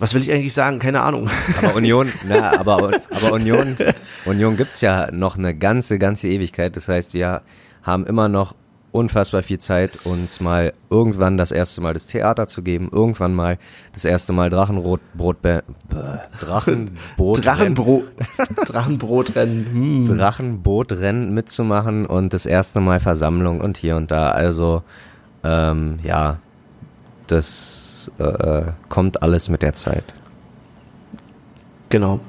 was 0.00 0.14
will 0.14 0.22
ich 0.22 0.32
eigentlich 0.32 0.54
sagen? 0.54 0.78
Keine 0.78 1.02
Ahnung. 1.02 1.28
Aber 1.58 1.74
Union, 1.74 2.10
na, 2.26 2.58
aber, 2.58 3.02
aber 3.10 3.32
Union, 3.34 3.76
Union 4.24 4.56
gibt's 4.56 4.80
ja 4.80 5.10
noch 5.12 5.36
eine 5.36 5.54
ganze, 5.54 5.98
ganze 5.98 6.26
Ewigkeit. 6.28 6.74
Das 6.74 6.88
heißt, 6.88 7.12
wir 7.12 7.42
haben 7.82 8.06
immer 8.06 8.30
noch 8.30 8.54
unfassbar 8.92 9.42
viel 9.42 9.58
Zeit, 9.58 10.04
uns 10.04 10.40
mal 10.40 10.72
irgendwann 10.90 11.36
das 11.36 11.52
erste 11.52 11.80
Mal 11.80 11.94
das 11.94 12.06
Theater 12.06 12.46
zu 12.46 12.62
geben, 12.62 12.88
irgendwann 12.92 13.34
mal 13.34 13.58
das 13.92 14.04
erste 14.04 14.32
Mal 14.32 14.50
Drachenrot, 14.50 15.00
Brot, 15.14 15.36
Drachenboot, 16.40 17.44
Drachenbrot, 17.44 18.04
Drachenbrotrennen, 18.66 19.66
hm. 19.72 20.16
Drachenbootrennen 20.16 21.32
mitzumachen 21.32 22.06
und 22.06 22.32
das 22.32 22.46
erste 22.46 22.80
Mal 22.80 23.00
Versammlung 23.00 23.60
und 23.60 23.78
hier 23.78 23.96
und 23.96 24.10
da. 24.10 24.30
Also, 24.30 24.82
ähm, 25.44 25.98
ja, 26.02 26.38
das 27.26 28.10
äh, 28.18 28.72
kommt 28.88 29.22
alles 29.22 29.48
mit 29.48 29.62
der 29.62 29.72
Zeit. 29.72 30.14
Genau. 31.88 32.20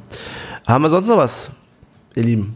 Haben 0.67 0.83
wir 0.83 0.89
sonst 0.89 1.07
noch 1.07 1.17
was, 1.17 1.51
ihr 2.15 2.23
Lieben, 2.23 2.55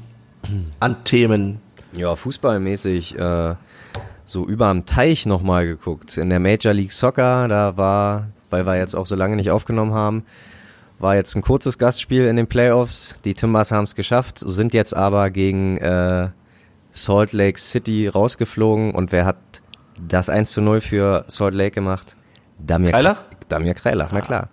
an 0.79 1.03
Themen? 1.03 1.59
Ja, 1.93 2.15
fußballmäßig 2.15 3.17
äh, 3.17 3.55
so 4.25 4.45
überm 4.45 4.85
Teich 4.85 5.25
nochmal 5.25 5.65
geguckt. 5.65 6.17
In 6.17 6.29
der 6.29 6.39
Major 6.39 6.73
League 6.73 6.91
Soccer, 6.91 7.47
da 7.47 7.77
war, 7.77 8.27
weil 8.49 8.65
wir 8.65 8.77
jetzt 8.77 8.95
auch 8.95 9.05
so 9.05 9.15
lange 9.15 9.35
nicht 9.35 9.51
aufgenommen 9.51 9.93
haben, 9.93 10.23
war 10.99 11.15
jetzt 11.15 11.35
ein 11.35 11.41
kurzes 11.41 11.77
Gastspiel 11.77 12.25
in 12.25 12.35
den 12.35 12.47
Playoffs. 12.47 13.19
Die 13.25 13.33
Timbers 13.33 13.71
haben 13.71 13.83
es 13.83 13.95
geschafft, 13.95 14.39
sind 14.39 14.73
jetzt 14.73 14.95
aber 14.95 15.29
gegen 15.29 15.77
äh, 15.77 16.29
Salt 16.91 17.33
Lake 17.33 17.59
City 17.59 18.07
rausgeflogen. 18.07 18.91
Und 18.91 19.11
wer 19.11 19.25
hat 19.25 19.37
das 19.99 20.29
1 20.29 20.51
zu 20.51 20.61
0 20.61 20.81
für 20.81 21.25
Salt 21.27 21.53
Lake 21.53 21.71
gemacht? 21.71 22.15
Damir 22.57 22.91
Kreilach? 22.91 23.21
Damir 23.49 23.73
Kreilach, 23.73 24.11
na 24.11 24.21
klar. 24.21 24.49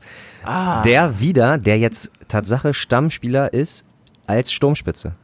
Der 0.84 1.20
wieder, 1.20 1.56
der 1.56 1.78
jetzt 1.78 2.10
Tatsache 2.28 2.74
Stammspieler 2.74 3.52
ist 3.52 3.84
als 4.26 4.52
Sturmspitze. 4.52 5.14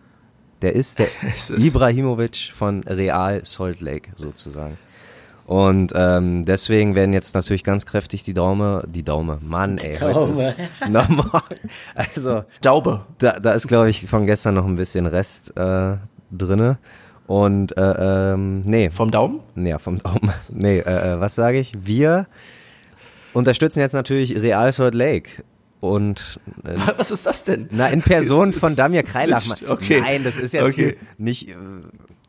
Der 0.63 0.75
ist 0.75 0.99
der 0.99 1.09
ist- 1.35 1.51
Ibrahimovic 1.51 2.53
von 2.57 2.83
Real 2.85 3.41
Salt 3.45 3.81
Lake 3.81 4.11
sozusagen. 4.17 4.77
Und 5.47 5.93
ähm, 5.97 6.45
deswegen 6.45 6.95
werden 6.95 7.15
jetzt 7.15 7.35
natürlich 7.35 7.65
ganz 7.65 7.87
kräftig 7.87 8.23
die 8.23 8.35
Daume, 8.35 8.83
die 8.87 9.03
Daume, 9.03 9.39
Mann, 9.41 9.79
ey, 9.79 9.95
heute 9.95 10.13
Daume. 10.13 10.49
ist 10.49 10.57
nochmal, 10.91 11.41
also 11.95 12.45
Daube. 12.61 13.07
da, 13.17 13.41
da 13.41 13.53
ist 13.53 13.67
glaube 13.67 13.89
ich 13.89 14.07
von 14.07 14.27
gestern 14.27 14.57
noch 14.57 14.67
ein 14.67 14.77
bisschen 14.77 15.07
Rest 15.07 15.57
äh, 15.57 15.97
drinne 16.31 16.77
und 17.27 17.75
äh, 17.79 18.33
ähm, 18.35 18.61
nee, 18.67 18.91
Vom 18.91 19.11
Daumen? 19.11 19.41
Ja, 19.57 19.79
vom 19.79 19.99
Daumen. 19.99 20.33
Nee, 20.51 20.81
äh, 20.81 21.15
äh, 21.15 21.21
was 21.21 21.35
sage 21.35 21.59
ich? 21.59 21.73
Wir 21.83 22.27
unterstützen 23.33 23.81
jetzt 23.81 23.95
natürlich 23.95 24.37
Real 24.43 24.71
Salt 24.71 24.95
Lake. 24.95 25.31
Und 25.81 26.41
äh, 26.65 26.75
Was 26.97 27.11
ist 27.11 27.27
das 27.27 27.45
denn? 27.45 27.69
na, 27.71 27.89
in 27.89 28.03
Person 28.03 28.53
von 28.55 28.75
Damir 28.77 29.03
Kreilach. 29.03 29.45
Okay. 29.69 30.01
Nein, 30.01 30.25
das 30.25 30.39
ist 30.39 30.53
jetzt 30.53 30.65
Okay. 30.65 30.97
hier 30.99 31.09
nicht, 31.19 31.49
äh, 31.51 31.55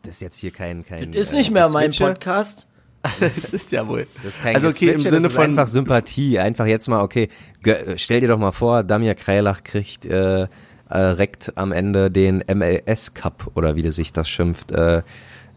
das 0.03 0.13
ist 0.15 0.21
jetzt 0.21 0.37
hier 0.39 0.51
kein, 0.51 0.85
kein. 0.85 1.13
Ist 1.13 1.33
äh, 1.33 1.37
nicht 1.37 1.51
mehr 1.51 1.69
mein 1.69 1.91
Switche. 1.91 2.05
Podcast. 2.05 2.67
das 3.41 3.51
ist 3.51 3.71
ja 3.71 3.87
wohl. 3.87 4.07
Das 4.23 4.35
ist 4.35 4.41
kein 4.43 4.55
also 4.55 4.67
okay, 4.67 4.89
im 4.91 4.99
Sinne 4.99 5.15
das 5.17 5.25
ist 5.25 5.33
von 5.33 5.43
einfach 5.45 5.67
Sympathie. 5.67 6.37
Einfach 6.37 6.65
jetzt 6.65 6.87
mal, 6.89 7.01
okay, 7.01 7.29
gö- 7.63 7.97
stell 7.97 8.19
dir 8.19 8.27
doch 8.27 8.37
mal 8.37 8.51
vor, 8.51 8.83
Damir 8.83 9.15
Kreilach 9.15 9.63
kriegt 9.63 10.05
äh, 10.05 10.43
äh, 10.43 10.47
direkt 10.89 11.53
am 11.55 11.71
Ende 11.71 12.11
den 12.11 12.43
MLS 12.53 13.13
Cup 13.13 13.51
oder 13.55 13.75
wie 13.77 13.89
sich 13.91 14.11
das 14.11 14.27
schimpft, 14.29 14.71
äh, 14.73 15.01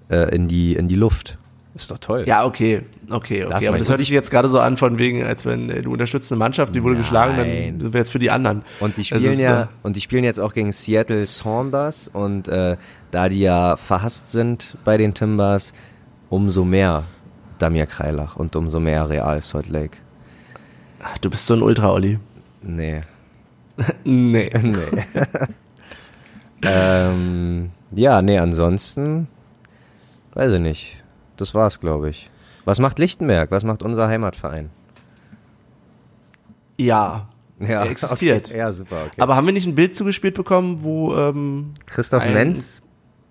äh, 0.09 0.34
in 0.34 0.47
die 0.47 0.76
in 0.76 0.86
die 0.88 0.95
Luft. 0.95 1.38
Ist 1.75 1.91
doch 1.91 1.99
toll. 1.99 2.25
Ja, 2.27 2.45
okay, 2.45 2.83
okay, 3.09 3.41
Das 3.41 3.49
okay. 3.49 3.61
mein 3.61 3.68
Aber 3.68 3.79
das 3.79 3.89
hört 3.89 3.99
sich 3.99 4.11
jetzt 4.11 4.31
gerade 4.31 4.49
so 4.49 4.61
an 4.61 4.77
von 4.77 4.99
wegen, 4.99 5.25
als 5.25 5.47
wenn 5.47 5.70
äh, 5.70 5.81
du 5.81 5.91
unterstützt 5.93 6.31
eine 6.31 6.39
Mannschaft, 6.39 6.75
die 6.75 6.83
wurde 6.83 6.97
geschlagen, 6.97 7.37
Nein. 7.37 7.47
dann 7.47 7.81
sind 7.81 7.93
wir 7.95 7.99
jetzt 7.99 8.12
für 8.12 8.18
die 8.18 8.31
anderen. 8.31 8.62
Und 8.81 8.99
die 8.99 9.09
Das 9.09 9.18
spielen 9.18 9.33
ist, 9.33 9.41
ja, 9.41 9.62
äh, 9.62 9.66
und 9.83 9.97
die 9.97 10.03
spielen 10.03 10.25
jetzt 10.25 10.39
auch 10.39 10.53
gegen 10.53 10.73
Seattle 10.73 11.27
Saunders 11.27 12.09
und 12.12 12.49
äh, 12.49 12.77
da 13.11 13.29
die 13.31 13.41
ja 13.41 13.79
verhasst 13.79 14.31
sind 14.31 14.77
bei 14.85 14.99
den 14.99 15.14
Timbers, 15.14 15.73
umso 16.29 16.64
mehr 16.64 17.05
Damir 17.59 17.87
Kreilach 17.87 18.37
und 18.37 18.55
umso 18.55 18.79
mehr 18.79 19.09
Real 19.09 19.41
Salt 19.41 19.68
Lake. 19.68 19.97
Du 21.23 21.31
bist 21.31 21.47
so 21.47 21.55
ein 21.55 21.62
Ultra, 21.62 21.93
Olli. 21.93 22.18
Nee. 22.62 23.03
Nee. 24.05 24.51
nee. 24.62 24.75
ähm, 26.62 27.70
ja, 27.91 28.20
nee, 28.20 28.39
ansonsten 28.39 29.29
weiß 30.35 30.53
ich 30.53 30.61
nicht. 30.61 31.01
Das 31.43 31.55
war's, 31.55 31.80
glaube 31.80 32.09
ich. 32.09 32.30
Was 32.64 32.78
macht 32.78 33.01
Lichtenberg? 33.01 33.51
Was 33.51 33.64
macht 33.64 33.82
unser 33.82 34.07
Heimatverein? 34.07 34.70
Ja. 36.78 37.26
Ja, 37.59 37.82
Er 37.82 37.90
existiert. 37.90 38.47
Okay. 38.49 38.59
Ja, 38.59 38.70
super, 38.70 39.07
okay. 39.07 39.20
Aber 39.20 39.34
haben 39.34 39.45
wir 39.47 39.53
nicht 39.53 39.66
ein 39.66 39.74
Bild 39.74 39.97
zugespielt 39.97 40.34
bekommen, 40.34 40.84
wo, 40.84 41.16
ähm, 41.16 41.74
Christoph 41.86 42.24
Menz 42.26 42.80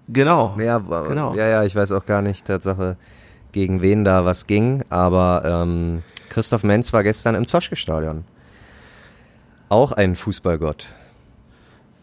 genau. 0.10 0.58
Ja, 0.60 0.80
Genau. 0.80 1.34
ja, 1.36 1.48
ja, 1.48 1.64
ich 1.64 1.74
weiß 1.74 1.94
auch 1.94 2.06
gar 2.06 2.22
nicht, 2.22 2.46
Tatsache, 2.46 2.98
gegen 3.54 3.82
wen 3.82 4.04
da 4.04 4.26
was 4.26 4.46
ging, 4.46 4.84
aber 4.90 5.44
ähm, 5.46 6.04
Christoph 6.28 6.64
Menz 6.64 6.92
war 6.92 7.04
gestern 7.04 7.36
im 7.36 7.46
Zoschke-Stadion. 7.46 8.26
Auch 9.70 9.94
ein 9.94 10.18
Fußballgott. 10.18 10.88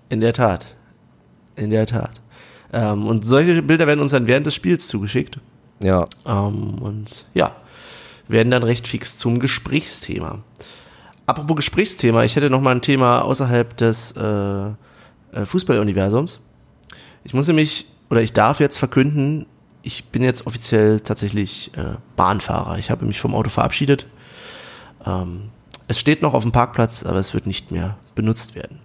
In 0.09 0.22
der 0.22 0.32
Tat. 0.32 0.74
In 1.54 1.68
der 1.68 1.84
Tat. 1.84 2.22
Ähm, 2.72 3.06
und 3.06 3.26
solche 3.26 3.61
Bilder 3.61 3.86
werden 3.86 4.00
uns 4.00 4.12
dann 4.12 4.26
während 4.26 4.46
des 4.46 4.54
Spiels 4.54 4.88
zugeschickt. 4.88 5.38
Ja, 5.82 6.06
Ähm, 6.26 6.80
und 6.80 7.26
ja, 7.34 7.56
werden 8.26 8.50
dann 8.50 8.62
recht 8.62 8.86
fix 8.88 9.16
zum 9.16 9.40
Gesprächsthema. 9.40 10.40
Apropos 11.26 11.56
Gesprächsthema, 11.56 12.24
ich 12.24 12.36
hätte 12.36 12.50
noch 12.50 12.60
mal 12.60 12.74
ein 12.74 12.82
Thema 12.82 13.22
außerhalb 13.22 13.76
des 13.76 14.12
äh, 14.12 14.22
äh, 15.32 15.44
Fußballuniversums. 15.44 16.40
Ich 17.24 17.34
muss 17.34 17.46
nämlich, 17.46 17.86
oder 18.10 18.22
ich 18.22 18.32
darf 18.32 18.60
jetzt 18.60 18.78
verkünden, 18.78 19.46
ich 19.82 20.06
bin 20.06 20.22
jetzt 20.22 20.46
offiziell 20.46 21.00
tatsächlich 21.00 21.72
äh, 21.76 21.96
Bahnfahrer. 22.16 22.78
Ich 22.78 22.90
habe 22.90 23.06
mich 23.06 23.20
vom 23.20 23.34
Auto 23.34 23.50
verabschiedet. 23.50 24.06
Ähm, 25.04 25.50
es 25.86 25.98
steht 25.98 26.22
noch 26.22 26.34
auf 26.34 26.42
dem 26.42 26.52
Parkplatz, 26.52 27.04
aber 27.04 27.18
es 27.18 27.34
wird 27.34 27.46
nicht 27.46 27.70
mehr 27.70 27.96
benutzt 28.14 28.54
werden. 28.54 28.80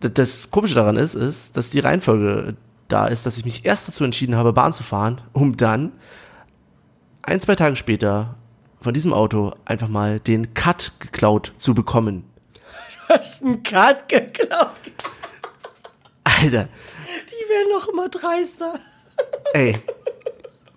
Das 0.00 0.50
Komische 0.50 0.74
daran 0.74 0.96
ist, 0.96 1.14
ist, 1.14 1.56
dass 1.56 1.70
die 1.70 1.80
Reihenfolge 1.80 2.56
da 2.94 3.06
ist, 3.08 3.26
dass 3.26 3.36
ich 3.36 3.44
mich 3.44 3.64
erst 3.66 3.88
dazu 3.88 4.04
entschieden 4.04 4.36
habe, 4.36 4.52
Bahn 4.52 4.72
zu 4.72 4.84
fahren, 4.84 5.20
um 5.32 5.56
dann 5.56 5.92
ein, 7.22 7.40
zwei 7.40 7.56
Tage 7.56 7.74
später 7.74 8.36
von 8.80 8.94
diesem 8.94 9.12
Auto 9.12 9.52
einfach 9.64 9.88
mal 9.88 10.20
den 10.20 10.54
Cut 10.54 10.92
geklaut 11.00 11.52
zu 11.56 11.74
bekommen. 11.74 12.24
hast 13.08 13.42
einen 13.44 13.62
Cut 13.64 14.08
geklaut. 14.08 14.70
Alter, 16.22 16.68
Die 17.28 17.50
werden 17.50 17.72
noch 17.72 17.88
immer 17.88 18.08
dreister. 18.08 18.78
ey. 19.54 19.76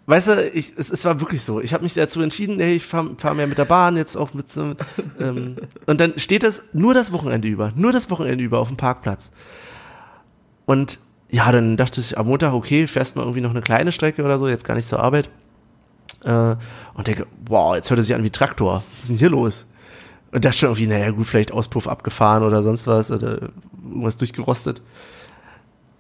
Weißt 0.07 0.29
du, 0.29 0.41
ich, 0.53 0.71
es, 0.77 0.89
es 0.89 1.03
war 1.03 1.19
wirklich 1.19 1.43
so. 1.43 1.59
Ich 1.59 1.73
habe 1.73 1.83
mich 1.83 1.93
dazu 1.93 2.21
entschieden, 2.21 2.61
ey, 2.61 2.75
ich 2.77 2.85
fahre 2.85 3.15
fahr 3.17 3.33
mehr 3.33 3.45
mit 3.45 3.57
der 3.57 3.65
Bahn, 3.65 3.97
jetzt 3.97 4.15
auch 4.15 4.33
mit 4.33 4.49
so. 4.49 4.73
Ähm, 5.19 5.57
und 5.85 5.99
dann 5.99 6.17
steht 6.17 6.43
das 6.43 6.63
nur 6.71 6.93
das 6.93 7.11
Wochenende 7.11 7.49
über, 7.49 7.73
nur 7.75 7.91
das 7.91 8.09
Wochenende 8.09 8.41
über 8.43 8.59
auf 8.59 8.69
dem 8.69 8.77
Parkplatz. 8.77 9.31
Und 10.65 10.99
ja, 11.29 11.51
dann 11.51 11.77
dachte 11.77 11.99
ich 11.99 12.17
am 12.17 12.27
Montag, 12.27 12.53
okay, 12.53 12.87
fährst 12.87 13.15
mal 13.15 13.23
irgendwie 13.23 13.41
noch 13.41 13.51
eine 13.51 13.61
kleine 13.61 13.91
Strecke 13.91 14.23
oder 14.23 14.39
so, 14.39 14.47
jetzt 14.47 14.65
gar 14.65 14.75
nicht 14.75 14.87
zur 14.87 14.99
Arbeit. 14.99 15.29
Äh, 16.23 16.55
und 16.93 17.07
denke, 17.07 17.27
wow, 17.45 17.75
jetzt 17.75 17.89
hört 17.89 17.99
er 17.99 18.03
sich 18.03 18.15
an 18.15 18.23
wie 18.23 18.29
Traktor. 18.29 18.83
Was 18.93 19.03
ist 19.03 19.09
denn 19.09 19.17
hier 19.17 19.29
los? 19.29 19.67
Und 20.31 20.45
dachte 20.45 20.57
schon 20.57 20.69
irgendwie, 20.69 20.87
naja, 20.87 21.11
gut, 21.11 21.25
vielleicht 21.25 21.51
Auspuff 21.51 21.87
abgefahren 21.87 22.43
oder 22.43 22.61
sonst 22.61 22.87
was 22.87 23.11
oder 23.11 23.49
irgendwas 23.83 24.17
durchgerostet. 24.17 24.81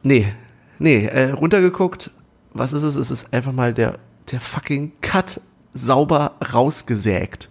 Nee, 0.03 0.33
nee, 0.79 1.05
äh, 1.05 1.31
runtergeguckt. 1.31 2.11
Was 2.53 2.73
ist 2.73 2.83
es? 2.83 2.95
Es 2.95 3.11
ist 3.11 3.33
einfach 3.33 3.53
mal 3.53 3.73
der 3.73 3.99
der 4.31 4.41
fucking 4.41 4.91
Cut 5.01 5.41
sauber 5.73 6.33
rausgesägt. 6.53 7.49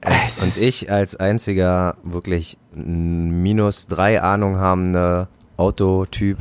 Es 0.00 0.42
Und 0.42 0.68
ich 0.68 0.90
als 0.90 1.16
einziger 1.16 1.96
wirklich 2.02 2.58
minus 2.72 3.86
drei 3.86 4.20
Ahnung 4.20 4.56
habende 4.56 5.28
Autotyp 5.62 6.38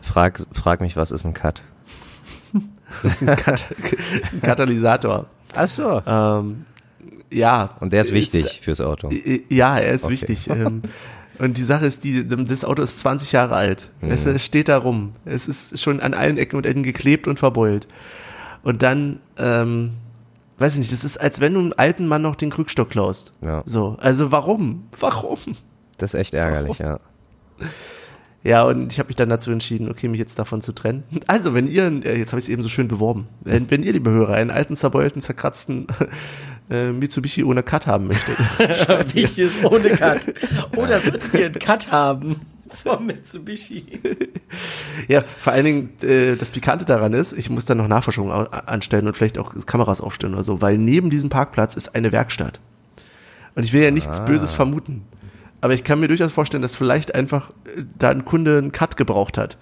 frag, 0.00 0.38
frag 0.52 0.80
mich, 0.80 0.96
was 0.96 1.10
ist 1.10 1.24
ein 1.24 1.34
Cut? 1.34 1.62
Das 3.02 3.22
ist 3.22 3.28
ein, 3.28 3.36
Kat 3.36 3.64
ein 4.32 4.42
Katalysator. 4.42 5.26
Ach 5.54 5.66
so. 5.68 6.02
Ähm, 6.06 6.66
ja. 7.30 7.70
Und 7.80 7.92
der 7.94 8.02
ist 8.02 8.12
wichtig 8.12 8.60
fürs 8.62 8.80
Auto. 8.82 9.08
Ja, 9.48 9.78
er 9.78 9.92
ist 9.92 10.04
Okay. 10.04 10.12
wichtig. 10.12 10.48
Ähm, 10.50 10.82
und 11.38 11.56
die 11.56 11.62
Sache 11.64 11.86
ist, 11.86 12.04
die, 12.04 12.28
das 12.28 12.64
Auto 12.64 12.82
ist 12.82 12.98
20 12.98 13.32
Jahre 13.32 13.54
alt. 13.56 13.88
Es 14.02 14.26
Mhm. 14.26 14.36
äh, 14.36 14.38
steht 14.38 14.68
da 14.68 14.76
rum. 14.76 15.14
Es 15.24 15.48
ist 15.48 15.80
schon 15.82 16.00
an 16.00 16.12
allen 16.14 16.36
Ecken 16.36 16.56
und 16.56 16.66
Enden 16.66 16.82
geklebt 16.82 17.26
und 17.26 17.38
verbeult. 17.38 17.88
Und 18.62 18.82
dann, 18.82 19.20
ähm, 19.38 19.92
weiß 20.58 20.74
ich 20.74 20.80
nicht, 20.80 20.92
das 20.92 21.02
ist, 21.02 21.16
als 21.16 21.40
wenn 21.40 21.54
du 21.54 21.60
einem 21.60 21.74
alten 21.78 22.06
Mann 22.06 22.20
noch 22.22 22.36
den 22.36 22.50
Krückstock 22.50 22.90
klaust. 22.90 23.32
Ja. 23.40 23.62
So, 23.64 23.96
also 24.00 24.30
warum? 24.30 24.86
Warum? 25.00 25.38
Das 25.96 26.12
ist 26.12 26.20
echt 26.20 26.34
ärgerlich, 26.34 26.78
ja. 26.78 27.00
Ja, 28.44 28.64
und 28.64 28.92
ich 28.92 28.98
habe 28.98 29.06
mich 29.06 29.16
dann 29.16 29.28
dazu 29.28 29.52
entschieden, 29.52 29.88
okay, 29.88 30.08
mich 30.08 30.18
jetzt 30.18 30.38
davon 30.38 30.62
zu 30.62 30.72
trennen. 30.72 31.04
Also, 31.26 31.54
wenn 31.54 31.68
ihr, 31.68 31.84
äh, 32.04 32.18
jetzt 32.18 32.32
habe 32.32 32.38
ich 32.38 32.46
es 32.46 32.48
eben 32.48 32.62
so 32.62 32.68
schön 32.68 32.88
beworben, 32.88 33.28
wenn, 33.42 33.70
wenn 33.70 33.82
ihr, 33.82 33.92
liebe 33.92 34.10
Hörer, 34.10 34.34
einen 34.34 34.50
alten, 34.50 34.74
zerbeulten, 34.74 35.22
zerkratzten 35.22 35.86
äh, 36.70 36.90
Mitsubishi 36.90 37.44
ohne 37.44 37.62
Cut 37.62 37.86
haben 37.86 38.08
möchtet, 38.08 38.36
Wichtig 39.14 39.38
ist 39.38 39.64
ohne 39.64 39.90
Cut. 39.90 40.34
Oder 40.76 40.98
solltet 40.98 41.34
ihr 41.34 41.46
einen 41.46 41.58
Cut 41.58 41.92
haben 41.92 42.40
vom 42.82 43.06
Mitsubishi? 43.06 44.00
Ja, 45.08 45.24
vor 45.38 45.52
allen 45.52 45.64
Dingen, 45.64 45.90
äh, 46.02 46.36
das 46.36 46.50
Pikante 46.50 46.84
daran 46.84 47.12
ist, 47.12 47.32
ich 47.32 47.48
muss 47.48 47.64
dann 47.64 47.78
noch 47.78 47.88
Nachforschungen 47.88 48.32
anstellen 48.32 49.06
und 49.06 49.16
vielleicht 49.16 49.38
auch 49.38 49.54
Kameras 49.66 50.00
aufstellen 50.00 50.34
oder 50.34 50.44
so, 50.44 50.60
weil 50.60 50.78
neben 50.78 51.10
diesem 51.10 51.30
Parkplatz 51.30 51.76
ist 51.76 51.94
eine 51.94 52.10
Werkstatt. 52.12 52.60
Und 53.54 53.64
ich 53.64 53.72
will 53.72 53.82
ja 53.82 53.90
nichts 53.90 54.24
Böses 54.24 54.52
vermuten. 54.52 55.04
Aber 55.62 55.72
ich 55.72 55.82
kann 55.84 56.00
mir 56.00 56.08
durchaus 56.08 56.32
vorstellen, 56.32 56.60
dass 56.62 56.76
vielleicht 56.76 57.14
einfach 57.14 57.50
äh, 57.76 57.84
da 57.98 58.10
ein 58.10 58.24
Kunde 58.26 58.58
einen 58.58 58.72
Cut 58.72 58.96
gebraucht 58.98 59.38
hat 59.38 59.56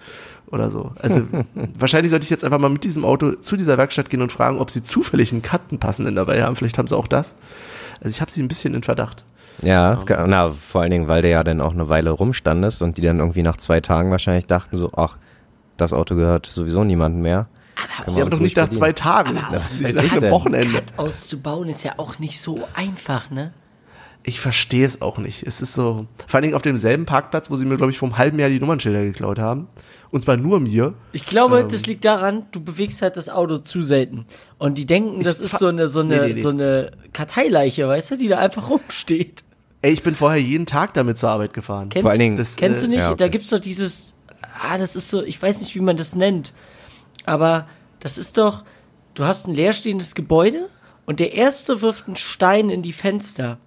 oder 0.47 0.69
so. 0.69 0.91
Also 0.99 1.25
wahrscheinlich 1.79 2.09
sollte 2.09 2.25
ich 2.25 2.29
jetzt 2.29 2.43
einfach 2.43 2.59
mal 2.59 2.69
mit 2.69 2.83
diesem 2.83 3.05
Auto 3.05 3.31
zu 3.33 3.55
dieser 3.55 3.77
Werkstatt 3.77 4.09
gehen 4.09 4.21
und 4.21 4.31
fragen, 4.31 4.59
ob 4.59 4.69
sie 4.71 4.83
zufällig 4.83 5.31
einen 5.31 5.41
Cut 5.41 5.61
einen 5.69 5.79
passenden 5.79 6.15
dabei 6.15 6.43
haben. 6.43 6.55
Vielleicht 6.57 6.77
haben 6.77 6.87
sie 6.89 6.97
auch 6.97 7.07
das. 7.07 7.37
Also 8.01 8.09
ich 8.09 8.19
habe 8.19 8.29
sie 8.29 8.41
ein 8.43 8.47
bisschen 8.49 8.73
in 8.73 8.83
Verdacht. 8.83 9.23
Ja, 9.61 10.01
ka- 10.05 10.25
na, 10.27 10.49
vor 10.49 10.81
allen 10.81 10.89
Dingen, 10.91 11.07
weil 11.07 11.21
der 11.21 11.31
ja 11.31 11.43
dann 11.43 11.61
auch 11.61 11.71
eine 11.73 11.87
Weile 11.87 12.09
rumstandest 12.09 12.81
und 12.81 12.97
die 12.97 13.01
dann 13.01 13.19
irgendwie 13.19 13.43
nach 13.43 13.57
zwei 13.57 13.79
Tagen 13.79 14.09
wahrscheinlich 14.09 14.47
dachten 14.47 14.75
so, 14.75 14.91
ach, 14.95 15.17
das 15.77 15.93
Auto 15.93 16.15
gehört 16.15 16.47
sowieso 16.47 16.83
niemandem 16.83 17.21
mehr. 17.21 17.47
Können 18.03 18.07
wir 18.07 18.21
Ja, 18.21 18.21
aber 18.21 18.23
uns 18.25 18.35
doch 18.35 18.39
nicht 18.41 18.57
nach 18.57 18.69
zwei 18.69 18.91
Tagen, 18.91 19.35
weiß 19.35 19.79
nicht 19.79 19.89
ich 19.89 19.95
nach 19.95 20.11
einem 20.13 20.21
denn? 20.21 20.31
Wochenende. 20.31 20.81
Auszubauen 20.97 21.69
ist 21.69 21.83
ja 21.83 21.93
auch 21.97 22.17
nicht 22.19 22.41
so 22.41 22.67
einfach, 22.73 23.29
ne? 23.29 23.53
Ich 24.23 24.39
verstehe 24.39 24.85
es 24.85 25.01
auch 25.01 25.17
nicht. 25.17 25.43
Es 25.47 25.61
ist 25.61 25.73
so, 25.73 26.05
vor 26.27 26.35
allen 26.35 26.43
Dingen 26.43 26.53
auf 26.55 26.61
demselben 26.61 27.05
Parkplatz, 27.07 27.49
wo 27.49 27.55
sie 27.55 27.65
mir, 27.65 27.77
glaube 27.77 27.91
ich, 27.91 27.97
vor 27.97 28.07
einem 28.07 28.17
halben 28.19 28.37
Jahr 28.39 28.49
die 28.49 28.59
Nummernschilder 28.59 29.01
geklaut 29.03 29.39
haben. 29.39 29.67
Und 30.11 30.21
zwar 30.21 30.37
nur 30.37 30.59
mir. 30.59 30.93
Ich 31.11 31.25
glaube, 31.25 31.61
Ähm. 31.61 31.69
das 31.69 31.85
liegt 31.87 32.05
daran, 32.05 32.45
du 32.51 32.61
bewegst 32.61 33.01
halt 33.01 33.17
das 33.17 33.29
Auto 33.29 33.57
zu 33.57 33.81
selten. 33.81 34.25
Und 34.59 34.77
die 34.77 34.85
denken, 34.85 35.23
das 35.23 35.39
ist 35.41 35.57
so 35.57 35.67
eine, 35.67 35.87
so 35.87 36.01
eine, 36.01 36.17
Nee, 36.21 36.27
nee, 36.27 36.33
nee. 36.33 36.41
so 36.41 36.49
eine 36.49 36.91
Karteileiche, 37.13 37.87
weißt 37.87 38.11
du, 38.11 38.17
die 38.17 38.27
da 38.27 38.37
einfach 38.37 38.69
rumsteht. 38.69 39.43
Ey, 39.81 39.91
ich 39.93 40.03
bin 40.03 40.13
vorher 40.13 40.39
jeden 40.39 40.67
Tag 40.67 40.93
damit 40.93 41.17
zur 41.17 41.29
Arbeit 41.29 41.53
gefahren. 41.55 41.89
Kennst, 41.89 42.03
Vor 42.03 42.11
allen 42.11 42.19
Dingen- 42.19 42.35
Das, 42.37 42.55
kennst 42.57 42.83
du 42.83 42.85
äh, 42.85 42.89
nicht? 42.89 42.99
ja, 42.99 43.07
okay. 43.09 43.17
Da 43.17 43.27
gibt's 43.29 43.49
doch 43.49 43.59
dieses, 43.59 44.13
ah, 44.61 44.77
das 44.77 44.95
ist 44.95 45.09
so, 45.09 45.23
ich 45.23 45.41
weiß 45.41 45.61
nicht, 45.61 45.73
wie 45.73 45.79
man 45.81 45.97
das 45.97 46.13
nennt, 46.15 46.53
aber 47.25 47.67
das 47.99 48.19
ist 48.19 48.37
doch, 48.37 48.63
du 49.15 49.23
hast 49.25 49.47
ein 49.47 49.55
leerstehendes 49.55 50.13
Gebäude 50.13 50.69
und 51.07 51.19
der 51.19 51.33
Erste 51.33 51.81
wirft 51.81 52.05
einen 52.05 52.15
Stein 52.17 52.69
in 52.69 52.83
die 52.83 52.93
Fenster. 52.93 53.57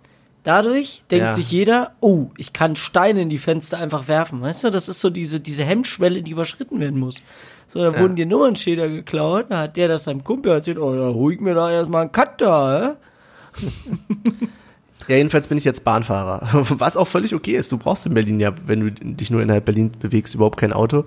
Dadurch 0.44 1.02
denkt 1.10 1.24
Ja. 1.24 1.32
sich 1.32 1.50
jeder, 1.50 1.92
oh, 2.00 2.26
ich 2.36 2.52
kann 2.52 2.76
Steine 2.76 3.22
in 3.22 3.28
die 3.30 3.38
Fenster 3.38 3.78
einfach 3.78 4.08
werfen. 4.08 4.40
Weißt 4.42 4.62
du, 4.64 4.70
das 4.70 4.88
ist 4.88 5.00
so 5.00 5.10
diese, 5.10 5.40
diese 5.40 5.64
Hemmschwelle, 5.64 6.22
die 6.22 6.30
überschritten 6.32 6.78
werden 6.80 7.00
muss. 7.00 7.22
So, 7.66 7.80
da 7.80 7.98
wurden 7.98 8.14
dir 8.14 8.26
Nummernschilder 8.26 8.88
geklaut, 8.88 9.46
da 9.48 9.60
hat 9.62 9.76
der 9.78 9.88
das 9.88 10.04
seinem 10.04 10.22
Kumpel 10.22 10.52
erzählt, 10.52 10.78
oh, 10.78 10.94
da 10.94 11.14
hol 11.14 11.32
ich 11.32 11.40
mir 11.40 11.54
da 11.54 11.70
erstmal 11.72 12.02
einen 12.02 12.12
Cut 12.12 12.40
da, 12.40 12.96
hä? 13.56 13.66
Ja, 15.06 15.16
jedenfalls 15.16 15.48
bin 15.48 15.58
ich 15.58 15.64
jetzt 15.64 15.84
Bahnfahrer. 15.84 16.48
Was 16.78 16.96
auch 16.96 17.06
völlig 17.06 17.34
okay 17.34 17.56
ist. 17.56 17.70
Du 17.70 17.76
brauchst 17.76 18.06
in 18.06 18.14
Berlin 18.14 18.40
ja, 18.40 18.54
wenn 18.64 18.80
du 18.80 18.90
dich 18.90 19.30
nur 19.30 19.42
innerhalb 19.42 19.66
Berlin 19.66 19.92
bewegst, 20.00 20.34
überhaupt 20.34 20.58
kein 20.58 20.72
Auto. 20.72 21.04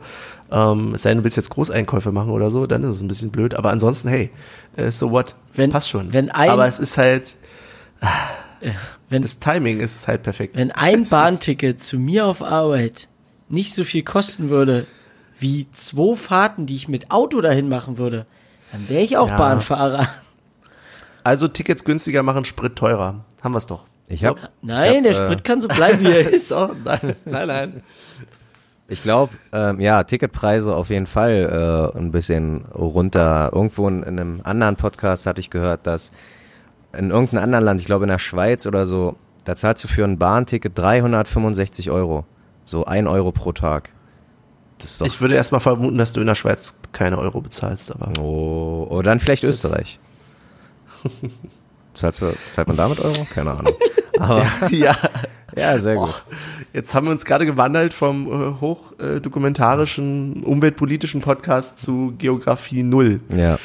Ähm, 0.51 0.93
es 0.93 1.01
sei 1.01 1.09
denn, 1.09 1.17
du 1.19 1.23
willst 1.23 1.35
jetzt 1.35 1.49
Großeinkäufe 1.49 2.11
machen 2.11 2.29
oder 2.29 2.51
so, 2.51 2.67
dann 2.67 2.83
ist 2.83 2.93
es 2.95 3.01
ein 3.01 3.07
bisschen 3.07 3.31
blöd. 3.31 3.55
Aber 3.55 3.71
ansonsten, 3.71 4.09
hey, 4.09 4.29
äh, 4.75 4.91
so 4.91 5.09
what? 5.09 5.33
Wenn- 5.55 5.71
Passt 5.71 5.89
schon. 5.89 6.13
wenn 6.13 6.29
ein- 6.29 6.51
Aber 6.51 6.67
es 6.67 6.77
ist 6.77 6.99
halt, 6.99 7.37
Wenn, 9.09 9.21
das 9.21 9.39
Timing 9.39 9.79
ist 9.79 10.07
halt 10.07 10.23
perfekt. 10.23 10.57
Wenn 10.57 10.71
ein 10.71 10.95
Es 11.01 11.01
ist- 11.03 11.09
Bahnticket 11.11 11.81
zu 11.81 11.97
mir 11.97 12.25
auf 12.25 12.41
Arbeit 12.41 13.07
nicht 13.49 13.73
so 13.73 13.83
viel 13.83 14.03
kosten 14.03 14.49
würde, 14.49 14.85
wie 15.39 15.67
zwei 15.71 16.15
Fahrten, 16.15 16.65
die 16.65 16.75
ich 16.75 16.87
mit 16.87 17.11
Auto 17.11 17.39
dahin 17.41 17.69
machen 17.69 17.97
würde, 17.97 18.25
dann 18.71 18.89
wäre 18.89 19.03
ich 19.03 19.15
auch 19.17 19.29
Ja. 19.29 19.37
Bahnfahrer. 19.37 20.07
Also 21.23 21.47
Tickets 21.47 21.83
günstiger 21.83 22.23
machen, 22.23 22.43
Sprit 22.45 22.75
teurer. 22.75 23.23
Haben 23.43 23.53
wir's 23.53 23.67
doch. 23.67 23.85
Ich 24.09 24.23
hab, 24.25 24.51
Nein, 24.61 24.91
Ich 24.91 24.97
hab, 24.97 25.03
der 25.03 25.11
äh, 25.11 25.15
Sprit 25.25 25.43
kann 25.43 25.61
so 25.61 25.67
bleiben, 25.67 25.99
wie 26.01 26.11
er 26.11 26.29
ist. 26.33 26.49
So, 26.49 26.73
nein, 26.83 27.15
nein, 27.25 27.47
nein. 27.47 27.83
Ich 28.89 29.03
glaube, 29.03 29.33
ähm, 29.51 29.81
ja, 29.81 30.03
Ticketpreise 30.03 30.73
auf 30.73 30.89
jeden 30.89 31.07
Fall 31.07 31.91
äh, 31.93 31.97
ein 31.97 32.11
bisschen 32.11 32.63
runter. 32.73 33.51
Irgendwo 33.53 33.87
in, 33.89 34.01
in 34.03 34.17
einem 34.19 34.41
anderen 34.43 34.77
Podcast 34.77 35.25
hatte 35.25 35.41
ich 35.41 35.49
gehört, 35.49 35.85
dass 35.85 36.11
in 36.97 37.11
irgendeinem 37.11 37.43
anderen 37.43 37.65
Land, 37.65 37.81
ich 37.81 37.85
glaube 37.87 38.05
in 38.05 38.09
der 38.09 38.19
Schweiz 38.19 38.65
oder 38.65 38.85
so, 38.87 39.15
da 39.45 39.55
zahlst 39.55 39.83
du 39.83 39.87
für 39.87 40.03
ein 40.03 40.17
Bahnticket 40.17 40.77
365 40.77 41.89
Euro. 41.91 42.25
So 42.65 42.85
ein 42.85 43.07
Euro 43.07 43.31
pro 43.31 43.53
Tag. 43.53 43.91
Das 44.79 44.91
ist 44.91 45.01
doch. 45.01 45.07
Ich 45.07 45.21
würde 45.21 45.35
erstmal 45.35 45.61
vermuten, 45.61 45.97
dass 45.97 46.13
du 46.13 46.21
in 46.21 46.27
der 46.27 46.35
Schweiz 46.35 46.75
keine 46.91 47.17
Euro 47.17 47.41
bezahlst, 47.41 47.91
aber. 47.91 48.11
oh, 48.21 48.87
oder 48.89 49.11
dann 49.11 49.19
vielleicht 49.19 49.43
Österreich. 49.43 49.99
Zahlst 51.93 52.21
du, 52.21 52.33
zahlt 52.51 52.67
man 52.67 52.77
damit 52.77 52.99
Euro? 52.99 53.25
Keine 53.33 53.51
Ahnung. 53.51 53.73
Aber 54.19 54.45
ja. 54.71 54.95
ja, 55.55 55.77
sehr 55.79 55.95
gut. 55.95 56.23
Jetzt 56.73 56.93
haben 56.93 57.05
wir 57.07 57.11
uns 57.11 57.23
gerade 57.25 57.45
gewandelt 57.45 57.93
vom 57.93 58.27
äh, 58.27 58.61
hochdokumentarischen, 58.61 60.43
umweltpolitischen 60.43 61.21
Podcast 61.21 61.79
zu 61.79 62.13
Geografie 62.17 62.83
Null. 62.83 63.21
Ja. 63.35 63.57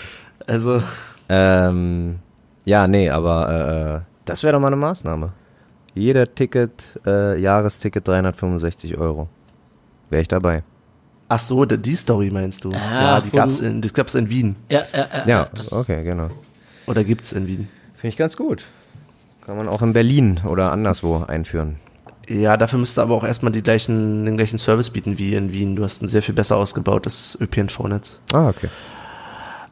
Also, 0.46 0.82
Ähm, 1.28 2.18
ja, 2.64 2.86
nee, 2.86 3.10
aber 3.10 3.48
äh, 3.48 3.96
äh, 3.96 4.00
das 4.24 4.42
wäre 4.42 4.52
doch 4.54 4.60
mal 4.60 4.68
eine 4.68 4.76
Maßnahme. 4.76 5.32
Jeder 5.94 6.32
Ticket, 6.34 7.00
äh, 7.06 7.40
Jahresticket 7.40 8.06
365 8.06 8.96
Euro. 8.96 9.28
Wäre 10.08 10.22
ich 10.22 10.28
dabei. 10.28 10.62
ach 11.28 11.38
so, 11.38 11.64
die 11.64 11.94
Story 11.94 12.30
meinst 12.30 12.64
du? 12.64 12.72
Ah, 12.72 13.02
ja, 13.02 13.20
die 13.20 13.30
gab's 13.30 13.60
in, 13.60 13.80
das 13.80 13.94
gab's 13.94 14.14
in 14.14 14.28
Wien. 14.30 14.56
Ja, 14.68 14.82
ja, 14.92 15.08
ja. 15.12 15.26
Ja, 15.26 15.48
okay, 15.70 16.04
genau. 16.04 16.30
Oder 16.86 17.04
gibt's 17.04 17.32
in 17.32 17.46
Wien? 17.46 17.68
Finde 17.94 18.08
ich 18.08 18.16
ganz 18.16 18.36
gut. 18.36 18.64
Kann 19.44 19.56
man 19.56 19.68
auch 19.68 19.82
in 19.82 19.92
Berlin 19.92 20.40
oder 20.44 20.70
anderswo 20.72 21.24
einführen. 21.26 21.76
Ja, 22.28 22.56
dafür 22.56 22.78
müsste 22.78 23.02
aber 23.02 23.14
auch 23.14 23.24
erstmal 23.24 23.52
die 23.52 23.62
gleichen, 23.62 24.24
den 24.24 24.36
gleichen 24.36 24.58
Service 24.58 24.90
bieten 24.90 25.18
wie 25.18 25.34
in 25.34 25.52
Wien. 25.52 25.74
Du 25.76 25.82
hast 25.84 26.02
ein 26.02 26.08
sehr 26.08 26.22
viel 26.22 26.34
besser 26.34 26.56
ausgebautes 26.56 27.36
ÖPNV-Netz. 27.40 28.18
Ah, 28.32 28.48
okay. 28.48 28.68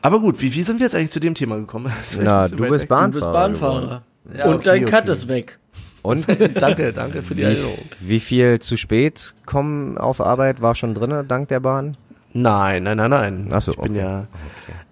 Aber 0.03 0.20
gut, 0.20 0.40
wie, 0.40 0.55
wie 0.55 0.62
sind 0.62 0.78
wir 0.78 0.86
jetzt 0.86 0.94
eigentlich 0.94 1.11
zu 1.11 1.20
dem 1.20 1.34
Thema 1.34 1.57
gekommen? 1.57 1.92
Na, 2.20 2.48
du 2.48 2.68
bist. 2.68 2.88
Bahnfahrer. 2.88 3.11
Du 3.11 3.20
bist. 3.20 3.61
Bahnfahrer. 3.61 4.03
Ja, 4.36 4.46
Und 4.46 4.55
okay, 4.57 4.64
dein 4.64 4.84
Cut 4.86 5.03
okay. 5.05 5.12
ist 5.12 5.28
weg. 5.28 5.59
Und 6.03 6.26
danke, 6.55 6.92
danke 6.92 7.22
für 7.22 7.34
die 7.34 7.42
wie, 7.42 7.46
Erinnerung. 7.46 7.78
wie 8.01 8.20
viel 8.20 8.59
zu 8.59 8.76
spät 8.76 9.34
kommen 9.44 9.98
auf 9.98 10.20
Arbeit 10.20 10.62
war 10.62 10.74
schon 10.74 10.94
drinne 10.94 11.24
dank 11.24 11.48
der 11.48 11.61
Bahn? 11.61 11.96
Nein, 12.32 12.84
nein, 12.84 12.96
nein, 12.96 13.11
nein. 13.11 13.48
Ach 13.51 13.61
so, 13.61 13.72
ich 13.72 13.78
bin 13.78 13.92
okay. 13.92 14.01
ja 14.01 14.26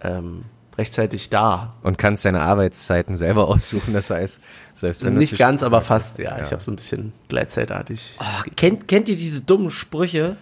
ähm, 0.03 0.45
rechtzeitig 0.77 1.31
da. 1.31 1.75
Und 1.83 1.99
kannst 1.99 2.25
deine 2.25 2.41
Arbeitszeiten 2.41 3.17
selber 3.17 3.49
aussuchen. 3.49 3.93
Das 3.93 4.11
heißt, 4.11 4.41
selbst 4.75 5.05
wenn 5.05 5.15
du 5.15 5.21
Nicht 5.21 5.39
ganz, 5.39 5.63
aber 5.63 5.81
fast, 5.81 6.19
ja. 6.19 6.37
Ja. 6.37 6.45
Ich 6.45 6.53
habe 6.53 6.63
so 6.63 6.71
ein 6.71 6.77
bisschen 6.77 7.13
gleitzeitartig. 7.29 8.15
Oh, 8.21 8.51
kennt, 8.57 8.89
kennt 8.89 9.09
ihr 9.09 9.17
diese 9.17 9.43
dummen 9.43 9.71
Sprüche, 9.71 10.37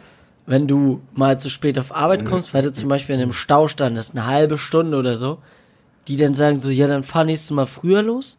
wenn 0.46 0.66
du 0.66 1.00
mal 1.12 1.38
zu 1.38 1.50
spät 1.50 1.78
auf 1.78 1.94
Arbeit 1.94 2.24
kommst, 2.24 2.54
weil 2.54 2.62
du 2.62 2.72
zum 2.72 2.88
Beispiel 2.88 3.14
in 3.16 3.20
einem 3.20 3.32
Stau 3.32 3.68
standest, 3.68 4.12
eine 4.12 4.26
halbe 4.26 4.58
Stunde 4.58 4.96
oder 4.96 5.16
so, 5.16 5.38
die 6.08 6.16
dann 6.16 6.34
sagen 6.34 6.60
so, 6.60 6.70
ja, 6.70 6.86
dann 6.86 7.02
fahr 7.02 7.24
nächstes 7.24 7.50
Mal 7.50 7.66
früher 7.66 8.02
los? 8.02 8.38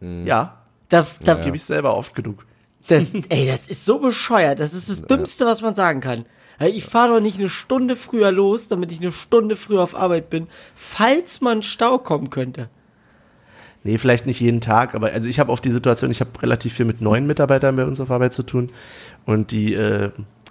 Ja, 0.00 0.58
Da, 0.90 1.06
da, 1.24 1.34
gebe 1.34 1.56
ich 1.56 1.64
selber 1.64 1.96
oft 1.96 2.14
genug. 2.14 2.46
Das, 2.86 3.12
ey, 3.28 3.46
das 3.46 3.66
ist 3.68 3.84
so 3.84 3.98
bescheuert. 3.98 4.60
Das 4.60 4.72
ist 4.74 4.88
das 4.88 5.02
Dümmste, 5.02 5.44
was 5.44 5.60
man 5.60 5.74
sagen 5.74 6.00
kann. 6.00 6.24
Ey, 6.58 6.70
Ich 6.70 6.84
fahre 6.84 7.14
doch 7.14 7.20
nicht 7.20 7.38
eine 7.38 7.48
Stunde 7.48 7.96
früher 7.96 8.32
los, 8.32 8.68
damit 8.68 8.92
ich 8.92 9.00
eine 9.00 9.12
Stunde 9.12 9.56
früher 9.56 9.82
auf 9.82 9.94
Arbeit 9.94 10.30
bin, 10.30 10.46
falls 10.74 11.40
man 11.40 11.62
Stau 11.62 11.98
kommen 11.98 12.30
könnte. 12.30 12.68
Nee, 13.84 13.98
vielleicht 13.98 14.26
nicht 14.26 14.40
jeden 14.40 14.60
Tag, 14.60 14.94
aber 14.94 15.12
also 15.12 15.28
ich 15.28 15.38
habe 15.38 15.52
auf 15.52 15.60
die 15.60 15.70
Situation, 15.70 16.10
ich 16.10 16.20
habe 16.20 16.30
relativ 16.42 16.74
viel 16.74 16.84
mit 16.84 17.00
neuen 17.00 17.26
Mitarbeitern 17.26 17.76
bei 17.76 17.84
uns 17.84 18.00
auf 18.00 18.10
Arbeit 18.10 18.34
zu 18.34 18.42
tun 18.42 18.70
und 19.24 19.52
die 19.52 19.72
äh, 19.74 20.10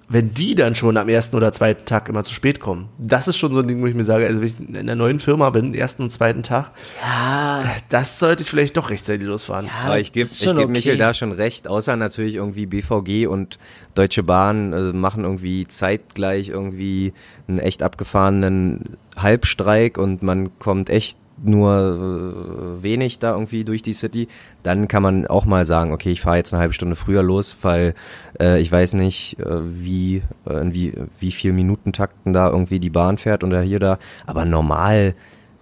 wenn 0.10 0.34
die 0.34 0.56
dann 0.56 0.74
schon 0.74 0.96
am 0.96 1.10
ersten 1.10 1.36
oder 1.36 1.52
zweiten 1.52 1.86
Tag 1.86 2.08
immer 2.08 2.24
zu 2.24 2.34
spät 2.34 2.62
kommen. 2.62 2.88
Das 2.98 3.28
ist 3.28 3.38
schon 3.38 3.54
so 3.54 3.60
ein 3.60 3.68
Ding, 3.68 3.82
wo 3.82 3.88
ich 3.88 3.94
mir 3.94 4.06
sage, 4.06 4.26
also 4.26 4.40
wenn 4.40 4.48
ich 4.48 4.60
in 4.60 4.78
einer 4.78 4.96
neuen 4.96 5.20
Firma 5.20 5.50
bin, 5.50 5.74
ersten 5.74 6.04
und 6.04 6.12
zweiten 6.12 6.44
Tag, 6.44 6.72
Ja, 7.02 7.64
das 7.90 8.20
sollte 8.20 8.44
ich 8.44 8.50
vielleicht 8.50 8.78
doch 8.78 8.90
rechtzeitig 8.90 9.28
losfahren. 9.28 9.66
ja 9.66 9.72
Aber 9.84 10.00
ich 10.00 10.14
gebe 10.14 10.30
geb 10.30 10.48
okay. 10.48 10.68
Michael 10.68 10.98
da 10.98 11.14
schon 11.14 11.34
recht, 11.34 11.68
außer 11.68 11.98
natürlich 11.98 12.36
irgendwie 12.36 12.66
BVG 12.66 13.28
und 13.28 13.60
Deutsche 13.96 14.24
Bahn 14.24 14.72
äh, 14.72 14.94
machen 14.94 15.26
irgendwie 15.26 15.68
zeitgleich 15.68 16.50
irgendwie 16.50 17.14
einen 17.50 17.60
echt 17.60 17.84
abgefahrenen 17.84 18.98
Halbstreik 19.18 19.98
und 19.98 20.24
man 20.24 20.58
kommt 20.60 20.90
echt 20.90 21.18
nur 21.44 22.80
äh, 22.80 22.84
wenig 22.84 23.20
da 23.20 23.34
irgendwie 23.34 23.64
durch 23.64 23.82
die 23.82 23.94
City, 23.94 24.28
dann 24.64 24.88
kann 24.88 25.04
man 25.04 25.28
auch 25.28 25.46
mal 25.46 25.66
sagen, 25.66 25.92
okay, 25.92 26.12
ich 26.12 26.22
fahre 26.22 26.38
jetzt 26.38 26.54
eine 26.54 26.62
halbe 26.62 26.74
Stunde 26.74 26.96
früher 26.96 27.24
los, 27.24 27.58
weil 27.62 27.94
äh, 28.40 28.60
ich 28.60 28.72
weiß 28.72 28.94
nicht, 28.94 29.40
äh, 29.40 29.46
wie, 29.64 30.24
äh, 30.50 30.62
in 30.62 30.74
wie, 30.74 30.94
wie 31.20 31.32
viel 31.32 31.54
Minutentakten 31.54 32.34
da 32.34 32.50
irgendwie 32.50 32.80
die 32.80 32.90
Bahn 32.90 33.18
fährt 33.18 33.44
oder 33.44 33.62
hier 33.62 33.80
da, 33.80 34.00
aber 34.26 34.46
normal 34.46 35.16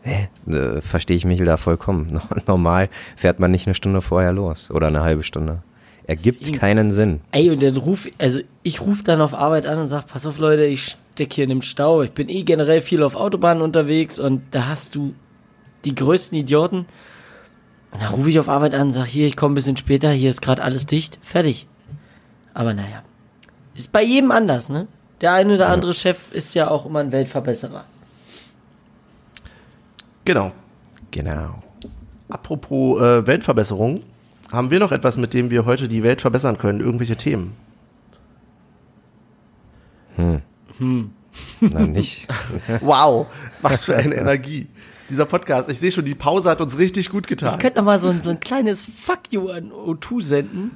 Hä? 0.08 0.30
Äh, 0.48 0.82
verstehe 0.82 1.18
ich 1.18 1.26
Michel 1.26 1.48
da 1.48 1.58
vollkommen. 1.58 2.10
No- 2.14 2.22
Normal 2.46 2.90
fährt 3.16 3.40
man 3.40 3.50
nicht 3.50 3.66
eine 3.66 3.74
Stunde 3.74 4.02
vorher 4.02 4.34
los 4.34 4.70
oder 4.70 4.86
eine 4.88 5.02
halbe 5.02 5.24
Stunde. 5.24 5.64
Ergibt 6.06 6.54
keinen 6.54 6.92
Sinn. 6.92 7.22
Ey, 7.32 7.50
und 7.50 7.64
dann 7.64 7.76
ruf, 7.78 8.08
also 8.20 8.40
ich 8.62 8.82
rufe 8.82 9.04
dann 9.04 9.20
auf 9.20 9.34
Arbeit 9.34 9.66
an 9.66 9.80
und 9.80 9.88
sag, 9.88 10.06
pass 10.06 10.28
auf 10.28 10.38
Leute, 10.38 10.64
ich 10.66 10.96
steck 11.16 11.34
hier 11.34 11.46
in 11.46 11.50
dem 11.50 11.64
Stau. 11.64 12.04
Ich 12.04 12.12
bin 12.12 12.30
eh 12.30 12.44
generell 12.44 12.82
viel 12.82 13.02
auf 13.02 13.16
Autobahnen 13.16 13.64
unterwegs 13.64 14.20
und 14.20 14.44
da 14.52 14.68
hast 14.68 14.94
du 14.94 15.16
die 15.86 15.96
größten 15.96 16.38
Idioten. 16.38 16.86
Und 17.92 18.02
dann 18.02 18.14
rufe 18.14 18.30
ich 18.30 18.40
auf 18.40 18.50
Arbeit 18.50 18.74
an 18.76 18.88
und 18.88 18.92
sag, 18.92 19.06
hier, 19.06 19.28
ich 19.28 19.38
komme 19.38 19.54
ein 19.54 19.56
bisschen 19.56 19.78
später, 19.78 20.10
hier 20.12 20.30
ist 20.30 20.42
gerade 20.42 20.64
alles 20.64 20.86
dicht, 20.86 21.20
fertig. 21.22 21.68
Aber 22.54 22.74
naja, 22.74 23.04
ist 23.74 23.92
bei 23.92 24.04
jedem 24.04 24.32
anders, 24.32 24.70
ne? 24.70 24.88
Der 25.22 25.34
eine 25.34 25.54
oder 25.56 25.70
andere 25.70 25.94
Chef 25.94 26.32
ist 26.32 26.54
ja 26.56 26.70
auch 26.70 26.86
immer 26.86 27.00
ein 27.00 27.12
Weltverbesserer. 27.12 27.86
Genau. 30.26 30.52
Genau. 31.12 31.64
Apropos 32.28 33.00
äh, 33.00 33.26
Weltverbesserung, 33.26 34.04
haben 34.52 34.72
wir 34.72 34.80
noch 34.80 34.92
etwas, 34.92 35.18
mit 35.18 35.34
dem 35.34 35.50
wir 35.50 35.66
heute 35.66 35.88
die 35.88 36.04
Welt 36.04 36.22
verbessern 36.22 36.58
können? 36.58 36.82
Irgendwelche 36.82 37.16
Themen? 37.16 37.56
Na, 41.60 41.82
nicht. 41.82 42.28
Wow, 42.82 43.28
was 43.62 43.86
für 43.86 43.96
eine 43.96 44.16
Energie. 44.16 44.68
Dieser 45.10 45.26
Podcast, 45.26 45.70
ich 45.70 45.80
sehe 45.80 45.92
schon, 45.92 46.06
die 46.06 46.16
Pause 46.16 46.50
hat 46.50 46.62
uns 46.62 46.78
richtig 46.78 47.10
gut 47.10 47.26
Ich 47.26 47.30
getan. 47.30 47.60
könnte 47.60 47.78
noch 47.80 47.86
mal 47.86 48.00
so 48.02 48.10
ein, 48.10 48.22
so 48.22 48.30
ein 48.32 48.40
kleines 48.40 48.86
Fuck 48.86 49.20
you 49.32 49.50
an 49.50 49.72
O2 49.72 50.22
senden. 50.24 50.72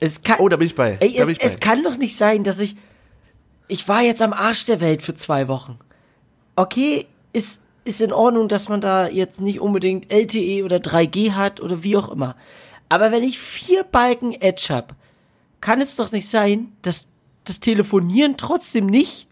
Es 0.00 0.22
kann, 0.22 0.36
Oh, 0.40 0.48
da 0.48 0.56
bin 0.56 0.66
ich 0.66 0.74
bei. 0.74 0.98
Ey, 1.00 1.16
es, 1.16 1.28
ich 1.28 1.42
es 1.42 1.58
bei. 1.58 1.66
kann 1.66 1.82
doch 1.84 1.96
nicht 1.96 2.16
sein, 2.16 2.44
dass 2.44 2.60
ich. 2.60 2.76
Ich 3.68 3.86
war 3.88 4.02
jetzt 4.02 4.22
am 4.22 4.32
Arsch 4.32 4.64
der 4.66 4.80
Welt 4.80 5.02
für 5.02 5.14
zwei 5.14 5.48
Wochen. 5.48 5.78
Okay, 6.56 7.06
ist, 7.32 7.62
ist 7.84 8.00
in 8.00 8.12
Ordnung, 8.12 8.48
dass 8.48 8.68
man 8.68 8.80
da 8.80 9.08
jetzt 9.08 9.40
nicht 9.40 9.60
unbedingt 9.60 10.10
LTE 10.12 10.64
oder 10.64 10.76
3G 10.78 11.32
hat 11.32 11.60
oder 11.60 11.82
wie 11.82 11.96
auch 11.96 12.08
immer. 12.10 12.34
Aber 12.88 13.12
wenn 13.12 13.22
ich 13.22 13.38
vier 13.38 13.82
Balken 13.84 14.32
Edge 14.32 14.66
hab, 14.70 14.94
kann 15.60 15.80
es 15.80 15.96
doch 15.96 16.12
nicht 16.12 16.28
sein, 16.28 16.72
dass 16.82 17.08
das 17.44 17.60
Telefonieren 17.60 18.36
trotzdem 18.38 18.86
nicht 18.86 19.26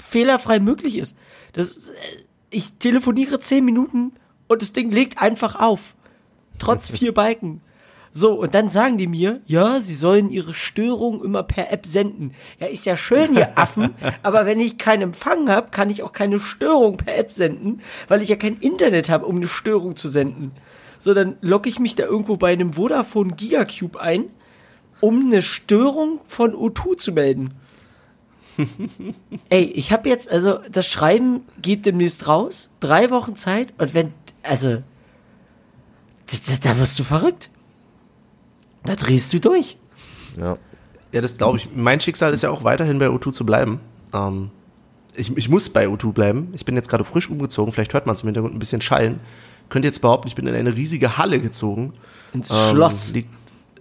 fehlerfrei 0.00 0.60
möglich 0.60 0.96
ist. 0.96 1.16
Das, 1.52 1.76
äh, 1.76 1.92
ich 2.50 2.78
telefoniere 2.78 3.40
zehn 3.40 3.64
Minuten 3.64 4.12
und 4.48 4.62
das 4.62 4.72
Ding 4.72 4.90
legt 4.90 5.20
einfach 5.20 5.56
auf. 5.56 5.94
Trotz 6.58 6.88
vier 6.90 7.12
Balken. 7.12 7.60
So, 8.12 8.32
und 8.32 8.54
dann 8.54 8.70
sagen 8.70 8.96
die 8.96 9.08
mir, 9.08 9.42
ja, 9.44 9.80
sie 9.80 9.94
sollen 9.94 10.30
ihre 10.30 10.54
Störung 10.54 11.22
immer 11.22 11.42
per 11.42 11.70
App 11.70 11.86
senden. 11.86 12.32
Ja, 12.58 12.66
ist 12.66 12.86
ja 12.86 12.96
schön, 12.96 13.34
ihr 13.34 13.58
Affen, 13.58 13.90
aber 14.22 14.46
wenn 14.46 14.58
ich 14.58 14.78
keinen 14.78 15.02
Empfang 15.02 15.50
habe, 15.50 15.68
kann 15.70 15.90
ich 15.90 16.02
auch 16.02 16.12
keine 16.12 16.40
Störung 16.40 16.96
per 16.96 17.18
App 17.18 17.30
senden, 17.34 17.82
weil 18.08 18.22
ich 18.22 18.30
ja 18.30 18.36
kein 18.36 18.56
Internet 18.56 19.10
habe, 19.10 19.26
um 19.26 19.36
eine 19.36 19.48
Störung 19.48 19.96
zu 19.96 20.08
senden. 20.08 20.52
So, 20.98 21.12
dann 21.12 21.36
logge 21.42 21.68
ich 21.68 21.78
mich 21.78 21.94
da 21.94 22.04
irgendwo 22.04 22.38
bei 22.38 22.54
einem 22.54 22.72
Vodafone 22.72 23.34
Gigacube 23.34 24.00
ein, 24.00 24.30
um 25.00 25.26
eine 25.26 25.42
Störung 25.42 26.20
von 26.26 26.54
O2 26.54 26.96
zu 26.96 27.12
melden. 27.12 27.52
Ey, 29.48 29.64
ich 29.64 29.92
habe 29.92 30.08
jetzt, 30.08 30.30
also 30.30 30.58
das 30.70 30.86
Schreiben 30.86 31.42
geht 31.60 31.86
demnächst 31.86 32.26
raus, 32.28 32.70
drei 32.80 33.10
Wochen 33.10 33.36
Zeit 33.36 33.74
und 33.78 33.94
wenn, 33.94 34.12
also, 34.42 34.82
da, 36.26 36.36
da, 36.62 36.78
wirst 36.78 36.98
du 36.98 37.04
verrückt. 37.04 37.50
Da 38.84 38.96
drehst 38.96 39.32
du 39.32 39.40
durch. 39.40 39.76
Ja. 40.38 40.58
Ja, 41.12 41.20
das 41.20 41.36
glaube 41.38 41.58
ich. 41.58 41.68
Mein 41.74 42.00
Schicksal 42.00 42.32
ist 42.32 42.42
ja 42.42 42.50
auch 42.50 42.64
weiterhin 42.64 42.98
bei 42.98 43.06
O2 43.06 43.32
zu 43.32 43.46
bleiben. 43.46 43.80
Ähm, 44.12 44.50
ich, 45.14 45.34
ich 45.36 45.48
muss 45.48 45.70
bei 45.70 45.86
O2 45.86 46.12
bleiben. 46.12 46.48
Ich 46.52 46.64
bin 46.64 46.74
jetzt 46.76 46.88
gerade 46.88 47.04
frisch 47.04 47.30
umgezogen. 47.30 47.72
Vielleicht 47.72 47.94
hört 47.94 48.06
man 48.06 48.14
es 48.16 48.22
im 48.22 48.28
Hintergrund 48.28 48.54
ein 48.54 48.58
bisschen 48.58 48.80
schallen. 48.80 49.20
Könnt 49.68 49.84
jetzt 49.84 50.02
behaupten, 50.02 50.28
ich 50.28 50.34
bin 50.34 50.46
in 50.46 50.54
eine 50.54 50.74
riesige 50.74 51.16
Halle 51.16 51.40
gezogen. 51.40 51.94
Ins 52.32 52.50
Ähm, 52.50 52.56
Schloss. 52.70 53.12
Liegt, 53.12 53.30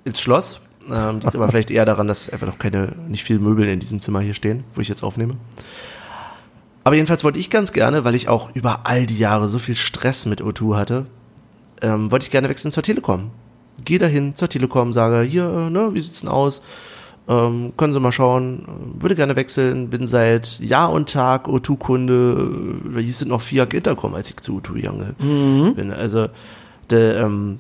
ins 0.04 0.22
Schloss. 0.22 0.62
Ähm, 0.92 1.20
liegt 1.20 1.36
aber 1.36 1.50
vielleicht 1.50 1.72
eher 1.72 1.86
daran, 1.86 2.08
dass 2.08 2.30
einfach 2.30 2.48
noch 2.48 2.60
keine, 2.60 2.94
nicht 3.08 3.24
viel 3.24 3.40
Möbel 3.40 3.68
in 3.68 3.80
diesem 3.80 4.00
Zimmer 4.00 4.20
hier 4.20 4.34
stehen, 4.34 4.64
wo 4.76 4.82
ich 4.82 4.88
jetzt 4.88 5.04
aufnehme. 5.04 5.36
Aber 6.84 6.96
jedenfalls 6.96 7.24
wollte 7.24 7.40
ich 7.40 7.50
ganz 7.50 7.74
gerne, 7.74 8.04
weil 8.04 8.14
ich 8.14 8.30
auch 8.30 8.56
über 8.56 8.82
all 8.86 9.08
die 9.08 9.18
Jahre 9.18 9.48
so 9.48 9.58
viel 9.58 9.76
Stress 9.76 10.28
mit 10.28 10.42
O2 10.42 10.76
hatte, 10.76 11.06
ähm, 11.82 12.12
wollte 12.12 12.26
ich 12.26 12.32
gerne 12.32 12.50
wechseln 12.50 12.72
zur 12.72 12.84
Telekom. 12.84 13.32
Geh 13.84 13.98
dahin 13.98 14.36
zur 14.36 14.50
Telekom, 14.50 14.94
sage, 14.94 15.22
hier, 15.28 15.46
äh, 15.46 15.70
ne, 15.72 15.94
wie 15.94 16.02
sieht's 16.02 16.22
denn 16.22 16.30
aus? 16.30 16.62
Ähm, 17.28 17.74
können 17.76 17.92
Sie 17.92 18.00
mal 18.00 18.12
schauen, 18.12 18.66
äh, 18.68 19.02
würde 19.02 19.16
gerne 19.16 19.36
wechseln, 19.36 19.90
bin 19.90 20.06
seit 20.06 20.60
Jahr 20.60 20.92
und 20.92 21.10
Tag 21.10 21.48
O2-Kunde, 21.48 22.82
da 22.94 23.00
hieß 23.00 23.22
es 23.22 23.28
noch 23.28 23.42
Fiat 23.42 23.74
Intercom, 23.74 24.14
als 24.14 24.30
ich 24.30 24.38
zu 24.38 24.60
O2 24.60 24.74
gegangen 24.74 25.16
bin. 25.76 25.92
Also, 25.92 26.28
der, 26.92 27.22
ähm, 27.22 27.60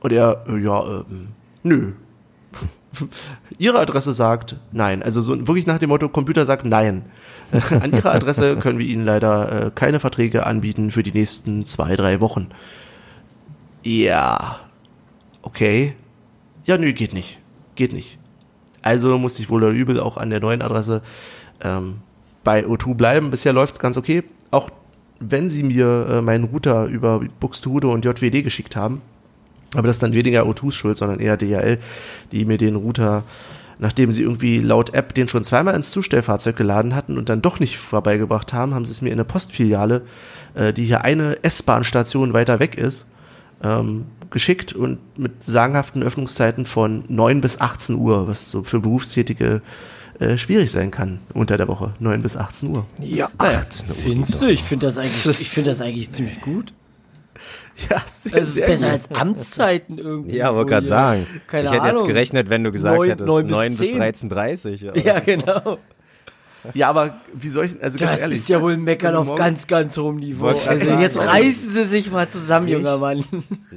und 0.00 0.12
er, 0.12 0.44
äh, 0.48 0.58
ja, 0.58 0.82
ähm, 0.82 1.28
nö. 1.62 1.92
Ihre 3.58 3.78
Adresse 3.78 4.12
sagt 4.12 4.56
nein. 4.72 5.02
Also 5.02 5.22
so 5.22 5.46
wirklich 5.46 5.66
nach 5.66 5.78
dem 5.78 5.90
Motto, 5.90 6.08
Computer 6.08 6.44
sagt 6.44 6.66
nein. 6.66 7.04
An 7.80 7.92
Ihrer 7.92 8.12
Adresse 8.12 8.56
können 8.56 8.78
wir 8.78 8.86
Ihnen 8.86 9.04
leider 9.04 9.66
äh, 9.66 9.70
keine 9.74 10.00
Verträge 10.00 10.46
anbieten 10.46 10.90
für 10.90 11.02
die 11.02 11.12
nächsten 11.12 11.64
zwei, 11.64 11.96
drei 11.96 12.20
Wochen. 12.20 12.48
Ja. 13.82 14.60
Okay. 15.42 15.94
Ja, 16.64 16.78
nö, 16.78 16.92
geht 16.92 17.14
nicht. 17.14 17.38
Geht 17.74 17.92
nicht. 17.92 18.18
Also 18.82 19.18
musste 19.18 19.42
ich 19.42 19.50
wohl 19.50 19.62
oder 19.62 19.72
übel 19.72 20.00
auch 20.00 20.16
an 20.16 20.30
der 20.30 20.40
neuen 20.40 20.62
Adresse 20.62 21.02
ähm, 21.62 21.98
bei 22.44 22.64
O2 22.64 22.94
bleiben. 22.94 23.30
Bisher 23.30 23.52
läuft's 23.52 23.78
ganz 23.78 23.96
okay. 23.96 24.24
Auch 24.50 24.70
wenn 25.18 25.50
sie 25.50 25.62
mir 25.62 26.06
äh, 26.08 26.22
meinen 26.22 26.44
Router 26.44 26.86
über 26.86 27.20
Buxtehude 27.40 27.88
und 27.88 28.04
JWD 28.04 28.42
geschickt 28.42 28.76
haben. 28.76 29.02
Aber 29.74 29.86
das 29.86 29.96
ist 29.96 30.02
dann 30.02 30.14
weniger 30.14 30.42
O2s 30.42 30.72
Schuld, 30.72 30.96
sondern 30.96 31.20
eher 31.20 31.36
DHL, 31.36 31.78
die 32.32 32.44
mir 32.44 32.58
den 32.58 32.76
Router, 32.76 33.24
nachdem 33.78 34.12
sie 34.12 34.22
irgendwie 34.22 34.58
laut 34.58 34.94
App 34.94 35.14
den 35.14 35.28
schon 35.28 35.44
zweimal 35.44 35.74
ins 35.74 35.90
Zustellfahrzeug 35.90 36.56
geladen 36.56 36.94
hatten 36.94 37.16
und 37.16 37.28
dann 37.28 37.40
doch 37.40 37.60
nicht 37.60 37.78
vorbeigebracht 37.78 38.52
haben, 38.52 38.74
haben 38.74 38.84
sie 38.84 38.92
es 38.92 39.02
mir 39.02 39.08
in 39.10 39.14
eine 39.14 39.24
Postfiliale, 39.24 40.02
äh, 40.54 40.72
die 40.72 40.84
hier 40.84 41.02
eine 41.02 41.42
S-Bahn-Station 41.42 42.32
weiter 42.32 42.58
weg 42.58 42.76
ist, 42.76 43.08
ähm, 43.62 44.06
geschickt 44.30 44.72
und 44.72 44.98
mit 45.18 45.42
sagenhaften 45.44 46.02
Öffnungszeiten 46.02 46.66
von 46.66 47.04
9 47.08 47.40
bis 47.40 47.60
18 47.60 47.96
Uhr, 47.96 48.26
was 48.28 48.50
so 48.50 48.62
für 48.62 48.80
Berufstätige 48.80 49.62
äh, 50.18 50.36
schwierig 50.36 50.70
sein 50.70 50.90
kann 50.90 51.20
unter 51.32 51.56
der 51.56 51.66
Woche. 51.68 51.94
9 51.98 52.22
bis 52.22 52.36
18 52.36 52.76
Uhr. 52.76 52.86
Ja, 53.00 53.30
18 53.38 53.88
Uhr. 53.88 53.94
Findest 53.94 54.42
du? 54.42 54.46
Ich 54.46 54.62
finde 54.62 54.86
das 54.86 54.98
eigentlich, 54.98 55.40
ich 55.40 55.48
finde 55.48 55.70
das 55.70 55.80
eigentlich 55.80 56.10
ziemlich 56.10 56.40
gut. 56.40 56.72
Ja, 57.88 58.02
sehr, 58.12 58.34
Es 58.34 58.48
ist 58.48 58.54
sehr 58.54 58.66
besser 58.66 58.90
gut. 58.90 59.00
als 59.10 59.10
Amtszeiten 59.20 59.98
irgendwie. 59.98 60.36
Ja, 60.36 60.54
wollte 60.54 60.60
wo 60.60 60.66
gerade 60.74 60.86
sagen. 60.86 61.26
Keine 61.46 61.64
ich 61.66 61.70
hätte 61.72 61.82
Ahnung. 61.82 61.96
jetzt 62.00 62.06
gerechnet, 62.08 62.50
wenn 62.50 62.64
du 62.64 62.72
gesagt 62.72 62.96
Neun- 62.98 63.08
hättest 63.08 63.26
neun 63.26 63.46
bis 63.46 63.56
9 63.56 63.76
bis 63.76 63.88
zehn. 63.88 64.02
13.30 64.02 64.86
Uhr. 64.86 64.96
Ja, 65.04 65.20
genau. 65.20 65.78
Ja, 66.74 66.90
aber 66.90 67.20
wie 67.32 67.48
soll 67.48 67.64
ich, 67.64 67.82
also 67.82 67.98
ganz 67.98 68.12
Das 68.12 68.20
ehrlich. 68.20 68.38
ist 68.40 68.48
ja 68.50 68.60
wohl 68.60 68.74
ein 68.74 68.82
Meckern 68.82 69.14
auf 69.16 69.34
ganz, 69.34 69.66
ganz 69.66 69.96
hohem 69.96 70.16
Niveau. 70.16 70.48
Also 70.48 70.84
sagen, 70.84 71.00
jetzt 71.00 71.18
reißen 71.18 71.70
Sie 71.70 71.84
sich 71.86 72.10
mal 72.10 72.28
zusammen, 72.28 72.68
junger 72.68 72.98
Mann. 72.98 73.24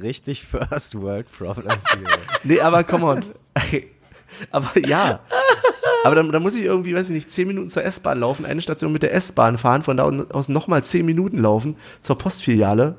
Richtig 0.02 0.44
First 0.44 1.00
World 1.00 1.26
Problems 1.32 1.84
hier. 1.90 2.04
Nee, 2.44 2.60
aber 2.60 2.84
come 2.84 3.06
on. 3.06 3.24
aber 4.50 4.70
ja. 4.86 5.20
Aber 6.04 6.14
dann, 6.14 6.30
dann 6.30 6.42
muss 6.42 6.54
ich 6.54 6.64
irgendwie, 6.64 6.94
weiß 6.94 7.08
ich 7.08 7.14
nicht, 7.14 7.30
zehn 7.30 7.48
Minuten 7.48 7.70
zur 7.70 7.84
S-Bahn 7.84 8.20
laufen, 8.20 8.44
eine 8.44 8.60
Station 8.60 8.92
mit 8.92 9.02
der 9.02 9.14
S-Bahn 9.14 9.56
fahren, 9.56 9.82
von 9.82 9.96
da 9.96 10.04
aus 10.04 10.50
nochmal 10.50 10.84
zehn 10.84 11.06
Minuten 11.06 11.38
laufen 11.38 11.76
zur 12.02 12.18
Postfiliale. 12.18 12.96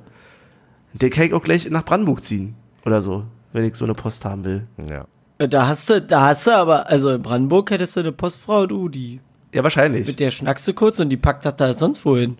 Der 1.02 1.10
kann 1.10 1.26
ich 1.26 1.34
auch 1.34 1.43
gleich 1.43 1.70
nach 1.70 1.84
Brandenburg 1.86 2.24
ziehen. 2.24 2.56
Oder 2.86 3.02
so, 3.02 3.24
wenn 3.54 3.66
ich 3.66 3.76
so 3.76 3.86
eine 3.86 3.93
Post 3.93 4.26
haben 4.26 4.43
will. 4.46 4.68
ja. 4.89 5.06
Da 5.38 5.68
hast 5.68 5.89
du, 5.89 6.02
da 6.02 6.28
hast 6.28 6.48
du 6.48 6.52
aber, 6.52 6.88
also 6.88 7.10
in 7.12 7.22
Brandenburg 7.22 7.70
hättest 7.70 7.98
du 7.98 8.00
eine 8.00 8.14
Postfrau, 8.14 8.68
du, 8.68 8.88
die, 8.88 9.20
Ja, 9.54 9.64
wahrscheinlich. 9.64 10.08
mit 10.08 10.22
der 10.22 10.32
schnackst 10.32 10.66
du 10.66 10.74
kurz 10.74 11.02
und 11.02 11.10
die 11.10 11.18
packt 11.18 11.43
das 11.43 11.58
da 11.58 11.74
sonst 11.74 12.06
wohin. 12.06 12.38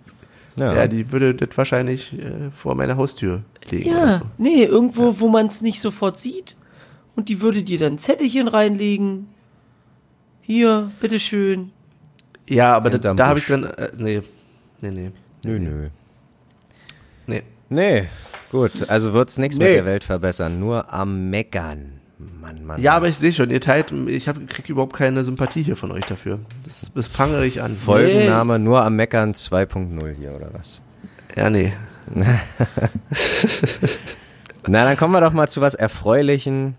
Ja. 0.58 0.74
ja, 0.74 0.88
die 0.88 1.12
würde 1.12 1.36
das 1.36 1.58
wahrscheinlich 1.58 2.14
äh, 2.18 2.50
vor 2.52 2.74
meiner 2.76 2.96
Haustür 2.96 3.42
legen. 3.70 3.90
Oder 3.90 4.00
Ja, 4.00 4.14
so. 4.20 4.26
nee, 4.38 4.64
irgendwo, 4.64 5.20
wo 5.20 5.28
man 5.28 5.48
es 5.48 5.62
nicht 5.62 5.82
sofort 5.82 6.18
sieht. 6.18 6.56
Und 7.18 7.28
die 7.28 7.42
würde 7.42 7.64
dir 7.64 7.78
dann 7.80 7.96
ein 7.96 7.98
Zettelchen 7.98 8.48
reinlegen. 8.48 9.28
Hier, 10.42 10.90
bitteschön. 11.02 11.72
Ja, 12.48 12.74
aber 12.78 12.92
da, 12.92 13.14
da 13.14 13.28
habe 13.28 13.40
ich 13.40 13.46
dann, 13.48 13.66
äh, 13.66 13.90
nee, 13.98 14.22
nee, 14.82 14.90
nee, 14.92 15.12
Nö, 15.44 15.60
nö. 15.60 15.90
nee. 17.28 17.44
Nee, 17.68 18.04
gut, 18.52 18.90
also 18.90 19.14
wird's 19.14 19.38
nichts 19.38 19.58
Nee. 19.58 19.66
mit 19.66 19.74
der 19.76 19.86
Welt 19.86 20.04
verbessern, 20.04 20.60
nur 20.60 20.94
am 20.94 21.30
Meckern. 21.30 22.00
Mann, 22.18 22.66
Mann. 22.66 22.82
Ja, 22.82 22.94
aber 22.96 23.08
ich 23.10 23.18
sehe 23.18 23.34
schon, 23.34 23.50
ihr 23.50 23.60
teilt, 23.60 23.92
ich 24.08 24.28
hab, 24.30 24.48
krieg 24.48 24.70
überhaupt 24.70 24.96
keine 24.96 25.24
Sympathie 25.24 25.64
hier 25.64 25.76
von 25.76 25.92
euch 25.92 26.06
dafür. 26.06 26.40
Das, 26.64 26.92
das 26.96 27.10
prangere 27.10 27.46
ich 27.46 27.62
an. 27.62 27.76
Folgenname 27.76 28.58
nur 28.58 28.82
am 28.84 28.96
Meckern 28.96 29.34
2.0 29.34 30.12
hier, 30.12 30.34
oder 30.34 30.50
was? 30.54 30.82
Ja, 31.36 31.50
nee. 31.50 31.74
Na, 34.68 34.84
dann 34.84 34.98
kommen 34.98 35.14
wir 35.14 35.22
doch 35.22 35.34
mal 35.34 35.48
zu 35.48 35.62
was 35.62 35.76
Erfreulichen. 35.76 36.76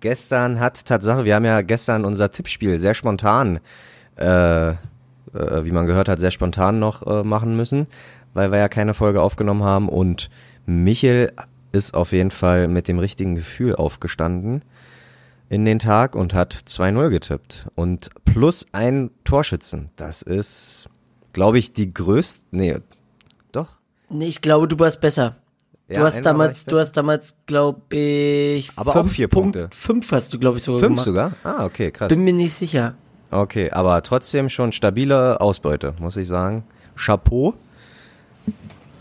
Gestern 0.00 0.60
hat 0.60 0.84
Tatsache, 0.84 1.24
wir 1.24 1.34
haben 1.34 1.44
ja 1.44 1.62
gestern 1.62 2.04
unser 2.04 2.30
Tippspiel 2.30 2.78
sehr 2.78 2.92
spontan, 2.94 3.60
äh, 4.18 4.70
äh, 4.70 4.74
wie 5.32 5.72
man 5.72 5.86
gehört 5.86 6.08
hat, 6.08 6.20
sehr 6.20 6.30
spontan 6.30 6.78
noch 6.78 7.06
äh, 7.06 7.22
machen 7.22 7.56
müssen, 7.56 7.86
weil 8.34 8.52
wir 8.52 8.58
ja 8.58 8.68
keine 8.68 8.92
Folge 8.92 9.22
aufgenommen 9.22 9.62
haben 9.62 9.88
und 9.88 10.28
Michel 10.66 11.32
ist 11.72 11.94
auf 11.94 12.12
jeden 12.12 12.30
Fall 12.30 12.68
mit 12.68 12.88
dem 12.88 12.98
richtigen 12.98 13.34
Gefühl 13.34 13.74
aufgestanden 13.76 14.62
in 15.48 15.64
den 15.64 15.78
Tag 15.78 16.14
und 16.16 16.34
hat 16.34 16.54
2-0 16.54 17.10
getippt 17.10 17.66
und 17.74 18.10
plus 18.24 18.66
ein 18.72 19.10
Torschützen. 19.24 19.90
Das 19.96 20.22
ist, 20.22 20.88
glaube 21.32 21.58
ich, 21.58 21.72
die 21.72 21.92
größte, 21.92 22.46
nee, 22.52 22.78
doch, 23.52 23.68
Nee, 24.08 24.26
ich 24.28 24.40
glaube, 24.40 24.68
du 24.68 24.78
warst 24.78 25.00
besser. 25.00 25.36
Du 25.88 25.94
Ja, 25.96 26.04
hast 26.04 26.22
damals, 26.24 26.64
du 26.64 26.78
hast 26.78 26.92
damals, 26.92 27.36
glaube 27.46 27.94
ich, 27.94 28.70
Aber 28.76 28.90
auch 28.92 29.00
fünf 29.02 29.12
vier 29.12 29.28
Punkt- 29.28 29.56
Punkte. 29.58 29.76
Fünf 29.76 30.10
hast 30.12 30.32
du, 30.32 30.38
glaube 30.38 30.56
ich, 30.58 30.64
sogar 30.64 30.80
fünf 30.80 31.04
gemacht. 31.04 31.04
sogar? 31.04 31.32
Ah, 31.44 31.64
okay, 31.66 31.90
krass. 31.90 32.08
Bin 32.08 32.24
mir 32.24 32.32
nicht 32.32 32.54
sicher. 32.54 32.94
Okay, 33.30 33.70
aber 33.70 34.00
trotzdem 34.02 34.48
schon 34.48 34.72
stabile 34.72 35.40
Ausbeute, 35.40 35.94
muss 35.98 36.16
ich 36.16 36.26
sagen. 36.28 36.64
Chapeau. 36.96 37.54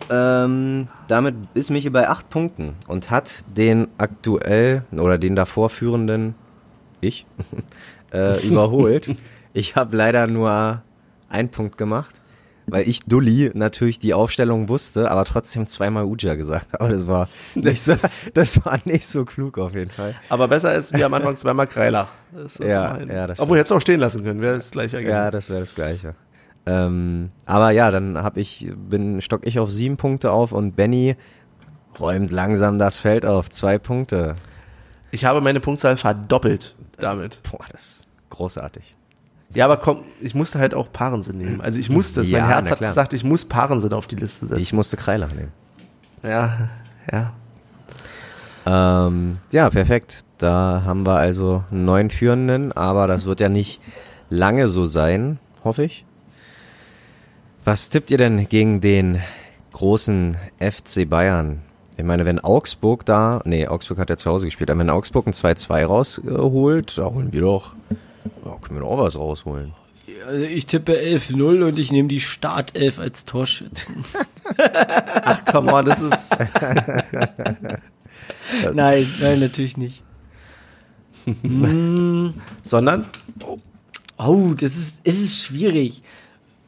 Ähm, 0.10 0.88
damit 1.08 1.36
ist 1.54 1.70
Michi 1.72 1.90
bei 1.90 2.10
acht 2.10 2.30
Punkten 2.30 2.76
und 2.88 3.10
hat 3.10 3.44
den 3.56 3.88
aktuell 3.98 4.84
oder 4.92 5.18
den 5.18 5.36
davor 5.36 5.70
führenden 5.70 6.36
ich 7.02 7.26
äh, 8.14 8.46
überholt. 8.48 9.16
ich 9.54 9.76
habe 9.76 9.96
leider 9.98 10.28
nur 10.28 10.82
einen 11.30 11.50
Punkt 11.50 11.78
gemacht, 11.78 12.22
weil 12.68 12.88
ich 12.88 13.02
Dulli 13.06 13.52
natürlich 13.54 14.00
die 14.00 14.14
Aufstellung 14.14 14.70
wusste, 14.70 15.10
aber 15.12 15.26
trotzdem 15.26 15.68
zweimal 15.68 16.06
Uja 16.06 16.36
gesagt 16.36 16.74
habe. 16.74 16.92
Das 16.94 17.08
war 17.08 17.28
nicht 17.56 17.82
so, 17.84 17.96
das 18.34 18.66
war 18.66 18.80
nicht 18.86 19.06
so 19.06 19.26
klug 19.26 19.58
auf 19.58 19.74
jeden 19.74 19.92
Fall. 19.92 20.16
Aber 20.30 20.48
besser 20.48 20.70
als 20.70 20.94
wie 20.94 21.04
am 21.04 21.14
Anfang 21.14 21.38
zweimal. 21.38 21.68
Das 21.68 22.56
ist 22.56 22.60
Ja, 22.60 23.00
ja, 23.02 23.28
das 23.28 23.40
Obwohl, 23.40 23.58
hättest 23.58 23.72
du 23.72 23.76
auch 23.76 23.82
stehen 23.82 24.00
lassen 24.00 24.24
können, 24.24 24.42
wäre 24.42 24.56
das 24.56 24.72
gleiche 24.72 25.02
Ja, 25.02 25.26
Ergebnis. 25.26 25.32
das 25.32 25.50
wäre 25.50 25.60
das 25.62 25.76
Gleiche. 25.76 26.16
Ähm, 26.66 27.32
aber 27.46 27.72
ja, 27.72 27.92
dann 27.92 28.18
hab 28.18 28.38
ich, 28.38 28.72
bin, 28.76 29.22
stock 29.22 29.46
ich 29.46 29.60
auf 29.60 29.70
sieben 29.70 29.98
Punkte 29.98 30.32
auf 30.32 30.52
und 30.52 30.76
Benny 30.76 31.16
räumt 32.00 32.32
langsam 32.32 32.80
das 32.80 33.00
Feld 33.00 33.26
auf. 33.26 33.50
Zwei 33.50 33.78
Punkte. 33.78 34.36
Ich 35.12 35.26
habe 35.26 35.42
meine 35.42 35.60
Punktzahl 35.60 35.98
verdoppelt 35.98 36.76
damit. 36.98 37.40
Boah, 37.44 37.66
das 37.72 37.82
ist 37.82 38.08
großartig. 38.30 38.96
Ja, 39.54 39.66
aber 39.66 39.78
komm, 39.78 40.02
ich 40.20 40.34
musste 40.34 40.58
halt 40.58 40.74
auch 40.74 40.92
Parensen 40.92 41.38
nehmen. 41.38 41.62
Also 41.62 41.80
ich 41.80 41.90
musste 41.90 42.22
es. 42.22 42.30
Ja, 42.30 42.40
mein 42.40 42.48
Herz 42.48 42.72
hat 42.72 42.78
klar. 42.80 42.90
gesagt, 42.90 43.14
ich 43.14 43.24
muss 43.24 43.46
Parensen 43.46 43.94
auf 43.94 44.08
die 44.08 44.16
Liste 44.16 44.48
setzen. 44.48 44.62
Ich 44.62 44.74
musste 44.74 44.98
Kreilach 44.98 45.32
nehmen. 45.34 45.52
ja, 46.24 46.70
ja. 47.12 47.34
Ähm, 48.66 49.38
ja, 49.52 49.70
perfekt. 49.70 50.22
Da 50.38 50.84
haben 50.86 51.06
wir 51.06 51.18
also 51.18 51.64
einen 51.70 51.86
neuen 51.86 52.10
Führenden, 52.10 52.72
aber 52.72 53.08
das 53.08 53.26
wird 53.26 53.40
ja 53.40 53.50
nicht 53.50 53.82
lange 54.30 54.68
so 54.68 54.86
sein, 54.86 55.38
hoffe 55.64 55.84
ich. 55.84 56.06
Was 57.66 57.90
tippt 57.90 58.12
ihr 58.12 58.18
denn 58.18 58.50
gegen 58.50 58.82
den 58.82 59.22
großen 59.72 60.36
FC 60.60 61.10
Bayern? 61.10 61.62
Ich 61.96 62.04
meine, 62.04 62.26
wenn 62.26 62.40
Augsburg 62.40 63.06
da, 63.06 63.42
nee, 63.46 63.68
Augsburg 63.68 64.00
hat 64.00 64.10
ja 64.10 64.18
zu 64.18 64.30
Hause 64.30 64.48
gespielt, 64.48 64.70
aber 64.70 64.82
wenn 64.82 64.90
Augsburg 64.90 65.28
ein 65.28 65.34
2-2 65.34 65.86
rausholt, 65.86 66.98
da 66.98 67.06
holen 67.06 67.32
wir 67.32 67.40
doch, 67.40 67.74
ja, 68.44 68.58
können 68.58 68.76
wir 68.76 68.82
doch 68.82 68.90
auch 68.90 68.98
was 68.98 69.18
rausholen. 69.18 69.72
Also 70.28 70.44
ich 70.44 70.66
tippe 70.66 70.94
11-0 70.94 71.66
und 71.70 71.80
ich 71.80 71.94
nehme 71.94 72.10
die 72.10 72.20
Startelf 72.20 73.00
als 73.00 73.24
Torschützen. 73.24 74.04
Ach, 75.24 75.46
come 75.46 75.72
on, 75.72 75.86
das 75.86 76.02
ist. 76.02 76.36
nein, 78.74 79.08
nein, 79.22 79.40
natürlich 79.40 79.78
nicht. 79.78 80.02
Sondern? 82.64 83.06
Oh, 84.18 84.54
das 84.54 84.76
ist, 84.76 85.00
es 85.06 85.22
ist 85.22 85.44
schwierig. 85.44 86.04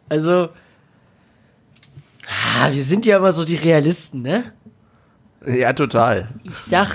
Also, 0.08 0.50
ah, 2.28 2.72
wir 2.72 2.84
sind 2.84 3.06
ja 3.06 3.18
immer 3.18 3.32
so 3.32 3.46
die 3.46 3.56
Realisten, 3.56 4.22
ne? 4.22 4.54
Ja, 5.46 5.74
total. 5.74 6.30
Ich 6.44 6.58
sag, 6.58 6.90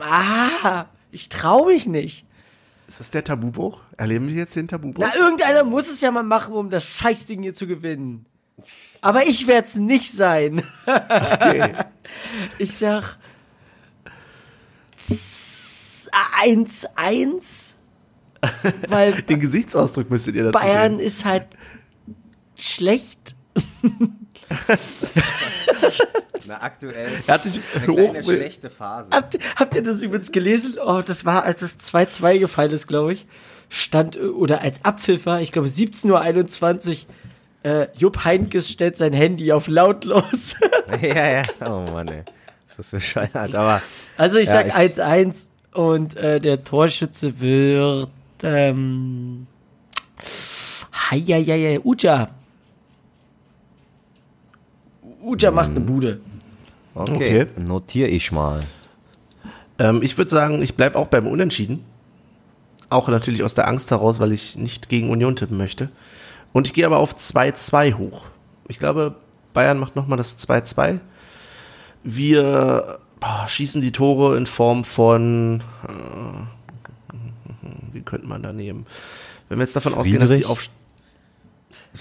ah, 0.00 0.86
ich 1.10 1.28
trau 1.28 1.66
mich 1.66 1.86
nicht. 1.86 2.26
Ist 2.86 3.00
das 3.00 3.10
der 3.10 3.24
Tabubruch? 3.24 3.82
Erleben 3.96 4.28
wir 4.28 4.34
jetzt 4.34 4.56
den 4.56 4.68
Tabubruch? 4.68 5.04
Na, 5.06 5.18
irgendeiner 5.18 5.64
muss 5.64 5.88
es 5.90 6.00
ja 6.00 6.10
mal 6.10 6.22
machen, 6.22 6.54
um 6.54 6.70
das 6.70 6.84
Scheißding 6.84 7.42
hier 7.42 7.54
zu 7.54 7.66
gewinnen. 7.66 8.24
Aber 9.02 9.26
ich 9.26 9.46
werde 9.46 9.66
es 9.68 9.76
nicht 9.76 10.12
sein. 10.12 10.62
Okay. 10.86 11.72
Ich 12.58 12.74
sag 12.74 13.18
1-1, 16.42 17.74
weil 18.88 19.22
Den 19.22 19.40
Gesichtsausdruck 19.40 20.10
müsstet 20.10 20.36
ihr 20.36 20.44
dazu 20.44 20.58
Bayern 20.58 20.98
sehen. 20.98 21.06
ist 21.06 21.24
halt 21.24 21.46
schlecht. 22.58 23.34
Na, 26.46 26.62
aktuell 26.62 27.08
Er 27.26 27.34
hat 27.34 27.42
sich 27.44 27.60
eine 27.74 27.86
hoch, 27.88 27.96
kleine 28.12 28.22
schlechte 28.24 28.70
Phase. 28.70 29.10
Habt, 29.12 29.38
habt 29.56 29.74
ihr 29.74 29.82
das 29.82 30.00
übrigens 30.00 30.32
gelesen? 30.32 30.76
Oh, 30.84 31.02
das 31.04 31.24
war, 31.24 31.44
als 31.44 31.62
es 31.62 31.78
2-2 31.78 32.38
gefallen 32.38 32.70
ist, 32.72 32.86
glaube 32.86 33.12
ich. 33.12 33.26
Stand, 33.68 34.18
oder 34.18 34.62
als 34.62 34.82
Abpfiff 34.84 35.26
war, 35.26 35.42
ich 35.42 35.52
glaube 35.52 35.68
17.21 35.68 37.04
Uhr, 37.64 37.70
äh, 37.70 37.88
Jupp 37.96 38.24
Heinkes 38.24 38.70
stellt 38.70 38.96
sein 38.96 39.12
Handy 39.12 39.52
auf 39.52 39.68
lautlos. 39.68 40.56
ja, 41.02 41.28
ja, 41.30 41.42
oh 41.66 41.84
Mann, 41.90 42.08
ey. 42.08 42.22
Ist 42.66 42.78
das 42.78 42.90
bescheuert, 42.90 43.54
aber 43.54 43.82
also 44.16 44.38
ich 44.38 44.48
Ja, 44.48 44.54
sag 44.54 44.68
ich- 44.68 44.74
1-1 44.74 45.48
und 45.74 46.16
äh, 46.16 46.40
der 46.40 46.64
Torschütze 46.64 47.40
wird, 47.40 48.08
ähm, 48.42 49.46
Heieiei, 51.10 51.80
Uja. 51.84 52.30
Uja 55.28 55.50
macht 55.50 55.70
eine 55.70 55.80
Bude. 55.80 56.20
okay, 56.94 57.42
Okay. 57.42 57.46
notiere 57.60 58.08
ich 58.08 58.32
mal. 58.32 58.60
Ähm, 59.78 60.02
ich 60.02 60.16
würde 60.18 60.30
sagen, 60.30 60.62
ich 60.62 60.74
bleibe 60.74 60.98
auch 60.98 61.06
beim 61.08 61.26
Unentschieden. 61.26 61.84
Auch 62.90 63.08
natürlich 63.08 63.42
aus 63.42 63.54
der 63.54 63.68
Angst 63.68 63.90
heraus, 63.90 64.18
weil 64.18 64.32
ich 64.32 64.56
nicht 64.56 64.88
gegen 64.88 65.10
Union 65.10 65.36
tippen 65.36 65.58
möchte. 65.58 65.90
Und 66.52 66.66
ich 66.66 66.72
gehe 66.72 66.86
aber 66.86 66.98
auf 66.98 67.14
2-2 67.14 67.94
hoch. 67.98 68.22
Ich 68.66 68.78
glaube, 68.78 69.14
Bayern 69.52 69.78
macht 69.78 69.94
nochmal 69.94 70.16
das 70.18 70.38
2-2. 70.38 71.00
Wir 72.02 72.98
boah, 73.20 73.44
schießen 73.46 73.82
die 73.82 73.92
Tore 73.92 74.36
in 74.36 74.46
Form 74.46 74.84
von. 74.84 75.62
Äh, 75.86 77.62
wie 77.92 78.00
könnte 78.02 78.26
man 78.26 78.42
da 78.42 78.52
nehmen? 78.52 78.86
Wenn 79.48 79.58
wir 79.58 79.64
jetzt 79.64 79.76
davon 79.76 79.94
ausgehen, 79.94 80.18
dass 80.18 80.30
die 80.30 80.44
Friedrich? 80.44 80.50
auf. 80.50 80.70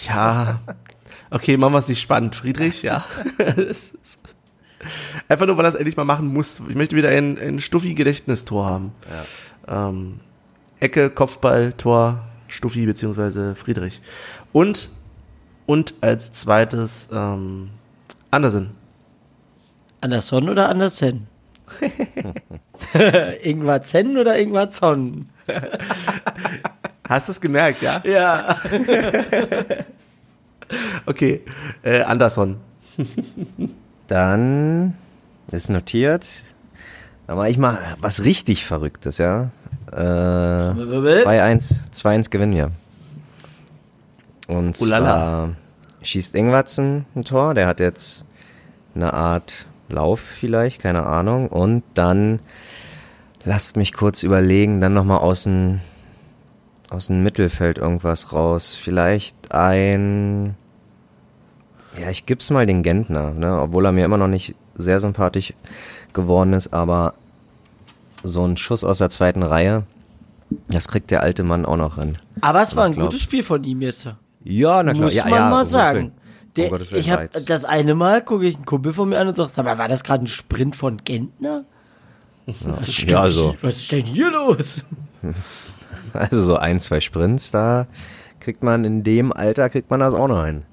Ja. 0.05 0.59
Okay, 1.29 1.57
machen 1.57 1.73
wir 1.73 1.79
es 1.79 1.87
nicht 1.87 2.01
spannend. 2.01 2.35
Friedrich, 2.35 2.83
ja. 2.83 3.05
Einfach 5.27 5.45
nur, 5.47 5.57
weil 5.57 5.65
er 5.65 5.69
es 5.69 5.75
endlich 5.75 5.97
mal 5.97 6.05
machen 6.05 6.31
muss. 6.31 6.61
Ich 6.69 6.75
möchte 6.75 6.95
wieder 6.95 7.09
ein, 7.09 7.37
ein 7.37 7.59
Stuffi-Gedächtnistor 7.59 8.65
haben. 8.65 8.91
Ähm, 9.67 10.19
Ecke, 10.79 11.09
Kopfball, 11.09 11.73
Tor, 11.73 12.23
Stuffi 12.47 12.85
beziehungsweise 12.85 13.55
Friedrich. 13.55 14.01
Und, 14.53 14.89
und 15.65 15.95
als 16.01 16.31
zweites 16.31 17.09
ähm, 17.11 17.71
Andersen. 18.31 18.71
Anderson 20.01 20.49
oder 20.49 20.69
Andersen? 20.69 21.27
Ingvar 23.43 23.83
Zen 23.83 24.17
oder 24.17 24.39
Ingvar 24.39 24.69
Zon? 24.69 25.27
Hast 27.07 27.27
du 27.27 27.31
es 27.31 27.41
gemerkt, 27.41 27.81
ja? 27.81 28.01
Ja. 28.05 28.57
Okay, 31.05 31.41
äh, 31.83 32.01
Anderson. 32.01 32.57
Dann 34.07 34.95
ist 35.51 35.69
notiert. 35.69 36.27
Dann 37.27 37.37
mache 37.37 37.49
ich 37.49 37.57
mal 37.57 37.77
was 37.99 38.23
richtig 38.23 38.65
Verrücktes, 38.65 39.17
ja. 39.17 39.51
Äh, 39.91 39.95
2-1, 39.95 41.79
2-1 41.93 42.29
gewinnen 42.29 42.53
wir. 42.53 42.71
Und 44.47 44.79
Ulala. 44.81 45.05
zwar 45.05 45.49
schießt 46.01 46.35
Ingwatzen 46.35 47.05
ein 47.15 47.25
Tor, 47.25 47.53
der 47.53 47.67
hat 47.67 47.79
jetzt 47.79 48.25
eine 48.95 49.13
Art 49.13 49.65
Lauf 49.89 50.19
vielleicht, 50.19 50.81
keine 50.81 51.05
Ahnung. 51.05 51.47
Und 51.47 51.83
dann 51.93 52.39
lasst 53.43 53.77
mich 53.77 53.93
kurz 53.93 54.23
überlegen, 54.23 54.81
dann 54.81 54.93
nochmal 54.93 55.19
aus 55.19 55.43
dem, 55.43 55.79
aus 56.89 57.07
dem 57.07 57.23
Mittelfeld 57.23 57.77
irgendwas 57.77 58.33
raus. 58.33 58.75
Vielleicht 58.75 59.53
ein, 59.53 60.55
ja, 61.99 62.09
ich 62.09 62.25
gib's 62.25 62.49
mal 62.49 62.65
den 62.65 62.83
Gentner, 62.83 63.31
ne? 63.31 63.59
obwohl 63.59 63.85
er 63.85 63.91
mir 63.91 64.05
immer 64.05 64.17
noch 64.17 64.27
nicht 64.27 64.55
sehr 64.75 64.99
sympathisch 64.99 65.53
geworden 66.13 66.53
ist, 66.53 66.73
aber 66.73 67.13
so 68.23 68.45
ein 68.45 68.57
Schuss 68.57 68.83
aus 68.83 68.99
der 68.99 69.09
zweiten 69.09 69.43
Reihe, 69.43 69.83
das 70.69 70.87
kriegt 70.87 71.11
der 71.11 71.23
alte 71.23 71.43
Mann 71.43 71.65
auch 71.65 71.77
noch 71.77 71.95
hin. 71.95 72.17
Aber 72.41 72.61
es 72.61 72.75
war 72.75 72.85
ein 72.85 72.93
glaub- 72.93 73.07
gutes 73.07 73.21
Spiel 73.21 73.43
von 73.43 73.63
ihm 73.63 73.81
jetzt. 73.81 74.07
Ja, 74.43 74.81
na 74.83 74.93
klar. 74.93 75.05
Muss 75.05 75.13
ja, 75.13 75.23
man 75.25 75.33
ja, 75.33 75.49
mal 75.49 75.65
sagen. 75.65 76.11
Der, 76.55 76.71
Willen, 76.71 76.87
ich 76.95 77.11
habe 77.11 77.29
das 77.45 77.65
eine 77.65 77.93
Mal 77.93 78.23
gucke 78.23 78.47
ich 78.47 78.55
einen 78.55 78.65
Kumpel 78.65 78.93
von 78.93 79.09
mir 79.09 79.19
an 79.19 79.27
und 79.27 79.35
sag, 79.37 79.49
sag 79.49 79.65
mal, 79.65 79.77
war 79.77 79.87
das 79.87 80.03
gerade 80.03 80.23
ein 80.23 80.27
Sprint 80.27 80.75
von 80.75 80.97
Gentner? 81.03 81.65
Was 82.45 82.93
stimmt 82.93 83.11
Ja, 83.11 83.21
also. 83.21 83.55
Was 83.61 83.77
ist 83.77 83.91
denn 83.91 84.05
hier 84.05 84.31
los? 84.31 84.83
Also 86.17 86.43
so 86.43 86.57
ein, 86.57 86.79
zwei 86.79 86.99
Sprints, 86.99 87.51
da 87.51 87.87
kriegt 88.39 88.63
man 88.63 88.85
in 88.85 89.03
dem 89.03 89.33
Alter, 89.33 89.69
kriegt 89.69 89.89
man 89.89 89.99
das 89.99 90.13
auch 90.13 90.27
noch 90.27 90.45
hin. 90.45 90.63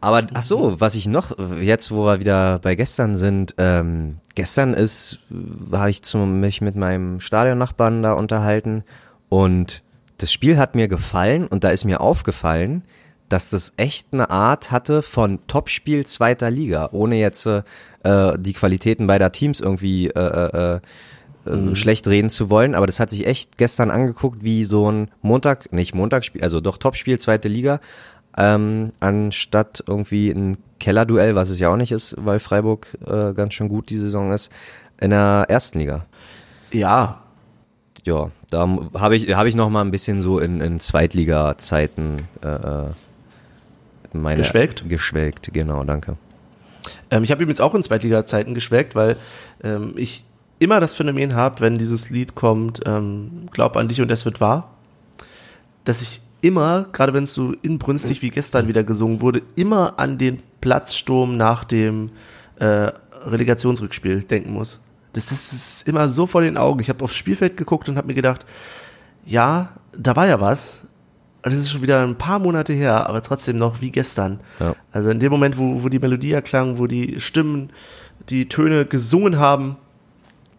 Aber 0.00 0.26
ach 0.34 0.42
so, 0.42 0.80
was 0.80 0.94
ich 0.94 1.08
noch, 1.08 1.36
jetzt 1.58 1.90
wo 1.90 2.04
wir 2.04 2.20
wieder 2.20 2.58
bei 2.60 2.74
gestern 2.74 3.16
sind, 3.16 3.54
ähm, 3.58 4.18
gestern 4.34 4.74
ist, 4.74 5.20
habe 5.72 5.90
ich 5.90 6.02
zum, 6.02 6.40
mich 6.40 6.60
mit 6.60 6.76
meinem 6.76 7.20
Stadionnachbarn 7.20 8.02
da 8.02 8.12
unterhalten 8.12 8.84
und 9.28 9.82
das 10.18 10.32
Spiel 10.32 10.58
hat 10.58 10.74
mir 10.74 10.88
gefallen 10.88 11.46
und 11.46 11.64
da 11.64 11.70
ist 11.70 11.84
mir 11.84 12.00
aufgefallen, 12.00 12.84
dass 13.28 13.50
das 13.50 13.74
echt 13.76 14.08
eine 14.12 14.30
Art 14.30 14.70
hatte 14.70 15.02
von 15.02 15.40
Topspiel 15.46 16.06
zweiter 16.06 16.50
Liga, 16.50 16.90
ohne 16.92 17.16
jetzt 17.16 17.46
äh, 17.46 17.62
die 18.38 18.52
Qualitäten 18.52 19.06
beider 19.06 19.32
Teams 19.32 19.60
irgendwie 19.60 20.08
äh, 20.08 20.76
äh, 20.76 20.80
äh, 21.46 21.74
schlecht 21.76 22.06
reden 22.08 22.30
zu 22.30 22.50
wollen, 22.50 22.74
aber 22.74 22.86
das 22.86 23.00
hat 23.00 23.10
sich 23.10 23.26
echt 23.26 23.58
gestern 23.58 23.90
angeguckt 23.90 24.42
wie 24.42 24.64
so 24.64 24.90
ein 24.90 25.10
Montag, 25.22 25.72
nicht 25.72 25.94
Montagsspiel, 25.94 26.42
also 26.42 26.60
doch 26.60 26.78
Topspiel 26.78 27.18
zweite 27.18 27.48
Liga, 27.48 27.80
ähm, 28.36 28.92
anstatt 29.00 29.82
irgendwie 29.86 30.30
ein 30.30 30.58
Kellerduell, 30.78 31.34
was 31.34 31.48
es 31.48 31.58
ja 31.58 31.70
auch 31.70 31.76
nicht 31.76 31.92
ist, 31.92 32.16
weil 32.18 32.38
Freiburg 32.38 32.96
äh, 33.06 33.32
ganz 33.32 33.54
schön 33.54 33.68
gut 33.68 33.88
die 33.90 33.96
Saison 33.96 34.30
ist, 34.32 34.50
in 35.00 35.10
der 35.10 35.46
ersten 35.48 35.78
Liga. 35.78 36.04
Ja, 36.72 37.22
Ja, 38.04 38.30
da 38.50 38.68
habe 38.94 39.16
ich, 39.16 39.34
hab 39.34 39.46
ich 39.46 39.56
noch 39.56 39.70
mal 39.70 39.80
ein 39.80 39.90
bisschen 39.90 40.22
so 40.22 40.38
in, 40.38 40.60
in 40.60 40.80
Zweitliga-Zeiten 40.80 42.28
äh, 42.42 42.48
äh, 42.48 42.84
meine 44.12 44.38
Geschwelgt? 44.38 44.88
Geschwelgt, 44.88 45.52
genau, 45.52 45.82
danke. 45.82 46.16
Ähm, 47.10 47.24
ich 47.24 47.30
habe 47.30 47.42
übrigens 47.42 47.60
auch 47.60 47.74
in 47.74 47.82
Zweitliga-Zeiten 47.82 48.54
geschwelgt, 48.54 48.94
weil 48.94 49.16
ähm, 49.64 49.94
ich 49.96 50.24
immer 50.58 50.80
das 50.80 50.94
Phänomen 50.94 51.34
habe, 51.34 51.60
wenn 51.60 51.78
dieses 51.78 52.10
Lied 52.10 52.34
kommt, 52.34 52.80
ähm, 52.86 53.48
Glaub 53.52 53.76
an 53.76 53.88
dich 53.88 54.00
und 54.00 54.10
es 54.10 54.24
wird 54.24 54.40
wahr, 54.40 54.74
dass 55.84 56.02
ich 56.02 56.20
immer, 56.40 56.86
gerade 56.92 57.12
wenn 57.14 57.24
es 57.24 57.34
so 57.34 57.54
inbrünstig 57.62 58.22
wie 58.22 58.30
gestern 58.30 58.68
wieder 58.68 58.84
gesungen 58.84 59.20
wurde, 59.20 59.42
immer 59.56 59.98
an 59.98 60.18
den 60.18 60.42
Platzsturm 60.60 61.36
nach 61.36 61.64
dem 61.64 62.10
äh, 62.56 62.90
Relegationsrückspiel 63.24 64.22
denken 64.22 64.52
muss. 64.52 64.80
Das 65.12 65.32
ist, 65.32 65.52
das 65.52 65.60
ist 65.60 65.88
immer 65.88 66.08
so 66.08 66.26
vor 66.26 66.42
den 66.42 66.56
Augen. 66.56 66.80
Ich 66.80 66.88
habe 66.88 67.02
aufs 67.02 67.16
Spielfeld 67.16 67.56
geguckt 67.56 67.88
und 67.88 67.96
habe 67.96 68.06
mir 68.06 68.14
gedacht, 68.14 68.44
ja, 69.24 69.70
da 69.96 70.14
war 70.14 70.26
ja 70.26 70.40
was. 70.40 70.82
Und 71.42 71.52
das 71.52 71.60
ist 71.60 71.70
schon 71.70 71.82
wieder 71.82 72.02
ein 72.02 72.18
paar 72.18 72.38
Monate 72.38 72.72
her, 72.72 73.08
aber 73.08 73.22
trotzdem 73.22 73.56
noch 73.56 73.80
wie 73.80 73.90
gestern. 73.90 74.40
Ja. 74.60 74.74
Also 74.92 75.10
in 75.10 75.20
dem 75.20 75.30
Moment, 75.30 75.56
wo, 75.58 75.82
wo 75.82 75.88
die 75.88 75.98
Melodie 75.98 76.32
erklang, 76.32 76.78
wo 76.78 76.86
die 76.86 77.20
Stimmen 77.20 77.70
die 78.28 78.48
Töne 78.48 78.84
gesungen 78.84 79.38
haben, 79.38 79.76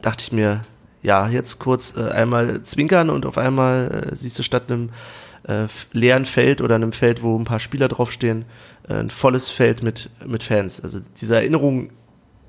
dachte 0.01 0.23
ich 0.23 0.31
mir, 0.31 0.61
ja, 1.01 1.27
jetzt 1.27 1.59
kurz 1.59 1.95
äh, 1.95 2.09
einmal 2.09 2.63
zwinkern 2.63 3.09
und 3.09 3.25
auf 3.25 3.37
einmal 3.37 4.09
äh, 4.11 4.15
siehst 4.15 4.37
du 4.39 4.43
statt 4.43 4.71
einem 4.71 4.89
äh, 5.43 5.67
leeren 5.91 6.25
Feld 6.25 6.61
oder 6.61 6.75
einem 6.75 6.93
Feld, 6.93 7.23
wo 7.23 7.37
ein 7.37 7.45
paar 7.45 7.59
Spieler 7.59 7.87
draufstehen, 7.87 8.45
äh, 8.87 8.93
ein 8.93 9.09
volles 9.09 9.49
Feld 9.49 9.83
mit, 9.83 10.09
mit 10.25 10.43
Fans. 10.43 10.81
Also 10.81 10.99
diese 11.19 11.35
Erinnerung 11.35 11.91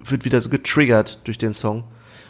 wird 0.01 0.25
wieder 0.25 0.41
so 0.41 0.51
getriggert 0.51 1.27
durch 1.27 1.39
den 1.39 1.55
Song. 1.55 1.85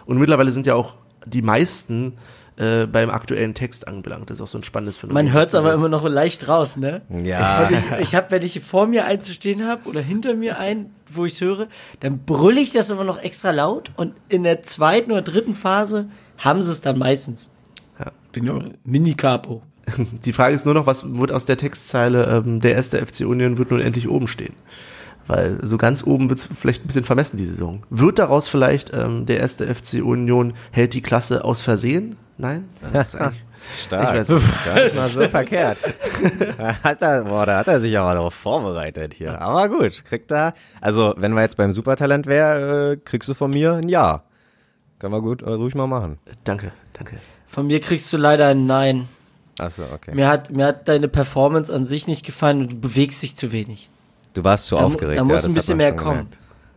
Und 0.07 0.19
mittlerweile 0.19 0.53
sind 0.53 0.67
ja 0.67 0.75
auch 0.75 0.97
die 1.25 1.43
meisten 1.43 2.15
äh, 2.59 2.87
beim 2.87 3.09
aktuellen 3.11 3.55
Text 3.55 3.87
angelangt. 3.87 4.31
Das 4.31 4.39
ist 4.39 4.43
auch 4.43 4.49
so 4.49 4.59
ein 4.59 4.65
spannendes 4.65 4.97
Phänomen. 4.97 5.27
Man 5.27 5.33
hört 5.33 5.49
es 5.49 5.55
aber 5.55 5.73
immer 5.73 5.89
noch 5.89 6.07
leicht 6.09 6.49
raus, 6.49 6.77
ne? 6.77 7.03
Ja. 7.23 7.71
Ich, 7.71 8.09
ich 8.09 8.15
habe, 8.17 8.31
wenn 8.31 8.43
ich 8.43 8.61
vor 8.61 8.89
mir 8.89 9.05
einen 9.05 9.21
zu 9.21 9.33
stehen 9.33 9.65
habe 9.65 9.89
oder 9.89 10.01
hinter 10.01 10.35
mir 10.35 10.59
einen, 10.59 10.93
wo 11.09 11.25
ich 11.25 11.41
höre, 11.41 11.69
dann 12.01 12.25
brülle 12.25 12.61
ich 12.61 12.73
das 12.73 12.91
immer 12.91 13.05
noch 13.05 13.23
extra 13.23 13.53
laut 13.53 13.93
und 13.95 14.15
in 14.29 14.43
der 14.43 14.65
zweiten 14.65 15.13
oder 15.13 15.23
dritten 15.23 15.55
Phase 15.55 16.09
haben 16.37 16.63
sie 16.63 16.73
es 16.73 16.81
dann 16.81 16.99
meistens. 16.99 17.51
Ja. 17.99 18.11
Bin 18.33 18.45
ja 18.45 18.59
Mini-Capo. 18.85 19.63
Die 20.25 20.33
Frage 20.33 20.55
ist 20.55 20.65
nur 20.65 20.75
noch, 20.75 20.87
was 20.87 21.15
wird 21.15 21.31
aus 21.31 21.45
der 21.45 21.57
Textzeile, 21.59 22.43
ähm, 22.45 22.61
der 22.61 22.75
erste 22.75 22.99
FC 22.99 23.21
Union 23.21 23.59
wird 23.59 23.71
nun 23.71 23.81
endlich 23.81 24.09
oben 24.09 24.27
stehen? 24.27 24.55
Weil 25.29 25.65
so 25.65 25.77
ganz 25.77 26.03
oben 26.05 26.31
wird 26.31 26.41
es 26.41 26.49
vielleicht 26.59 26.83
ein 26.83 26.87
bisschen 26.89 27.05
vermessen, 27.05 27.37
die 27.37 27.45
Saison. 27.45 27.83
Wird 27.91 28.19
daraus 28.19 28.49
vielleicht 28.49 28.93
ähm, 28.93 29.27
der 29.27 29.39
erste 29.39 29.73
FC 29.73 30.03
Union 30.03 30.55
hält 30.73 30.95
die 30.95 31.03
Klasse 31.03 31.45
aus 31.45 31.61
Versehen? 31.61 32.17
Nein? 32.39 32.69
Das 32.93 33.15
ist 33.15 33.21
eigentlich, 33.21 33.43
Stark. 33.85 34.09
Ich 34.09 34.15
weiß 34.21 34.29
nicht. 34.31 34.65
Gar 34.65 34.85
nicht 34.85 34.97
mal 34.97 35.09
so 35.09 35.29
verkehrt. 35.29 35.79
hat 36.83 37.03
er, 37.03 37.25
boah, 37.25 37.45
da 37.45 37.59
hat 37.59 37.69
er 37.69 37.81
sich 37.81 37.97
aber 37.99 38.15
darauf 38.15 38.33
vorbereitet 38.33 39.13
hier. 39.15 39.41
Aber 39.41 39.69
gut, 39.69 40.05
kriegt 40.05 40.31
er, 40.33 40.55
also 40.81 41.15
wenn 41.19 41.35
wir 41.35 41.43
jetzt 41.43 41.59
beim 41.59 41.73
Supertalent 41.73 42.27
wäre, 42.27 42.93
äh, 42.93 42.97
kriegst 42.97 43.29
du 43.29 43.35
von 43.35 43.51
mir 43.51 43.75
ein 43.75 43.89
Ja. 43.89 44.23
Können 44.99 45.13
wir 45.13 45.21
gut 45.21 45.43
äh, 45.43 45.51
ruhig 45.51 45.75
mal 45.75 45.87
machen. 45.87 46.19
danke, 46.45 46.73
danke. 46.95 47.19
Von 47.47 47.67
mir 47.67 47.81
kriegst 47.81 48.13
du 48.13 48.17
leider 48.17 48.47
ein 48.49 48.67
Nein. 48.67 49.09
Achso, 49.59 49.83
okay. 49.93 50.15
Mir 50.15 50.29
hat, 50.29 50.51
mir 50.51 50.67
hat 50.67 50.89
deine 50.89 51.09
Performance 51.09 51.73
an 51.73 51.85
sich 51.85 52.07
nicht 52.07 52.25
gefallen 52.25 52.61
und 52.63 52.73
du 52.73 52.81
bewegst 52.81 53.23
dich 53.23 53.37
zu 53.37 53.53
wenig. 53.53 53.91
Du 54.35 54.45
warst 54.45 54.67
zu 54.67 54.77
Da, 54.77 54.83
aufgeregt. 54.85 55.19
da 55.19 55.23
ja, 55.23 55.25
muss 55.25 55.43
das 55.43 55.47
ein 55.47 55.55
bisschen 55.55 55.77
mehr 55.77 55.95
kommen. 55.97 56.29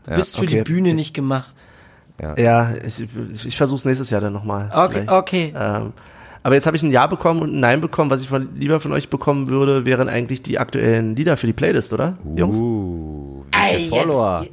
Du 0.06 0.12
Ja, 0.12 0.18
bist 0.18 0.36
für 0.38 0.44
okay. 0.44 0.58
die 0.58 0.72
Bühne 0.72 0.94
nicht 0.94 1.14
gemacht. 1.14 1.54
Ja, 2.38 2.74
ich, 2.86 3.08
ich 3.46 3.58
versuche 3.58 3.78
es 3.78 3.86
nächstes 3.86 4.12
Jahr 4.12 4.22
dann 4.22 4.34
nochmal. 4.34 4.70
Okay, 4.74 5.06
okay. 5.08 5.54
Ähm, 5.58 5.92
aber 6.44 6.54
jetzt 6.56 6.68
habe 6.68 6.78
ich 6.78 6.84
ein 6.84 6.92
Ja 6.92 7.08
bekommen 7.08 7.42
und 7.42 7.54
ein 7.56 7.60
Nein 7.60 7.82
bekommen. 7.82 8.12
Was 8.12 8.22
ich 8.22 8.28
von, 8.30 8.50
lieber 8.56 8.80
von 8.80 8.92
euch 8.94 9.10
bekommen 9.10 9.48
würde, 9.50 9.86
wären 9.86 10.08
eigentlich 10.08 10.44
die 10.44 10.60
aktuellen 10.60 11.16
Lieder 11.16 11.36
für 11.38 11.48
die 11.48 11.54
Playlist, 11.54 11.94
oder? 11.94 12.18
Jungs? 12.36 12.58
Uh, 12.58 13.44
wie 13.52 13.78
viele 13.78 13.90
Follower? 13.90 14.46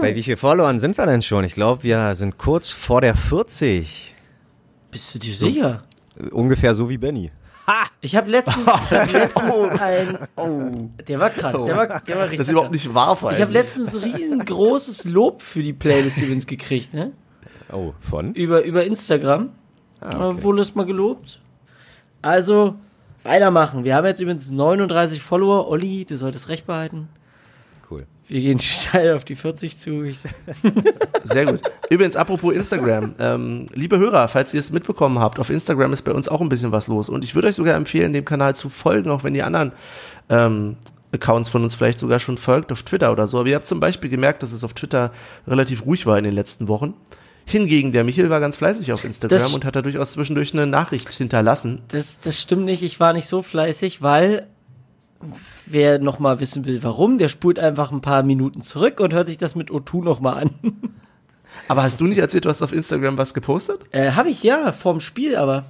Bei 0.00 0.14
wie 0.14 0.22
vielen 0.22 0.36
Followern 0.36 0.78
sind 0.78 0.96
wir 0.98 1.06
denn 1.06 1.22
schon? 1.22 1.44
Ich 1.44 1.54
glaube, 1.54 1.82
wir 1.82 2.14
sind 2.14 2.38
kurz 2.38 2.70
vor 2.70 3.00
der 3.00 3.14
40. 3.14 4.14
Bist 4.90 5.14
du 5.14 5.18
dir 5.18 5.34
sicher? 5.34 5.82
Ungefähr 6.30 6.74
so 6.74 6.88
wie 6.88 6.96
Benny. 6.98 7.30
Ich 8.00 8.14
habe 8.14 8.30
letztens, 8.30 8.66
ich 8.66 8.70
hab 8.70 9.12
letztens 9.12 9.80
ein, 9.80 10.18
oh, 10.36 10.88
der 11.06 11.18
war 11.18 11.30
krass, 11.30 11.64
der 11.64 11.76
war, 11.76 12.00
der 12.00 12.16
war 12.16 12.22
richtig. 12.24 12.38
Das 12.38 12.46
ist 12.46 12.52
überhaupt 12.52 12.70
nicht 12.72 12.94
wahr 12.94 13.16
vor 13.16 13.32
Ich 13.32 13.40
habe 13.40 13.52
letztens 13.52 14.00
riesengroßes 14.00 15.04
Lob 15.04 15.42
für 15.42 15.62
die 15.62 15.72
Playlist 15.72 16.18
übrigens 16.18 16.46
gekriegt, 16.46 16.94
ne? 16.94 17.12
Oh, 17.72 17.92
von? 17.98 18.34
Über, 18.34 18.62
über 18.62 18.84
Instagram. 18.84 19.50
Ah, 20.00 20.28
okay. 20.28 20.38
Äh, 20.38 20.42
Wurde 20.44 20.62
es 20.62 20.74
mal 20.74 20.86
gelobt. 20.86 21.40
Also, 22.22 22.76
weitermachen. 23.24 23.84
Wir 23.84 23.96
haben 23.96 24.06
jetzt 24.06 24.20
übrigens 24.20 24.50
39 24.50 25.20
Follower. 25.20 25.68
Olli, 25.68 26.04
du 26.04 26.16
solltest 26.16 26.48
recht 26.48 26.66
behalten. 26.66 27.08
Wir 28.28 28.40
gehen 28.40 28.60
steil 28.60 29.14
auf 29.14 29.24
die 29.24 29.36
40 29.36 29.76
zu. 29.76 30.04
Sehr 31.24 31.46
gut. 31.46 31.62
Übrigens, 31.90 32.16
apropos 32.16 32.54
Instagram. 32.54 33.14
Ähm, 33.18 33.66
liebe 33.72 33.98
Hörer, 33.98 34.28
falls 34.28 34.52
ihr 34.52 34.60
es 34.60 34.70
mitbekommen 34.70 35.18
habt, 35.18 35.38
auf 35.38 35.50
Instagram 35.50 35.92
ist 35.92 36.02
bei 36.02 36.12
uns 36.12 36.28
auch 36.28 36.40
ein 36.40 36.48
bisschen 36.48 36.72
was 36.72 36.88
los. 36.88 37.08
Und 37.08 37.24
ich 37.24 37.34
würde 37.34 37.48
euch 37.48 37.56
sogar 37.56 37.76
empfehlen, 37.76 38.12
dem 38.12 38.24
Kanal 38.24 38.54
zu 38.56 38.68
folgen, 38.68 39.10
auch 39.10 39.24
wenn 39.24 39.34
ihr 39.34 39.46
anderen 39.46 39.72
ähm, 40.28 40.76
Accounts 41.12 41.48
von 41.48 41.62
uns 41.62 41.74
vielleicht 41.74 42.00
sogar 42.00 42.18
schon 42.20 42.36
folgt, 42.38 42.72
auf 42.72 42.82
Twitter 42.82 43.12
oder 43.12 43.26
so. 43.26 43.38
Aber 43.38 43.48
ihr 43.48 43.54
habt 43.54 43.66
zum 43.66 43.80
Beispiel 43.80 44.10
gemerkt, 44.10 44.42
dass 44.42 44.52
es 44.52 44.64
auf 44.64 44.74
Twitter 44.74 45.12
relativ 45.46 45.86
ruhig 45.86 46.06
war 46.06 46.18
in 46.18 46.24
den 46.24 46.34
letzten 46.34 46.68
Wochen. 46.68 46.94
Hingegen, 47.48 47.92
der 47.92 48.02
Michel 48.02 48.28
war 48.28 48.40
ganz 48.40 48.56
fleißig 48.56 48.92
auf 48.92 49.04
Instagram 49.04 49.38
Das- 49.38 49.54
und 49.54 49.64
hat 49.64 49.76
da 49.76 49.82
durchaus 49.82 50.12
zwischendurch 50.12 50.52
eine 50.52 50.66
Nachricht 50.66 51.12
hinterlassen. 51.12 51.82
das, 51.88 52.18
das 52.18 52.40
stimmt 52.40 52.64
nicht. 52.64 52.82
Ich 52.82 52.98
war 52.98 53.12
nicht 53.12 53.28
so 53.28 53.40
fleißig, 53.40 54.02
weil 54.02 54.48
wer 55.66 55.98
noch 55.98 56.18
mal 56.18 56.40
wissen 56.40 56.64
will, 56.66 56.82
warum, 56.82 57.18
der 57.18 57.28
spult 57.28 57.58
einfach 57.58 57.90
ein 57.92 58.00
paar 58.00 58.22
Minuten 58.22 58.60
zurück 58.62 59.00
und 59.00 59.12
hört 59.14 59.26
sich 59.26 59.38
das 59.38 59.54
mit 59.54 59.70
O2 59.70 60.02
noch 60.04 60.20
mal 60.20 60.34
an. 60.34 60.50
Aber 61.68 61.82
hast 61.82 62.00
du 62.00 62.04
nicht 62.04 62.18
erzählt, 62.18 62.44
du 62.44 62.48
hast 62.48 62.62
auf 62.62 62.72
Instagram 62.72 63.16
was 63.18 63.34
gepostet? 63.34 63.80
Äh, 63.90 64.12
habe 64.12 64.28
ich 64.28 64.42
ja, 64.42 64.72
vorm 64.72 65.00
Spiel, 65.00 65.36
aber 65.36 65.64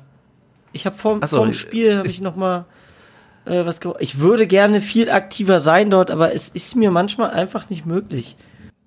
ich 0.72 0.84
habe 0.84 0.96
vorm, 0.96 1.20
so, 1.26 1.36
vorm 1.38 1.52
Spiel 1.52 1.98
habe 1.98 2.06
ich- 2.08 2.14
ich 2.14 2.20
noch 2.20 2.36
mal 2.36 2.66
äh, 3.46 3.64
was 3.64 3.80
ge 3.80 3.92
Ich 4.00 4.18
würde 4.18 4.46
gerne 4.48 4.80
viel 4.80 5.08
aktiver 5.10 5.60
sein 5.60 5.88
dort, 5.90 6.10
aber 6.10 6.34
es 6.34 6.48
ist 6.48 6.74
mir 6.74 6.90
manchmal 6.90 7.30
einfach 7.30 7.70
nicht 7.70 7.86
möglich. 7.86 8.36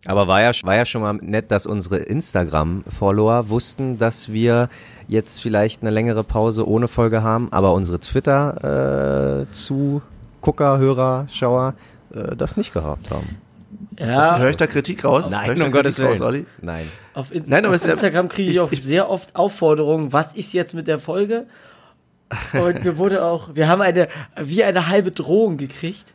Aber 0.06 0.28
war 0.28 0.42
ja, 0.42 0.52
war 0.64 0.76
ja 0.76 0.86
schon 0.86 1.02
mal 1.02 1.14
nett, 1.14 1.52
dass 1.52 1.66
unsere 1.66 1.98
Instagram-Follower 1.98 3.50
wussten, 3.50 3.98
dass 3.98 4.32
wir 4.32 4.70
jetzt 5.08 5.42
vielleicht 5.42 5.82
eine 5.82 5.90
längere 5.92 6.24
Pause 6.24 6.68
ohne 6.68 6.88
Folge 6.88 7.24
haben, 7.24 7.52
aber 7.52 7.74
unsere 7.74 8.00
Twitter-Zugucker, 10.50 10.78
Hörer, 10.80 11.28
Schauer 11.32 11.74
äh, 12.14 12.36
das 12.36 12.58
nicht 12.58 12.74
gehabt 12.74 13.12
haben. 13.12 13.38
Ja, 14.00 14.38
Höre 14.40 14.50
ich 14.50 14.58
da 14.58 14.68
Kritik 14.68 15.04
raus? 15.06 15.30
Hör 15.30 15.38
Nein, 15.38 15.52
ich 15.54 15.60
da 15.60 15.66
um 15.66 15.72
Gottes 15.72 16.00
Willen. 16.00 16.10
raus, 16.10 16.22
Olli? 16.22 16.46
Nein. 16.62 16.88
auf, 17.14 17.32
In 17.32 17.44
Nein, 17.48 17.66
aber 17.66 17.76
auf 17.76 17.86
Instagram 17.86 18.30
kriege 18.30 18.50
ich, 18.50 18.56
ich- 18.56 18.60
auch 18.60 18.72
ich- 18.72 18.84
sehr 18.84 19.10
oft 19.10 19.36
Aufforderungen, 19.36 20.12
was 20.14 20.34
ist 20.36 20.54
jetzt 20.54 20.74
mit 20.74 20.88
der 20.88 21.00
Folge? 21.00 21.46
Und 22.54 22.84
mir 22.84 22.98
wurde 22.98 23.24
auch, 23.24 23.56
wir 23.56 23.68
haben 23.68 23.82
eine, 23.82 24.08
wie 24.40 24.64
eine 24.64 24.88
halbe 24.88 25.12
Drohung 25.12 25.58
gekriegt. 25.58 26.14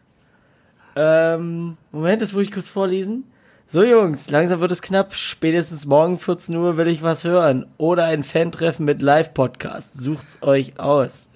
Ähm, 0.97 1.77
Moment, 1.91 2.23
das 2.23 2.33
muss 2.33 2.45
ich 2.45 2.53
kurz 2.53 2.69
vorlesen. 2.69 3.25
So 3.67 3.83
Jungs, 3.83 4.31
langsam 4.31 4.61
wird 4.61 4.71
es 4.71 4.83
knapp. 4.83 5.15
Spätestens 5.15 5.87
morgen 5.87 6.19
14 6.19 6.55
Uhr 6.57 6.77
will 6.77 6.87
ich 6.87 7.03
was 7.03 7.25
hören. 7.25 7.67
Oder 7.79 8.05
ein 8.05 8.23
Fan-Treffen 8.23 8.85
mit 8.85 9.03
Live-Podcast. 9.03 10.01
Sucht's 10.01 10.39
euch 10.43 10.79
aus. 10.79 11.29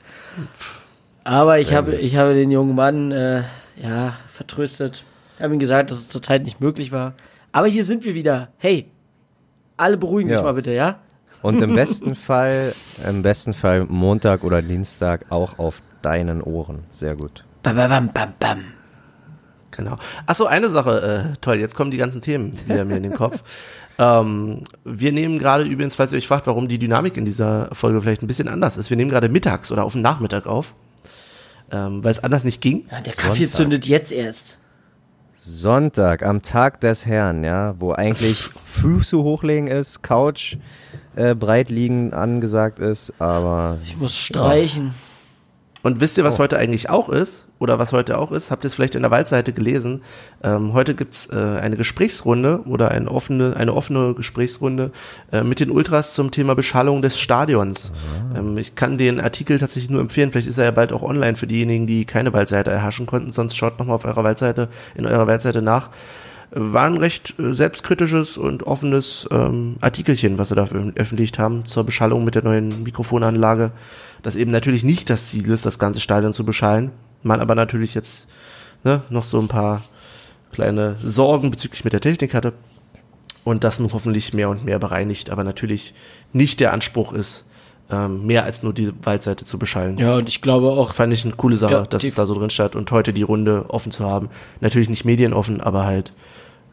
Aber 1.29 1.59
ich 1.59 1.75
habe, 1.75 1.95
ich 1.97 2.17
habe 2.17 2.33
den 2.33 2.51
jungen 2.51 2.75
Mann, 2.75 3.13
äh, 3.13 3.43
ja, 3.77 4.15
vertröstet. 4.33 5.05
Ich 5.37 5.43
habe 5.45 5.53
ihm 5.53 5.59
gesagt, 5.61 5.91
dass 5.91 5.99
es 5.99 6.09
zurzeit 6.09 6.43
nicht 6.45 6.61
möglich 6.61 6.91
war. 6.91 7.13
Aber 7.53 7.67
hier 7.67 7.85
sind 7.85 8.05
wir 8.05 8.15
wieder. 8.15 8.49
Hey, 8.57 8.91
alle 9.77 9.99
beruhigen 9.99 10.31
sich 10.31 10.39
Ja. 10.39 10.43
mal 10.43 10.55
bitte, 10.55 10.73
ja? 10.73 11.01
Und 11.43 11.61
im 11.61 11.75
besten 11.77 12.15
Fall, 12.15 12.75
im 13.07 13.21
besten 13.23 13.53
Fall 13.53 13.85
Montag 13.85 14.43
oder 14.43 14.63
Dienstag 14.63 15.27
auch 15.31 15.59
auf 15.59 15.83
deinen 16.01 16.41
Ohren. 16.43 16.85
Sehr 16.91 17.15
gut. 17.15 17.45
Bam, 17.63 17.77
bam, 17.77 17.91
bam, 17.91 18.11
bam, 18.13 18.33
bam. 18.39 18.59
Genau. 19.71 19.99
Achso, 20.25 20.47
eine 20.47 20.71
Sache, 20.71 21.33
äh, 21.35 21.37
toll, 21.43 21.57
jetzt 21.57 21.77
kommen 21.77 21.91
die 21.91 21.99
ganzen 21.99 22.23
Themen 22.23 22.55
wieder 22.67 22.87
mir 22.87 22.97
in 22.97 23.03
den 23.03 23.15
Kopf. 23.15 23.43
Ähm, 24.01 24.63
wir 24.85 25.11
nehmen 25.11 25.41
gerade 25.41 25.65
übrigens, 25.65 25.97
falls 25.97 26.13
ihr 26.13 26.19
euch 26.19 26.29
fragt, 26.29 26.47
warum 26.47 26.69
die 26.69 26.79
Dynamik 26.79 27.17
in 27.17 27.25
dieser 27.25 27.69
Folge 27.73 28.01
vielleicht 28.01 28.23
ein 28.23 28.29
bisschen 28.29 28.47
anders 28.47 28.77
ist, 28.77 28.91
wir 28.91 28.97
nehmen 28.97 29.11
gerade 29.11 29.29
mittags 29.29 29.73
oder 29.73 29.83
auf 29.83 29.95
den 29.95 30.03
Nachmittag 30.03 30.47
auf, 30.47 30.73
ähm, 31.71 32.03
weil 32.05 32.11
es 32.11 32.23
anders 32.23 32.45
nicht 32.45 32.61
ging. 32.61 32.87
Ja, 32.91 33.01
der 33.01 33.13
Kaffee 33.13 33.47
Sonntag. 33.47 33.57
zündet 33.57 33.87
jetzt 33.87 34.13
erst. 34.13 34.59
Sonntag, 35.35 36.25
am 36.25 36.43
Tag 36.43 36.81
des 36.81 37.07
Herrn, 37.07 37.45
ja, 37.45 37.75
wo 37.79 37.93
eigentlich 37.93 38.49
Füße 38.65 39.19
hochlegen 39.19 39.69
ist, 39.69 40.03
Couch 40.03 40.57
äh, 41.15 41.35
breit 41.35 41.71
liegen 41.71 42.13
angesagt 42.13 42.81
ist, 42.81 43.13
aber 43.21 43.79
Ich 43.85 43.97
muss 43.97 44.17
streichen. 44.17 44.95
Und 45.83 46.01
wisst 46.01 46.19
ihr, 46.19 46.25
was 46.25 46.39
heute 46.39 46.59
eigentlich 46.59 46.91
auch 46.91 47.09
ist? 47.09 47.47
Oder 47.59 47.79
was 47.79 47.93
heute 47.93 48.19
auch 48.19 48.33
ist? 48.33 48.51
Habt 48.51 48.65
ihr 48.65 48.69
es 48.69 48.75
vielleicht 48.75 48.95
in 48.95 49.03
der 49.03 49.11
Waldseite 49.11 49.53
gelesen? 49.53 50.03
Ähm, 50.43 50.73
heute 50.73 50.95
gibt's 50.95 51.29
äh, 51.33 51.37
eine 51.37 51.77
Gesprächsrunde 51.77 52.63
oder 52.67 52.91
eine 52.91 53.11
offene, 53.11 53.57
eine 53.57 53.75
offene 53.75 54.15
Gesprächsrunde 54.15 54.93
äh, 55.33 55.43
mit 55.43 55.61
den 55.61 55.71
Ultras 55.71 56.15
zum 56.15 56.31
Thema 56.31 56.55
Beschallung 56.55 57.03
des 57.03 57.19
Stadions. 57.19 57.93
Ähm, 58.37 58.59
ich 58.59 58.75
kann 58.75 58.99
den 58.99 59.21
Artikel 59.21 59.59
tatsächlich 59.59 59.91
nur 59.91 60.01
empfehlen. 60.01 60.33
Vielleicht 60.33 60.49
ist 60.49 60.59
er 60.59 60.65
ja 60.65 60.71
bald 60.73 60.93
auch 60.93 61.03
online 61.03 61.37
für 61.37 61.47
diejenigen, 61.47 61.87
die 61.87 62.05
keine 62.05 62.33
Waldseite 62.33 62.71
erhaschen 62.71 63.07
konnten. 63.07 63.31
Sonst 63.31 63.57
schaut 63.57 63.79
nochmal 63.79 63.97
auf 63.97 64.05
eurer 64.05 64.25
Waldseite, 64.25 64.69
in 64.95 65.07
eurer 65.07 65.27
Waldseite 65.27 65.63
nach. 65.63 65.91
War 66.51 66.87
ein 66.87 66.97
recht 66.97 67.35
äh, 67.39 67.53
selbstkritisches 67.53 68.39
und 68.39 68.63
offenes 68.67 69.29
ähm, 69.31 69.77
Artikelchen, 69.81 70.39
was 70.39 70.49
sie 70.49 70.55
da 70.55 70.67
veröffentlicht 70.67 71.39
haben 71.39 71.65
zur 71.65 71.85
Beschallung 71.85 72.25
mit 72.25 72.35
der 72.35 72.45
neuen 72.45 72.83
Mikrofonanlage. 72.83 73.73
Das 74.23 74.37
eben 74.37 74.51
natürlich 74.51 74.85
nicht 74.85 75.11
das 75.11 75.29
Ziel 75.29 75.51
ist, 75.51 75.67
das 75.67 75.79
ganze 75.79 76.01
Stadion 76.01 76.33
zu 76.33 76.45
beschallen. 76.45 76.91
Man 77.23 77.41
aber 77.41 77.55
natürlich 77.55 77.95
jetzt 77.95 78.29
ne, 78.85 79.03
noch 79.11 79.25
so 79.25 79.39
ein 79.39 79.49
paar 79.49 79.83
kleine 80.53 80.97
Sorgen 81.03 81.51
bezüglich 81.51 81.85
mit 81.85 81.93
der 81.93 82.01
Technik 82.01 82.35
hatte. 82.35 82.55
Und 83.45 83.65
das 83.65 83.81
nun 83.81 83.93
hoffentlich 83.93 84.35
mehr 84.35 84.51
und 84.51 84.65
mehr 84.65 84.79
bereinigt, 84.79 85.31
aber 85.31 85.45
natürlich 85.45 85.95
nicht 86.33 86.61
der 86.61 86.73
Anspruch 86.73 87.13
ist, 87.13 87.47
ähm, 87.91 88.27
mehr 88.27 88.45
als 88.45 88.63
nur 88.63 88.75
die 88.75 88.93
Waldseite 89.03 89.45
zu 89.45 89.59
beschallen. 89.59 89.99
Ja, 89.99 90.17
und 90.17 90.29
ich 90.29 90.43
glaube 90.43 90.71
auch, 90.71 90.93
Fand 90.93 91.13
ich 91.13 91.25
eine 91.25 91.35
coole 91.35 91.57
Sache, 91.57 91.73
Ja, 91.73 91.83
dass 91.83 92.05
es 92.05 92.15
da 92.15 92.27
so 92.27 92.35
drin 92.35 92.51
stand 92.51 92.77
und 92.77 92.91
heute 92.91 93.13
die 93.13 93.23
Runde 93.23 93.67
offen 93.69 93.93
zu 93.93 94.05
haben. 94.05 94.29
Natürlich 94.61 94.91
nicht 94.91 95.05
medienoffen, 95.05 95.61
aber 95.61 95.87
halt 95.87 96.13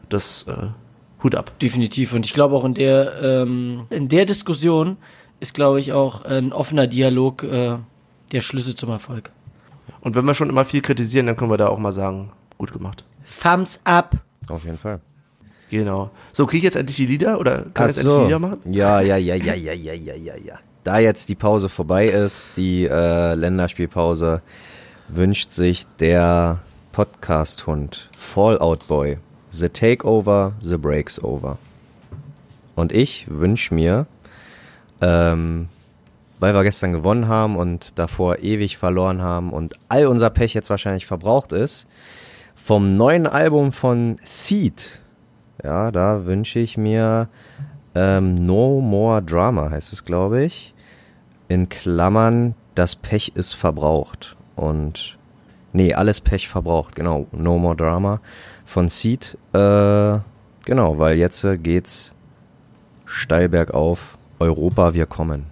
das 0.08 0.46
äh, 0.48 0.68
Hut 1.22 1.34
ab. 1.34 1.58
definitiv. 1.60 2.12
Und 2.12 2.26
ich 2.26 2.34
glaube 2.34 2.56
auch 2.56 2.64
in 2.64 2.74
der, 2.74 3.22
ähm, 3.22 3.86
in 3.90 4.08
der 4.08 4.26
Diskussion 4.26 4.96
ist, 5.40 5.54
glaube 5.54 5.80
ich, 5.80 5.92
auch 5.92 6.24
ein 6.24 6.52
offener 6.52 6.86
Dialog 6.86 7.42
äh, 7.42 7.76
der 8.32 8.40
Schlüssel 8.40 8.74
zum 8.74 8.90
Erfolg. 8.90 9.30
Und 10.00 10.14
wenn 10.14 10.24
wir 10.24 10.34
schon 10.34 10.50
immer 10.50 10.64
viel 10.64 10.82
kritisieren, 10.82 11.26
dann 11.26 11.36
können 11.36 11.50
wir 11.50 11.56
da 11.56 11.68
auch 11.68 11.78
mal 11.78 11.92
sagen, 11.92 12.32
gut 12.58 12.72
gemacht. 12.72 13.04
Thumbs 13.42 13.80
up. 13.84 14.16
auf 14.48 14.64
jeden 14.64 14.78
Fall. 14.78 15.00
Genau. 15.70 16.10
So, 16.32 16.46
kriege 16.46 16.58
ich 16.58 16.64
jetzt 16.64 16.76
endlich 16.76 16.96
die 16.96 17.06
Lieder 17.06 17.40
oder 17.40 17.62
kann 17.74 17.86
Ach 17.86 17.90
ich 17.90 17.96
jetzt 17.96 17.98
endlich 17.98 18.16
die 18.18 18.24
Lieder 18.24 18.38
machen? 18.38 18.60
Ja, 18.66 19.00
ja, 19.00 19.16
ja, 19.16 19.34
ja, 19.34 19.54
ja, 19.54 19.72
ja, 19.72 19.94
ja, 19.94 20.14
ja, 20.14 20.36
ja. 20.36 20.58
Da 20.84 20.98
jetzt 21.00 21.28
die 21.28 21.34
Pause 21.34 21.68
vorbei 21.68 22.06
ist, 22.06 22.52
die 22.56 22.84
äh, 22.86 23.34
Länderspielpause, 23.34 24.42
wünscht 25.08 25.50
sich 25.50 25.84
der 25.98 26.60
Podcast-Hund 26.92 28.08
Fallout 28.16 28.86
Boy 28.86 29.18
The 29.56 29.70
Takeover, 29.70 30.52
The 30.60 30.76
Breaks 30.76 31.22
Over. 31.22 31.56
Und 32.74 32.92
ich 32.92 33.26
wünsche 33.30 33.72
mir, 33.72 34.06
ähm, 35.00 35.68
weil 36.38 36.52
wir 36.52 36.62
gestern 36.62 36.92
gewonnen 36.92 37.26
haben 37.26 37.56
und 37.56 37.98
davor 37.98 38.40
ewig 38.40 38.76
verloren 38.76 39.22
haben 39.22 39.54
und 39.54 39.72
all 39.88 40.08
unser 40.08 40.28
Pech 40.28 40.52
jetzt 40.52 40.68
wahrscheinlich 40.68 41.06
verbraucht 41.06 41.52
ist, 41.52 41.88
vom 42.54 42.98
neuen 42.98 43.26
Album 43.26 43.72
von 43.72 44.18
Seed, 44.22 45.00
ja, 45.64 45.90
da 45.90 46.26
wünsche 46.26 46.58
ich 46.58 46.76
mir 46.76 47.28
ähm, 47.94 48.34
No 48.34 48.82
More 48.82 49.22
Drama, 49.22 49.70
heißt 49.70 49.94
es, 49.94 50.04
glaube 50.04 50.44
ich. 50.44 50.74
In 51.48 51.70
Klammern, 51.70 52.54
das 52.74 52.94
Pech 52.94 53.32
ist 53.34 53.54
verbraucht. 53.54 54.36
Und, 54.54 55.16
nee, 55.72 55.94
alles 55.94 56.20
Pech 56.20 56.46
verbraucht, 56.46 56.94
genau. 56.94 57.26
No 57.32 57.56
More 57.56 57.76
Drama 57.76 58.20
von 58.66 58.90
Seed. 58.90 59.38
Äh, 59.54 60.18
genau, 60.64 60.98
weil 60.98 61.16
jetzt 61.16 61.44
äh, 61.44 61.56
geht's 61.56 62.12
steil 63.06 63.48
bergauf. 63.48 64.18
Europa, 64.38 64.92
wir 64.92 65.06
kommen. 65.06 65.46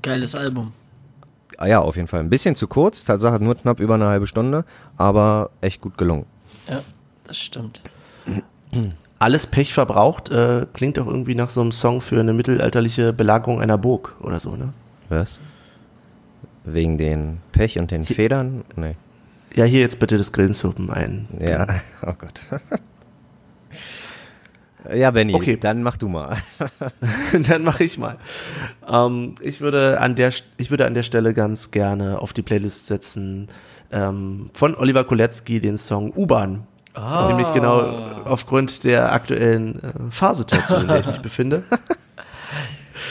Geiles 0.00 0.34
Album. 0.34 0.72
Ah 1.58 1.66
ja, 1.66 1.80
auf 1.80 1.96
jeden 1.96 2.08
Fall. 2.08 2.20
Ein 2.20 2.30
bisschen 2.30 2.54
zu 2.54 2.68
kurz, 2.68 3.04
Tatsache 3.04 3.42
nur 3.42 3.54
knapp 3.54 3.80
über 3.80 3.94
eine 3.94 4.06
halbe 4.06 4.26
Stunde, 4.26 4.64
aber 4.96 5.50
echt 5.60 5.80
gut 5.80 5.98
gelungen. 5.98 6.24
Ja, 6.68 6.80
das 7.24 7.36
stimmt. 7.36 7.82
Alles 9.18 9.46
Pech 9.46 9.72
verbraucht, 9.72 10.30
äh, 10.30 10.66
klingt 10.74 10.98
auch 10.98 11.06
irgendwie 11.06 11.34
nach 11.34 11.48
so 11.48 11.62
einem 11.62 11.72
Song 11.72 12.02
für 12.02 12.20
eine 12.20 12.34
mittelalterliche 12.34 13.12
Belagerung 13.12 13.60
einer 13.60 13.78
Burg 13.78 14.14
oder 14.20 14.40
so, 14.40 14.56
ne? 14.56 14.74
Was? 15.08 15.40
Wegen 16.64 16.98
den 16.98 17.38
Pech 17.52 17.78
und 17.78 17.90
den 17.90 18.04
Federn? 18.04 18.64
Nee. 18.76 18.96
Ja, 19.54 19.64
hier 19.64 19.80
jetzt 19.80 19.98
bitte 19.98 20.18
das 20.18 20.32
Grillenzirpen 20.32 20.90
ein. 20.90 21.26
Ja, 21.40 21.66
oh 22.02 22.12
Gott. 22.18 22.40
Ja, 24.94 25.10
Benny, 25.10 25.34
Okay. 25.34 25.56
dann 25.56 25.82
mach 25.82 25.96
du 25.96 26.06
mal. 26.06 26.36
Dann 27.48 27.64
mache 27.64 27.82
ich 27.82 27.98
mal. 27.98 28.18
Ähm, 28.88 29.34
ich 29.40 29.60
würde 29.60 30.00
an 30.00 30.14
der 30.14 30.30
ich 30.58 30.70
würde 30.70 30.86
an 30.86 30.94
der 30.94 31.02
Stelle 31.02 31.34
ganz 31.34 31.72
gerne 31.72 32.20
auf 32.20 32.32
die 32.32 32.42
Playlist 32.42 32.86
setzen 32.86 33.48
ähm, 33.90 34.48
von 34.54 34.76
Oliver 34.76 35.02
Kolecki 35.02 35.60
den 35.60 35.76
Song 35.76 36.12
U-Bahn. 36.14 36.68
Nämlich 37.28 37.52
genau 37.52 37.80
aufgrund 38.26 38.84
der 38.84 39.12
aktuellen 39.12 39.82
äh, 39.82 39.92
Fahrsituation, 40.10 40.82
in 40.82 40.86
der 40.88 41.00
ich 41.00 41.06
mich 41.06 41.20
befinde. 41.20 41.64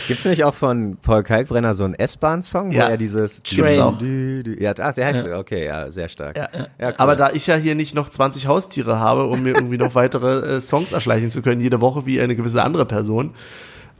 Gibt's 0.07 0.25
nicht 0.25 0.43
auch 0.43 0.53
von 0.53 0.97
Paul 1.01 1.23
Kalkbrenner 1.23 1.73
so 1.73 1.83
einen 1.83 1.93
S-Bahn-Song, 1.95 2.69
wo 2.71 2.75
Ja. 2.75 2.89
er 2.89 2.97
dieses 2.97 3.41
Gibt's 3.43 3.77
auch. 3.77 3.97
Dü, 3.97 4.43
dü, 4.43 4.61
Ja, 4.63 4.73
ach, 4.79 4.93
der 4.93 5.07
heißt 5.07 5.23
so, 5.25 5.33
okay, 5.35 5.65
ja, 5.65 5.91
sehr 5.91 6.07
stark. 6.09 6.37
Ja. 6.37 6.49
Ja, 6.53 6.89
cool. 6.89 6.93
Aber 6.97 7.15
da 7.15 7.31
ich 7.31 7.47
ja 7.47 7.55
hier 7.55 7.75
nicht 7.75 7.95
noch 7.95 8.09
20 8.09 8.47
Haustiere 8.47 8.99
habe, 8.99 9.25
um 9.27 9.43
mir 9.43 9.55
irgendwie 9.55 9.77
noch 9.77 9.95
weitere 9.95 10.57
äh, 10.57 10.61
Songs 10.61 10.91
erschleichen 10.91 11.31
zu 11.31 11.41
können, 11.41 11.61
jede 11.61 11.81
Woche 11.81 12.05
wie 12.05 12.19
eine 12.21 12.35
gewisse 12.35 12.63
andere 12.63 12.85
Person, 12.85 13.31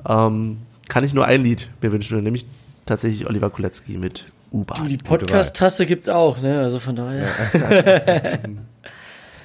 ähm, 0.08 0.58
kann 0.90 1.04
ich 1.04 1.14
nur 1.14 1.26
ein 1.26 1.44
Lied 1.44 1.70
mir 1.82 1.92
wünschen, 1.92 2.22
nämlich 2.24 2.46
tatsächlich 2.86 3.28
Oliver 3.28 3.50
Kolecki 3.50 3.98
mit 3.98 4.26
Du, 4.52 4.60
U-Bahn. 4.62 4.88
die 4.88 4.98
Podcast-Tasse 4.98 5.86
gibt's 5.86 6.08
auch, 6.08 6.40
ne? 6.42 6.60
Also 6.62 6.80
von 6.80 6.96
daher. 6.96 7.28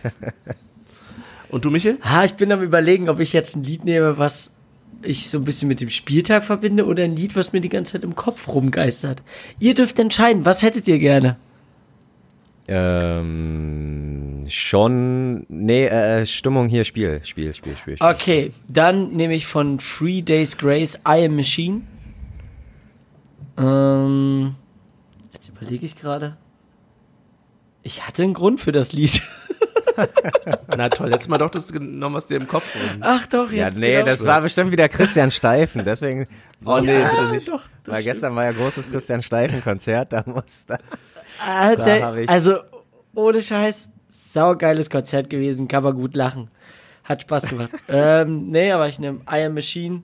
Und 1.48 1.64
du, 1.64 1.70
Michel? 1.70 1.98
Ah, 2.02 2.24
ich 2.24 2.34
bin 2.34 2.52
am 2.52 2.62
überlegen, 2.62 3.08
ob 3.08 3.18
ich 3.20 3.32
jetzt 3.32 3.56
ein 3.56 3.64
Lied 3.64 3.84
nehme, 3.84 4.18
was 4.18 4.52
ich 5.02 5.28
so 5.28 5.38
ein 5.38 5.44
bisschen 5.44 5.68
mit 5.68 5.80
dem 5.80 5.90
Spieltag 5.90 6.44
verbinde 6.44 6.86
oder 6.86 7.04
ein 7.04 7.16
Lied, 7.16 7.36
was 7.36 7.52
mir 7.52 7.60
die 7.60 7.68
ganze 7.68 7.92
Zeit 7.92 8.04
im 8.04 8.14
Kopf 8.14 8.48
rumgeistert. 8.48 9.22
Ihr 9.58 9.74
dürft 9.74 9.98
entscheiden, 9.98 10.44
was 10.44 10.62
hättet 10.62 10.86
ihr 10.88 10.98
gerne? 10.98 11.36
Ähm, 12.68 14.44
schon, 14.48 15.44
nee, 15.48 15.86
äh, 15.86 16.24
Stimmung 16.24 16.68
hier, 16.68 16.84
Spiel, 16.84 17.20
Spiel, 17.24 17.52
Spiel, 17.52 17.76
Spiel. 17.76 17.96
Spiel. 17.96 18.08
Okay, 18.08 18.52
dann 18.68 19.10
nehme 19.12 19.34
ich 19.34 19.46
von 19.46 19.78
Three 19.78 20.22
Days 20.22 20.56
Grace 20.56 20.96
I 21.06 21.24
Am 21.24 21.36
Machine. 21.36 21.82
Ähm, 23.58 24.54
jetzt 25.32 25.48
überlege 25.48 25.84
ich 25.84 25.96
gerade. 25.96 26.36
Ich 27.82 28.06
hatte 28.06 28.22
einen 28.22 28.34
Grund 28.34 28.60
für 28.60 28.72
das 28.72 28.92
Lied. 28.92 29.22
Na 30.76 30.88
toll, 30.88 31.10
jetzt 31.10 31.28
mal 31.28 31.38
doch 31.38 31.50
das 31.50 31.72
genommen, 31.72 32.14
was 32.14 32.26
dir 32.26 32.36
im 32.36 32.46
Kopf 32.48 32.74
rum. 32.74 32.98
Ach 33.00 33.26
doch, 33.26 33.50
Ja, 33.52 33.66
jetzt 33.66 33.78
nee, 33.78 33.92
genau. 33.94 34.06
das 34.06 34.24
war 34.26 34.40
bestimmt 34.40 34.72
wieder 34.72 34.88
Christian 34.88 35.30
Steifen, 35.30 35.82
deswegen, 35.84 36.26
Oh 36.64 36.78
nee, 36.80 37.02
bitte 37.02 37.30
nicht. 37.32 37.48
Doch, 37.48 37.62
weil 37.86 38.02
gestern 38.02 38.34
war 38.36 38.44
ja 38.44 38.52
großes 38.52 38.88
Christian 38.90 39.22
Steifen 39.22 39.62
Konzert, 39.62 40.12
da 40.12 40.22
musste, 40.26 40.78
Ah, 41.44 41.74
Da 41.76 41.84
der, 41.84 42.14
ich- 42.16 42.28
also, 42.28 42.58
ohne 43.14 43.42
Scheiß, 43.42 43.88
saugeiles 44.08 44.90
Konzert 44.90 45.30
gewesen, 45.30 45.68
kann 45.68 45.82
man 45.82 45.94
gut 45.94 46.14
lachen. 46.14 46.50
Hat 47.04 47.22
Spaß 47.22 47.42
gemacht. 47.48 47.70
ähm, 47.88 48.50
nee, 48.50 48.70
aber 48.72 48.88
ich 48.88 48.98
nehme 48.98 49.20
Iron 49.30 49.54
Machine, 49.54 50.02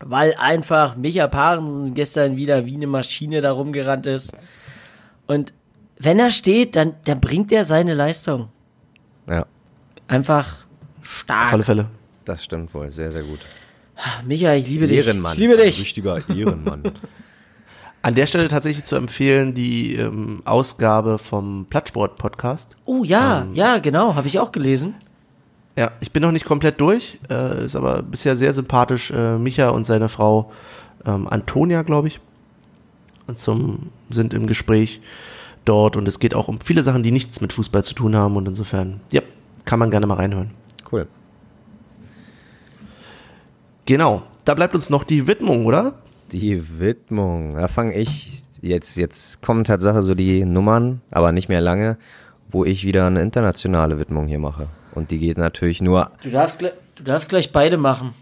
weil 0.00 0.34
einfach 0.38 0.96
Micha 0.96 1.26
Parensen 1.28 1.94
gestern 1.94 2.36
wieder 2.36 2.64
wie 2.64 2.74
eine 2.76 2.86
Maschine 2.86 3.40
da 3.40 3.52
rumgerannt 3.52 4.06
ist. 4.06 4.32
Und 5.26 5.52
wenn 5.98 6.18
er 6.18 6.30
steht, 6.30 6.76
dann, 6.76 6.94
dann 7.04 7.20
bringt 7.20 7.52
er 7.52 7.64
seine 7.64 7.94
Leistung. 7.94 8.48
Ja, 9.28 9.46
Einfach 10.08 10.64
Auf 11.02 11.08
stark. 11.10 11.52
alle 11.52 11.62
Fälle. 11.62 11.86
das 12.24 12.44
stimmt 12.44 12.72
wohl. 12.74 12.90
Sehr, 12.90 13.10
sehr 13.10 13.22
gut. 13.22 13.40
Micha, 14.26 14.52
ich 14.54 14.66
liebe 14.68 14.86
dich. 14.86 14.98
Ehrenmann. 15.06 15.32
Ich 15.34 15.38
liebe 15.38 15.54
Ein 15.54 15.60
dich. 15.60 15.80
richtiger 15.80 16.16
Ehrenmann. 16.28 16.82
An 18.02 18.14
der 18.14 18.26
Stelle 18.26 18.48
tatsächlich 18.48 18.84
zu 18.84 18.96
empfehlen 18.96 19.54
die 19.54 19.94
ähm, 19.96 20.42
Ausgabe 20.44 21.16
vom 21.18 21.64
Plattsport-Podcast. 21.70 22.76
Oh 22.84 23.02
ja, 23.02 23.46
ja, 23.54 23.78
genau, 23.78 24.14
habe 24.14 24.26
ich 24.26 24.38
auch 24.38 24.52
gelesen. 24.52 24.94
Ja, 25.76 25.90
ich 26.00 26.12
bin 26.12 26.20
noch 26.22 26.30
nicht 26.32 26.44
komplett 26.44 26.80
durch, 26.80 27.18
äh, 27.30 27.64
ist 27.64 27.76
aber 27.76 28.02
bisher 28.02 28.36
sehr 28.36 28.52
sympathisch. 28.52 29.10
Äh, 29.10 29.38
Micha 29.38 29.70
und 29.70 29.86
seine 29.86 30.10
Frau 30.10 30.52
ähm, 31.06 31.26
Antonia, 31.28 31.80
glaube 31.82 32.08
ich, 32.08 32.20
und 33.26 33.38
zum, 33.38 33.90
sind 34.10 34.34
im 34.34 34.46
Gespräch 34.46 35.00
dort 35.64 35.96
und 35.96 36.06
es 36.08 36.18
geht 36.18 36.34
auch 36.34 36.48
um 36.48 36.60
viele 36.60 36.82
Sachen, 36.82 37.02
die 37.02 37.10
nichts 37.12 37.40
mit 37.40 37.52
Fußball 37.52 37.84
zu 37.84 37.94
tun 37.94 38.14
haben 38.16 38.36
und 38.36 38.46
insofern, 38.48 39.00
ja, 39.12 39.22
kann 39.64 39.78
man 39.78 39.90
gerne 39.90 40.06
mal 40.06 40.14
reinhören. 40.14 40.50
Cool. 40.90 41.06
Genau, 43.86 44.22
da 44.44 44.54
bleibt 44.54 44.74
uns 44.74 44.90
noch 44.90 45.04
die 45.04 45.26
Widmung, 45.26 45.66
oder? 45.66 45.94
Die 46.32 46.78
Widmung. 46.80 47.54
Da 47.54 47.68
fange 47.68 47.94
ich 47.94 48.42
jetzt, 48.62 48.96
jetzt 48.96 49.42
kommen 49.42 49.64
Tatsache 49.64 50.02
so 50.02 50.14
die 50.14 50.44
Nummern, 50.44 51.00
aber 51.10 51.32
nicht 51.32 51.48
mehr 51.48 51.60
lange, 51.60 51.98
wo 52.48 52.64
ich 52.64 52.84
wieder 52.84 53.06
eine 53.06 53.22
internationale 53.22 53.98
Widmung 53.98 54.26
hier 54.26 54.38
mache. 54.38 54.68
Und 54.94 55.10
die 55.10 55.18
geht 55.18 55.38
natürlich 55.38 55.82
nur 55.82 56.10
Du 56.22 56.30
darfst, 56.30 56.60
gleich- 56.60 56.72
du 56.94 57.02
darfst 57.04 57.28
gleich 57.28 57.52
beide 57.52 57.76
machen. 57.76 58.14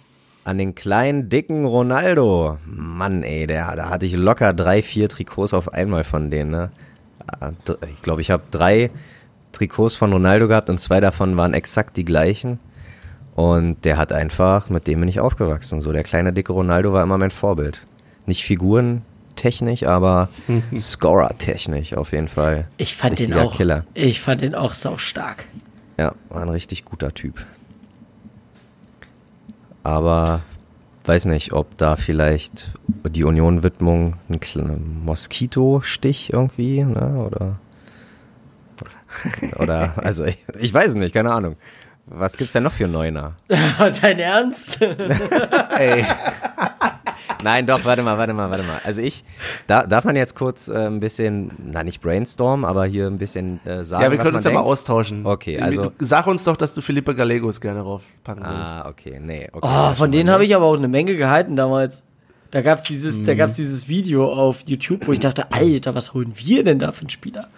an 0.45 0.59
den 0.59 0.75
kleinen, 0.75 1.29
dicken 1.29 1.65
Ronaldo. 1.65 2.59
Mann, 2.67 3.23
ey, 3.23 3.47
der, 3.47 3.77
da 3.77 3.91
hatte 3.91 4.07
ich 4.07 4.17
locker 4.17 4.53
drei, 4.53 4.83
vier 4.83 5.09
Trikots 5.09 5.55
auf 5.55 5.73
einmal 5.73 6.03
von 6.03 6.31
denen, 6.31 6.51
ne? 6.51 6.71
Ich 7.93 8.03
glaube, 8.03 8.21
ich 8.21 8.31
habe 8.31 8.45
drei 8.51 8.91
Trikots 9.53 9.95
von 9.95 10.13
Ronaldo 10.13 10.49
gehabt 10.49 10.71
und 10.71 10.79
zwei 10.79 11.01
davon 11.01 11.37
waren 11.37 11.55
exakt 11.55 11.97
die 11.97 12.05
gleichen. 12.05 12.59
Und 13.35 13.85
der 13.85 13.97
hat 13.97 14.13
einfach, 14.13 14.69
mit 14.69 14.87
dem 14.87 15.01
bin 15.01 15.09
ich 15.09 15.21
aufgewachsen. 15.21 15.81
So, 15.81 15.93
der 15.93 16.03
kleine, 16.03 16.33
dicke 16.33 16.53
Ronaldo 16.53 16.93
war 16.93 17.03
immer 17.03 17.19
mein 17.19 17.31
Vorbild. 17.31 17.87
Nicht 18.27 18.45
figurentechnisch, 18.45 19.85
aber 19.85 20.29
Scorer-technisch 20.77 21.95
auf 21.95 22.13
jeden 22.13 22.29
Fall. 22.29 22.69
Ich 22.77 22.95
fand 22.95 23.19
den 23.19 23.33
Richtiger 23.33 23.47
auch. 23.47 23.57
Killer. 23.57 23.85
Ich 23.95 24.21
fand 24.21 24.43
den 24.43 24.55
auch 24.55 24.75
sau 24.75 24.99
stark. 24.99 25.47
Ja, 25.99 26.15
war 26.29 26.43
ein 26.43 26.49
richtig 26.49 26.85
guter 26.85 27.13
Typ. 27.15 27.45
Aber 29.83 30.43
weiß 31.07 31.27
nicht, 31.27 31.53
ob 31.53 31.77
da 31.79 31.97
vielleicht 31.97 32.73
die 32.87 33.25
Union-Widmung 33.25 34.17
ein 34.29 34.41
kleiner 34.41 34.77
Moskitostich 34.77 36.33
irgendwie, 36.33 36.85
ne? 36.85 37.25
Oder 37.27 37.59
oder 39.59 39.95
also 39.97 40.25
ich, 40.25 40.39
ich 40.59 40.73
weiß 40.73 40.91
es 40.91 40.95
nicht, 40.95 41.15
keine 41.15 41.33
Ahnung. 41.33 41.57
Was 42.07 42.37
gibt's 42.37 42.53
denn 42.53 42.65
noch 42.65 42.73
für 42.73 42.89
Neuner? 42.89 43.35
Dein 43.49 44.19
Ernst? 44.19 44.81
Ey, 45.79 46.05
Nein, 47.45 47.67
doch, 47.67 47.85
warte 47.85 48.03
mal, 48.03 48.19
warte 48.19 48.33
mal, 48.35 48.51
warte 48.51 48.65
mal. 48.65 48.81
Also 48.85 49.01
ich, 49.01 49.25
da 49.67 49.87
darf 49.87 50.05
man 50.05 50.17
jetzt 50.17 50.35
kurz 50.35 50.69
äh, 50.69 50.87
ein 50.87 51.01
bisschen, 51.01 51.51
na 51.65 51.83
nicht 51.85 52.01
brainstorm, 52.01 52.65
aber 52.65 52.85
hier 52.87 53.07
ein 53.07 53.19
bisschen 53.19 53.65
äh, 53.67 53.85
sagen, 53.85 54.03
ja, 54.05 54.11
wir 54.11 54.19
was 54.19 54.25
können 54.25 54.35
man 54.35 54.39
uns 54.39 54.45
ja 54.45 54.51
mal 54.53 54.59
denkt. 54.61 54.71
austauschen. 54.71 55.27
Okay, 55.27 55.59
also- 55.61 55.87
Du- 55.91 55.93
Sag 56.05 56.27
uns 56.27 56.45
doch, 56.45 56.57
dass 56.57 56.75
du 56.75 56.81
Felipe 56.81 57.15
Gallegos 57.15 57.61
gerne 57.61 57.81
raufpacken 57.81 58.45
willst. 58.45 58.57
Ah, 58.57 58.89
okay, 58.89 59.19
nee. 59.21 59.49
Okay, 59.53 59.61
Oh, 59.69 59.93
von 59.95 60.11
denen 60.13 60.31
habe 60.31 60.45
ich 60.45 60.55
aber 60.55 60.67
auch 60.67 60.77
eine 60.77 60.89
Menge 60.89 61.17
gehalten 61.17 61.57
damals. 61.57 62.03
Da 62.51 62.61
gab's 62.63 62.83
dieses, 62.83 63.19
Mhm. 63.19 63.27
da 63.27 63.35
gab's 63.35 63.55
dieses 63.55 63.89
Video 63.89 64.31
auf 64.33 64.61
YouTube, 64.67 65.07
wo 65.07 65.13
ich 65.13 65.21
dachte, 65.21 65.53
Alter, 65.53 65.95
was 65.95 66.15
holen 66.15 66.33
wir 66.37 66.65
denn 66.65 66.79
da 66.79 66.93
für 66.93 67.01
einen 67.03 67.11
Spieler? 67.11 67.49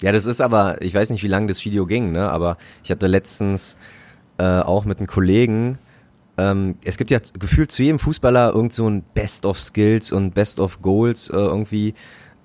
Ja, 0.00 0.12
das 0.12 0.26
ist 0.26 0.40
aber, 0.40 0.80
ich 0.82 0.94
weiß 0.94 1.10
nicht, 1.10 1.22
wie 1.22 1.28
lange 1.28 1.48
das 1.48 1.64
Video 1.64 1.86
ging, 1.86 2.12
ne? 2.12 2.30
Aber 2.30 2.56
ich 2.84 2.90
hatte 2.90 3.06
letztens 3.06 3.76
äh, 4.38 4.60
auch 4.60 4.84
mit 4.84 4.98
einem 4.98 5.06
Kollegen, 5.06 5.78
ähm, 6.38 6.76
es 6.84 6.96
gibt 6.96 7.10
ja 7.10 7.18
gefühlt 7.38 7.72
zu 7.72 7.82
jedem 7.82 7.98
Fußballer 7.98 8.54
irgend 8.54 8.72
so 8.72 8.88
ein 8.88 9.02
Best 9.14 9.44
of 9.44 9.60
Skills 9.60 10.12
und 10.12 10.34
Best 10.34 10.60
of 10.60 10.80
Goals 10.80 11.28
äh, 11.28 11.36
irgendwie 11.36 11.94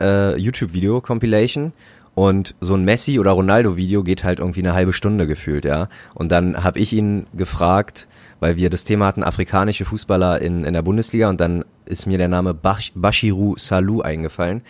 äh, 0.02 0.36
YouTube-Video, 0.38 1.00
Compilation. 1.00 1.74
Und 2.16 2.54
so 2.62 2.76
ein 2.76 2.86
Messi- 2.86 3.20
oder 3.20 3.32
Ronaldo-Video 3.32 4.04
geht 4.04 4.24
halt 4.24 4.38
irgendwie 4.38 4.60
eine 4.60 4.74
halbe 4.74 4.94
Stunde 4.94 5.26
gefühlt, 5.26 5.66
ja. 5.66 5.88
Und 6.14 6.32
dann 6.32 6.64
habe 6.64 6.78
ich 6.80 6.94
ihn 6.94 7.26
gefragt, 7.34 8.08
weil 8.40 8.56
wir 8.56 8.70
das 8.70 8.84
Thema 8.84 9.08
hatten, 9.08 9.24
afrikanische 9.24 9.86
Fußballer 9.86 10.40
in, 10.42 10.64
in 10.64 10.74
der 10.74 10.84
Bundesliga 10.84 11.30
und 11.30 11.42
dann 11.42 11.66
ist 11.86 12.06
mir 12.06 12.20
der 12.20 12.28
Name 12.28 12.54
Bash, 12.54 12.92
Bashiru 12.94 13.56
Salou 13.58 14.02
eingefallen. 14.02 14.62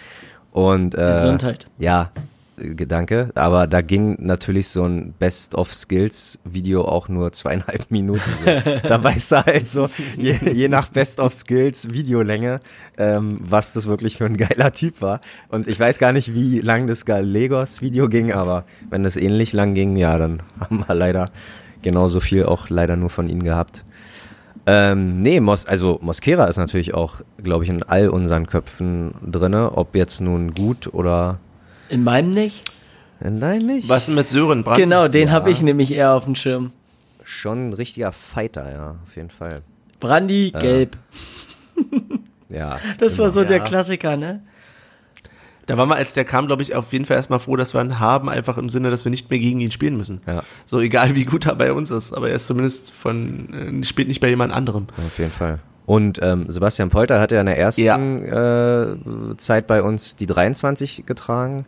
Und 0.51 0.95
äh, 0.95 1.14
Gesundheit. 1.15 1.68
ja, 1.80 2.11
Gedanke. 2.57 3.30
Aber 3.35 3.67
da 3.67 3.81
ging 3.81 4.17
natürlich 4.19 4.69
so 4.69 4.84
ein 4.84 5.13
Best 5.13 5.55
of 5.55 5.73
Skills 5.73 6.39
Video 6.43 6.85
auch 6.85 7.09
nur 7.09 7.31
zweieinhalb 7.31 7.89
Minuten. 7.89 8.21
So. 8.39 8.45
da 8.88 9.03
weißt 9.03 9.31
du 9.31 9.45
halt 9.45 9.67
so, 9.67 9.89
je, 10.17 10.38
je 10.51 10.67
nach 10.67 10.89
Best 10.89 11.19
of 11.19 11.34
Skills 11.34 11.93
Videolänge, 11.93 12.59
ähm, 12.97 13.39
was 13.41 13.73
das 13.73 13.88
wirklich 13.88 14.17
für 14.17 14.25
ein 14.25 14.38
geiler 14.38 14.71
Typ 14.71 15.01
war. 15.01 15.21
Und 15.49 15.67
ich 15.67 15.80
weiß 15.80 15.99
gar 15.99 16.11
nicht, 16.11 16.34
wie 16.34 16.59
lang 16.59 16.88
das 16.88 17.05
Gallegos 17.05 17.81
Video 17.81 18.07
ging, 18.07 18.31
aber 18.31 18.65
wenn 18.89 19.03
das 19.03 19.15
ähnlich 19.15 19.53
lang 19.53 19.73
ging, 19.73 19.95
ja, 19.95 20.17
dann 20.17 20.43
haben 20.59 20.84
wir 20.88 20.95
leider 20.95 21.25
genauso 21.81 22.19
viel 22.19 22.45
auch 22.45 22.69
leider 22.69 22.95
nur 22.95 23.09
von 23.09 23.27
ihnen 23.27 23.43
gehabt. 23.43 23.85
Ähm, 24.65 25.19
nee, 25.21 25.41
Mos 25.41 25.65
also 25.65 25.99
Mosquera 26.01 26.45
ist 26.45 26.57
natürlich 26.57 26.93
auch, 26.93 27.15
glaube 27.41 27.65
ich, 27.65 27.69
in 27.69 27.84
all 27.84 28.07
unseren 28.07 28.47
Köpfen 28.47 29.13
drinne, 29.21 29.73
ob 29.75 29.93
jetzt 29.95 30.21
nun 30.21 30.53
gut 30.53 30.93
oder 30.93 31.39
In 31.89 32.03
meinem 32.03 32.31
nicht? 32.31 32.64
Nein, 33.19 33.60
nicht. 33.60 33.88
Was 33.89 34.07
denn 34.07 34.15
mit 34.15 34.27
Sören 34.27 34.64
Brandt? 34.64 34.77
Genau, 34.80 35.07
den 35.07 35.27
Ja. 35.30 35.34
habe 35.34 35.49
ich 35.51 35.61
nämlich 35.61 35.91
eher 35.93 36.14
auf 36.14 36.26
dem 36.26 36.35
Schirm. 36.35 36.72
Schon 37.23 37.69
ein 37.69 37.73
richtiger 37.73 38.11
Fighter, 38.11 38.69
ja, 38.72 38.91
auf 39.07 39.15
jeden 39.15 39.30
Fall. 39.30 39.61
Brandy, 39.99 40.51
gelb. 40.51 40.97
Ja. 42.49 42.80
Das 42.99 43.18
war 43.18 43.30
so 43.30 43.41
Ja. 43.41 43.47
der 43.47 43.60
Klassiker, 43.61 44.18
ne? 44.18 44.41
Da 45.65 45.77
waren 45.77 45.88
wir, 45.88 45.95
als 45.95 46.14
der 46.14 46.26
kam, 46.26 46.45
glaube 46.47 46.61
ich, 46.61 46.76
auf 46.76 46.91
jeden 46.91 47.05
Fall 47.05 47.15
erstmal 47.15 47.39
froh, 47.39 47.55
dass 47.55 47.73
wir 47.73 47.81
ihn 47.81 47.99
haben, 47.99 48.27
einfach 48.27 48.57
im 48.57 48.69
Sinne, 48.69 48.89
dass 48.91 49.05
wir 49.05 49.10
nicht 49.11 49.30
mehr 49.30 49.39
gegen 49.39 49.61
ihn 49.61 49.72
spielen 49.72 49.95
müssen. 49.95 50.19
Ja. 50.27 50.43
So 50.65 50.81
egal 50.81 51.15
wie 51.15 51.23
gut 51.23 51.45
er 51.45 51.55
bei 51.55 51.72
uns 51.72 51.89
ist, 51.89 52.11
aber 52.14 52.30
er 52.30 52.35
ist 52.35 52.47
zumindest 52.47 52.91
von, 52.91 53.81
äh, 53.81 53.85
spielt 53.85 54.10
nicht 54.10 54.19
bei 54.19 54.27
jemand 54.27 54.51
anderem. 54.53 54.88
Auf 55.07 55.18
jeden 55.19 55.31
Fall. 55.31 55.60
Und 55.85 56.19
ähm, 56.22 56.45
Sebastian 56.49 56.89
Polter 56.89 57.19
hat 57.19 57.31
ja 57.31 57.41
in 57.41 57.45
der 57.45 57.57
ersten 57.57 58.23
äh, 58.23 59.38
Zeit 59.38 59.68
bei 59.68 59.84
uns 59.84 60.15
die 60.15 60.26
23 60.27 61.05
getragen, 61.05 61.64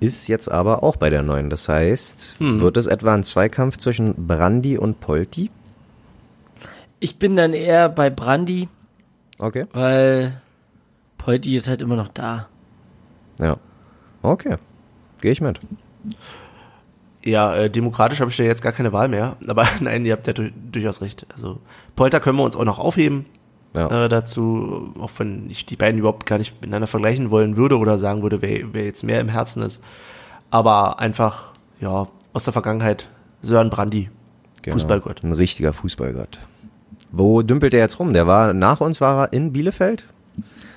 ist 0.00 0.26
jetzt 0.28 0.50
aber 0.50 0.82
auch 0.82 0.96
bei 0.96 1.10
der 1.10 1.22
neuen. 1.22 1.50
Das 1.50 1.68
heißt, 1.68 2.36
wird 2.38 2.76
es 2.76 2.86
etwa 2.86 3.14
ein 3.14 3.24
Zweikampf 3.24 3.76
zwischen 3.76 4.26
Brandi 4.26 4.78
und 4.78 5.00
Polti? 5.00 5.50
Ich 7.00 7.18
bin 7.18 7.36
dann 7.36 7.52
eher 7.52 7.88
bei 7.90 8.08
Brandy, 8.10 8.68
Okay. 9.38 9.66
weil 9.72 10.40
Polti 11.18 11.56
ist 11.56 11.68
halt 11.68 11.82
immer 11.82 11.96
noch 11.96 12.08
da. 12.08 12.48
Ja. 13.38 13.58
Okay. 14.22 14.56
Gehe 15.20 15.32
ich 15.32 15.40
mit. 15.42 15.60
Ja, 17.26 17.54
äh, 17.56 17.70
demokratisch 17.70 18.20
habe 18.20 18.30
ich 18.30 18.36
da 18.36 18.44
jetzt 18.44 18.62
gar 18.62 18.72
keine 18.72 18.92
Wahl 18.92 19.08
mehr. 19.08 19.36
Aber 19.48 19.66
nein, 19.80 20.06
ihr 20.06 20.12
habt 20.12 20.26
ja 20.26 20.32
du 20.32 20.50
durchaus 20.50 21.02
recht. 21.02 21.26
Also 21.32 21.58
Polter 21.96 22.20
können 22.20 22.38
wir 22.38 22.44
uns 22.44 22.56
auch 22.56 22.64
noch 22.64 22.78
aufheben. 22.78 23.26
Ja. 23.74 24.04
Äh, 24.04 24.08
dazu, 24.08 24.94
auch 25.00 25.10
wenn 25.18 25.50
ich 25.50 25.66
die 25.66 25.76
beiden 25.76 25.98
überhaupt 25.98 26.24
gar 26.24 26.38
nicht 26.38 26.54
miteinander 26.60 26.86
vergleichen 26.86 27.30
wollen 27.30 27.56
würde 27.56 27.76
oder 27.76 27.98
sagen 27.98 28.22
würde, 28.22 28.40
wer, 28.40 28.72
wer 28.72 28.84
jetzt 28.84 29.02
mehr 29.02 29.20
im 29.20 29.28
Herzen 29.28 29.62
ist. 29.62 29.84
Aber 30.50 31.00
einfach, 31.00 31.52
ja, 31.80 32.06
aus 32.32 32.44
der 32.44 32.52
Vergangenheit, 32.52 33.08
Sören 33.42 33.68
Brandy. 33.68 34.08
Genau. 34.62 34.74
Fußballgott. 34.76 35.24
Ein 35.24 35.32
richtiger 35.32 35.72
Fußballgott. 35.72 36.40
Wo 37.12 37.42
dümpelt 37.42 37.72
der 37.72 37.80
jetzt 37.80 37.98
rum? 37.98 38.12
Der 38.12 38.26
war 38.26 38.54
nach 38.54 38.80
uns 38.80 39.00
war 39.00 39.24
er 39.24 39.32
in 39.32 39.52
Bielefeld? 39.52 40.06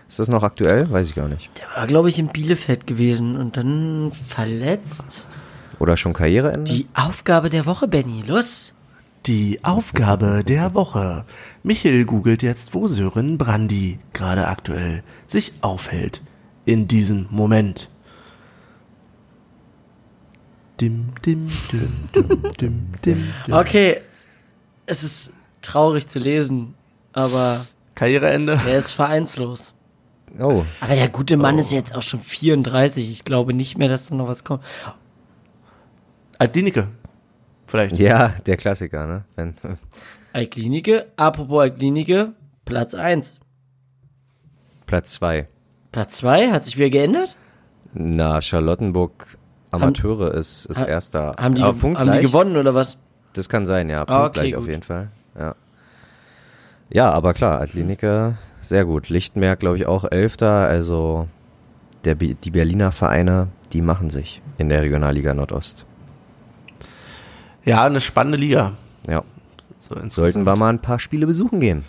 Ist 0.08 0.20
das 0.20 0.28
noch 0.28 0.44
aktuell? 0.44 0.92
Weiß 0.92 1.08
ich 1.08 1.16
gar 1.16 1.28
nicht. 1.28 1.50
Der 1.60 1.68
war, 1.76 1.86
glaube 1.86 2.10
ich, 2.10 2.18
in 2.18 2.28
Bielefeld 2.30 2.88
gewesen 2.88 3.38
und 3.38 3.58
dann 3.58 4.12
verletzt. 4.28 5.28
Oder 5.80 5.98
schon 5.98 6.14
Karriereende? 6.14 6.72
Die 6.72 6.88
Aufgabe 6.94 7.50
der 7.50 7.66
Woche, 7.66 7.88
Benny. 7.88 8.24
Los! 8.26 8.74
Die 9.26 9.60
Aufgabe 9.64 10.44
der 10.46 10.74
Woche. 10.74 11.26
Michel 11.64 12.06
googelt 12.06 12.42
jetzt, 12.42 12.74
wo 12.74 12.88
Sören 12.88 13.38
Brandy 13.38 14.00
gerade 14.14 14.48
aktuell 14.48 15.04
sich 15.28 15.54
aufhält. 15.62 16.22
In 16.66 16.88
diesem 16.88 17.28
Moment. 17.30 17.90
Dim, 20.80 21.10
dim, 21.26 21.50
dim, 21.72 21.92
dim, 22.16 22.42
dim, 22.60 22.88
dim, 23.04 23.24
dim. 23.48 23.54
Okay, 23.54 24.02
es 24.86 25.04
ist 25.04 25.34
traurig 25.62 26.08
zu 26.08 26.20
lesen, 26.20 26.74
aber 27.12 27.66
Karriereende. 27.96 28.60
er 28.66 28.78
ist 28.80 28.92
vereinslos. 28.92 29.74
Oh, 30.40 30.64
Aber 30.80 30.96
der 30.96 31.10
gute 31.10 31.38
Mann 31.38 31.58
ist 31.58 31.72
jetzt 31.72 31.94
auch 31.96 32.04
schon 32.04 32.22
34. 32.22 33.10
Ich 33.10 33.26
glaube 33.26 33.54
nicht 33.54 33.78
mehr, 33.78 33.90
dass 33.90 34.08
da 34.08 34.16
noch 34.16 34.28
was 34.28 34.44
kommt. 34.44 34.64
Altlinike. 36.40 36.88
Vielleicht. 37.68 38.00
ja, 38.00 38.30
der 38.48 38.58
Klassiker, 38.58 39.06
ne? 39.06 39.26
Wenn, 39.36 39.54
Alklinike, 40.34 41.06
apropos 41.18 41.62
Alklinike, 41.62 42.34
Platz 42.66 42.96
1. 42.96 43.40
Platz 44.88 45.14
zwei. 45.14 45.48
Platz 45.92 46.18
2, 46.18 46.50
hat 46.52 46.66
sich 46.66 46.78
wieder 46.78 46.90
geändert? 46.90 47.36
Na, 47.94 48.42
Charlottenburg 48.42 49.38
Amateure 49.72 50.34
ist, 50.34 50.66
ist 50.66 50.82
ha- 50.82 50.88
erster. 50.88 51.36
Haben 51.40 51.56
die, 51.56 51.62
haben 51.64 52.12
die 52.12 52.20
gewonnen 52.22 52.58
oder 52.58 52.74
was? 52.74 53.00
Das 53.34 53.50
kann 53.50 53.66
sein, 53.68 53.90
ja. 53.90 54.04
Ah, 54.08 54.26
okay, 54.26 54.56
auf 54.56 54.62
gut. 54.62 54.70
jeden 54.70 54.84
Fall. 54.84 55.10
Ja. 55.38 55.56
Ja, 56.92 57.12
aber 57.12 57.34
klar, 57.36 57.62
Atlinike, 57.62 58.38
sehr 58.62 58.86
gut. 58.86 59.10
Lichtenberg, 59.10 59.60
glaube 59.60 59.78
ich, 59.78 59.86
auch 59.86 60.06
Elfter. 60.10 60.68
Also 60.68 61.28
der, 62.06 62.16
die 62.16 62.52
Berliner 62.52 62.92
Vereine, 62.92 63.50
die 63.74 63.82
machen 63.84 64.10
sich 64.10 64.42
in 64.58 64.70
der 64.70 64.82
Regionalliga 64.82 65.34
Nordost. 65.36 65.86
Ja, 67.70 67.84
eine 67.84 68.02
spannende 68.02 68.40
Liga. 68.40 68.74
Ja. 69.08 69.24
So. 69.78 69.96
Sollten 70.10 70.44
wir 70.44 70.56
mal 70.56 70.70
ein 70.70 70.82
paar 70.82 70.98
Spiele 70.98 71.28
besuchen 71.28 71.60
gehen. 71.60 71.84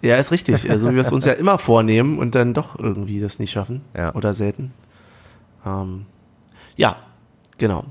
Ja, 0.00 0.16
ist 0.16 0.32
richtig. 0.32 0.70
Also 0.70 0.88
wie 0.88 0.94
wir 0.94 1.02
es 1.02 1.12
uns 1.12 1.26
ja 1.26 1.32
immer 1.44 1.58
vornehmen 1.58 2.18
und 2.18 2.34
dann 2.34 2.54
doch 2.54 2.78
irgendwie 2.78 3.20
das 3.20 3.38
nicht 3.38 3.50
schaffen. 3.50 3.82
Ja. 3.94 4.14
Oder 4.14 4.32
selten. 4.32 4.72
Ähm, 5.66 6.06
ja, 6.76 6.96
genau. 7.58 7.84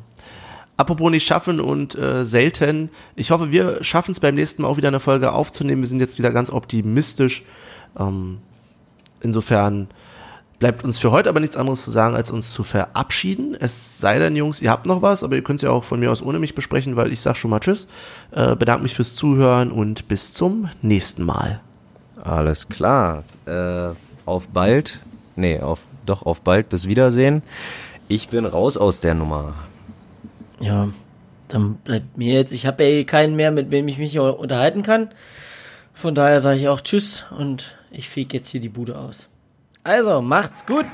Apropos 0.76 1.12
nicht 1.12 1.28
schaffen 1.28 1.60
und 1.60 1.94
äh, 1.94 2.26
selten. 2.26 2.90
Ich 3.16 3.30
hoffe, 3.30 3.52
wir 3.52 3.84
schaffen 3.84 4.10
es 4.10 4.20
beim 4.20 4.34
nächsten 4.34 4.64
Mal 4.64 4.68
auch 4.68 4.78
wieder 4.78 4.88
eine 4.88 5.00
Folge 5.00 5.32
aufzunehmen. 5.32 5.84
Wir 5.84 5.88
sind 5.88 6.00
jetzt 6.00 6.18
wieder 6.18 6.32
ganz 6.32 6.50
optimistisch. 6.50 7.44
Ähm, 7.96 8.40
insofern 9.22 9.90
bleibt 10.60 10.84
uns 10.84 11.00
für 11.00 11.12
heute 11.12 11.30
aber 11.30 11.40
nichts 11.40 11.58
anderes 11.58 11.84
zu 11.84 11.92
sagen, 11.92 12.16
als 12.16 12.32
uns 12.32 12.52
zu 12.52 12.64
verabschieden. 12.64 13.56
Es 13.60 14.00
sei 14.00 14.20
denn, 14.20 14.36
Jungs, 14.36 14.62
ihr 14.62 14.70
habt 14.70 14.86
noch 14.86 15.02
was, 15.02 15.24
aber 15.24 15.36
ihr 15.36 15.44
könnt 15.44 15.60
es 15.60 15.64
ja 15.64 15.72
auch 15.72 15.86
von 15.86 16.00
mir 16.00 16.12
aus 16.12 16.22
ohne 16.22 16.38
mich 16.38 16.54
besprechen, 16.54 16.98
weil 16.98 17.12
ich 17.12 17.22
sag 17.22 17.38
schon 17.38 17.50
mal 17.50 17.60
Tschüss. 17.60 17.88
Äh, 18.32 18.56
bedanke 18.56 18.84
mich 18.84 18.94
fürs 18.94 19.16
Zuhören 19.16 19.72
und 19.72 20.08
bis 20.10 20.34
zum 20.34 20.70
nächsten 20.82 21.24
Mal. 21.24 21.62
Alles 22.22 22.68
klar. 22.68 23.24
Äh, 23.46 23.90
auf 24.26 24.48
bald. 24.50 25.00
Nee, 25.36 25.62
auf, 25.62 25.80
doch 26.06 26.24
auf 26.24 26.42
bald. 26.42 26.70
Bis 26.70 26.88
Wiedersehen. 26.88 27.42
Ich 28.10 28.28
bin 28.28 28.46
raus 28.46 28.76
aus 28.76 29.00
der 29.00 29.16
Nummer. 29.16 29.54
Ja, 30.60 30.90
dann 31.48 31.76
bleibt 31.76 32.18
mir 32.18 32.34
jetzt, 32.34 32.52
ich 32.52 32.66
habe 32.66 32.84
ja 32.84 32.90
eh 32.90 33.04
keinen 33.06 33.36
mehr, 33.38 33.52
mit 33.52 33.72
wem 33.72 33.88
ich 33.88 33.98
mich 33.98 34.20
unterhalten 34.20 34.84
kann. 34.84 35.10
Von 35.94 36.16
daher 36.16 36.42
sage 36.42 36.60
ich 36.60 36.68
auch 36.68 36.82
Tschüss 36.82 37.26
und 37.38 37.76
ich 37.92 38.10
feg 38.10 38.34
jetzt 38.34 38.50
hier 38.50 38.60
die 38.60 38.70
Bude 38.70 38.98
aus. 38.98 39.29
Also, 39.90 40.22
macht's 40.22 40.68
gut. 40.68 40.86